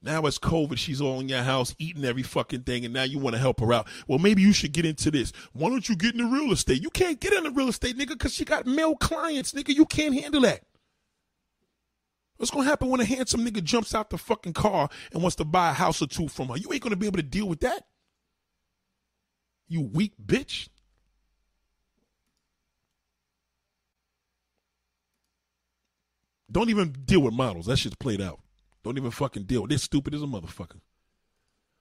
Now 0.00 0.26
it's 0.26 0.38
COVID. 0.38 0.78
She's 0.78 1.00
all 1.00 1.18
in 1.18 1.28
your 1.28 1.42
house 1.42 1.74
eating 1.78 2.04
every 2.04 2.22
fucking 2.22 2.62
thing, 2.62 2.84
and 2.84 2.94
now 2.94 3.02
you 3.02 3.18
want 3.18 3.34
to 3.34 3.40
help 3.40 3.60
her 3.60 3.72
out. 3.72 3.88
Well, 4.06 4.20
maybe 4.20 4.42
you 4.42 4.52
should 4.52 4.72
get 4.72 4.86
into 4.86 5.10
this. 5.10 5.32
Why 5.52 5.70
don't 5.70 5.88
you 5.88 5.96
get 5.96 6.14
into 6.14 6.32
real 6.32 6.52
estate? 6.52 6.82
You 6.82 6.90
can't 6.90 7.18
get 7.18 7.32
into 7.32 7.50
real 7.50 7.68
estate, 7.68 7.98
nigga, 7.98 8.10
because 8.10 8.32
she 8.32 8.44
got 8.44 8.64
male 8.64 8.94
clients, 8.96 9.52
nigga. 9.52 9.74
You 9.74 9.86
can't 9.86 10.14
handle 10.14 10.42
that. 10.42 10.62
What's 12.38 12.52
gonna 12.52 12.64
happen 12.64 12.88
when 12.88 13.00
a 13.00 13.04
handsome 13.04 13.44
nigga 13.44 13.62
jumps 13.62 13.94
out 13.94 14.10
the 14.10 14.18
fucking 14.18 14.52
car 14.52 14.88
and 15.12 15.22
wants 15.22 15.36
to 15.36 15.44
buy 15.44 15.70
a 15.70 15.74
house 15.74 16.00
or 16.00 16.06
two 16.06 16.28
from 16.28 16.48
her? 16.48 16.56
You 16.56 16.72
ain't 16.72 16.82
gonna 16.82 16.96
be 16.96 17.06
able 17.06 17.18
to 17.18 17.22
deal 17.22 17.48
with 17.48 17.60
that. 17.60 17.84
You 19.66 19.82
weak 19.82 20.12
bitch. 20.24 20.68
Don't 26.50 26.70
even 26.70 26.92
deal 27.04 27.20
with 27.20 27.34
models. 27.34 27.66
That 27.66 27.76
shit's 27.76 27.96
played 27.96 28.22
out. 28.22 28.40
Don't 28.84 28.96
even 28.96 29.10
fucking 29.10 29.42
deal. 29.42 29.66
They're 29.66 29.76
stupid 29.76 30.14
as 30.14 30.22
a 30.22 30.26
motherfucker. 30.26 30.80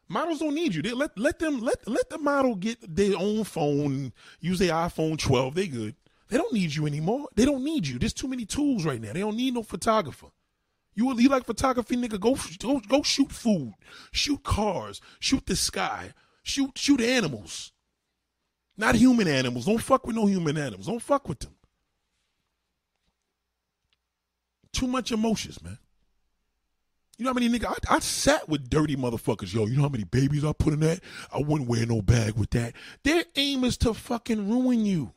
Models 0.09 0.39
don't 0.39 0.55
need 0.55 0.73
you. 0.73 0.81
They 0.81 0.91
let 0.91 1.17
let 1.19 1.38
them 1.38 1.61
let 1.61 1.88
let 1.88 2.09
the 2.09 2.17
model 2.17 2.55
get 2.55 2.95
their 2.95 3.15
own 3.15 3.43
phone, 3.43 4.11
use 4.39 4.57
their 4.57 4.73
iPhone 4.73 5.19
12. 5.19 5.53
They 5.53 5.67
good. 5.67 5.95
They 6.29 6.38
don't 6.38 6.51
need 6.51 6.73
you 6.73 6.88
anymore. 6.88 7.27
They 7.35 7.45
don't 7.45 7.63
need 7.63 7.88
you. 7.88 7.99
There's 7.99 8.13
too 8.13 8.27
many 8.27 8.45
tools 8.45 8.85
right 8.85 8.99
now. 8.99 9.13
They 9.13 9.19
don't 9.19 9.38
need 9.38 9.53
no 9.53 9.63
photographer. 9.63 10.27
You 10.98 11.15
you 11.19 11.30
like 11.30 11.45
photography, 11.45 11.95
nigga? 11.95 12.19
Go 12.19 12.36
go 12.57 12.80
go 12.80 13.03
shoot 13.03 13.32
food, 13.32 13.76
shoot 14.11 14.44
cars, 14.44 14.99
shoot 15.19 15.45
the 15.45 15.56
sky, 15.56 16.11
shoot 16.41 16.76
shoot 16.76 16.99
animals, 16.99 17.72
not 18.76 18.95
human 18.95 19.28
animals. 19.28 19.68
Don't 19.68 19.78
fuck 19.78 20.07
with 20.07 20.15
no 20.15 20.26
human 20.26 20.57
animals. 20.57 20.88
Don't 20.88 20.99
fuck 20.99 21.30
with 21.30 21.38
them. 21.38 21.53
Too 24.74 24.88
much 24.88 25.11
emotions, 25.11 25.61
man. 25.61 25.78
You 27.19 27.26
know 27.26 27.30
how 27.30 27.36
many 27.36 27.49
nigga 27.49 27.76
I, 27.90 27.95
I, 27.95 27.99
sat 27.99 28.49
with 28.49 28.68
dirty 28.68 28.95
motherfuckers, 28.95 29.53
yo. 29.53 29.68
You 29.68 29.76
know 29.76 29.84
how 29.84 29.90
many 29.90 30.03
babies 30.03 30.44
I 30.44 30.52
put 30.52 30.74
in 30.74 30.80
that? 30.80 31.02
I 31.32 31.38
wouldn't 31.38 31.69
wear 31.69 31.86
no 31.86 32.02
bag 32.02 32.34
with 32.34 32.49
that. 32.52 32.74
Their 33.03 33.24
aim 33.36 33.64
is 33.64 33.78
to 33.78 33.94
fucking 33.94 34.49
ruin 34.49 34.84
you. 34.84 35.14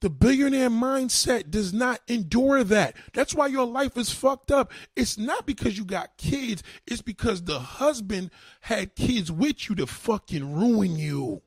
The 0.00 0.10
billionaire 0.10 0.70
mindset 0.70 1.50
does 1.50 1.72
not 1.72 2.00
endure 2.06 2.62
that. 2.62 2.94
That's 3.14 3.34
why 3.34 3.48
your 3.48 3.66
life 3.66 3.96
is 3.96 4.12
fucked 4.12 4.52
up. 4.52 4.70
It's 4.94 5.18
not 5.18 5.44
because 5.44 5.76
you 5.76 5.84
got 5.84 6.16
kids, 6.16 6.62
it's 6.86 7.02
because 7.02 7.42
the 7.42 7.58
husband 7.58 8.30
had 8.60 8.94
kids 8.94 9.32
with 9.32 9.68
you 9.68 9.74
to 9.74 9.86
fucking 9.86 10.54
ruin 10.54 10.96
you. 10.96 11.42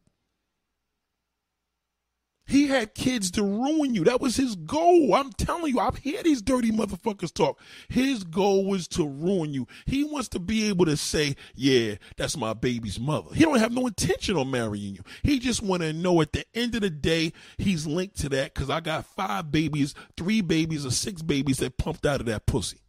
He 2.52 2.68
had 2.68 2.94
kids 2.96 3.32
to 3.32 3.44
ruin 3.44 3.96
you. 3.96 4.04
That 4.04 4.20
was 4.20 4.36
his 4.36 4.58
goal. 4.58 5.16
I'm 5.16 5.32
telling 5.32 5.74
you, 5.74 5.80
I've 5.80 5.98
heard 6.00 6.26
these 6.26 6.42
dirty 6.42 6.70
motherfuckers 6.70 7.34
talk. 7.34 7.58
His 7.88 8.26
goal 8.26 8.66
was 8.66 8.90
to 8.90 9.08
ruin 9.08 9.54
you. 9.54 9.68
He 9.86 10.04
wants 10.04 10.28
to 10.30 10.40
be 10.40 10.68
able 10.68 10.84
to 10.88 10.98
say, 10.98 11.38
yeah, 11.56 11.96
that's 12.18 12.36
my 12.36 12.54
baby's 12.54 13.00
mother. 13.00 13.34
He 13.34 13.46
don't 13.46 13.60
have 13.60 13.72
no 13.72 13.88
intention 13.88 14.36
on 14.36 14.52
marrying 14.52 14.96
you. 14.96 15.02
He 15.24 15.40
just 15.40 15.64
want 15.64 15.82
to 15.84 15.94
know 15.94 16.20
at 16.22 16.34
the 16.34 16.44
end 16.54 16.76
of 16.76 16.82
the 16.82 16.90
day, 16.90 17.32
he's 17.58 17.88
linked 17.88 18.18
to 18.18 18.30
that 18.30 18.54
because 18.54 18.70
I 18.70 18.82
got 18.82 19.06
five 19.06 19.50
babies, 19.50 19.96
three 20.18 20.42
babies, 20.42 20.86
or 20.86 20.92
six 20.92 21.22
babies 21.22 21.60
that 21.60 21.78
pumped 21.78 22.06
out 22.06 22.20
of 22.20 22.26
that 22.26 22.46
pussy. 22.46 22.80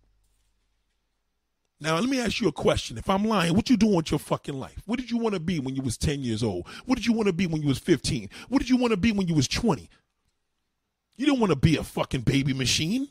Now 1.83 1.97
let 1.97 2.09
me 2.09 2.21
ask 2.21 2.41
you 2.41 2.47
a 2.47 2.53
question. 2.53 2.97
If 2.97 3.11
I'm 3.11 3.25
lying, 3.25 3.55
what 3.55 3.69
you 3.69 3.77
doing 3.77 3.97
with 3.97 4.13
your 4.13 4.21
fucking 4.21 4.55
life? 4.55 4.81
What 4.87 5.01
did 5.01 5.11
you 5.11 5.19
want 5.19 5.35
to 5.35 5.41
be 5.41 5.59
when 5.59 5.75
you 5.75 5.83
was 5.83 5.99
10 5.99 6.21
years 6.21 6.45
old? 6.45 6.69
What 6.87 6.95
did 6.95 7.07
you 7.07 7.13
want 7.13 7.27
to 7.27 7.33
be 7.33 7.49
when 7.49 7.61
you 7.61 7.67
was 7.67 7.81
15? 7.81 8.31
What 8.49 8.61
did 8.61 8.71
you 8.71 8.77
want 8.77 8.93
to 8.93 8.97
be 8.97 9.11
when 9.11 9.27
you 9.27 9.35
was 9.35 9.49
20? 9.49 9.91
You 11.17 11.27
don't 11.27 11.41
want 11.41 11.51
to 11.51 11.57
be 11.57 11.77
a 11.77 11.83
fucking 11.83 12.21
baby 12.21 12.53
machine. 12.53 13.09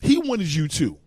He 0.00 0.18
wanted 0.18 0.54
you 0.54 0.68
to. 0.68 0.98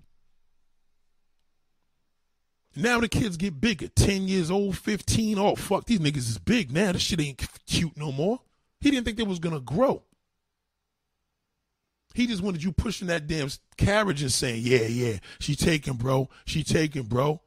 Now 2.75 2.99
the 2.99 3.09
kids 3.09 3.37
get 3.37 3.61
bigger. 3.61 3.89
10 3.89 4.27
years 4.27 4.49
old, 4.49 4.75
15. 4.75 5.37
Oh, 5.37 5.55
fuck, 5.55 5.85
these 5.85 5.99
niggas 5.99 6.17
is 6.17 6.39
big 6.39 6.71
now. 6.71 6.93
This 6.93 7.03
shit 7.03 7.21
ain't 7.21 7.47
cute 7.67 7.95
no 7.95 8.11
more. 8.11 8.39
He 8.81 8.89
didn't 8.89 9.05
think 9.05 9.17
they 9.17 9.23
was 9.23 9.37
going 9.37 9.53
to 9.53 9.61
grow. 9.61 10.01
He 12.17 12.25
just 12.25 12.41
wanted 12.41 12.63
you 12.63 12.71
pushing 12.71 13.09
that 13.09 13.27
damn 13.27 13.47
carriage 13.77 14.23
and 14.23 14.31
saying, 14.31 14.63
yeah, 14.65 14.87
yeah, 14.87 15.19
she 15.37 15.55
taking, 15.55 15.93
bro. 15.93 16.29
She 16.45 16.63
taking, 16.63 17.03
bro. 17.03 17.41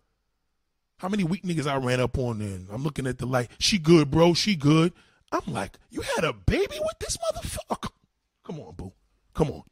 How 0.98 1.08
many 1.08 1.24
weak 1.24 1.42
niggas 1.42 1.66
I 1.66 1.74
ran 1.78 1.98
up 1.98 2.16
on 2.16 2.38
then? 2.38 2.68
I'm 2.70 2.84
looking 2.84 3.08
at 3.08 3.18
the 3.18 3.26
light. 3.26 3.50
She 3.58 3.78
good, 3.78 4.12
bro. 4.12 4.32
She 4.32 4.54
good. 4.54 4.92
I'm 5.32 5.52
like, 5.52 5.76
you 5.90 6.02
had 6.02 6.22
a 6.22 6.32
baby 6.32 6.78
with 6.78 6.98
this 7.00 7.16
motherfucker? 7.16 7.90
Come 8.44 8.60
on, 8.60 8.74
boo. 8.76 8.92
Come 9.34 9.50
on. 9.50 9.64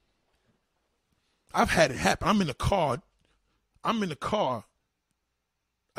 I've 1.55 1.70
had 1.70 1.93
it 1.93 1.99
happen. 1.99 2.27
I'm 2.27 2.41
in 2.41 2.49
the 2.49 2.55
car. 2.55 3.01
I'm 3.85 4.03
in 4.03 4.09
the 4.09 4.16
car 4.16 4.65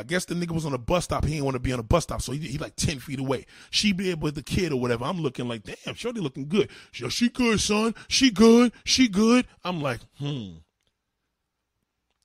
I 0.00 0.02
guess 0.02 0.24
the 0.24 0.34
nigga 0.34 0.52
was 0.52 0.64
on 0.64 0.72
a 0.72 0.78
bus 0.78 1.04
stop. 1.04 1.26
He 1.26 1.32
didn't 1.32 1.44
want 1.44 1.56
to 1.56 1.60
be 1.60 1.74
on 1.74 1.78
a 1.78 1.82
bus 1.82 2.04
stop, 2.04 2.22
so 2.22 2.32
he, 2.32 2.38
he 2.38 2.56
like 2.56 2.74
ten 2.74 2.98
feet 2.98 3.20
away. 3.20 3.44
She 3.70 3.92
be 3.92 4.10
able 4.10 4.22
with 4.22 4.34
the 4.34 4.42
kid 4.42 4.72
or 4.72 4.80
whatever. 4.80 5.04
I'm 5.04 5.20
looking 5.20 5.46
like, 5.46 5.62
damn, 5.62 5.94
Shorty 5.94 6.20
looking 6.20 6.48
good. 6.48 6.70
She, 6.90 7.06
she 7.10 7.28
good, 7.28 7.60
son. 7.60 7.94
She 8.08 8.30
good. 8.30 8.72
She 8.82 9.08
good. 9.08 9.46
I'm 9.62 9.82
like, 9.82 10.00
hmm. 10.18 10.52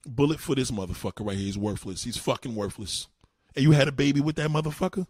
Bullet 0.06 0.39
for 0.39 0.56
this 0.56 0.72
motherfucker 0.72 1.26
right 1.26 1.35
here. 1.35 1.47
He's 1.47 1.57
worthless. 1.57 2.06
He's 2.06 2.18
fucking 2.18 2.56
worthless. 2.56 3.07
And 3.56 3.64
you 3.64 3.72
had 3.72 3.89
a 3.89 3.91
baby 3.91 4.22
with 4.22 4.38
that 4.38 4.49
motherfucker? 4.49 5.07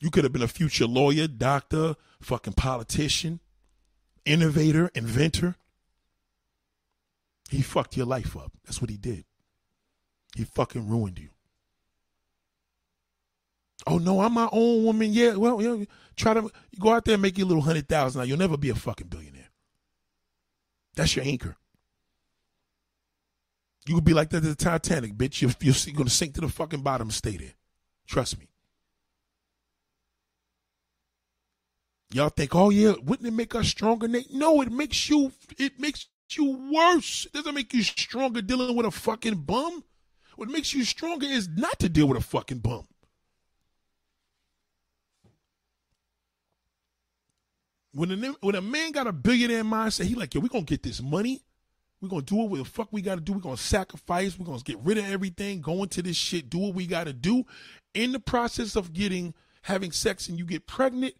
You 0.00 0.10
could 0.10 0.24
have 0.24 0.32
been 0.32 0.42
a 0.42 0.48
future 0.48 0.86
lawyer, 0.86 1.28
doctor, 1.28 1.96
fucking 2.22 2.54
politician, 2.54 3.40
innovator, 4.24 4.90
inventor. 4.94 5.56
He 7.50 7.60
fucked 7.60 7.98
your 7.98 8.06
life 8.06 8.34
up. 8.34 8.52
That's 8.64 8.80
what 8.80 8.88
he 8.88 8.96
did. 8.96 9.26
He 10.36 10.44
fucking 10.44 10.88
ruined 10.88 11.18
you. 11.18 11.28
Oh 13.86 13.98
no, 13.98 14.20
I'm 14.20 14.34
my 14.34 14.48
own 14.52 14.84
woman. 14.84 15.12
Yeah, 15.12 15.34
well, 15.34 15.60
you 15.60 15.76
know, 15.76 15.86
try 16.16 16.34
to 16.34 16.50
go 16.78 16.92
out 16.92 17.04
there 17.04 17.14
and 17.14 17.22
make 17.22 17.36
your 17.36 17.46
little 17.46 17.62
hundred 17.62 17.88
thousand. 17.88 18.20
Now 18.20 18.24
you'll 18.24 18.38
never 18.38 18.56
be 18.56 18.70
a 18.70 18.74
fucking 18.74 19.08
billionaire. 19.08 19.50
That's 20.94 21.16
your 21.16 21.24
anchor. 21.24 21.56
You 23.86 23.96
would 23.96 24.04
be 24.04 24.14
like 24.14 24.30
that 24.30 24.42
to 24.42 24.48
the 24.48 24.54
Titanic, 24.54 25.14
bitch. 25.14 25.40
You're, 25.42 25.50
you're 25.60 25.94
going 25.94 26.06
to 26.06 26.14
sink 26.14 26.34
to 26.34 26.40
the 26.40 26.48
fucking 26.48 26.82
bottom 26.82 27.08
and 27.08 27.14
stay 27.14 27.36
there. 27.36 27.54
Trust 28.06 28.38
me. 28.38 28.46
Y'all 32.12 32.28
think, 32.28 32.54
oh 32.54 32.70
yeah, 32.70 32.92
wouldn't 33.02 33.26
it 33.26 33.32
make 33.32 33.54
us 33.54 33.68
stronger? 33.68 34.06
No, 34.30 34.60
it 34.60 34.70
makes 34.70 35.08
you. 35.08 35.32
It 35.58 35.80
makes 35.80 36.06
you 36.30 36.70
worse. 36.72 37.26
It 37.26 37.32
doesn't 37.32 37.54
make 37.54 37.72
you 37.72 37.82
stronger 37.82 38.42
dealing 38.42 38.76
with 38.76 38.86
a 38.86 38.90
fucking 38.90 39.36
bum. 39.36 39.82
What 40.42 40.50
makes 40.50 40.74
you 40.74 40.82
stronger 40.82 41.24
is 41.24 41.48
not 41.48 41.78
to 41.78 41.88
deal 41.88 42.08
with 42.08 42.18
a 42.18 42.20
fucking 42.20 42.58
bum. 42.58 42.84
When 47.94 48.10
a, 48.10 48.34
when 48.40 48.56
a 48.56 48.60
man 48.60 48.90
got 48.90 49.06
a 49.06 49.12
billionaire 49.12 49.62
mindset, 49.62 50.06
he 50.06 50.16
like, 50.16 50.34
yo, 50.34 50.40
we 50.40 50.48
gonna 50.48 50.64
get 50.64 50.82
this 50.82 51.00
money. 51.00 51.44
we 52.00 52.08
gonna 52.08 52.22
do 52.22 52.34
what 52.34 52.58
the 52.58 52.64
fuck 52.64 52.88
we 52.90 53.02
gotta 53.02 53.20
do. 53.20 53.34
we 53.34 53.40
gonna 53.40 53.56
sacrifice. 53.56 54.36
we 54.36 54.44
gonna 54.44 54.58
get 54.64 54.80
rid 54.80 54.98
of 54.98 55.04
everything, 55.04 55.60
go 55.60 55.84
into 55.84 56.02
this 56.02 56.16
shit, 56.16 56.50
do 56.50 56.58
what 56.58 56.74
we 56.74 56.88
gotta 56.88 57.12
do. 57.12 57.44
In 57.94 58.10
the 58.10 58.18
process 58.18 58.74
of 58.74 58.92
getting 58.92 59.34
having 59.62 59.92
sex 59.92 60.26
and 60.26 60.40
you 60.40 60.44
get 60.44 60.66
pregnant, 60.66 61.14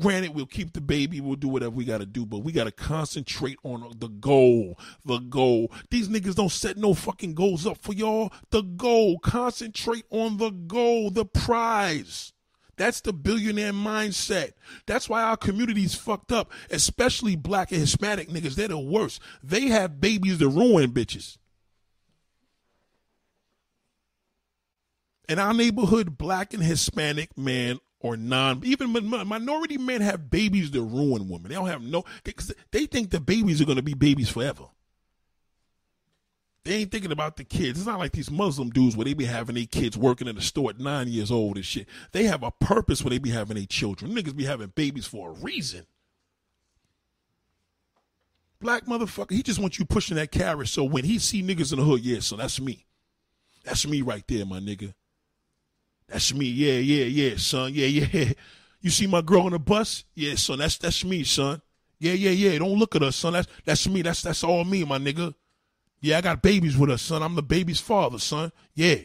granted 0.00 0.34
we'll 0.34 0.46
keep 0.46 0.72
the 0.72 0.80
baby 0.80 1.20
we'll 1.20 1.36
do 1.36 1.48
whatever 1.48 1.70
we 1.70 1.84
got 1.84 1.98
to 1.98 2.06
do 2.06 2.26
but 2.26 2.38
we 2.38 2.52
got 2.52 2.64
to 2.64 2.72
concentrate 2.72 3.58
on 3.64 3.90
the 3.98 4.08
goal 4.08 4.78
the 5.04 5.18
goal 5.18 5.72
these 5.90 6.08
niggas 6.08 6.34
don't 6.34 6.52
set 6.52 6.76
no 6.76 6.94
fucking 6.94 7.34
goals 7.34 7.66
up 7.66 7.78
for 7.78 7.92
y'all 7.92 8.32
the 8.50 8.62
goal 8.62 9.18
concentrate 9.18 10.04
on 10.10 10.36
the 10.36 10.50
goal 10.50 11.10
the 11.10 11.24
prize 11.24 12.32
that's 12.78 13.00
the 13.00 13.12
billionaire 13.12 13.72
mindset. 13.72 14.52
That's 14.86 15.08
why 15.08 15.22
our 15.22 15.36
community's 15.36 15.96
fucked 15.96 16.30
up, 16.30 16.52
especially 16.70 17.34
black 17.34 17.72
and 17.72 17.80
Hispanic 17.80 18.28
niggas. 18.28 18.54
They're 18.54 18.68
the 18.68 18.78
worst. 18.78 19.20
They 19.42 19.62
have 19.62 20.00
babies 20.00 20.38
to 20.38 20.48
ruin 20.48 20.92
bitches. 20.92 21.38
In 25.28 25.38
our 25.38 25.52
neighborhood, 25.52 26.16
black 26.16 26.54
and 26.54 26.62
Hispanic 26.62 27.36
men 27.36 27.80
or 28.00 28.16
non, 28.16 28.62
even 28.64 28.92
minority 28.92 29.78
men 29.78 30.00
have 30.00 30.30
babies 30.30 30.70
to 30.70 30.82
ruin 30.82 31.28
women. 31.28 31.48
They 31.48 31.54
don't 31.54 31.66
have 31.66 31.82
no, 31.82 32.04
because 32.24 32.52
they 32.70 32.86
think 32.86 33.10
the 33.10 33.20
babies 33.20 33.60
are 33.60 33.64
going 33.64 33.76
to 33.76 33.82
be 33.82 33.94
babies 33.94 34.28
forever. 34.28 34.64
They 36.64 36.74
ain't 36.74 36.90
thinking 36.90 37.12
about 37.12 37.36
the 37.36 37.44
kids. 37.44 37.78
It's 37.78 37.86
not 37.86 37.98
like 37.98 38.12
these 38.12 38.30
Muslim 38.30 38.68
dudes 38.70 38.94
where 38.94 39.06
they 39.06 39.14
be 39.14 39.24
having 39.24 39.54
their 39.54 39.64
kids 39.64 39.96
working 39.96 40.28
in 40.28 40.36
the 40.36 40.42
store 40.42 40.70
at 40.70 40.78
nine 40.78 41.08
years 41.08 41.30
old 41.30 41.56
and 41.56 41.64
shit. 41.64 41.88
They 42.12 42.24
have 42.24 42.42
a 42.42 42.50
purpose 42.50 43.02
where 43.02 43.10
they 43.10 43.18
be 43.18 43.30
having 43.30 43.56
their 43.56 43.64
children. 43.64 44.12
Niggas 44.12 44.36
be 44.36 44.44
having 44.44 44.68
babies 44.68 45.06
for 45.06 45.30
a 45.30 45.32
reason. 45.32 45.86
Black 48.60 48.84
motherfucker, 48.86 49.32
he 49.32 49.42
just 49.42 49.60
wants 49.60 49.78
you 49.78 49.86
pushing 49.86 50.16
that 50.16 50.32
carrot 50.32 50.68
so 50.68 50.84
when 50.84 51.04
he 51.04 51.18
see 51.18 51.42
niggas 51.42 51.72
in 51.72 51.78
the 51.78 51.84
hood, 51.84 52.00
yeah, 52.00 52.20
so 52.20 52.36
that's 52.36 52.60
me. 52.60 52.84
That's 53.64 53.86
me 53.86 54.02
right 54.02 54.24
there, 54.26 54.44
my 54.44 54.58
nigga. 54.58 54.94
That's 56.08 56.32
me. 56.34 56.46
Yeah, 56.46 56.78
yeah, 56.78 57.04
yeah, 57.04 57.36
son. 57.36 57.72
Yeah, 57.74 57.86
yeah. 57.86 58.32
You 58.80 58.90
see 58.90 59.08
my 59.08 59.22
girl 59.22 59.42
on 59.42 59.50
the 59.50 59.58
bus? 59.58 60.04
Yeah, 60.14 60.36
son. 60.36 60.60
That's 60.60 60.78
that's 60.78 61.04
me, 61.04 61.24
son. 61.24 61.60
Yeah, 61.98 62.12
yeah, 62.12 62.30
yeah. 62.30 62.58
Don't 62.60 62.78
look 62.78 62.94
at 62.94 63.02
us, 63.02 63.16
son. 63.16 63.32
That's 63.32 63.48
that's 63.64 63.88
me. 63.88 64.02
That's 64.02 64.22
that's 64.22 64.44
all 64.44 64.64
me, 64.64 64.84
my 64.84 64.98
nigga. 64.98 65.34
Yeah, 66.00 66.18
I 66.18 66.20
got 66.20 66.42
babies 66.42 66.76
with 66.78 66.90
us, 66.90 67.02
son. 67.02 67.22
I'm 67.22 67.34
the 67.34 67.42
baby's 67.42 67.80
father, 67.80 68.20
son. 68.20 68.52
Yeah. 68.74 68.98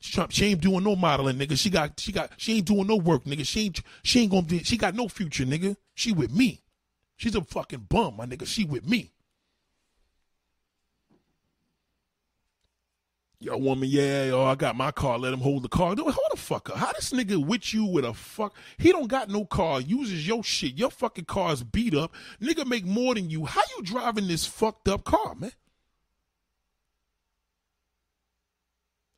She, 0.00 0.22
she 0.28 0.44
ain't 0.46 0.60
doing 0.60 0.84
no 0.84 0.94
modeling, 0.96 1.38
nigga. 1.38 1.58
She 1.58 1.70
got 1.70 1.98
she 1.98 2.12
got 2.12 2.32
she 2.36 2.58
ain't 2.58 2.66
doing 2.66 2.86
no 2.86 2.96
work, 2.96 3.24
nigga. 3.24 3.46
She 3.46 3.64
ain't 3.64 3.80
she 4.02 4.20
ain't 4.20 4.30
gonna 4.30 4.42
be 4.42 4.62
she 4.62 4.76
got 4.76 4.94
no 4.94 5.08
future, 5.08 5.44
nigga. 5.44 5.76
She 5.94 6.12
with 6.12 6.30
me. 6.30 6.60
She's 7.16 7.34
a 7.34 7.42
fucking 7.42 7.86
bum, 7.88 8.16
my 8.18 8.26
nigga. 8.26 8.46
She 8.46 8.64
with 8.64 8.86
me. 8.86 9.12
Yo, 13.40 13.56
woman, 13.56 13.88
yeah, 13.88 14.30
oh, 14.32 14.44
I 14.46 14.56
got 14.56 14.74
my 14.74 14.90
car. 14.90 15.16
Let 15.16 15.32
him 15.32 15.40
hold 15.40 15.62
the 15.62 15.68
car. 15.68 15.94
Hold 15.96 16.16
the 16.32 16.36
fuck 16.36 16.70
up. 16.70 16.76
How 16.76 16.92
this 16.92 17.12
nigga 17.12 17.44
with 17.44 17.72
you 17.72 17.84
with 17.84 18.04
a 18.04 18.12
fuck? 18.12 18.56
He 18.78 18.90
don't 18.90 19.06
got 19.06 19.28
no 19.28 19.44
car. 19.44 19.80
Uses 19.80 20.26
your 20.26 20.42
shit. 20.42 20.76
Your 20.76 20.90
fucking 20.90 21.26
car 21.26 21.52
is 21.52 21.62
beat 21.62 21.94
up. 21.94 22.12
Nigga 22.42 22.66
make 22.66 22.84
more 22.84 23.14
than 23.14 23.30
you. 23.30 23.44
How 23.44 23.62
you 23.76 23.84
driving 23.84 24.26
this 24.26 24.44
fucked 24.44 24.88
up 24.88 25.04
car, 25.04 25.36
man? 25.36 25.52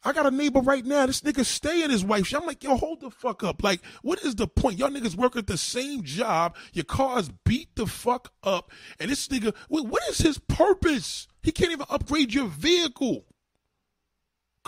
I 0.02 0.12
got 0.12 0.26
a 0.26 0.30
neighbor 0.30 0.60
right 0.60 0.84
now. 0.84 1.06
This 1.06 1.22
nigga 1.22 1.44
stay 1.44 1.82
in 1.82 1.90
his 1.90 2.04
wife. 2.04 2.34
I'm 2.34 2.46
like, 2.46 2.62
yo, 2.62 2.76
hold 2.76 3.00
the 3.00 3.10
fuck 3.10 3.42
up. 3.42 3.62
Like, 3.62 3.82
what 4.02 4.22
is 4.22 4.34
the 4.34 4.46
point? 4.46 4.78
Y'all 4.78 4.90
niggas 4.90 5.14
work 5.14 5.36
at 5.36 5.46
the 5.46 5.56
same 5.56 6.02
job. 6.02 6.56
Your 6.74 6.84
car's 6.84 7.30
beat 7.46 7.74
the 7.74 7.86
fuck 7.86 8.32
up. 8.42 8.70
And 8.98 9.10
this 9.10 9.28
nigga, 9.28 9.54
what 9.68 10.02
is 10.10 10.18
his 10.18 10.36
purpose? 10.38 11.26
He 11.42 11.52
can't 11.52 11.72
even 11.72 11.86
upgrade 11.88 12.34
your 12.34 12.48
vehicle. 12.48 13.24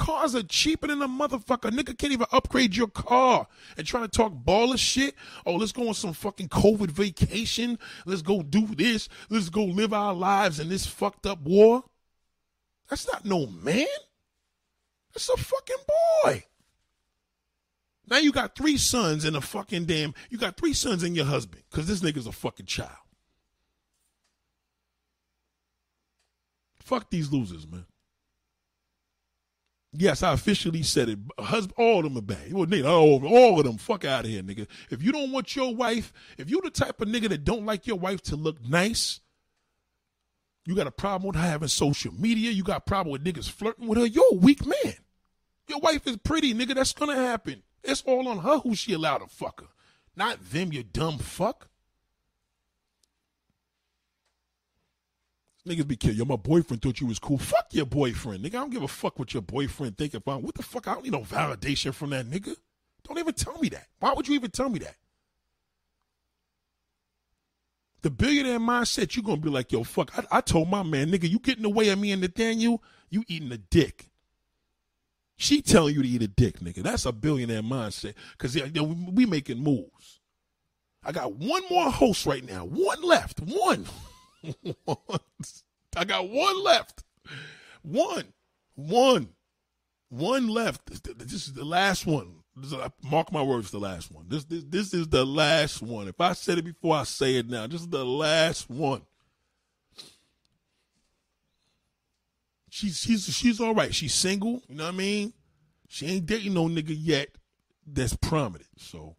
Cars 0.02 0.34
are 0.34 0.42
cheaper 0.42 0.88
than 0.88 1.00
a 1.00 1.06
motherfucker. 1.06 1.70
Nigga 1.70 1.96
can't 1.96 2.12
even 2.12 2.26
upgrade 2.32 2.74
your 2.74 2.88
car 2.88 3.46
and 3.76 3.86
trying 3.86 4.02
to 4.02 4.08
talk 4.08 4.32
baller 4.32 4.76
shit. 4.76 5.14
Oh, 5.46 5.54
let's 5.54 5.70
go 5.70 5.86
on 5.86 5.94
some 5.94 6.12
fucking 6.12 6.48
COVID 6.48 6.90
vacation. 6.90 7.78
Let's 8.04 8.20
go 8.20 8.42
do 8.42 8.66
this. 8.66 9.08
Let's 9.30 9.48
go 9.48 9.62
live 9.62 9.92
our 9.92 10.12
lives 10.12 10.58
in 10.58 10.68
this 10.68 10.86
fucked 10.86 11.24
up 11.24 11.40
war. 11.42 11.84
That's 12.90 13.06
not 13.12 13.24
no 13.24 13.46
man. 13.46 13.86
That's 15.14 15.28
a 15.28 15.36
fucking 15.36 15.84
boy. 16.24 16.46
Now 18.08 18.16
you 18.16 18.32
got 18.32 18.56
three 18.56 18.78
sons 18.78 19.24
and 19.24 19.36
a 19.36 19.40
fucking 19.40 19.84
damn. 19.84 20.14
You 20.30 20.36
got 20.36 20.56
three 20.56 20.74
sons 20.74 21.04
and 21.04 21.14
your 21.14 21.26
husband 21.26 21.62
because 21.70 21.86
this 21.86 22.00
nigga's 22.00 22.26
a 22.26 22.32
fucking 22.32 22.66
child. 22.66 22.90
Fuck 26.80 27.08
these 27.08 27.30
losers, 27.30 27.68
man. 27.70 27.86
Yes, 29.94 30.22
I 30.22 30.32
officially 30.32 30.82
said 30.82 31.10
it. 31.10 31.18
Husband, 31.38 31.74
all 31.76 31.98
of 31.98 32.04
them 32.04 32.16
are 32.16 32.22
bad. 32.22 32.52
Well, 32.52 32.66
nigga, 32.66 32.88
all, 32.88 33.26
all 33.26 33.58
of 33.58 33.66
them. 33.66 33.76
Fuck 33.76 34.06
out 34.06 34.24
of 34.24 34.30
here, 34.30 34.42
nigga. 34.42 34.66
If 34.90 35.02
you 35.02 35.12
don't 35.12 35.32
want 35.32 35.54
your 35.54 35.74
wife, 35.74 36.14
if 36.38 36.48
you're 36.48 36.62
the 36.62 36.70
type 36.70 37.00
of 37.02 37.08
nigga 37.08 37.28
that 37.28 37.44
don't 37.44 37.66
like 37.66 37.86
your 37.86 37.98
wife 37.98 38.22
to 38.22 38.36
look 38.36 38.64
nice, 38.66 39.20
you 40.64 40.74
got 40.74 40.86
a 40.86 40.92
problem 40.92 41.28
with 41.28 41.36
having 41.36 41.68
social 41.68 42.12
media. 42.14 42.50
You 42.52 42.62
got 42.62 42.78
a 42.78 42.80
problem 42.80 43.12
with 43.12 43.24
niggas 43.24 43.50
flirting 43.50 43.86
with 43.86 43.98
her. 43.98 44.06
You're 44.06 44.32
a 44.32 44.36
weak 44.36 44.64
man. 44.64 44.94
Your 45.68 45.80
wife 45.80 46.06
is 46.06 46.16
pretty, 46.18 46.54
nigga. 46.54 46.74
That's 46.74 46.92
gonna 46.92 47.16
happen. 47.16 47.62
It's 47.84 48.02
all 48.02 48.28
on 48.28 48.38
her 48.38 48.58
who 48.60 48.74
she 48.74 48.92
allowed 48.94 49.18
to 49.18 49.26
fuck 49.26 49.60
her, 49.60 49.68
not 50.16 50.50
them. 50.50 50.72
You 50.72 50.84
dumb 50.84 51.18
fuck. 51.18 51.68
Niggas 55.66 55.86
be 55.86 55.96
kidding. 55.96 56.18
Yo, 56.18 56.24
my 56.24 56.36
boyfriend 56.36 56.82
thought 56.82 57.00
you 57.00 57.06
was 57.06 57.20
cool. 57.20 57.38
Fuck 57.38 57.68
your 57.70 57.86
boyfriend, 57.86 58.44
nigga. 58.44 58.54
I 58.54 58.60
don't 58.60 58.70
give 58.70 58.82
a 58.82 58.88
fuck 58.88 59.18
what 59.18 59.32
your 59.32 59.42
boyfriend 59.42 59.96
think 59.96 60.14
about. 60.14 60.42
What 60.42 60.56
the 60.56 60.62
fuck? 60.62 60.88
I 60.88 60.94
don't 60.94 61.04
need 61.04 61.12
no 61.12 61.20
validation 61.20 61.94
from 61.94 62.10
that 62.10 62.26
nigga. 62.26 62.56
Don't 63.06 63.18
even 63.18 63.34
tell 63.34 63.56
me 63.58 63.68
that. 63.68 63.86
Why 64.00 64.12
would 64.12 64.26
you 64.26 64.34
even 64.34 64.50
tell 64.50 64.68
me 64.68 64.80
that? 64.80 64.96
The 68.02 68.10
billionaire 68.10 68.58
mindset, 68.58 69.14
you 69.14 69.22
gonna 69.22 69.36
be 69.36 69.48
like, 69.48 69.70
yo, 69.70 69.84
fuck. 69.84 70.10
I, 70.18 70.38
I 70.38 70.40
told 70.40 70.68
my 70.68 70.82
man, 70.82 71.12
nigga, 71.12 71.30
you 71.30 71.38
get 71.38 71.58
in 71.58 71.62
the 71.62 71.70
way 71.70 71.88
of 71.90 71.98
me 72.00 72.10
and 72.10 72.20
Nathaniel, 72.20 72.82
you 73.08 73.24
eating 73.28 73.52
a 73.52 73.58
dick. 73.58 74.08
She 75.36 75.62
telling 75.62 75.94
you 75.94 76.02
to 76.02 76.08
eat 76.08 76.22
a 76.22 76.28
dick, 76.28 76.58
nigga. 76.58 76.82
That's 76.82 77.06
a 77.06 77.12
billionaire 77.12 77.62
mindset. 77.62 78.14
Cause 78.38 78.56
you 78.56 78.68
know, 78.72 78.96
we 79.12 79.26
making 79.26 79.58
moves. 79.58 80.20
I 81.04 81.12
got 81.12 81.34
one 81.34 81.62
more 81.70 81.90
host 81.90 82.26
right 82.26 82.44
now. 82.44 82.64
One 82.64 83.02
left. 83.02 83.40
One. 83.40 83.86
I 85.96 86.04
got 86.04 86.28
one 86.28 86.62
left. 86.62 87.04
One. 87.82 88.32
One. 88.74 89.28
One 90.08 90.48
left. 90.48 90.86
This 91.18 91.32
is 91.32 91.52
the 91.54 91.64
last 91.64 92.06
one. 92.06 92.36
Mark 93.02 93.32
my 93.32 93.42
words, 93.42 93.70
the 93.70 93.78
last 93.78 94.12
one. 94.12 94.26
This, 94.28 94.44
this 94.44 94.64
this 94.64 94.94
is 94.94 95.08
the 95.08 95.24
last 95.24 95.80
one. 95.80 96.06
If 96.06 96.20
I 96.20 96.34
said 96.34 96.58
it 96.58 96.64
before, 96.64 96.96
I 96.96 97.04
say 97.04 97.36
it 97.36 97.48
now. 97.48 97.66
This 97.66 97.80
is 97.80 97.88
the 97.88 98.04
last 98.04 98.68
one. 98.68 99.02
She's 102.68 102.98
she's 102.98 103.24
she's 103.24 103.58
all 103.58 103.74
right. 103.74 103.94
She's 103.94 104.14
single. 104.14 104.62
You 104.68 104.76
know 104.76 104.84
what 104.84 104.94
I 104.94 104.96
mean? 104.96 105.32
She 105.88 106.06
ain't 106.06 106.26
dating 106.26 106.54
no 106.54 106.68
nigga 106.68 106.94
yet 106.96 107.28
that's 107.86 108.16
prominent. 108.16 108.68
So 108.76 109.16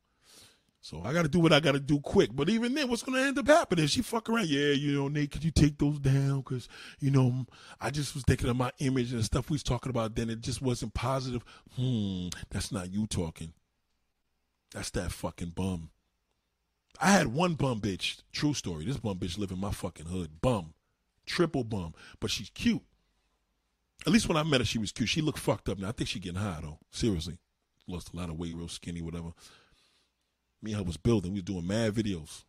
So 0.83 1.01
I 1.01 1.13
got 1.13 1.21
to 1.21 1.29
do 1.29 1.39
what 1.39 1.53
I 1.53 1.61
got 1.61 1.71
to 1.71 1.79
do 1.79 2.01
quick. 2.01 2.35
But 2.35 2.49
even 2.49 2.73
then, 2.73 2.89
what's 2.89 3.03
going 3.03 3.17
to 3.17 3.25
end 3.25 3.39
up 3.39 3.47
happening? 3.47 3.87
She 3.87 4.01
fuck 4.01 4.29
around. 4.29 4.49
Yeah, 4.49 4.73
you 4.73 4.91
know, 4.91 5.07
Nate, 5.07 5.31
could 5.31 5.45
you 5.45 5.49
take 5.49 5.77
those 5.77 5.97
down? 5.97 6.39
Because, 6.39 6.67
you 6.99 7.09
know, 7.09 7.45
I 7.79 7.89
just 7.89 8.13
was 8.13 8.25
thinking 8.25 8.49
of 8.49 8.57
my 8.57 8.69
image 8.79 9.11
and 9.11 9.21
the 9.21 9.23
stuff 9.23 9.49
we 9.49 9.55
was 9.55 9.63
talking 9.63 9.91
about 9.91 10.13
then. 10.13 10.29
It 10.29 10.41
just 10.41 10.61
wasn't 10.61 10.93
positive. 10.93 11.41
Hmm, 11.77 12.27
that's 12.49 12.69
not 12.73 12.91
you 12.91 13.07
talking. 13.07 13.53
That's 14.73 14.89
that 14.89 15.13
fucking 15.13 15.51
bum. 15.51 15.89
I 16.99 17.11
had 17.11 17.27
one 17.27 17.53
bum 17.53 17.79
bitch. 17.79 18.21
True 18.33 18.53
story. 18.53 18.83
This 18.83 18.97
bum 18.97 19.17
bitch 19.19 19.37
live 19.37 19.51
in 19.51 19.61
my 19.61 19.71
fucking 19.71 20.07
hood. 20.07 20.41
Bum. 20.41 20.73
Triple 21.25 21.63
bum. 21.63 21.93
But 22.19 22.29
she's 22.29 22.49
cute. 22.49 22.83
At 24.05 24.11
least 24.11 24.27
when 24.27 24.35
I 24.35 24.43
met 24.43 24.59
her, 24.59 24.65
she 24.65 24.79
was 24.79 24.91
cute. 24.91 25.07
She 25.07 25.21
looked 25.21 25.39
fucked 25.39 25.69
up 25.69 25.79
now. 25.79 25.87
I 25.87 25.91
think 25.93 26.09
she 26.09 26.19
getting 26.19 26.41
high, 26.41 26.59
though. 26.61 26.79
Seriously. 26.91 27.37
Lost 27.87 28.13
a 28.13 28.17
lot 28.17 28.29
of 28.29 28.37
weight, 28.37 28.53
real 28.53 28.67
skinny, 28.67 29.01
whatever 29.01 29.31
me 30.63 30.71
and 30.71 30.79
her 30.79 30.85
was 30.85 30.97
building. 30.97 31.33
We 31.33 31.39
was 31.39 31.45
doing 31.45 31.67
mad 31.67 31.93
videos. 31.93 32.43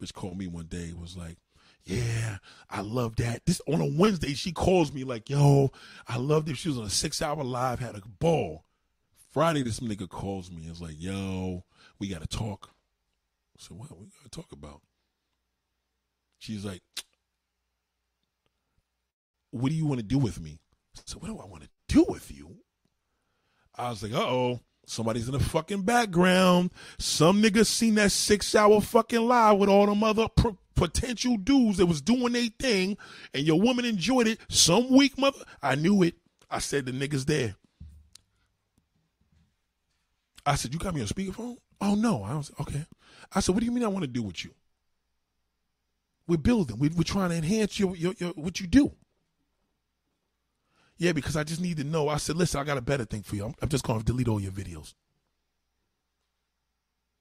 Bitch 0.00 0.12
called 0.12 0.36
me 0.36 0.46
one 0.46 0.66
day, 0.66 0.92
was 0.92 1.16
like, 1.16 1.38
yeah, 1.84 2.38
I 2.70 2.80
love 2.80 3.16
that. 3.16 3.44
This 3.46 3.60
on 3.66 3.80
a 3.80 3.98
Wednesday, 3.98 4.34
she 4.34 4.52
calls 4.52 4.92
me 4.92 5.04
like, 5.04 5.28
yo, 5.28 5.70
I 6.08 6.16
loved 6.16 6.48
it. 6.48 6.56
She 6.56 6.68
was 6.68 6.78
on 6.78 6.84
a 6.84 6.90
six 6.90 7.20
hour 7.20 7.42
live, 7.42 7.78
had 7.78 7.94
a 7.94 8.02
ball. 8.20 8.64
Friday, 9.32 9.62
this 9.62 9.80
nigga 9.80 10.08
calls 10.08 10.50
me 10.50 10.62
and 10.62 10.72
is 10.72 10.80
like, 10.80 10.94
yo, 10.98 11.64
we 11.98 12.08
gotta 12.08 12.26
talk. 12.26 12.70
Said, 13.58 13.76
what 13.76 13.90
we 13.98 14.06
gotta 14.06 14.30
talk 14.30 14.52
about? 14.52 14.80
She's 16.38 16.64
like, 16.64 16.82
what 19.50 19.68
do 19.70 19.74
you 19.74 19.86
want 19.86 20.00
to 20.00 20.06
do 20.06 20.18
with 20.18 20.40
me? 20.40 20.58
Said, 21.04 21.20
what 21.20 21.28
do 21.28 21.38
I 21.38 21.46
want 21.46 21.62
to 21.62 21.68
do 21.88 22.04
with 22.08 22.30
you? 22.30 22.56
I 23.74 23.90
was 23.90 24.02
like, 24.02 24.12
uh 24.12 24.24
oh. 24.24 24.60
Somebody's 24.86 25.28
in 25.28 25.32
the 25.32 25.40
fucking 25.40 25.82
background. 25.82 26.70
Some 26.98 27.42
nigga 27.42 27.66
seen 27.66 27.94
that 27.96 28.12
six 28.12 28.54
hour 28.54 28.80
fucking 28.80 29.20
live 29.20 29.58
with 29.58 29.68
all 29.68 29.86
them 29.86 30.04
other 30.04 30.28
p- 30.28 30.56
potential 30.74 31.36
dudes 31.36 31.78
that 31.78 31.86
was 31.86 32.02
doing 32.02 32.32
their 32.32 32.48
thing, 32.58 32.96
and 33.32 33.46
your 33.46 33.60
woman 33.60 33.84
enjoyed 33.84 34.26
it. 34.26 34.38
Some 34.48 34.90
weak 34.90 35.16
mother. 35.18 35.38
I 35.62 35.74
knew 35.74 36.02
it. 36.02 36.14
I 36.50 36.58
said 36.58 36.86
the 36.86 36.92
nigga's 36.92 37.24
there. 37.24 37.56
I 40.46 40.56
said, 40.56 40.72
You 40.72 40.78
got 40.78 40.94
me 40.94 41.00
on 41.00 41.06
speakerphone? 41.06 41.56
Oh 41.80 41.94
no. 41.94 42.22
I 42.22 42.34
was 42.34 42.52
okay. 42.60 42.86
I 43.32 43.40
said, 43.40 43.54
What 43.54 43.60
do 43.60 43.66
you 43.66 43.72
mean 43.72 43.84
I 43.84 43.88
want 43.88 44.02
to 44.04 44.10
do 44.10 44.22
with 44.22 44.44
you? 44.44 44.52
We're 46.26 46.38
building. 46.38 46.78
We're, 46.78 46.90
we're 46.94 47.02
trying 47.02 47.30
to 47.30 47.36
enhance 47.36 47.78
your, 47.78 47.96
your, 47.96 48.14
your 48.18 48.30
what 48.30 48.60
you 48.60 48.66
do. 48.66 48.92
Yeah, 50.96 51.12
because 51.12 51.36
I 51.36 51.44
just 51.44 51.60
need 51.60 51.78
to 51.78 51.84
know. 51.84 52.08
I 52.08 52.18
said, 52.18 52.36
listen, 52.36 52.60
I 52.60 52.64
got 52.64 52.78
a 52.78 52.82
better 52.82 53.04
thing 53.04 53.22
for 53.22 53.36
you. 53.36 53.44
I'm, 53.44 53.54
I'm 53.60 53.68
just 53.68 53.84
going 53.84 53.98
to 53.98 54.04
delete 54.04 54.28
all 54.28 54.40
your 54.40 54.52
videos. 54.52 54.94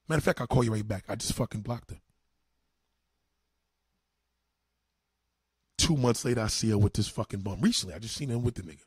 Matter 0.07 0.19
of 0.19 0.23
fact, 0.23 0.41
I'll 0.41 0.47
call 0.47 0.63
you 0.63 0.73
right 0.73 0.87
back. 0.87 1.05
I 1.09 1.15
just 1.15 1.33
fucking 1.33 1.61
blocked 1.61 1.91
her. 1.91 1.99
Two 5.77 5.97
months 5.97 6.23
later, 6.23 6.41
I 6.41 6.47
see 6.47 6.69
her 6.69 6.77
with 6.77 6.93
this 6.93 7.07
fucking 7.07 7.41
bum. 7.41 7.61
Recently, 7.61 7.95
I 7.95 7.99
just 7.99 8.15
seen 8.15 8.29
her 8.29 8.37
with 8.37 8.55
the 8.55 8.61
nigga. 8.61 8.83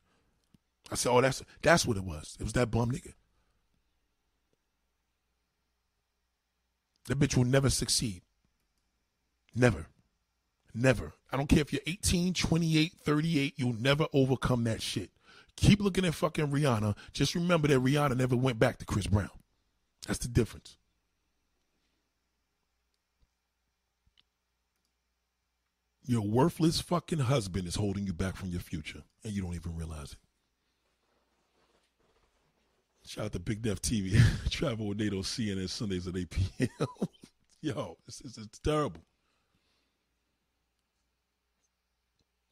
I 0.91 0.95
said, 0.95 1.11
oh, 1.11 1.21
that's 1.21 1.43
that's 1.63 1.85
what 1.85 1.97
it 1.97 2.05
was. 2.05 2.37
It 2.39 2.45
was 2.45 2.53
that 2.53 2.71
bum 2.71 2.93
nigga. 2.93 3.13
That 7.09 7.19
bitch 7.19 7.37
will 7.37 7.45
never 7.45 7.71
succeed. 7.71 8.23
Never. 9.55 9.87
Never. 10.79 11.15
I 11.33 11.39
don't 11.39 11.49
care 11.49 11.61
if 11.61 11.73
you're 11.73 11.81
18, 11.87 12.35
28, 12.35 12.93
38, 13.03 13.55
you'll 13.57 13.73
never 13.73 14.07
overcome 14.13 14.65
that 14.65 14.83
shit. 14.83 15.11
Keep 15.57 15.81
looking 15.81 16.05
at 16.05 16.15
fucking 16.15 16.49
Rihanna. 16.49 16.95
Just 17.15 17.35
remember 17.35 17.67
that 17.69 17.81
Rihanna 17.81 18.15
never 18.15 18.37
went 18.37 18.59
back 18.59 18.77
to 18.79 18.85
Chris 18.85 19.07
Brown. 19.07 19.31
That's 20.07 20.19
the 20.19 20.29
difference. 20.29 20.77
Your 26.05 26.21
worthless 26.21 26.83
fucking 26.83 27.21
husband 27.21 27.67
is 27.67 27.77
holding 27.77 28.07
you 28.07 28.13
back 28.13 28.37
from 28.37 28.51
your 28.51 28.61
future, 28.61 29.03
and 29.25 29.33
you 29.33 29.41
don't 29.41 29.55
even 29.55 29.75
realize 29.75 30.13
it. 30.13 30.19
Shout 33.09 33.25
out 33.25 33.33
to 33.33 33.39
Big 33.39 33.63
Def 33.63 33.81
TV. 33.81 34.21
Travel 34.51 34.89
with 34.89 34.99
NATO 34.99 35.23
CNN 35.23 35.71
Sundays 35.71 36.07
at 36.07 36.17
8 36.17 36.31
p.m. 36.31 36.69
Yo, 37.63 37.97
it's, 38.07 38.21
it's, 38.21 38.37
it's 38.37 38.59
terrible. 38.59 39.01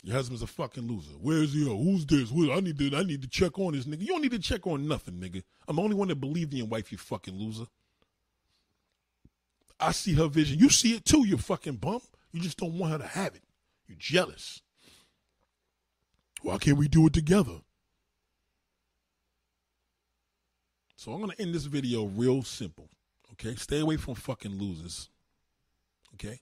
Your 0.05 0.17
husband's 0.17 0.43
a 0.43 0.47
fucking 0.47 0.87
loser. 0.87 1.13
Where's 1.19 1.55
he? 1.55 1.65
Who's 1.65 2.05
this? 2.05 2.31
I 2.31 2.61
need 2.61 2.79
to. 2.79 2.95
I 2.95 3.05
need 3.05 3.23
to 3.23 3.29
check 3.29 3.59
on 3.59 3.73
this 3.73 3.87
nigga. 3.87 4.03
You 4.03 4.09
don't 4.09 4.21
need 4.21 4.33
to 4.33 4.39
check 4.39 4.67
on 4.67 4.87
nothing, 4.87 5.15
nigga. 5.15 5.43
I'm 5.67 5.77
the 5.77 5.83
only 5.83 5.97
one 5.97 6.09
that 6.09 6.17
believed 6.17 6.53
in 6.53 6.59
your 6.59 6.67
wife. 6.67 6.93
You 6.93 6.99
fucking 6.99 7.35
loser. 7.35 7.65
I 9.81 9.93
see 9.93 10.13
her 10.13 10.29
vision. 10.29 10.59
You 10.59 10.69
see 10.69 10.95
it 10.95 11.07
too. 11.07 11.27
You 11.27 11.39
fucking 11.39 11.77
bum. 11.77 12.03
You 12.33 12.43
just 12.43 12.59
don't 12.59 12.79
want 12.79 12.93
her 12.93 12.99
to 12.99 13.07
have 13.07 13.35
it. 13.35 13.45
You're 13.87 13.97
jealous. 13.99 14.61
Why 16.43 16.59
can't 16.59 16.77
we 16.77 16.87
do 16.87 17.07
it 17.07 17.15
together? 17.15 17.63
So 20.97 21.13
I'm 21.13 21.21
gonna 21.21 21.33
end 21.39 21.55
this 21.55 21.65
video 21.65 22.05
real 22.05 22.43
simple. 22.43 22.91
Okay, 23.33 23.55
stay 23.55 23.81
away 23.81 23.97
from 23.97 24.17
fucking 24.17 24.59
losers. 24.59 25.09
Okay. 26.13 26.41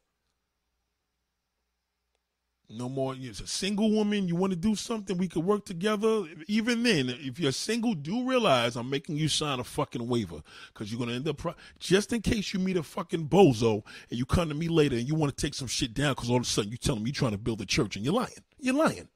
No 2.75 2.89
more. 2.89 3.15
You're 3.15 3.33
a 3.33 3.47
single 3.47 3.91
woman. 3.91 4.27
You 4.27 4.35
want 4.35 4.53
to 4.53 4.59
do 4.59 4.75
something? 4.75 5.19
We 5.19 5.29
could 5.29 5.45
work 5.45 5.67
together. 5.67 6.25
Even 6.49 6.83
then, 6.83 7.11
if 7.11 7.39
you're 7.39 7.53
single, 7.53 7.95
do 7.95 8.27
realize 8.27 8.77
I'm 8.77 8.89
making 8.89 9.17
you 9.17 9.29
sign 9.29 9.61
a 9.61 9.65
fucking 9.65 10.09
waiver 10.09 10.43
because 10.73 10.91
you're 10.91 10.99
gonna 10.99 11.13
end 11.13 11.29
up. 11.29 11.37
Pro- 11.37 11.55
just 11.79 12.13
in 12.15 12.23
case 12.23 12.55
you 12.55 12.61
meet 12.61 12.79
a 12.79 12.83
fucking 12.83 13.29
bozo 13.29 13.83
and 14.09 14.19
you 14.19 14.25
come 14.25 14.49
to 14.49 14.55
me 14.55 14.69
later 14.69 14.97
and 14.97 15.07
you 15.07 15.15
want 15.15 15.37
to 15.37 15.41
take 15.41 15.55
some 15.55 15.69
shit 15.69 15.93
down 15.93 16.15
because 16.15 16.31
all 16.31 16.37
of 16.37 16.43
a 16.43 16.47
sudden 16.47 16.71
you 16.71 16.79
tell 16.79 16.97
me 16.97 17.03
you're 17.07 17.13
trying 17.13 17.33
to 17.33 17.39
build 17.39 17.61
a 17.61 17.67
church 17.67 17.97
and 17.97 18.05
you're 18.05 18.15
lying. 18.15 18.31
You're 18.59 18.75
lying. 18.75 19.09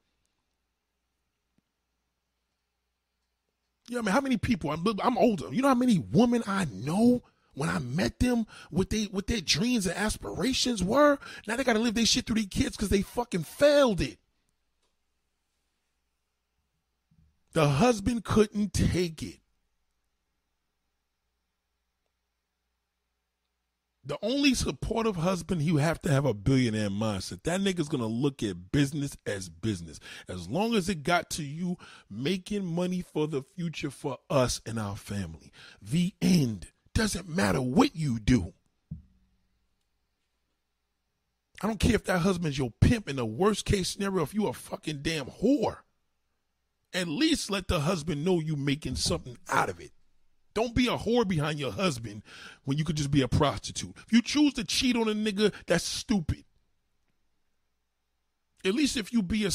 Yeah, 3.89 3.99
I 3.99 4.01
mean, 4.01 4.13
how 4.13 4.21
many 4.21 4.37
people? 4.37 4.69
I'm, 4.71 4.85
I'm 5.01 5.17
older. 5.17 5.51
You 5.51 5.61
know 5.61 5.69
how 5.69 5.75
many 5.75 5.99
women 6.11 6.43
I 6.45 6.65
know 6.65 7.23
when 7.57 7.69
I 7.69 7.79
met 7.79 8.19
them, 8.19 8.45
what 8.69 8.91
they 8.91 9.05
what 9.05 9.25
their 9.25 9.41
dreams 9.41 9.87
and 9.87 9.97
aspirations 9.97 10.83
were. 10.83 11.17
Now 11.47 11.55
they 11.55 11.63
got 11.63 11.73
to 11.73 11.79
live 11.79 11.95
their 11.95 12.05
shit 12.05 12.27
through 12.27 12.35
these 12.35 12.47
kids 12.47 12.77
because 12.77 12.89
they 12.89 13.01
fucking 13.01 13.43
failed 13.43 13.99
it. 13.99 14.19
The 17.53 17.67
husband 17.67 18.23
couldn't 18.23 18.73
take 18.73 19.23
it. 19.23 19.39
The 24.05 24.19
only 24.21 24.53
supportive 24.53 25.17
husband, 25.17 25.63
you 25.63 25.77
have 25.77 25.99
to 26.03 26.11
have 26.11 26.23
a 26.23 26.33
billionaire 26.33 26.89
mindset. 26.89 27.43
That 27.43 27.59
nigga's 27.59 27.89
gonna 27.89 28.05
look 28.05 28.43
at 28.43 28.71
business 28.71 29.17
as 29.25 29.49
business. 29.49 29.99
As 30.29 30.47
long 30.47 30.75
as 30.75 30.87
it 30.87 31.01
got 31.01 31.31
to 31.31 31.43
you 31.43 31.77
making 32.09 32.65
money 32.65 33.01
for 33.01 33.27
the 33.27 33.41
future 33.55 33.89
for 33.89 34.19
us 34.29 34.61
and 34.65 34.79
our 34.79 34.95
family. 34.95 35.51
The 35.81 36.13
end 36.21 36.67
doesn't 36.97 37.29
matter 37.29 37.61
what 37.61 37.95
you 37.95 38.19
do. 38.19 38.53
I 41.61 41.67
don't 41.67 41.79
care 41.79 41.93
if 41.93 42.05
that 42.05 42.19
husband's 42.19 42.57
your 42.57 42.71
pimp 42.81 43.07
in 43.07 43.17
the 43.17 43.25
worst 43.25 43.65
case 43.65 43.89
scenario, 43.89 44.23
if 44.23 44.33
you 44.33 44.47
a 44.47 44.53
fucking 44.53 45.03
damn 45.03 45.27
whore. 45.27 45.77
At 46.93 47.07
least 47.07 47.51
let 47.51 47.67
the 47.67 47.81
husband 47.81 48.25
know 48.25 48.39
you 48.39 48.55
making 48.55 48.95
something 48.95 49.37
out 49.47 49.69
of 49.69 49.79
it. 49.79 49.91
Don't 50.55 50.73
be 50.73 50.87
a 50.87 50.97
whore 50.97 51.27
behind 51.27 51.59
your 51.59 51.71
husband 51.71 52.23
when 52.63 52.79
you 52.79 52.83
could 52.83 52.97
just 52.97 53.11
be 53.11 53.21
a 53.21 53.27
prostitute. 53.27 53.95
If 54.07 54.11
you 54.11 54.23
choose 54.23 54.53
to 54.53 54.63
cheat 54.63 54.95
on 54.95 55.07
a 55.07 55.13
nigga, 55.13 55.53
that's 55.67 55.83
stupid. 55.83 56.45
At 58.67 58.75
least 58.75 58.97
if 58.97 59.13
you 59.13 59.23
be 59.23 59.45
a, 59.45 59.51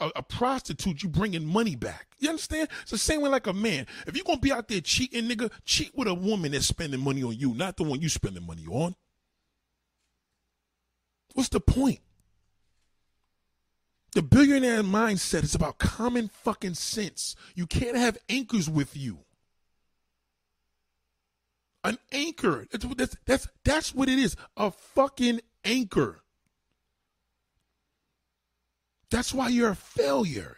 a, 0.00 0.10
a, 0.16 0.22
prostitute, 0.22 1.02
you 1.02 1.08
bringing 1.10 1.44
money 1.44 1.76
back. 1.76 2.06
You 2.18 2.30
understand? 2.30 2.70
It's 2.82 2.92
the 2.92 2.98
same 2.98 3.20
way 3.20 3.28
like 3.28 3.46
a 3.46 3.52
man. 3.52 3.86
If 4.06 4.16
you're 4.16 4.24
to 4.24 4.40
be 4.40 4.52
out 4.52 4.68
there 4.68 4.80
cheating, 4.80 5.28
nigga, 5.28 5.52
cheat 5.66 5.92
with 5.94 6.08
a 6.08 6.14
woman 6.14 6.52
that's 6.52 6.66
spending 6.66 7.00
money 7.00 7.22
on 7.22 7.38
you, 7.38 7.52
not 7.52 7.76
the 7.76 7.82
one 7.82 8.00
you 8.00 8.08
spending 8.08 8.46
money 8.46 8.64
on. 8.66 8.94
What's 11.34 11.50
the 11.50 11.60
point? 11.60 12.00
The 14.14 14.22
billionaire 14.22 14.82
mindset 14.82 15.42
is 15.42 15.54
about 15.54 15.78
common 15.78 16.28
fucking 16.28 16.74
sense. 16.74 17.36
You 17.54 17.66
can't 17.66 17.96
have 17.96 18.16
anchors 18.30 18.70
with 18.70 18.96
you. 18.96 19.18
An 21.82 21.98
anchor. 22.12 22.66
That's, 22.70 22.86
that's, 22.94 23.16
that's, 23.26 23.48
that's 23.62 23.94
what 23.94 24.08
it 24.08 24.18
is. 24.18 24.36
A 24.56 24.70
fucking 24.70 25.40
anchor. 25.64 26.23
That's 29.14 29.32
why 29.32 29.46
you're 29.46 29.70
a 29.70 29.76
failure. 29.76 30.56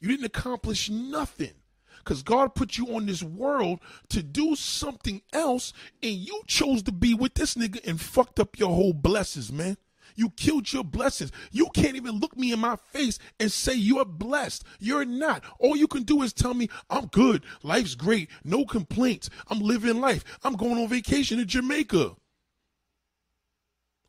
You 0.00 0.08
didn't 0.08 0.24
accomplish 0.26 0.90
nothing. 0.90 1.52
Because 1.98 2.24
God 2.24 2.56
put 2.56 2.76
you 2.76 2.96
on 2.96 3.06
this 3.06 3.22
world 3.22 3.78
to 4.08 4.20
do 4.20 4.56
something 4.56 5.22
else, 5.32 5.72
and 6.02 6.12
you 6.12 6.42
chose 6.48 6.82
to 6.82 6.92
be 6.92 7.14
with 7.14 7.34
this 7.34 7.54
nigga 7.54 7.86
and 7.86 8.00
fucked 8.00 8.40
up 8.40 8.58
your 8.58 8.70
whole 8.70 8.92
blessings, 8.92 9.52
man. 9.52 9.76
You 10.16 10.30
killed 10.30 10.72
your 10.72 10.82
blessings. 10.82 11.30
You 11.52 11.68
can't 11.72 11.94
even 11.94 12.18
look 12.18 12.36
me 12.36 12.50
in 12.50 12.58
my 12.58 12.74
face 12.74 13.20
and 13.38 13.52
say 13.52 13.74
you're 13.74 14.04
blessed. 14.04 14.64
You're 14.80 15.04
not. 15.04 15.44
All 15.60 15.76
you 15.76 15.86
can 15.86 16.02
do 16.02 16.22
is 16.22 16.32
tell 16.32 16.54
me, 16.54 16.68
I'm 16.90 17.06
good. 17.06 17.44
Life's 17.62 17.94
great. 17.94 18.28
No 18.42 18.64
complaints. 18.64 19.30
I'm 19.46 19.60
living 19.60 20.00
life. 20.00 20.24
I'm 20.42 20.54
going 20.54 20.82
on 20.82 20.88
vacation 20.88 21.38
to 21.38 21.44
Jamaica. 21.44 22.16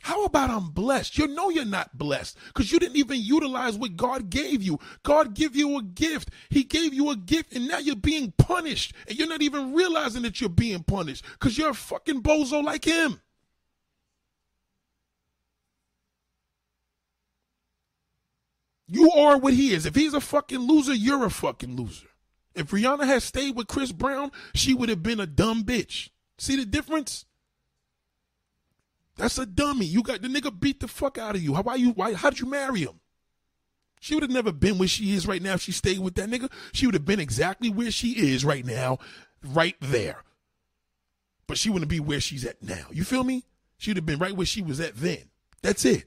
How 0.01 0.23
about 0.23 0.49
I'm 0.49 0.69
blessed? 0.69 1.17
You 1.17 1.27
know 1.27 1.49
you're 1.49 1.65
not 1.65 1.97
blessed 1.97 2.37
because 2.47 2.71
you 2.71 2.79
didn't 2.79 2.95
even 2.95 3.19
utilize 3.19 3.77
what 3.77 3.97
God 3.97 4.29
gave 4.29 4.63
you. 4.63 4.79
God 5.03 5.33
gave 5.33 5.55
you 5.55 5.77
a 5.77 5.83
gift. 5.83 6.29
He 6.49 6.63
gave 6.63 6.93
you 6.93 7.09
a 7.09 7.15
gift 7.15 7.53
and 7.53 7.67
now 7.67 7.79
you're 7.79 7.95
being 7.95 8.31
punished 8.37 8.93
and 9.07 9.17
you're 9.17 9.27
not 9.27 9.41
even 9.41 9.73
realizing 9.73 10.21
that 10.21 10.39
you're 10.39 10.49
being 10.49 10.83
punished 10.83 11.25
because 11.33 11.57
you're 11.57 11.71
a 11.71 11.75
fucking 11.75 12.23
bozo 12.23 12.63
like 12.63 12.85
him. 12.85 13.21
You 18.87 19.11
are 19.11 19.37
what 19.37 19.53
he 19.53 19.73
is. 19.73 19.85
If 19.85 19.93
he's 19.93 20.15
a 20.15 20.21
fucking 20.21 20.59
loser, 20.59 20.95
you're 20.95 21.25
a 21.25 21.29
fucking 21.29 21.75
loser. 21.75 22.07
If 22.55 22.71
Rihanna 22.71 23.05
had 23.05 23.21
stayed 23.21 23.55
with 23.55 23.67
Chris 23.67 23.91
Brown, 23.91 24.31
she 24.55 24.73
would 24.73 24.89
have 24.89 25.03
been 25.03 25.19
a 25.19 25.27
dumb 25.27 25.63
bitch. 25.63 26.09
See 26.39 26.55
the 26.55 26.65
difference? 26.65 27.25
That's 29.19 29.37
a 29.37 29.45
dummy. 29.45 29.85
You 29.85 30.01
got 30.01 30.21
the 30.21 30.29
nigga 30.29 30.57
beat 30.57 30.79
the 30.79 30.87
fuck 30.87 31.17
out 31.17 31.35
of 31.35 31.43
you. 31.43 31.53
How 31.53 31.61
why 31.61 31.75
you 31.75 31.91
why 31.91 32.13
how 32.13 32.29
did 32.29 32.39
you 32.39 32.45
marry 32.45 32.79
him? 32.79 33.01
She 33.99 34.15
would 34.15 34.23
have 34.23 34.31
never 34.31 34.53
been 34.53 34.77
where 34.77 34.87
she 34.87 35.13
is 35.13 35.27
right 35.27 35.41
now 35.41 35.55
if 35.55 35.61
she 35.61 35.73
stayed 35.73 35.99
with 35.99 36.15
that 36.15 36.29
nigga. 36.29 36.49
She 36.71 36.85
would 36.85 36.95
have 36.95 37.03
been 37.03 37.19
exactly 37.19 37.69
where 37.69 37.91
she 37.91 38.11
is 38.11 38.45
right 38.45 38.65
now, 38.65 38.97
right 39.43 39.75
there. 39.81 40.23
But 41.47 41.57
she 41.57 41.69
wouldn't 41.69 41.91
be 41.91 41.99
where 41.99 42.21
she's 42.21 42.45
at 42.45 42.63
now. 42.63 42.85
You 42.91 43.03
feel 43.03 43.25
me? 43.25 43.43
She'd 43.77 43.97
have 43.97 44.05
been 44.05 44.19
right 44.19 44.33
where 44.33 44.45
she 44.45 44.61
was 44.61 44.79
at 44.79 44.95
then. 44.95 45.29
That's 45.61 45.83
it. 45.83 46.05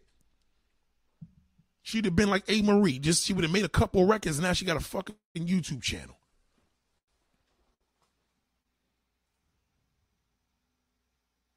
She'd 1.83 2.07
have 2.07 2.17
been 2.17 2.31
like 2.31 2.47
Amerie. 2.47 2.99
Just 2.99 3.27
she 3.27 3.35
would 3.35 3.45
have 3.45 3.53
made 3.53 3.67
a 3.67 3.69
couple 3.69 4.07
records 4.07 4.39
and 4.39 4.47
now 4.47 4.55
she 4.55 4.65
got 4.65 4.79
a 4.79 4.81
fucking 4.81 5.17
YouTube 5.37 5.83
channel. 5.83 6.17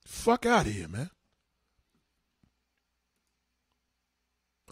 Fuck 0.06 0.45
out 0.45 0.65
of 0.65 0.73
here, 0.73 0.90
man. 0.90 1.11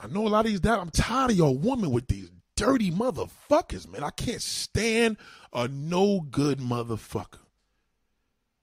I 0.04 0.08
know 0.08 0.28
a 0.28 0.30
lot 0.30 0.46
of 0.46 0.52
these 0.52 0.60
dads. 0.60 0.82
I'm 0.82 0.90
tired 0.90 1.32
of 1.32 1.38
your 1.38 1.58
woman 1.58 1.92
with 1.92 2.08
these 2.08 2.30
dirty 2.58 2.92
motherfuckers, 2.92 3.90
man. 3.90 4.04
I 4.04 4.10
can't 4.10 4.42
stand 4.42 5.16
a 5.54 5.70
no 5.70 6.20
good 6.20 6.60
motherfucker. 6.60 7.40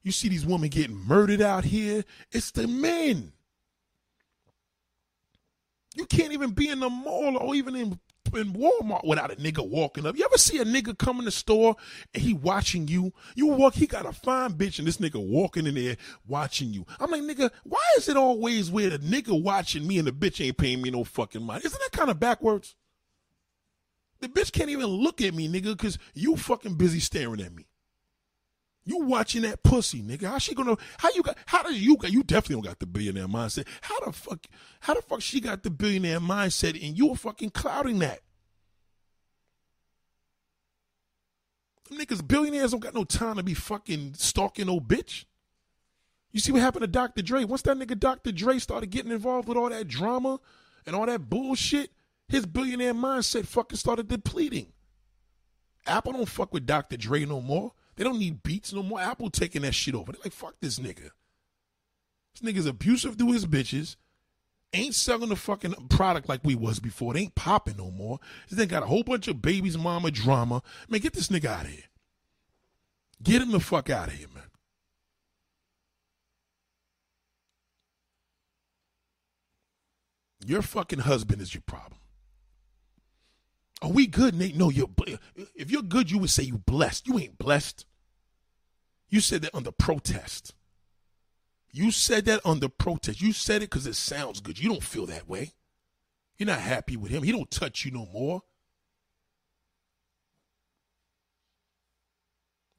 You 0.02 0.12
see 0.12 0.28
these 0.28 0.44
women 0.44 0.68
getting 0.68 0.96
murdered 0.96 1.40
out 1.40 1.64
here. 1.64 2.04
It's 2.30 2.50
the 2.50 2.66
men. 2.66 3.32
You 5.96 6.04
can't 6.06 6.32
even 6.32 6.50
be 6.50 6.68
in 6.68 6.80
the 6.80 6.90
mall 6.90 7.38
or 7.38 7.54
even 7.54 7.74
in 7.74 7.98
in 8.34 8.52
Walmart 8.52 9.06
without 9.06 9.32
a 9.32 9.36
nigga 9.36 9.66
walking 9.66 10.06
up. 10.06 10.16
You 10.16 10.24
ever 10.24 10.38
see 10.38 10.58
a 10.58 10.64
nigga 10.64 10.96
come 10.96 11.18
in 11.18 11.24
the 11.24 11.30
store 11.30 11.76
and 12.14 12.22
he 12.22 12.32
watching 12.32 12.88
you? 12.88 13.12
You 13.34 13.46
walk, 13.46 13.74
he 13.74 13.86
got 13.86 14.06
a 14.06 14.12
fine 14.12 14.52
bitch 14.52 14.78
and 14.78 14.88
this 14.88 14.98
nigga 14.98 15.24
walking 15.24 15.66
in 15.66 15.74
there 15.74 15.96
watching 16.26 16.72
you. 16.72 16.86
I'm 16.98 17.10
like, 17.10 17.22
nigga, 17.22 17.50
why 17.64 17.82
is 17.96 18.08
it 18.08 18.16
always 18.16 18.70
where 18.70 18.90
the 18.90 18.98
nigga 18.98 19.40
watching 19.40 19.86
me 19.86 19.98
and 19.98 20.06
the 20.06 20.12
bitch 20.12 20.44
ain't 20.44 20.56
paying 20.56 20.82
me 20.82 20.90
no 20.90 21.04
fucking 21.04 21.42
mind? 21.42 21.64
Isn't 21.64 21.80
that 21.80 21.96
kind 21.96 22.10
of 22.10 22.20
backwards? 22.20 22.74
The 24.20 24.28
bitch 24.28 24.52
can't 24.52 24.70
even 24.70 24.86
look 24.86 25.22
at 25.22 25.34
me, 25.34 25.48
nigga, 25.48 25.76
because 25.76 25.98
you 26.14 26.36
fucking 26.36 26.74
busy 26.74 27.00
staring 27.00 27.40
at 27.40 27.54
me. 27.54 27.66
You 28.90 29.04
watching 29.04 29.42
that 29.42 29.62
pussy, 29.62 30.02
nigga. 30.02 30.24
How 30.24 30.38
she 30.38 30.52
gonna 30.52 30.76
how 30.98 31.10
you 31.14 31.22
got 31.22 31.38
how 31.46 31.62
does 31.62 31.80
you 31.80 31.96
got 31.96 32.10
you 32.10 32.24
definitely 32.24 32.56
don't 32.56 32.64
got 32.64 32.80
the 32.80 32.86
billionaire 32.86 33.28
mindset. 33.28 33.68
How 33.82 34.00
the 34.00 34.10
fuck 34.10 34.44
how 34.80 34.94
the 34.94 35.02
fuck 35.02 35.20
she 35.20 35.40
got 35.40 35.62
the 35.62 35.70
billionaire 35.70 36.18
mindset 36.18 36.70
and 36.84 36.98
you're 36.98 37.14
fucking 37.14 37.50
clouding 37.50 38.00
that? 38.00 38.18
Them 41.88 41.98
niggas 41.98 42.26
billionaires 42.26 42.72
don't 42.72 42.80
got 42.80 42.96
no 42.96 43.04
time 43.04 43.36
to 43.36 43.44
be 43.44 43.54
fucking 43.54 44.14
stalking 44.14 44.66
no 44.66 44.80
bitch. 44.80 45.24
You 46.32 46.40
see 46.40 46.50
what 46.50 46.60
happened 46.60 46.82
to 46.82 46.88
Dr. 46.88 47.22
Dre? 47.22 47.44
Once 47.44 47.62
that 47.62 47.76
nigga 47.76 47.96
Dr. 47.96 48.32
Dre 48.32 48.58
started 48.58 48.90
getting 48.90 49.12
involved 49.12 49.46
with 49.46 49.56
all 49.56 49.70
that 49.70 49.86
drama 49.86 50.40
and 50.84 50.96
all 50.96 51.06
that 51.06 51.30
bullshit, 51.30 51.90
his 52.26 52.44
billionaire 52.44 52.94
mindset 52.94 53.46
fucking 53.46 53.78
started 53.78 54.08
depleting. 54.08 54.72
Apple 55.86 56.10
don't 56.10 56.28
fuck 56.28 56.52
with 56.52 56.66
Dr. 56.66 56.96
Dre 56.96 57.24
no 57.24 57.40
more. 57.40 57.70
They 57.96 58.04
don't 58.04 58.18
need 58.18 58.42
beats 58.42 58.72
no 58.72 58.82
more. 58.82 59.00
Apple 59.00 59.30
taking 59.30 59.62
that 59.62 59.74
shit 59.74 59.94
over. 59.94 60.12
They're 60.12 60.22
like, 60.24 60.32
fuck 60.32 60.54
this 60.60 60.78
nigga. 60.78 61.10
This 62.34 62.42
nigga's 62.42 62.66
abusive 62.66 63.16
to 63.18 63.32
his 63.32 63.46
bitches. 63.46 63.96
Ain't 64.72 64.94
selling 64.94 65.30
the 65.30 65.36
fucking 65.36 65.74
product 65.88 66.28
like 66.28 66.40
we 66.44 66.54
was 66.54 66.78
before. 66.78 67.12
They 67.12 67.20
ain't 67.20 67.34
popping 67.34 67.76
no 67.76 67.90
more. 67.90 68.20
This 68.48 68.58
nigga 68.58 68.70
got 68.70 68.82
a 68.84 68.86
whole 68.86 69.02
bunch 69.02 69.26
of 69.26 69.42
babies, 69.42 69.76
mama 69.76 70.10
drama. 70.10 70.62
Man, 70.88 71.00
get 71.00 71.12
this 71.12 71.28
nigga 71.28 71.46
out 71.46 71.64
of 71.64 71.72
here. 71.72 71.84
Get 73.22 73.42
him 73.42 73.50
the 73.50 73.60
fuck 73.60 73.90
out 73.90 74.08
of 74.08 74.14
here, 74.14 74.28
man. 74.32 74.44
Your 80.46 80.62
fucking 80.62 81.00
husband 81.00 81.42
is 81.42 81.52
your 81.52 81.62
problem. 81.66 81.99
Are 83.82 83.90
we 83.90 84.06
good, 84.06 84.34
Nate? 84.34 84.56
No, 84.56 84.70
you're. 84.70 84.90
If 85.54 85.70
you're 85.70 85.82
good, 85.82 86.10
you 86.10 86.18
would 86.18 86.30
say 86.30 86.42
you 86.42 86.58
blessed. 86.58 87.06
You 87.06 87.18
ain't 87.18 87.38
blessed. 87.38 87.86
You 89.08 89.20
said 89.20 89.42
that 89.42 89.54
under 89.54 89.72
protest. 89.72 90.54
You 91.72 91.90
said 91.90 92.26
that 92.26 92.40
under 92.44 92.68
protest. 92.68 93.20
You 93.20 93.32
said 93.32 93.62
it 93.62 93.70
because 93.70 93.86
it 93.86 93.96
sounds 93.96 94.40
good. 94.40 94.58
You 94.58 94.68
don't 94.68 94.82
feel 94.82 95.06
that 95.06 95.28
way. 95.28 95.52
You're 96.38 96.48
not 96.48 96.60
happy 96.60 96.96
with 96.96 97.10
him. 97.10 97.22
He 97.22 97.32
don't 97.32 97.50
touch 97.50 97.84
you 97.84 97.90
no 97.90 98.06
more. 98.12 98.42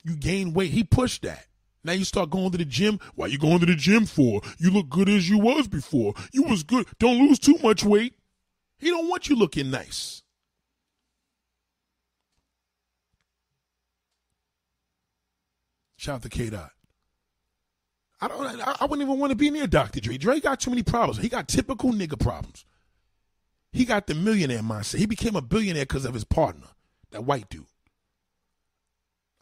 You 0.03 0.15
gain 0.15 0.53
weight. 0.53 0.71
He 0.71 0.83
pushed 0.83 1.23
that. 1.23 1.45
Now 1.83 1.93
you 1.93 2.05
start 2.05 2.29
going 2.29 2.51
to 2.51 2.57
the 2.57 2.65
gym. 2.65 2.99
Why 3.15 3.27
you 3.27 3.37
going 3.37 3.59
to 3.59 3.65
the 3.65 3.75
gym 3.75 4.05
for? 4.05 4.41
You 4.57 4.71
look 4.71 4.89
good 4.89 5.09
as 5.09 5.29
you 5.29 5.39
was 5.39 5.67
before. 5.67 6.13
You 6.31 6.43
was 6.43 6.63
good. 6.63 6.87
Don't 6.99 7.19
lose 7.19 7.39
too 7.39 7.57
much 7.63 7.83
weight. 7.83 8.15
He 8.77 8.89
don't 8.89 9.09
want 9.09 9.29
you 9.29 9.35
looking 9.35 9.71
nice. 9.71 10.23
Shout 16.01 16.15
out 16.15 16.21
to 16.23 16.29
K 16.29 16.49
Dot. 16.49 16.71
I 18.19 18.27
don't. 18.27 18.59
I, 18.59 18.75
I 18.79 18.85
wouldn't 18.85 19.07
even 19.07 19.19
want 19.19 19.29
to 19.29 19.35
be 19.35 19.51
near 19.51 19.67
Dr. 19.67 19.99
Dre. 19.99 20.17
Dre 20.17 20.39
got 20.39 20.59
too 20.59 20.71
many 20.71 20.81
problems. 20.81 21.19
He 21.19 21.29
got 21.29 21.47
typical 21.47 21.91
nigga 21.91 22.19
problems. 22.19 22.65
He 23.71 23.85
got 23.85 24.07
the 24.07 24.15
millionaire 24.15 24.63
mindset. 24.63 24.97
He 24.97 25.05
became 25.05 25.35
a 25.35 25.43
billionaire 25.43 25.83
because 25.83 26.05
of 26.05 26.15
his 26.15 26.23
partner, 26.23 26.65
that 27.11 27.25
white 27.25 27.49
dude. 27.49 27.67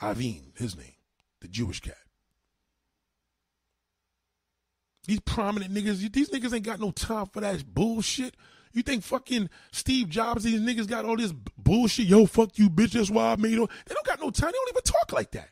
Avin, 0.01 0.51
his 0.57 0.75
name, 0.75 0.95
the 1.39 1.47
Jewish 1.47 1.79
cat. 1.79 1.95
These 5.07 5.21
prominent 5.21 5.73
niggas, 5.73 6.11
these 6.11 6.29
niggas 6.29 6.53
ain't 6.53 6.65
got 6.65 6.81
no 6.81 6.91
time 6.91 7.27
for 7.27 7.39
that 7.39 7.73
bullshit. 7.73 8.35
You 8.73 8.81
think 8.81 9.05
fucking 9.05 9.49
Steve 9.71 10.09
Jobs, 10.09 10.43
these 10.43 10.59
niggas 10.59 10.87
got 10.89 11.05
all 11.05 11.15
this 11.15 11.31
bullshit? 11.57 12.07
Yo, 12.07 12.25
fuck 12.25 12.59
you, 12.59 12.69
bitch. 12.69 12.91
That's 12.91 13.09
why 13.09 13.31
I 13.31 13.37
made 13.37 13.53
it. 13.53 13.69
They 13.85 13.95
don't 13.95 14.05
got 14.05 14.19
no 14.19 14.29
time. 14.29 14.51
They 14.51 14.57
don't 14.57 14.69
even 14.71 14.83
talk 14.83 15.13
like 15.13 15.31
that. 15.31 15.51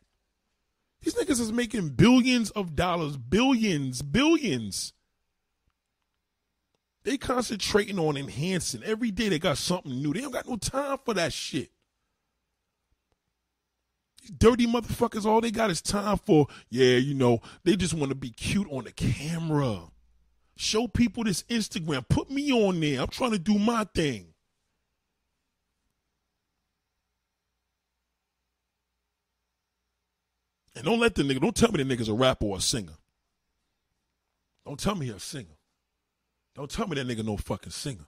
These 1.07 1.15
niggas 1.15 1.39
is 1.39 1.53
making 1.53 1.91
billions 1.91 2.49
of 2.49 2.75
dollars, 2.75 3.15
billions, 3.15 4.01
billions. 4.01 4.91
They 7.05 7.17
concentrating 7.17 7.97
on 7.97 8.17
enhancing. 8.17 8.83
Every 8.83 9.11
day 9.11 9.29
they 9.29 9.39
got 9.39 9.57
something 9.57 10.01
new. 10.01 10.11
They 10.11 10.19
don't 10.19 10.33
got 10.33 10.49
no 10.49 10.57
time 10.57 10.97
for 11.05 11.13
that 11.13 11.31
shit. 11.31 11.71
These 14.21 14.31
dirty 14.31 14.67
motherfuckers, 14.67 15.23
all 15.23 15.39
they 15.39 15.49
got 15.49 15.71
is 15.71 15.81
time 15.81 16.17
for, 16.17 16.47
yeah, 16.69 16.97
you 16.97 17.13
know, 17.13 17.39
they 17.63 17.77
just 17.77 17.93
want 17.93 18.09
to 18.09 18.15
be 18.15 18.31
cute 18.31 18.67
on 18.69 18.83
the 18.83 18.91
camera. 18.91 19.83
Show 20.57 20.89
people 20.89 21.23
this 21.23 21.43
Instagram. 21.43 22.05
Put 22.09 22.29
me 22.29 22.51
on 22.51 22.81
there. 22.81 22.99
I'm 22.99 23.07
trying 23.07 23.31
to 23.31 23.39
do 23.39 23.57
my 23.57 23.85
thing. 23.95 24.33
And 30.77 30.85
don't 30.85 30.99
let 30.99 31.15
the 31.15 31.23
nigga, 31.23 31.41
don't 31.41 31.55
tell 31.55 31.71
me 31.71 31.83
the 31.83 31.95
nigga's 31.95 32.07
a 32.07 32.13
rapper 32.13 32.45
or 32.45 32.57
a 32.57 32.61
singer. 32.61 32.93
Don't 34.63 34.79
tell 34.79 34.93
me 34.93 35.07
he's 35.07 35.15
a 35.15 35.19
singer. 35.19 35.57
Don't 36.53 36.69
tell 36.69 36.87
me 36.87 36.95
that 36.95 37.07
nigga 37.07 37.25
no 37.25 37.35
fucking 37.35 37.71
singer. 37.71 38.05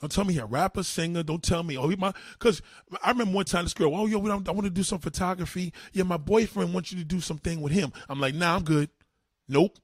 Don't 0.00 0.10
tell 0.10 0.24
me 0.24 0.34
he 0.34 0.40
a 0.40 0.46
rapper, 0.46 0.82
singer. 0.82 1.22
Don't 1.22 1.42
tell 1.42 1.62
me, 1.62 1.78
oh, 1.78 1.88
he 1.88 1.94
my, 1.94 2.12
cause 2.40 2.60
I 3.04 3.10
remember 3.12 3.36
one 3.36 3.44
time 3.44 3.64
this 3.64 3.72
girl, 3.72 3.94
oh, 3.94 4.06
yo, 4.06 4.18
I 4.18 4.50
want 4.50 4.64
to 4.64 4.70
do 4.70 4.82
some 4.82 4.98
photography. 4.98 5.72
Yeah, 5.92 6.02
my 6.02 6.16
boyfriend 6.16 6.74
wants 6.74 6.90
you 6.90 6.98
to 6.98 7.04
do 7.04 7.20
something 7.20 7.60
with 7.60 7.72
him. 7.72 7.92
I'm 8.08 8.20
like, 8.20 8.34
nah, 8.34 8.56
I'm 8.56 8.64
good. 8.64 8.90
Nope. 9.48 9.78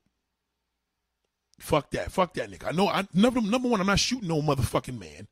Fuck 1.60 1.92
that. 1.92 2.10
Fuck 2.10 2.34
that 2.34 2.50
nigga. 2.50 2.66
I 2.66 2.72
know, 2.72 2.88
I, 2.88 3.06
number, 3.14 3.40
number 3.40 3.68
one, 3.68 3.80
I'm 3.80 3.86
not 3.86 4.00
shooting 4.00 4.28
no 4.28 4.42
motherfucking 4.42 4.98
man. 4.98 5.28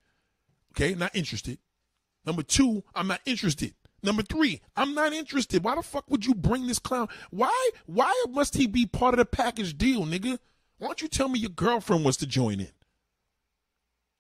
Okay, 0.73 0.95
not 0.95 1.17
interested. 1.17 1.59
Number 2.25 2.45
two, 2.45 2.85
I'm 2.95 3.09
not 3.09 3.23
interested. 3.27 3.75
Number 4.03 4.23
three, 4.23 4.61
I'm 4.77 4.95
not 4.95 5.13
interested. 5.13 5.65
Why 5.65 5.75
the 5.75 5.83
fuck 5.83 6.09
would 6.11 6.25
you 6.25 6.35
bring 6.35 6.67
this 6.67 6.79
clown? 6.79 7.09
Why? 7.31 7.71
Why 7.87 8.13
must 8.31 8.57
he 8.57 8.67
be 8.67 8.87
part 8.87 9.15
of 9.15 9.19
the 9.19 9.25
package 9.25 9.77
deal, 9.77 10.05
nigga? 10.05 10.39
Why 10.79 10.87
don't 10.87 11.03
you 11.03 11.09
tell 11.09 11.29
me 11.29 11.41
your 11.41 11.51
girlfriend 11.51 12.05
wants 12.05 12.19
to 12.19 12.27
join 12.27 12.61
in? 12.61 12.71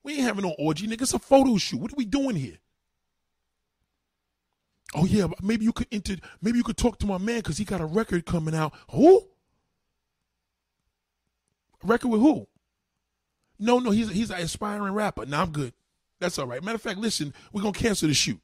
We 0.03 0.15
ain't 0.15 0.23
having 0.23 0.45
no 0.45 0.57
orgy, 0.59 0.87
nigga. 0.87 1.03
It's 1.03 1.15
a 1.15 1.19
photo 1.19 1.57
shoot. 1.59 1.81
What 1.81 1.93
are 1.93 1.97
we 1.97 2.05
doing 2.05 2.35
here? 2.35 2.59
Oh 4.95 5.05
yeah, 5.05 5.27
maybe 5.43 5.65
you 5.65 5.73
could 5.73 5.89
enter. 5.93 6.17
Maybe 6.41 6.59
you 6.59 6.65
could 6.65 6.79
talk 6.79 6.99
to 7.01 7.07
my 7.07 7.19
man 7.19 7.39
because 7.39 7.59
he 7.59 7.65
got 7.65 7.81
a 7.81 7.87
record 7.87 8.25
coming 8.25 8.55
out. 8.55 8.73
Who? 8.91 9.29
Record 11.85 12.09
with 12.09 12.21
who? 12.21 12.49
No, 13.59 13.79
no, 13.79 13.91
he's 13.91 14.11
he's 14.11 14.31
an 14.31 14.41
aspiring 14.41 14.95
rapper. 14.95 15.27
Now 15.27 15.43
I'm 15.43 15.51
good. 15.51 15.75
That's 16.21 16.39
all 16.39 16.47
right. 16.47 16.63
Matter 16.63 16.77
of 16.77 16.83
fact, 16.83 16.99
listen, 16.99 17.35
we're 17.53 17.63
gonna 17.63 17.73
cancel 17.73 18.09
the 18.09 18.15
shoot. 18.15 18.41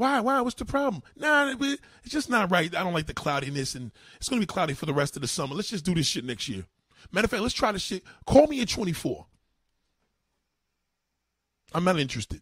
Why? 0.00 0.18
Why? 0.20 0.40
What's 0.40 0.56
the 0.56 0.64
problem? 0.64 1.02
Nah, 1.14 1.54
it's 1.60 1.82
just 2.08 2.30
not 2.30 2.50
right. 2.50 2.74
I 2.74 2.82
don't 2.82 2.94
like 2.94 3.06
the 3.06 3.12
cloudiness, 3.12 3.74
and 3.74 3.92
it's 4.16 4.30
gonna 4.30 4.40
be 4.40 4.46
cloudy 4.46 4.72
for 4.72 4.86
the 4.86 4.94
rest 4.94 5.14
of 5.14 5.20
the 5.20 5.28
summer. 5.28 5.54
Let's 5.54 5.68
just 5.68 5.84
do 5.84 5.94
this 5.94 6.06
shit 6.06 6.24
next 6.24 6.48
year. 6.48 6.64
Matter 7.12 7.26
of 7.26 7.30
fact, 7.30 7.42
let's 7.42 7.54
try 7.54 7.70
this 7.70 7.82
shit. 7.82 8.02
Call 8.24 8.46
me 8.46 8.62
at 8.62 8.70
24. 8.70 9.26
I'm 11.74 11.84
not 11.84 11.98
interested. 12.00 12.40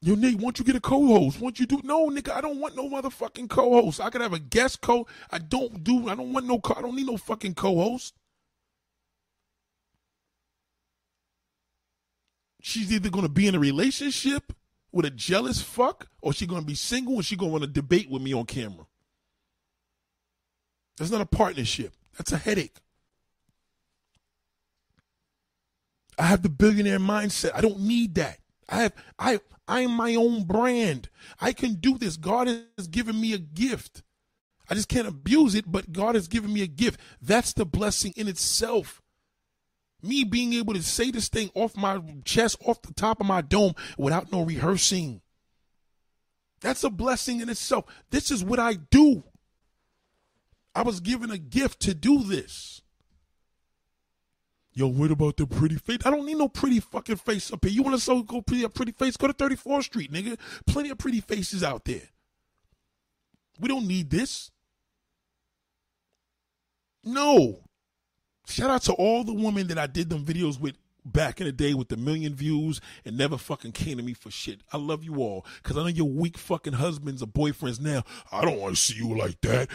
Yo, 0.00 0.14
Nate, 0.14 0.38
won't 0.38 0.58
you 0.58 0.64
get 0.64 0.74
a 0.74 0.80
co-host? 0.80 1.38
Won't 1.38 1.60
you 1.60 1.66
do? 1.66 1.82
No, 1.84 2.08
nigga, 2.08 2.32
I 2.32 2.40
don't 2.40 2.60
want 2.60 2.76
no 2.76 2.88
motherfucking 2.88 3.50
co-host. 3.50 4.00
I 4.00 4.08
could 4.08 4.22
have 4.22 4.32
a 4.32 4.38
guest 4.38 4.80
co. 4.80 5.06
I 5.30 5.36
don't 5.36 5.84
do. 5.84 6.08
I 6.08 6.14
don't 6.14 6.32
want 6.32 6.46
no. 6.46 6.60
Co- 6.60 6.76
I 6.78 6.80
don't 6.80 6.96
need 6.96 7.08
no 7.08 7.18
fucking 7.18 7.56
co-host. 7.56 8.14
She's 12.62 12.90
either 12.90 13.10
gonna 13.10 13.28
be 13.28 13.48
in 13.48 13.54
a 13.54 13.58
relationship 13.58 14.54
with 14.92 15.06
a 15.06 15.10
jealous 15.10 15.60
fuck, 15.60 16.08
or 16.20 16.32
she 16.32 16.46
gonna 16.46 16.62
be 16.62 16.74
single 16.74 17.14
and 17.14 17.24
she 17.24 17.36
gonna 17.36 17.50
want 17.50 17.64
to 17.64 17.70
debate 17.70 18.10
with 18.10 18.22
me 18.22 18.32
on 18.32 18.44
camera. 18.44 18.86
That's 20.96 21.10
not 21.10 21.20
a 21.20 21.26
partnership. 21.26 21.94
That's 22.16 22.32
a 22.32 22.36
headache. 22.36 22.76
I 26.18 26.24
have 26.24 26.42
the 26.42 26.48
billionaire 26.48 26.98
mindset. 26.98 27.52
I 27.54 27.60
don't 27.60 27.80
need 27.80 28.14
that. 28.16 28.38
I 28.68 28.82
have 28.82 28.92
I 29.18 29.40
I 29.66 29.80
am 29.80 29.92
my 29.92 30.14
own 30.14 30.44
brand. 30.44 31.08
I 31.40 31.52
can 31.52 31.74
do 31.74 31.98
this. 31.98 32.16
God 32.16 32.48
has 32.76 32.86
given 32.88 33.20
me 33.20 33.32
a 33.32 33.38
gift. 33.38 34.02
I 34.68 34.74
just 34.74 34.88
can't 34.88 35.08
abuse 35.08 35.54
it, 35.54 35.70
but 35.70 35.92
God 35.92 36.14
has 36.14 36.28
given 36.28 36.52
me 36.52 36.62
a 36.62 36.66
gift. 36.66 37.00
That's 37.20 37.52
the 37.52 37.66
blessing 37.66 38.12
in 38.16 38.28
itself. 38.28 39.01
Me 40.02 40.24
being 40.24 40.52
able 40.54 40.74
to 40.74 40.82
say 40.82 41.10
this 41.10 41.28
thing 41.28 41.50
off 41.54 41.76
my 41.76 42.00
chest, 42.24 42.56
off 42.66 42.82
the 42.82 42.92
top 42.92 43.20
of 43.20 43.26
my 43.26 43.40
dome 43.40 43.74
without 43.96 44.32
no 44.32 44.42
rehearsing. 44.42 45.20
That's 46.60 46.84
a 46.84 46.90
blessing 46.90 47.40
in 47.40 47.48
itself. 47.48 47.84
This 48.10 48.30
is 48.30 48.42
what 48.42 48.58
I 48.58 48.74
do. 48.74 49.24
I 50.74 50.82
was 50.82 51.00
given 51.00 51.30
a 51.30 51.38
gift 51.38 51.80
to 51.80 51.94
do 51.94 52.22
this. 52.22 52.82
Yo, 54.74 54.88
what 54.88 55.10
about 55.10 55.36
the 55.36 55.46
pretty 55.46 55.76
face? 55.76 55.98
I 56.04 56.10
don't 56.10 56.24
need 56.24 56.38
no 56.38 56.48
pretty 56.48 56.80
fucking 56.80 57.16
face 57.16 57.52
up 57.52 57.64
here. 57.64 57.72
You 57.74 57.82
want 57.82 57.94
to 57.94 58.00
so 58.00 58.22
go 58.22 58.40
pretty 58.40 58.64
a 58.64 58.70
pretty 58.70 58.92
face? 58.92 59.18
Go 59.18 59.26
to 59.26 59.34
34th 59.34 59.84
Street, 59.84 60.10
nigga. 60.10 60.38
Plenty 60.66 60.88
of 60.90 60.98
pretty 60.98 61.20
faces 61.20 61.62
out 61.62 61.84
there. 61.84 62.08
We 63.60 63.68
don't 63.68 63.86
need 63.86 64.08
this. 64.08 64.50
No. 67.04 67.61
Shout 68.46 68.70
out 68.70 68.82
to 68.82 68.92
all 68.92 69.24
the 69.24 69.32
women 69.32 69.68
that 69.68 69.78
I 69.78 69.86
did 69.86 70.10
them 70.10 70.24
videos 70.24 70.58
with 70.58 70.76
back 71.04 71.40
in 71.40 71.46
the 71.46 71.52
day 71.52 71.74
with 71.74 71.88
the 71.88 71.96
million 71.96 72.34
views 72.34 72.80
and 73.04 73.16
never 73.16 73.36
fucking 73.36 73.72
came 73.72 73.96
to 73.96 74.02
me 74.02 74.12
for 74.12 74.30
shit. 74.30 74.60
I 74.72 74.76
love 74.76 75.02
you 75.02 75.16
all 75.16 75.44
because 75.62 75.76
I 75.76 75.82
know 75.82 75.88
your 75.88 76.08
weak 76.08 76.38
fucking 76.38 76.74
husbands 76.74 77.22
or 77.22 77.26
boyfriends 77.26 77.80
now. 77.80 78.04
I 78.30 78.44
don't 78.44 78.60
want 78.60 78.76
to 78.76 78.80
see 78.80 78.94
you 78.94 79.16
like 79.16 79.40
that. 79.42 79.68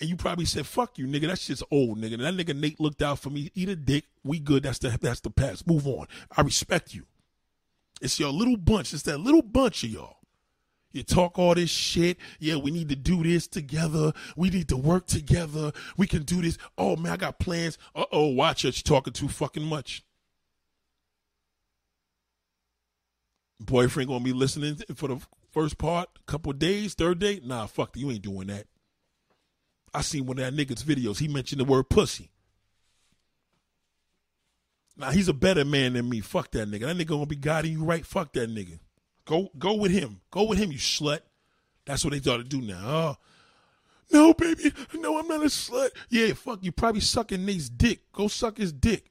And 0.00 0.08
you 0.08 0.16
probably 0.16 0.44
said, 0.44 0.66
"Fuck 0.66 0.98
you, 0.98 1.06
nigga. 1.06 1.26
That's 1.26 1.46
just 1.46 1.62
old, 1.70 1.98
nigga." 1.98 2.14
And 2.14 2.22
that 2.22 2.34
nigga 2.34 2.58
Nate 2.58 2.80
looked 2.80 3.02
out 3.02 3.18
for 3.18 3.30
me. 3.30 3.50
Eat 3.54 3.68
a 3.68 3.76
dick. 3.76 4.04
We 4.24 4.38
good. 4.38 4.62
That's 4.62 4.78
the 4.78 4.96
that's 5.00 5.20
the 5.20 5.30
past. 5.30 5.66
Move 5.66 5.86
on. 5.86 6.06
I 6.36 6.42
respect 6.42 6.94
you. 6.94 7.04
It's 8.00 8.18
your 8.18 8.30
little 8.30 8.56
bunch. 8.56 8.92
It's 8.92 9.04
that 9.04 9.18
little 9.18 9.42
bunch 9.42 9.84
of 9.84 9.90
y'all. 9.90 10.16
You 10.92 11.02
talk 11.02 11.38
all 11.38 11.54
this 11.54 11.70
shit. 11.70 12.18
Yeah, 12.38 12.56
we 12.56 12.70
need 12.70 12.88
to 12.90 12.96
do 12.96 13.22
this 13.22 13.46
together. 13.46 14.12
We 14.36 14.50
need 14.50 14.68
to 14.68 14.76
work 14.76 15.06
together. 15.06 15.72
We 15.96 16.06
can 16.06 16.22
do 16.22 16.42
this. 16.42 16.58
Oh 16.76 16.96
man, 16.96 17.12
I 17.12 17.16
got 17.16 17.38
plans. 17.38 17.78
Uh 17.94 18.04
oh, 18.12 18.26
watch 18.26 18.64
it. 18.64 18.76
You're 18.76 18.96
talking 18.96 19.12
too 19.12 19.28
fucking 19.28 19.64
much. 19.64 20.04
boyfriend 23.64 24.08
gonna 24.08 24.24
be 24.24 24.32
listening 24.32 24.76
for 24.94 25.08
the 25.08 25.20
first 25.52 25.78
part, 25.78 26.08
couple 26.26 26.52
days, 26.52 26.94
third 26.94 27.18
day. 27.18 27.40
Nah, 27.42 27.66
fuck, 27.66 27.96
you 27.96 28.10
ain't 28.10 28.22
doing 28.22 28.48
that. 28.48 28.66
I 29.94 30.02
seen 30.02 30.26
one 30.26 30.38
of 30.38 30.44
that 30.44 30.54
nigga's 30.54 30.84
videos. 30.84 31.18
He 31.18 31.28
mentioned 31.28 31.60
the 31.60 31.64
word 31.64 31.88
pussy. 31.88 32.30
Now 34.96 35.10
he's 35.10 35.28
a 35.28 35.34
better 35.34 35.64
man 35.64 35.94
than 35.94 36.08
me. 36.08 36.20
Fuck 36.20 36.50
that 36.52 36.70
nigga. 36.70 36.80
That 36.80 36.96
nigga 36.96 37.08
gonna 37.08 37.26
be 37.26 37.36
guiding 37.36 37.72
you 37.72 37.84
right. 37.84 38.04
Fuck 38.04 38.32
that 38.34 38.50
nigga. 38.50 38.78
Go 39.24 39.50
go 39.58 39.74
with 39.74 39.92
him. 39.92 40.20
Go 40.30 40.44
with 40.44 40.58
him, 40.58 40.72
you 40.72 40.78
slut. 40.78 41.20
That's 41.84 42.04
what 42.04 42.12
they 42.12 42.18
thought 42.18 42.38
to 42.38 42.44
do 42.44 42.60
now. 42.60 42.80
Oh, 42.84 43.16
no, 44.12 44.34
baby. 44.34 44.72
No, 44.94 45.18
I'm 45.18 45.26
not 45.26 45.42
a 45.42 45.46
slut. 45.46 45.90
Yeah, 46.10 46.32
fuck. 46.34 46.58
You 46.62 46.70
probably 46.72 47.00
sucking 47.00 47.44
Nate's 47.44 47.68
dick. 47.68 48.12
Go 48.12 48.28
suck 48.28 48.58
his 48.58 48.72
dick. 48.72 49.06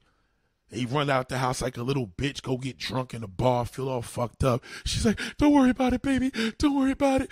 He 0.72 0.86
run 0.86 1.10
out 1.10 1.28
the 1.28 1.36
house 1.36 1.60
like 1.60 1.76
a 1.76 1.82
little 1.82 2.06
bitch, 2.06 2.40
go 2.40 2.56
get 2.56 2.78
drunk 2.78 3.12
in 3.12 3.20
the 3.20 3.28
bar, 3.28 3.66
feel 3.66 3.90
all 3.90 4.00
fucked 4.00 4.42
up. 4.42 4.64
She's 4.86 5.04
like, 5.04 5.20
don't 5.36 5.52
worry 5.52 5.68
about 5.68 5.92
it, 5.92 6.00
baby. 6.00 6.30
Don't 6.56 6.74
worry 6.74 6.92
about 6.92 7.20
it. 7.20 7.30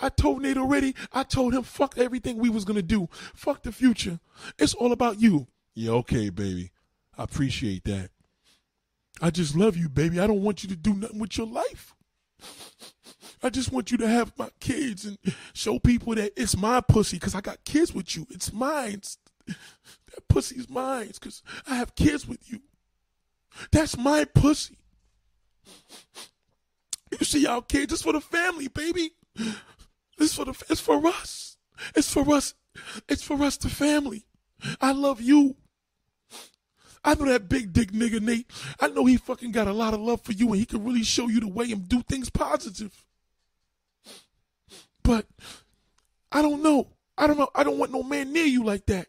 I 0.00 0.08
told 0.08 0.40
Nate 0.40 0.56
already. 0.56 0.94
I 1.12 1.22
told 1.22 1.54
him, 1.54 1.64
fuck 1.64 1.98
everything 1.98 2.38
we 2.38 2.48
was 2.48 2.64
going 2.64 2.76
to 2.76 2.82
do. 2.82 3.10
Fuck 3.34 3.62
the 3.62 3.72
future. 3.72 4.20
It's 4.58 4.72
all 4.72 4.92
about 4.92 5.20
you. 5.20 5.48
Yeah, 5.74 5.90
okay, 5.92 6.30
baby. 6.30 6.70
I 7.18 7.24
appreciate 7.24 7.84
that. 7.84 8.08
I 9.20 9.30
just 9.30 9.54
love 9.54 9.76
you, 9.76 9.90
baby. 9.90 10.18
I 10.18 10.26
don't 10.26 10.42
want 10.42 10.62
you 10.62 10.70
to 10.70 10.76
do 10.76 10.94
nothing 10.94 11.18
with 11.18 11.36
your 11.36 11.46
life. 11.46 11.94
I 13.42 13.50
just 13.50 13.72
want 13.72 13.90
you 13.90 13.98
to 13.98 14.08
have 14.08 14.32
my 14.36 14.50
kids 14.60 15.04
and 15.04 15.18
show 15.52 15.78
people 15.78 16.14
that 16.16 16.32
it's 16.36 16.56
my 16.56 16.80
pussy 16.80 17.16
because 17.16 17.34
I 17.34 17.40
got 17.40 17.64
kids 17.64 17.94
with 17.94 18.16
you. 18.16 18.26
It's 18.30 18.52
mine. 18.52 19.02
That 19.46 20.26
pussy's 20.28 20.68
mine 20.68 21.10
because 21.14 21.42
I 21.66 21.76
have 21.76 21.94
kids 21.94 22.26
with 22.26 22.50
you. 22.50 22.60
That's 23.70 23.96
my 23.96 24.24
pussy. 24.24 24.78
You 27.18 27.24
see, 27.24 27.42
y'all 27.42 27.62
kids, 27.62 27.92
it's 27.92 28.02
for 28.02 28.12
the 28.12 28.20
family, 28.20 28.68
baby. 28.68 29.10
It's 30.18 30.34
for 30.34 30.44
the, 30.44 30.64
it's 30.68 30.80
for 30.80 31.06
us. 31.06 31.56
It's 31.94 32.12
for 32.12 32.28
us. 32.34 32.54
It's 33.08 33.22
for 33.22 33.40
us, 33.42 33.56
the 33.56 33.68
family. 33.68 34.26
I 34.80 34.92
love 34.92 35.20
you. 35.20 35.56
I 37.04 37.14
know 37.14 37.26
that 37.26 37.48
big 37.48 37.72
dick 37.72 37.92
nigga 37.92 38.20
Nate. 38.20 38.50
I 38.80 38.88
know 38.88 39.04
he 39.04 39.16
fucking 39.16 39.52
got 39.52 39.68
a 39.68 39.72
lot 39.72 39.94
of 39.94 40.00
love 40.00 40.22
for 40.22 40.32
you 40.32 40.48
and 40.48 40.56
he 40.56 40.66
can 40.66 40.84
really 40.84 41.04
show 41.04 41.28
you 41.28 41.40
the 41.40 41.48
way 41.48 41.70
and 41.70 41.88
do 41.88 42.02
things 42.02 42.30
positive. 42.30 43.04
But 45.02 45.26
I 46.30 46.42
don't 46.42 46.62
know. 46.62 46.88
I 47.16 47.26
don't 47.26 47.38
know. 47.38 47.48
I 47.54 47.64
don't 47.64 47.78
want 47.78 47.92
no 47.92 48.02
man 48.02 48.32
near 48.32 48.44
you 48.44 48.64
like 48.64 48.86
that. 48.86 49.08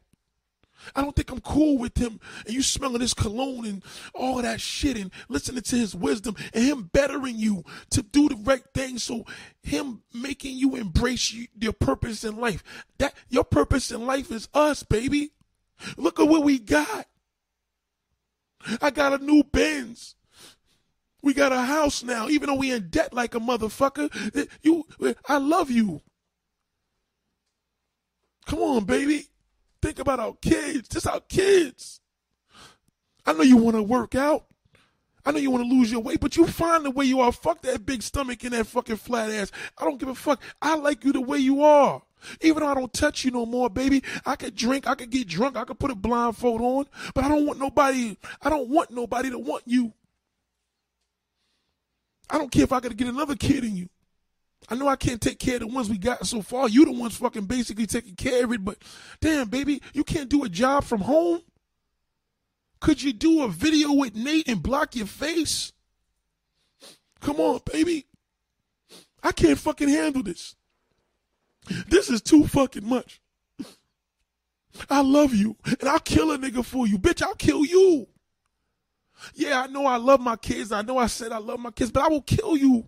I 0.95 1.01
don't 1.01 1.15
think 1.15 1.31
I'm 1.31 1.41
cool 1.41 1.77
with 1.77 1.97
him. 1.97 2.19
And 2.45 2.55
you 2.55 2.61
smelling 2.61 3.01
his 3.01 3.13
cologne 3.13 3.65
and 3.65 3.83
all 4.13 4.41
that 4.41 4.61
shit 4.61 4.97
and 4.97 5.11
listening 5.27 5.61
to 5.61 5.75
his 5.75 5.95
wisdom 5.95 6.35
and 6.53 6.63
him 6.63 6.89
bettering 6.93 7.37
you 7.37 7.63
to 7.91 8.01
do 8.01 8.29
the 8.29 8.35
right 8.35 8.63
thing. 8.73 8.97
So 8.97 9.25
him 9.61 10.03
making 10.13 10.57
you 10.57 10.75
embrace 10.75 11.31
you, 11.31 11.47
your 11.59 11.73
purpose 11.73 12.23
in 12.23 12.37
life. 12.37 12.63
That 12.97 13.13
your 13.29 13.43
purpose 13.43 13.91
in 13.91 14.05
life 14.05 14.31
is 14.31 14.47
us, 14.53 14.83
baby. 14.83 15.31
Look 15.97 16.19
at 16.19 16.27
what 16.27 16.43
we 16.43 16.59
got. 16.59 17.07
I 18.81 18.89
got 18.91 19.19
a 19.19 19.23
new 19.23 19.43
Benz. 19.43 20.15
We 21.21 21.33
got 21.33 21.51
a 21.51 21.61
house 21.61 22.03
now, 22.03 22.29
even 22.29 22.47
though 22.47 22.55
we 22.55 22.71
in 22.71 22.89
debt 22.89 23.13
like 23.13 23.35
a 23.35 23.39
motherfucker. 23.39 24.09
Eh, 24.35 24.45
you, 24.61 24.85
eh, 25.03 25.13
I 25.27 25.37
love 25.37 25.69
you. 25.69 26.01
Come 28.45 28.59
on, 28.59 28.85
baby. 28.85 29.27
Think 29.81 29.99
about 29.99 30.19
our 30.19 30.33
kids. 30.41 30.87
Just 30.87 31.07
our 31.07 31.19
kids. 31.19 31.99
I 33.25 33.33
know 33.33 33.43
you 33.43 33.57
want 33.57 33.75
to 33.75 33.83
work 33.83 34.15
out. 34.15 34.45
I 35.25 35.31
know 35.31 35.39
you 35.39 35.51
want 35.51 35.65
to 35.65 35.69
lose 35.69 35.91
your 35.91 36.01
weight, 36.01 36.21
but 36.21 36.37
you 36.37 36.47
find 36.47 36.85
the 36.85 36.91
way 36.91 37.05
you 37.05 37.19
are. 37.19 37.31
Fuck 37.31 37.61
that 37.61 37.85
big 37.85 38.01
stomach 38.01 38.43
and 38.43 38.53
that 38.53 38.67
fucking 38.67 38.95
flat 38.95 39.29
ass. 39.29 39.51
I 39.77 39.83
don't 39.83 39.99
give 39.99 40.09
a 40.09 40.15
fuck. 40.15 40.41
I 40.61 40.75
like 40.75 41.03
you 41.03 41.11
the 41.11 41.21
way 41.21 41.37
you 41.37 41.63
are. 41.63 42.01
Even 42.41 42.63
though 42.63 42.69
I 42.69 42.73
don't 42.73 42.93
touch 42.93 43.25
you 43.25 43.31
no 43.31 43.45
more, 43.45 43.69
baby, 43.69 44.03
I 44.25 44.35
could 44.35 44.55
drink, 44.55 44.87
I 44.87 44.95
could 44.95 45.09
get 45.09 45.27
drunk, 45.27 45.57
I 45.57 45.63
could 45.63 45.79
put 45.79 45.91
a 45.91 45.95
blindfold 45.95 46.61
on, 46.61 46.85
but 47.13 47.23
I 47.23 47.29
don't 47.29 47.45
want 47.45 47.59
nobody, 47.59 48.17
I 48.41 48.49
don't 48.49 48.69
want 48.69 48.91
nobody 48.91 49.29
to 49.29 49.39
want 49.39 49.63
you. 49.65 49.93
I 52.29 52.37
don't 52.37 52.51
care 52.51 52.63
if 52.63 52.71
I 52.71 52.79
gotta 52.79 52.95
get 52.95 53.07
another 53.07 53.35
kid 53.35 53.63
in 53.63 53.75
you. 53.75 53.89
I 54.67 54.75
know 54.75 54.87
I 54.87 54.97
can't 54.97 55.21
take 55.21 55.39
care 55.39 55.55
of 55.55 55.61
the 55.61 55.67
ones 55.67 55.89
we 55.89 55.97
got 55.97 56.27
so 56.27 56.41
far. 56.41 56.69
You 56.69 56.85
the 56.85 56.91
ones 56.91 57.15
fucking 57.15 57.45
basically 57.45 57.87
taking 57.87 58.15
care 58.15 58.43
of 58.43 58.53
it, 58.53 58.63
but 58.63 58.77
damn, 59.19 59.47
baby, 59.47 59.81
you 59.93 60.03
can't 60.03 60.29
do 60.29 60.43
a 60.43 60.49
job 60.49 60.83
from 60.83 61.01
home? 61.01 61.41
Could 62.79 63.01
you 63.01 63.11
do 63.11 63.43
a 63.43 63.47
video 63.47 63.91
with 63.93 64.15
Nate 64.15 64.47
and 64.47 64.61
block 64.61 64.95
your 64.95 65.07
face? 65.07 65.73
Come 67.19 67.39
on, 67.39 67.61
baby. 67.71 68.05
I 69.21 69.31
can't 69.31 69.59
fucking 69.59 69.89
handle 69.89 70.23
this. 70.23 70.55
This 71.87 72.09
is 72.09 72.21
too 72.21 72.47
fucking 72.47 72.87
much. 72.87 73.21
I 74.89 75.01
love 75.01 75.33
you, 75.33 75.55
and 75.65 75.89
I'll 75.89 75.99
kill 75.99 76.31
a 76.31 76.37
nigga 76.37 76.63
for 76.63 76.87
you. 76.87 76.97
Bitch, 76.97 77.21
I'll 77.21 77.35
kill 77.35 77.65
you. 77.65 78.07
Yeah, 79.33 79.61
I 79.63 79.67
know 79.67 79.85
I 79.85 79.97
love 79.97 80.21
my 80.21 80.35
kids. 80.35 80.71
I 80.71 80.81
know 80.81 80.97
I 80.97 81.07
said 81.07 81.31
I 81.31 81.39
love 81.39 81.59
my 81.59 81.71
kids, 81.71 81.91
but 81.91 82.03
I 82.03 82.07
will 82.07 82.21
kill 82.21 82.55
you. 82.55 82.87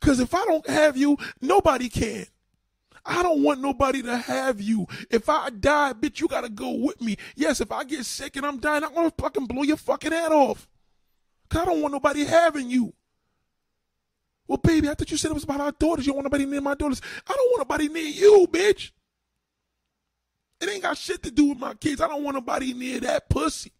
Because 0.00 0.20
if 0.20 0.34
I 0.34 0.44
don't 0.44 0.68
have 0.68 0.96
you, 0.96 1.16
nobody 1.40 1.88
can. 1.88 2.26
I 3.04 3.22
don't 3.22 3.42
want 3.42 3.60
nobody 3.60 4.02
to 4.02 4.16
have 4.16 4.60
you. 4.60 4.86
If 5.10 5.28
I 5.28 5.50
die, 5.50 5.92
bitch, 5.92 6.20
you 6.20 6.28
gotta 6.28 6.48
go 6.48 6.72
with 6.72 7.00
me. 7.00 7.16
Yes, 7.36 7.60
if 7.60 7.70
I 7.70 7.84
get 7.84 8.04
sick 8.04 8.36
and 8.36 8.44
I'm 8.44 8.58
dying, 8.58 8.82
I'm 8.82 8.94
gonna 8.94 9.12
fucking 9.16 9.46
blow 9.46 9.62
your 9.62 9.76
fucking 9.76 10.12
head 10.12 10.32
off. 10.32 10.66
Cause 11.48 11.62
I 11.62 11.64
don't 11.66 11.80
want 11.80 11.92
nobody 11.92 12.24
having 12.24 12.68
you. 12.68 12.92
Well, 14.48 14.58
baby, 14.58 14.88
I 14.88 14.94
thought 14.94 15.10
you 15.10 15.16
said 15.16 15.30
it 15.30 15.34
was 15.34 15.44
about 15.44 15.60
our 15.60 15.72
daughters. 15.72 16.06
You 16.06 16.12
don't 16.12 16.18
want 16.18 16.26
nobody 16.26 16.46
near 16.46 16.60
my 16.60 16.74
daughters. 16.74 17.02
I 17.26 17.34
don't 17.34 17.50
want 17.50 17.68
nobody 17.68 17.88
near 17.88 18.04
you, 18.04 18.46
bitch. 18.50 18.92
It 20.60 20.68
ain't 20.68 20.82
got 20.82 20.96
shit 20.96 21.22
to 21.24 21.30
do 21.30 21.46
with 21.46 21.58
my 21.58 21.74
kids. 21.74 22.00
I 22.00 22.08
don't 22.08 22.22
want 22.22 22.36
nobody 22.36 22.72
near 22.72 23.00
that 23.00 23.28
pussy. 23.28 23.72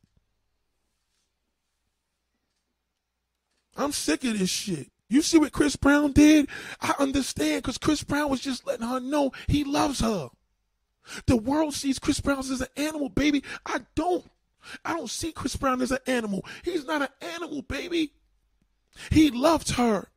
I'm 3.77 3.93
sick 3.93 4.25
of 4.25 4.39
this 4.39 4.51
shit. 4.51 4.91
You 5.09 5.23
see 5.23 5.39
what 5.39 5.53
Chris 5.53 5.77
Brown 5.77 6.13
did? 6.13 6.49
I 6.81 6.95
understand 6.99 7.63
because 7.63 7.79
Chris 7.79 8.03
Brown 8.03 8.31
was 8.31 8.41
just 8.41 8.67
letting 8.67 8.87
her 8.87 8.99
know 8.99 9.33
he 9.47 9.63
loves 9.65 10.01
her. 10.01 10.31
The 11.27 11.37
world 11.37 11.75
sees 11.75 11.99
Chris 11.99 12.21
Brown 12.21 12.41
as 12.41 12.61
an 12.61 12.67
animal, 12.77 13.09
baby. 13.09 13.45
I 13.65 13.83
don't. 13.95 14.29
I 14.85 14.95
don't 14.95 15.11
see 15.11 15.31
Chris 15.31 15.55
Brown 15.55 15.81
as 15.81 15.93
an 15.93 15.99
animal. 16.09 16.45
He's 16.65 16.85
not 16.85 17.03
an 17.03 17.09
animal, 17.37 17.63
baby. 17.63 18.13
He 19.11 19.31
loved 19.31 19.71
her. 19.73 20.09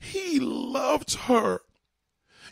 He 0.00 0.40
loved 0.40 1.14
her. 1.14 1.60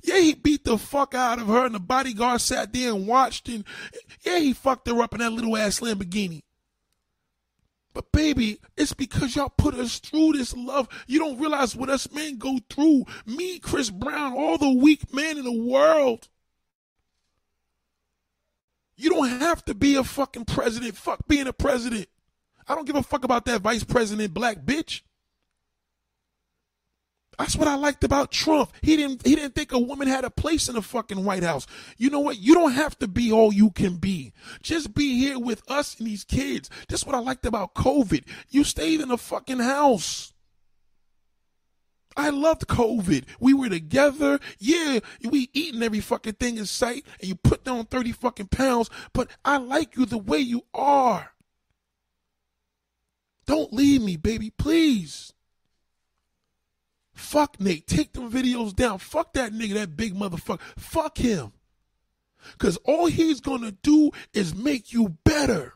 Yeah, 0.03 0.19
he 0.19 0.35
beat 0.35 0.65
the 0.65 0.79
fuck 0.79 1.15
out 1.15 1.41
of 1.41 1.49
her, 1.49 1.67
and 1.67 1.75
the 1.75 1.81
bodyguard 1.81 2.41
sat 2.41 2.73
there 2.73 2.93
and 2.93 3.07
watched. 3.07 3.49
And 3.49 3.65
yeah, 4.25 4.39
he 4.39 4.53
fucked 4.53 4.89
her 4.89 5.03
up 5.03 5.15
in 5.15 5.21
that 5.21 5.33
little 5.33 5.57
ass 5.57 5.81
Lamborghini. 5.81 6.43
But 7.93 8.13
baby, 8.13 8.61
it's 8.77 8.93
because 8.93 9.37
y'all 9.37 9.49
put 9.49 9.75
us 9.75 9.99
through 9.99 10.35
this 10.35 10.55
love. 10.55 10.87
You 11.07 11.19
don't 11.19 11.41
realize 11.41 11.75
what 11.75 11.89
us 11.89 12.13
men 12.13 12.37
go 12.37 12.59
through. 12.69 13.07
Me, 13.25 13.59
Chris 13.59 13.89
Brown, 13.89 14.35
all 14.35 14.59
the 14.59 14.71
weak 14.71 15.15
men 15.15 15.39
in 15.39 15.45
the 15.45 15.65
world. 15.65 16.29
You 18.97 19.11
don't 19.11 19.29
have 19.41 19.65
to 19.65 19.75
be 19.75 19.95
a 19.95 20.05
fucking 20.05 20.45
president. 20.45 20.97
Fuck 20.97 21.27
being 21.27 21.47
a 21.47 21.55
president. 21.55 22.09
I 22.69 22.75
don't 22.75 22.87
give 22.87 22.97
a 22.97 23.03
fuck 23.03 23.25
about 23.25 23.45
that 23.47 23.63
vice 23.63 23.85
president 23.85 24.35
black 24.35 24.59
bitch. 24.59 25.01
That's 27.39 27.57
what 27.57 27.69
I 27.69 27.75
liked 27.75 28.03
about 28.03 28.33
Trump. 28.33 28.73
He 28.81 28.97
didn't 28.97 29.27
he 29.27 29.35
didn't 29.35 29.55
think 29.55 29.73
a 29.73 29.79
woman 29.79 30.09
had 30.09 30.25
a 30.25 30.31
place 30.31 30.69
in 30.69 30.75
the 30.75 30.83
fucking 30.83 31.25
White 31.25 31.43
House. 31.43 31.67
You 31.99 32.11
know 32.11 32.21
what? 32.21 32.39
You 32.39 32.55
don't 32.55 32.73
have 32.73 32.99
to 33.01 33.09
be 33.09 33.31
all 33.31 33.53
you 33.53 33.71
can 33.71 33.97
be. 33.97 34.33
Just 34.63 34.95
be 34.95 35.19
here 35.19 35.39
with 35.39 35.63
us 35.71 35.99
and 35.99 36.07
these 36.07 36.25
kids. 36.25 36.71
That's 36.89 37.05
what 37.05 37.15
I 37.15 37.19
liked 37.19 37.45
about 37.45 37.75
COVID. 37.75 38.25
You 38.49 38.65
stayed 38.65 39.01
in 39.01 39.09
the 39.09 39.19
fucking 39.19 39.61
house. 39.61 40.33
I 42.17 42.31
loved 42.31 42.67
COVID. 42.67 43.25
We 43.39 43.53
were 43.53 43.69
together. 43.69 44.41
Yeah, 44.59 45.01
we 45.23 45.51
eating 45.53 45.83
every 45.83 46.01
fucking 46.01 46.35
thing 46.35 46.57
in 46.57 46.65
sight 46.65 47.05
and 47.21 47.29
you 47.29 47.35
put 47.35 47.65
down 47.65 47.85
30 47.85 48.13
fucking 48.13 48.49
pounds, 48.49 48.89
but 49.13 49.31
I 49.45 49.59
like 49.59 49.97
you 49.97 50.07
the 50.07 50.17
way 50.17 50.39
you 50.39 50.63
are. 50.73 51.33
Don't 53.47 53.73
leave 53.73 54.03
me, 54.03 54.17
baby, 54.17 54.51
please. 54.51 55.35
Fuck 57.17 57.59
Nate. 57.59 57.87
Take 57.87 58.13
them 58.13 58.31
videos 58.31 58.77
down. 58.77 58.99
Fuck 58.99 59.33
that 59.33 59.53
nigga, 59.53 59.75
that 59.75 59.97
big 59.97 60.15
motherfucker. 60.15 60.61
Fuck 60.77 61.19
him. 61.19 61.53
Because 62.53 62.77
all 62.85 63.07
he's 63.07 63.41
going 63.41 63.63
to 63.63 63.73
do 63.73 64.11
is 64.33 64.55
make 64.55 64.93
you 64.93 65.17
better. 65.25 65.75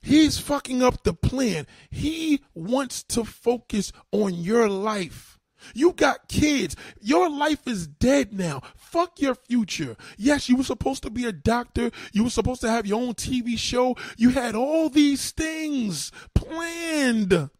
He's 0.00 0.38
fucking 0.38 0.82
up 0.82 1.04
the 1.04 1.14
plan. 1.14 1.66
He 1.90 2.42
wants 2.54 3.02
to 3.04 3.24
focus 3.24 3.92
on 4.10 4.34
your 4.34 4.68
life. 4.68 5.38
You 5.74 5.92
got 5.92 6.28
kids. 6.28 6.74
Your 7.00 7.30
life 7.30 7.66
is 7.66 7.86
dead 7.86 8.32
now. 8.32 8.62
Fuck 8.76 9.20
your 9.20 9.34
future. 9.34 9.96
Yes, 10.18 10.48
you 10.48 10.56
were 10.56 10.64
supposed 10.64 11.02
to 11.04 11.10
be 11.10 11.24
a 11.24 11.32
doctor. 11.32 11.90
You 12.12 12.24
were 12.24 12.30
supposed 12.30 12.60
to 12.62 12.70
have 12.70 12.86
your 12.86 13.00
own 13.00 13.14
TV 13.14 13.56
show. 13.56 13.96
You 14.16 14.30
had 14.30 14.54
all 14.54 14.88
these 14.88 15.30
things 15.30 16.12
planned. 16.34 17.50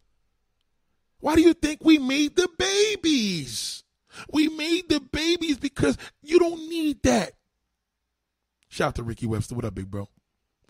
Why 1.24 1.36
do 1.36 1.40
you 1.40 1.54
think 1.54 1.82
we 1.82 1.96
made 1.96 2.36
the 2.36 2.50
babies? 2.58 3.82
We 4.30 4.50
made 4.50 4.90
the 4.90 5.00
babies 5.00 5.56
because 5.56 5.96
you 6.20 6.38
don't 6.38 6.68
need 6.68 7.02
that. 7.04 7.32
Shout 8.68 8.88
out 8.88 8.94
to 8.96 9.04
Ricky 9.04 9.24
Webster. 9.24 9.54
What 9.54 9.64
up, 9.64 9.74
big 9.74 9.90
bro? 9.90 10.06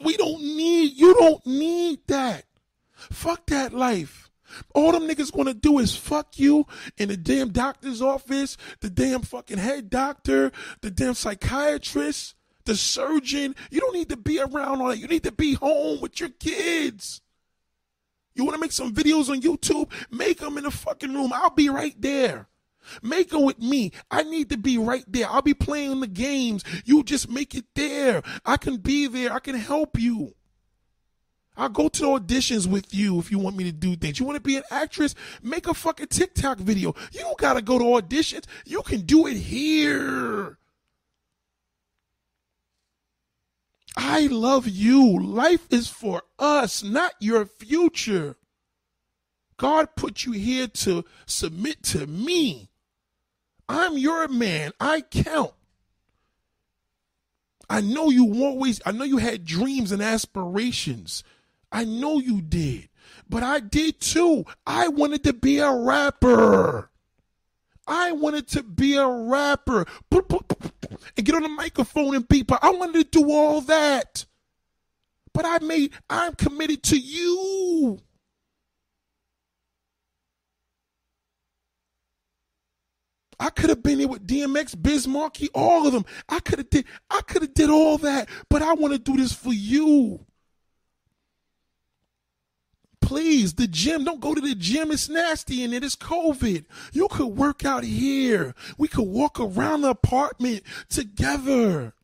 We 0.04 0.16
don't 0.16 0.40
need, 0.40 0.92
you 0.92 1.12
don't 1.14 1.44
need 1.44 2.06
that. 2.06 2.44
Fuck 2.92 3.46
that 3.46 3.72
life. 3.72 4.30
All 4.76 4.92
them 4.92 5.08
niggas 5.08 5.32
gonna 5.32 5.54
do 5.54 5.80
is 5.80 5.96
fuck 5.96 6.38
you 6.38 6.68
in 6.98 7.08
the 7.08 7.16
damn 7.16 7.48
doctor's 7.48 8.00
office, 8.00 8.56
the 8.78 8.90
damn 8.90 9.22
fucking 9.22 9.58
head 9.58 9.90
doctor, 9.90 10.52
the 10.82 10.90
damn 10.92 11.14
psychiatrist, 11.14 12.36
the 12.64 12.76
surgeon. 12.76 13.56
You 13.72 13.80
don't 13.80 13.94
need 13.94 14.10
to 14.10 14.16
be 14.16 14.38
around 14.38 14.80
all 14.80 14.86
that. 14.86 14.98
You 14.98 15.08
need 15.08 15.24
to 15.24 15.32
be 15.32 15.54
home 15.54 16.00
with 16.00 16.20
your 16.20 16.28
kids. 16.28 17.22
You 18.34 18.44
want 18.44 18.54
to 18.54 18.60
make 18.60 18.72
some 18.72 18.92
videos 18.92 19.28
on 19.28 19.40
YouTube? 19.40 19.90
Make 20.10 20.38
them 20.38 20.58
in 20.58 20.64
the 20.64 20.70
fucking 20.70 21.12
room. 21.12 21.32
I'll 21.32 21.50
be 21.50 21.68
right 21.68 21.94
there. 22.00 22.48
Make 23.02 23.30
them 23.30 23.44
with 23.44 23.58
me. 23.58 23.92
I 24.10 24.24
need 24.24 24.50
to 24.50 24.58
be 24.58 24.76
right 24.76 25.04
there. 25.06 25.28
I'll 25.28 25.42
be 25.42 25.54
playing 25.54 26.00
the 26.00 26.06
games. 26.06 26.64
You 26.84 27.02
just 27.02 27.30
make 27.30 27.54
it 27.54 27.64
there. 27.74 28.22
I 28.44 28.56
can 28.56 28.76
be 28.76 29.06
there. 29.06 29.32
I 29.32 29.38
can 29.38 29.54
help 29.54 29.98
you. 29.98 30.34
I'll 31.56 31.68
go 31.68 31.88
to 31.88 32.00
the 32.02 32.08
auditions 32.08 32.66
with 32.66 32.92
you 32.92 33.18
if 33.20 33.30
you 33.30 33.38
want 33.38 33.56
me 33.56 33.64
to 33.64 33.72
do 33.72 33.94
things. 33.94 34.18
You 34.18 34.26
want 34.26 34.36
to 34.36 34.42
be 34.42 34.56
an 34.56 34.64
actress? 34.70 35.14
Make 35.40 35.68
a 35.68 35.74
fucking 35.74 36.08
TikTok 36.08 36.58
video. 36.58 36.94
You 37.12 37.20
don't 37.20 37.38
got 37.38 37.54
to 37.54 37.62
go 37.62 37.78
to 37.78 37.84
auditions. 37.84 38.44
You 38.64 38.82
can 38.82 39.02
do 39.02 39.28
it 39.28 39.36
here. 39.36 40.58
I 43.96 44.26
love 44.26 44.66
you. 44.66 45.18
Life 45.18 45.66
is 45.70 45.88
for 45.88 46.22
us, 46.38 46.82
not 46.82 47.14
your 47.20 47.46
future. 47.46 48.36
God 49.56 49.94
put 49.96 50.24
you 50.24 50.32
here 50.32 50.66
to 50.66 51.04
submit 51.26 51.82
to 51.84 52.06
me. 52.06 52.70
I'm 53.68 53.96
your 53.96 54.28
man. 54.28 54.72
I 54.80 55.00
count. 55.00 55.52
I 57.70 57.80
know 57.80 58.10
you 58.10 58.44
always, 58.44 58.80
I 58.84 58.92
know 58.92 59.04
you 59.04 59.18
had 59.18 59.44
dreams 59.44 59.90
and 59.92 60.02
aspirations. 60.02 61.24
I 61.72 61.84
know 61.84 62.18
you 62.18 62.40
did. 62.42 62.88
But 63.28 63.42
I 63.42 63.60
did 63.60 64.00
too. 64.00 64.44
I 64.66 64.88
wanted 64.88 65.24
to 65.24 65.32
be 65.32 65.58
a 65.58 65.72
rapper. 65.72 66.90
I 67.86 68.12
wanted 68.12 68.48
to 68.48 68.62
be 68.62 68.96
a 68.96 69.06
rapper 69.06 69.86
and 70.10 71.26
get 71.26 71.34
on 71.34 71.42
the 71.42 71.48
microphone 71.48 72.14
and 72.14 72.26
beat. 72.26 72.50
I 72.50 72.70
wanted 72.70 73.12
to 73.12 73.20
do 73.20 73.30
all 73.30 73.60
that. 73.62 74.24
But 75.32 75.44
I 75.44 75.58
made, 75.58 75.92
I'm 76.08 76.34
committed 76.34 76.82
to 76.84 76.98
you. 76.98 77.98
I 83.38 83.50
could 83.50 83.68
have 83.68 83.82
been 83.82 83.98
here 83.98 84.08
with 84.08 84.26
DMX, 84.26 84.80
Biz 84.80 85.08
Markie, 85.08 85.50
all 85.54 85.86
of 85.86 85.92
them. 85.92 86.04
I 86.28 86.40
could 86.40 86.60
have 86.60 86.70
did, 86.70 86.86
I 87.10 87.20
could 87.22 87.42
have 87.42 87.54
did 87.54 87.68
all 87.68 87.98
that, 87.98 88.28
but 88.48 88.62
I 88.62 88.74
want 88.74 88.94
to 88.94 88.98
do 88.98 89.16
this 89.16 89.32
for 89.32 89.52
you. 89.52 90.24
Please, 93.14 93.54
the 93.54 93.68
gym, 93.68 94.02
don't 94.02 94.20
go 94.20 94.34
to 94.34 94.40
the 94.40 94.56
gym. 94.56 94.90
It's 94.90 95.08
nasty 95.08 95.62
and 95.62 95.72
it 95.72 95.84
is 95.84 95.94
COVID. 95.94 96.64
You 96.92 97.06
could 97.06 97.28
work 97.28 97.64
out 97.64 97.84
here. 97.84 98.56
We 98.76 98.88
could 98.88 99.06
walk 99.06 99.38
around 99.38 99.82
the 99.82 99.90
apartment 99.90 100.64
together. 100.88 101.94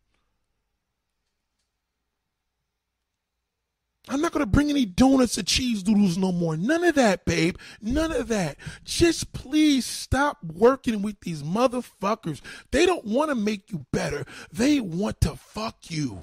I'm 4.08 4.20
not 4.20 4.30
going 4.30 4.44
to 4.44 4.46
bring 4.46 4.70
any 4.70 4.86
donuts 4.86 5.36
or 5.36 5.42
cheese 5.42 5.82
doodles 5.82 6.16
no 6.16 6.30
more. 6.30 6.56
None 6.56 6.84
of 6.84 6.94
that, 6.94 7.24
babe. 7.24 7.56
None 7.82 8.12
of 8.12 8.28
that. 8.28 8.56
Just 8.84 9.32
please 9.32 9.84
stop 9.84 10.38
working 10.44 11.02
with 11.02 11.18
these 11.22 11.42
motherfuckers. 11.42 12.40
They 12.70 12.86
don't 12.86 13.04
want 13.04 13.30
to 13.30 13.34
make 13.34 13.72
you 13.72 13.84
better. 13.92 14.24
They 14.52 14.78
want 14.78 15.20
to 15.22 15.34
fuck 15.34 15.90
you. 15.90 16.20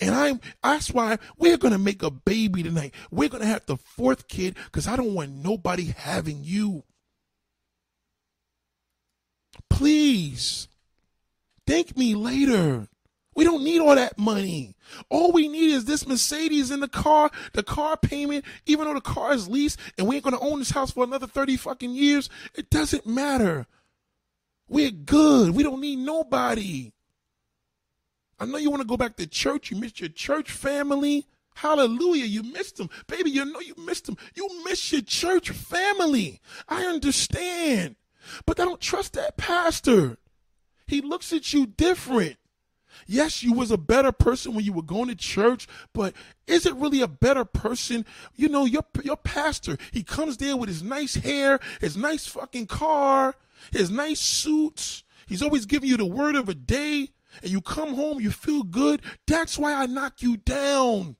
And 0.00 0.14
I'm 0.14 0.40
that's 0.62 0.90
why 0.92 1.18
we're 1.36 1.56
gonna 1.56 1.78
make 1.78 2.02
a 2.02 2.10
baby 2.10 2.62
tonight. 2.62 2.94
We're 3.10 3.28
gonna 3.28 3.46
have 3.46 3.66
the 3.66 3.76
fourth 3.76 4.28
kid 4.28 4.56
because 4.66 4.86
I 4.86 4.96
don't 4.96 5.14
want 5.14 5.32
nobody 5.32 5.94
having 5.96 6.44
you. 6.44 6.84
Please 9.68 10.68
thank 11.66 11.96
me 11.96 12.14
later. 12.14 12.86
We 13.34 13.44
don't 13.44 13.62
need 13.62 13.80
all 13.80 13.94
that 13.94 14.18
money. 14.18 14.74
All 15.10 15.30
we 15.30 15.46
need 15.46 15.70
is 15.70 15.84
this 15.84 16.08
Mercedes 16.08 16.72
in 16.72 16.80
the 16.80 16.88
car, 16.88 17.30
the 17.52 17.62
car 17.62 17.96
payment, 17.96 18.44
even 18.66 18.86
though 18.86 18.94
the 18.94 19.00
car 19.00 19.32
is 19.32 19.48
leased 19.48 19.78
and 19.96 20.08
we 20.08 20.16
ain't 20.16 20.24
gonna 20.24 20.40
own 20.40 20.58
this 20.58 20.70
house 20.70 20.90
for 20.90 21.04
another 21.04 21.26
30 21.26 21.56
fucking 21.56 21.92
years, 21.92 22.28
it 22.54 22.70
doesn't 22.70 23.06
matter. 23.06 23.66
We're 24.68 24.90
good. 24.90 25.54
We 25.54 25.62
don't 25.62 25.80
need 25.80 26.00
nobody. 26.00 26.92
I 28.40 28.46
know 28.46 28.58
you 28.58 28.70
want 28.70 28.82
to 28.82 28.88
go 28.88 28.96
back 28.96 29.16
to 29.16 29.26
church. 29.26 29.70
You 29.70 29.78
missed 29.78 30.00
your 30.00 30.10
church 30.10 30.50
family. 30.50 31.26
Hallelujah. 31.54 32.24
You 32.24 32.44
missed 32.44 32.76
them. 32.76 32.88
Baby, 33.08 33.30
you 33.30 33.44
know 33.44 33.60
you 33.60 33.74
missed 33.76 34.06
them. 34.06 34.16
You 34.34 34.48
miss 34.64 34.92
your 34.92 35.02
church 35.02 35.50
family. 35.50 36.40
I 36.68 36.84
understand. 36.84 37.96
But 38.46 38.60
I 38.60 38.64
don't 38.64 38.80
trust 38.80 39.14
that 39.14 39.36
pastor. 39.36 40.18
He 40.86 41.00
looks 41.00 41.32
at 41.32 41.52
you 41.52 41.66
different. 41.66 42.36
Yes, 43.06 43.42
you 43.42 43.52
was 43.52 43.70
a 43.70 43.78
better 43.78 44.12
person 44.12 44.54
when 44.54 44.64
you 44.64 44.72
were 44.72 44.82
going 44.82 45.08
to 45.08 45.14
church, 45.14 45.68
but 45.92 46.14
is 46.46 46.66
it 46.66 46.74
really 46.74 47.00
a 47.00 47.08
better 47.08 47.44
person? 47.44 48.04
You 48.34 48.48
know, 48.48 48.64
your 48.64 48.84
your 49.02 49.16
pastor, 49.16 49.76
he 49.92 50.02
comes 50.02 50.36
there 50.36 50.56
with 50.56 50.68
his 50.68 50.82
nice 50.82 51.14
hair, 51.14 51.60
his 51.80 51.96
nice 51.96 52.26
fucking 52.26 52.66
car, 52.66 53.34
his 53.72 53.90
nice 53.90 54.20
suits. 54.20 55.04
He's 55.26 55.42
always 55.42 55.66
giving 55.66 55.88
you 55.88 55.96
the 55.96 56.06
word 56.06 56.34
of 56.34 56.48
a 56.48 56.54
day, 56.54 57.10
and 57.42 57.50
you 57.50 57.60
come 57.60 57.94
home, 57.94 58.20
you 58.20 58.30
feel 58.30 58.62
good. 58.62 59.02
That's 59.26 59.58
why 59.58 59.74
I 59.74 59.86
knock 59.86 60.22
you 60.22 60.36
down. 60.36 61.16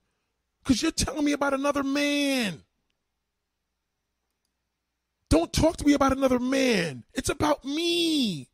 Cuz 0.64 0.82
you're 0.82 0.92
telling 0.92 1.24
me 1.24 1.32
about 1.32 1.54
another 1.54 1.82
man. 1.82 2.64
Don't 5.30 5.52
talk 5.52 5.76
to 5.78 5.86
me 5.86 5.92
about 5.92 6.12
another 6.12 6.38
man. 6.38 7.04
It's 7.12 7.28
about 7.28 7.64
me. 7.64 8.48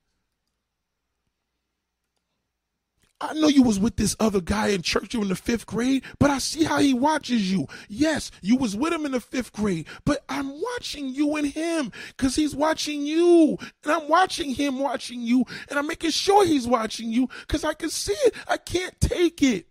I 3.31 3.33
know 3.35 3.49
you 3.49 3.63
was 3.63 3.79
with 3.79 3.97
this 3.97 4.15
other 4.21 4.41
guy 4.41 4.69
in 4.69 4.83
church 4.83 5.15
you 5.15 5.23
in 5.23 5.29
the 5.29 5.35
fifth 5.35 5.67
grade, 5.67 6.05
but 6.19 6.31
I 6.31 6.39
see 6.39 6.65
how 6.65 6.79
he 6.79 6.93
watches 6.93 7.51
you. 7.51 7.67
Yes, 7.89 8.31
you 8.43 8.57
was 8.57 8.77
with 8.77 8.93
him 8.93 9.07
in 9.07 9.13
the 9.13 9.21
fifth 9.21 9.53
grade, 9.53 9.87
but 10.05 10.25
I'm 10.29 10.61
watching 10.61 11.09
you 11.09 11.37
and 11.37 11.47
him 11.47 11.91
because 12.09 12.37
he's 12.37 12.55
watching 12.55 13.07
you, 13.07 13.57
and 13.83 13.93
I'm 13.93 14.09
watching 14.09 14.55
him 14.55 14.79
watching 14.79 15.23
you, 15.23 15.45
and 15.69 15.79
I'm 15.79 15.87
making 15.87 16.11
sure 16.11 16.45
he's 16.45 16.67
watching 16.67 17.11
you 17.11 17.29
because 17.41 17.65
I 17.65 17.75
can 17.75 17.91
see 17.91 18.13
it. 18.13 18.35
I 18.47 18.59
can't 18.59 18.99
take 19.01 19.43
it. 19.43 19.67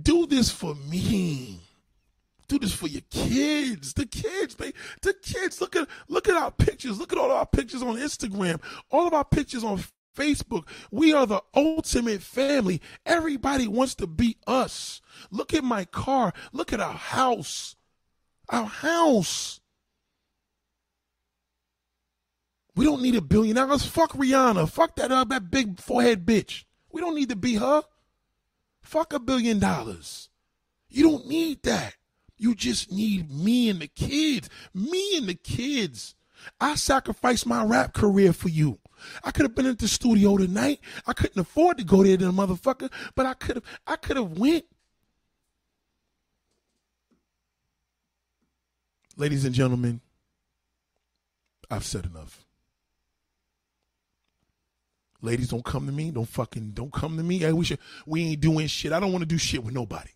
Do 0.00 0.26
this 0.26 0.50
for 0.50 0.74
me. 0.74 1.60
Do 2.48 2.58
this 2.58 2.74
for 2.74 2.86
your 2.86 3.02
kids. 3.10 3.94
The 3.94 4.06
kids, 4.06 4.58
man. 4.58 4.72
The 5.00 5.14
kids. 5.14 5.60
Look 5.60 5.74
at 5.74 5.88
look 6.08 6.28
at 6.28 6.36
our 6.36 6.50
pictures. 6.50 6.98
Look 6.98 7.12
at 7.12 7.18
all 7.18 7.30
our 7.30 7.46
pictures 7.46 7.82
on 7.82 7.96
Instagram. 7.96 8.60
All 8.90 9.06
of 9.06 9.14
our 9.14 9.24
pictures 9.24 9.64
on 9.64 9.82
Facebook. 10.16 10.66
We 10.90 11.12
are 11.12 11.26
the 11.26 11.42
ultimate 11.54 12.22
family. 12.22 12.80
Everybody 13.06 13.66
wants 13.66 13.94
to 13.96 14.06
be 14.06 14.36
us. 14.46 15.00
Look 15.30 15.54
at 15.54 15.64
my 15.64 15.84
car. 15.84 16.32
Look 16.52 16.72
at 16.72 16.80
our 16.80 16.94
house. 16.94 17.76
Our 18.48 18.66
house. 18.66 19.60
We 22.74 22.84
don't 22.84 23.02
need 23.02 23.16
a 23.16 23.20
billion 23.20 23.56
dollars. 23.56 23.84
Fuck 23.84 24.12
Rihanna. 24.12 24.68
Fuck 24.68 24.96
that 24.96 25.12
uh, 25.12 25.24
that 25.24 25.50
big 25.50 25.78
forehead 25.78 26.24
bitch. 26.24 26.64
We 26.90 27.00
don't 27.00 27.14
need 27.14 27.28
to 27.28 27.36
be 27.36 27.56
her. 27.56 27.82
Fuck 28.82 29.12
a 29.12 29.20
billion 29.20 29.58
dollars. 29.58 30.28
You 30.88 31.04
don't 31.04 31.26
need 31.26 31.62
that. 31.62 31.94
You 32.36 32.54
just 32.54 32.90
need 32.90 33.30
me 33.30 33.68
and 33.68 33.80
the 33.80 33.86
kids. 33.86 34.48
Me 34.74 35.16
and 35.16 35.28
the 35.28 35.34
kids. 35.34 36.14
I 36.60 36.74
sacrificed 36.74 37.46
my 37.46 37.64
rap 37.64 37.94
career 37.94 38.32
for 38.32 38.48
you. 38.48 38.78
I 39.24 39.30
could 39.30 39.44
have 39.44 39.54
been 39.54 39.66
at 39.66 39.78
the 39.78 39.88
studio 39.88 40.36
tonight. 40.36 40.80
I 41.06 41.12
couldn't 41.12 41.40
afford 41.40 41.78
to 41.78 41.84
go 41.84 42.02
there 42.02 42.16
to 42.16 42.26
the 42.26 42.32
motherfucker, 42.32 42.90
but 43.14 43.26
I 43.26 43.34
could 43.34 43.56
have 43.56 43.64
I 43.86 43.96
could 43.96 44.16
have 44.16 44.38
went. 44.38 44.64
Ladies 49.16 49.44
and 49.44 49.54
gentlemen, 49.54 50.00
I've 51.70 51.84
said 51.84 52.06
enough. 52.06 52.44
Ladies, 55.20 55.48
don't 55.48 55.64
come 55.64 55.86
to 55.86 55.92
me. 55.92 56.10
Don't 56.10 56.28
fucking 56.28 56.72
don't 56.72 56.92
come 56.92 57.16
to 57.16 57.22
me. 57.22 57.38
Hey, 57.38 57.52
we 57.52 57.64
should 57.64 57.78
we 58.06 58.24
ain't 58.24 58.40
doing 58.40 58.66
shit. 58.66 58.92
I 58.92 59.00
don't 59.00 59.12
want 59.12 59.22
to 59.22 59.26
do 59.26 59.38
shit 59.38 59.62
with 59.62 59.74
nobody. 59.74 60.10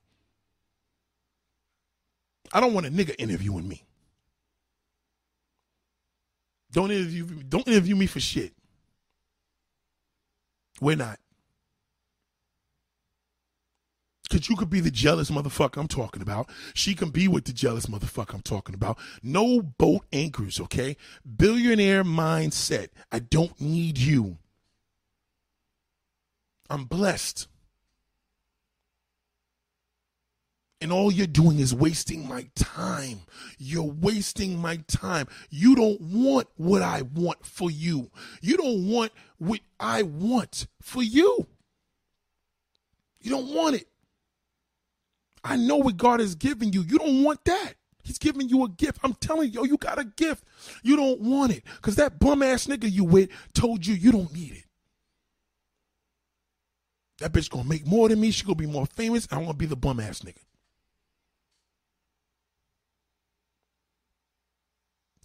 I 2.52 2.60
don't 2.60 2.74
want 2.74 2.86
a 2.86 2.90
nigga 2.90 3.14
interviewing 3.18 3.68
me. 3.68 3.84
Don't 6.72 6.90
interview 6.90 7.24
don't 7.48 7.66
interview 7.68 7.96
me 7.96 8.06
for 8.06 8.20
shit. 8.20 8.52
We're 10.80 10.96
not. 10.96 11.18
Because 14.28 14.48
you 14.48 14.56
could 14.56 14.70
be 14.70 14.80
the 14.80 14.90
jealous 14.90 15.30
motherfucker 15.30 15.78
I'm 15.78 15.88
talking 15.88 16.20
about. 16.20 16.50
She 16.74 16.94
can 16.94 17.10
be 17.10 17.28
with 17.28 17.44
the 17.44 17.52
jealous 17.52 17.86
motherfucker 17.86 18.34
I'm 18.34 18.42
talking 18.42 18.74
about. 18.74 18.98
No 19.22 19.62
boat 19.62 20.04
anchors, 20.12 20.60
okay? 20.60 20.96
Billionaire 21.36 22.02
mindset. 22.02 22.88
I 23.12 23.20
don't 23.20 23.60
need 23.60 23.98
you. 23.98 24.38
I'm 26.68 26.84
blessed. 26.84 27.46
And 30.80 30.92
all 30.92 31.10
you're 31.10 31.26
doing 31.26 31.58
is 31.58 31.74
wasting 31.74 32.28
my 32.28 32.46
time. 32.54 33.20
You're 33.58 33.82
wasting 33.82 34.58
my 34.58 34.76
time. 34.88 35.26
You 35.48 35.74
don't 35.74 36.00
want 36.00 36.48
what 36.56 36.82
I 36.82 37.02
want 37.02 37.46
for 37.46 37.70
you. 37.70 38.10
You 38.42 38.58
don't 38.58 38.88
want 38.88 39.12
what 39.38 39.60
I 39.80 40.02
want 40.02 40.66
for 40.82 41.02
you. 41.02 41.46
You 43.22 43.30
don't 43.30 43.54
want 43.54 43.76
it. 43.76 43.88
I 45.42 45.56
know 45.56 45.76
what 45.76 45.96
God 45.96 46.20
has 46.20 46.34
given 46.34 46.72
you. 46.72 46.82
You 46.82 46.98
don't 46.98 47.22
want 47.22 47.44
that. 47.44 47.74
He's 48.02 48.18
giving 48.18 48.48
you 48.48 48.64
a 48.64 48.68
gift. 48.68 48.98
I'm 49.02 49.14
telling 49.14 49.50
you, 49.50 49.60
yo, 49.60 49.64
you 49.64 49.76
got 49.78 49.98
a 49.98 50.04
gift. 50.04 50.44
You 50.82 50.96
don't 50.96 51.20
want 51.20 51.52
it. 51.52 51.64
Because 51.76 51.96
that 51.96 52.18
bum 52.18 52.42
ass 52.42 52.66
nigga 52.66 52.90
you 52.90 53.04
with 53.04 53.30
told 53.54 53.86
you 53.86 53.94
you 53.94 54.12
don't 54.12 54.32
need 54.32 54.52
it. 54.52 54.64
That 57.18 57.32
bitch 57.32 57.50
gonna 57.50 57.68
make 57.68 57.86
more 57.86 58.08
than 58.08 58.20
me. 58.20 58.30
She 58.30 58.44
gonna 58.44 58.56
be 58.56 58.66
more 58.66 58.86
famous. 58.86 59.26
I 59.32 59.38
wanna 59.38 59.54
be 59.54 59.66
the 59.66 59.76
bum 59.76 60.00
ass 60.00 60.20
nigga. 60.20 60.36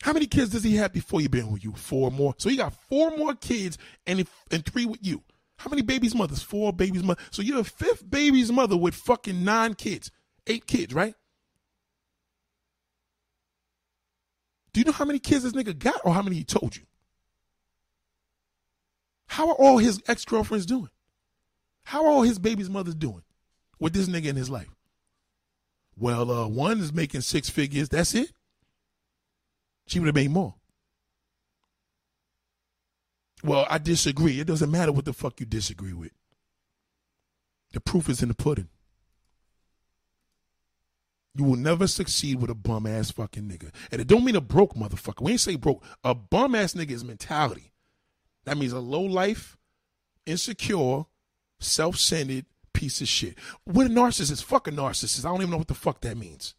How 0.01 0.13
many 0.13 0.25
kids 0.25 0.51
does 0.51 0.63
he 0.63 0.75
have 0.77 0.93
before 0.93 1.19
he 1.19 1.27
been 1.27 1.51
with 1.51 1.63
you? 1.63 1.73
Four 1.73 2.11
more. 2.11 2.33
So 2.37 2.49
he 2.49 2.57
got 2.57 2.73
four 2.89 3.15
more 3.15 3.35
kids 3.35 3.77
and 4.07 4.27
and 4.49 4.65
three 4.65 4.85
with 4.85 4.99
you. 5.01 5.23
How 5.57 5.69
many 5.69 5.83
babies 5.83 6.15
mothers? 6.15 6.41
Four 6.41 6.73
babies 6.73 7.03
mother. 7.03 7.21
So 7.29 7.43
you're 7.43 7.57
the 7.57 7.63
fifth 7.63 8.09
baby's 8.09 8.51
mother 8.51 8.75
with 8.75 8.95
fucking 8.95 9.43
nine 9.43 9.75
kids, 9.75 10.09
eight 10.47 10.65
kids, 10.65 10.91
right? 10.91 11.13
Do 14.73 14.79
you 14.79 14.85
know 14.85 14.91
how 14.91 15.05
many 15.05 15.19
kids 15.19 15.43
this 15.43 15.53
nigga 15.53 15.77
got 15.77 16.01
or 16.03 16.13
how 16.13 16.23
many 16.23 16.37
he 16.37 16.43
told 16.43 16.75
you? 16.75 16.83
How 19.27 19.49
are 19.49 19.55
all 19.55 19.77
his 19.77 20.01
ex 20.07 20.25
girlfriends 20.25 20.65
doing? 20.65 20.89
How 21.83 22.05
are 22.05 22.09
all 22.11 22.23
his 22.23 22.39
baby's 22.39 22.69
mothers 22.69 22.95
doing 22.95 23.21
with 23.79 23.93
this 23.93 24.07
nigga 24.07 24.25
in 24.25 24.35
his 24.35 24.49
life? 24.49 24.73
Well, 25.95 26.31
uh, 26.31 26.47
one 26.47 26.79
is 26.79 26.91
making 26.91 27.21
six 27.21 27.49
figures. 27.49 27.89
That's 27.89 28.15
it. 28.15 28.31
She 29.91 29.99
would 29.99 30.05
have 30.05 30.15
made 30.15 30.31
more. 30.31 30.55
Well, 33.43 33.67
I 33.69 33.77
disagree. 33.77 34.39
It 34.39 34.47
doesn't 34.47 34.71
matter 34.71 34.93
what 34.93 35.03
the 35.03 35.11
fuck 35.11 35.41
you 35.41 35.45
disagree 35.45 35.91
with. 35.91 36.13
The 37.73 37.81
proof 37.81 38.07
is 38.07 38.23
in 38.23 38.29
the 38.29 38.33
pudding. 38.33 38.69
You 41.35 41.43
will 41.43 41.57
never 41.57 41.87
succeed 41.87 42.39
with 42.39 42.49
a 42.49 42.55
bum 42.55 42.87
ass 42.87 43.11
fucking 43.11 43.49
nigga. 43.49 43.73
And 43.91 43.99
it 43.99 44.07
don't 44.07 44.23
mean 44.23 44.37
a 44.37 44.41
broke 44.41 44.75
motherfucker. 44.75 45.23
We 45.23 45.33
ain't 45.33 45.41
say 45.41 45.57
broke. 45.57 45.83
A 46.05 46.15
bum 46.15 46.55
ass 46.55 46.73
nigga 46.73 46.91
is 46.91 47.03
mentality. 47.03 47.73
That 48.45 48.57
means 48.57 48.71
a 48.71 48.79
low 48.79 49.03
life, 49.03 49.57
insecure, 50.25 51.03
self 51.59 51.97
centered 51.97 52.45
piece 52.71 53.01
of 53.01 53.09
shit. 53.09 53.37
What 53.65 53.87
a 53.87 53.89
narcissist. 53.89 54.45
Fuck 54.45 54.69
a 54.69 54.71
narcissist. 54.71 55.25
I 55.25 55.27
don't 55.27 55.41
even 55.41 55.51
know 55.51 55.57
what 55.57 55.67
the 55.67 55.73
fuck 55.73 55.99
that 55.99 56.15
means. 56.15 56.55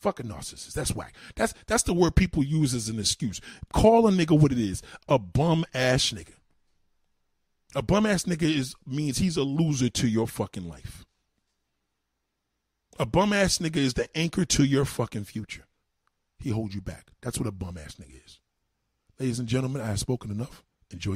Fuck 0.00 0.20
a 0.20 0.22
narcissist. 0.22 0.72
That's 0.72 0.94
whack. 0.94 1.14
That's 1.36 1.54
that's 1.66 1.82
the 1.82 1.92
word 1.92 2.16
people 2.16 2.42
use 2.42 2.74
as 2.74 2.88
an 2.88 2.98
excuse. 2.98 3.40
Call 3.72 4.06
a 4.06 4.10
nigga 4.10 4.38
what 4.38 4.52
it 4.52 4.58
is. 4.58 4.82
A 5.08 5.18
bum 5.18 5.64
ass 5.74 6.10
nigga. 6.12 6.34
A 7.74 7.82
bum 7.82 8.06
ass 8.06 8.24
nigga 8.24 8.42
is 8.42 8.74
means 8.86 9.18
he's 9.18 9.36
a 9.36 9.42
loser 9.42 9.90
to 9.90 10.08
your 10.08 10.26
fucking 10.26 10.68
life. 10.68 11.04
A 12.98 13.06
bum 13.06 13.32
ass 13.32 13.58
nigga 13.58 13.76
is 13.76 13.94
the 13.94 14.14
anchor 14.16 14.44
to 14.44 14.64
your 14.64 14.84
fucking 14.84 15.24
future. 15.24 15.66
He 16.38 16.50
holds 16.50 16.74
you 16.74 16.80
back. 16.80 17.08
That's 17.22 17.38
what 17.38 17.48
a 17.48 17.52
bum 17.52 17.78
ass 17.78 17.96
nigga 17.96 18.24
is. 18.24 18.40
Ladies 19.18 19.38
and 19.38 19.48
gentlemen, 19.48 19.82
I 19.82 19.86
have 19.86 20.00
spoken 20.00 20.30
enough. 20.30 20.64
Enjoy 20.90 21.08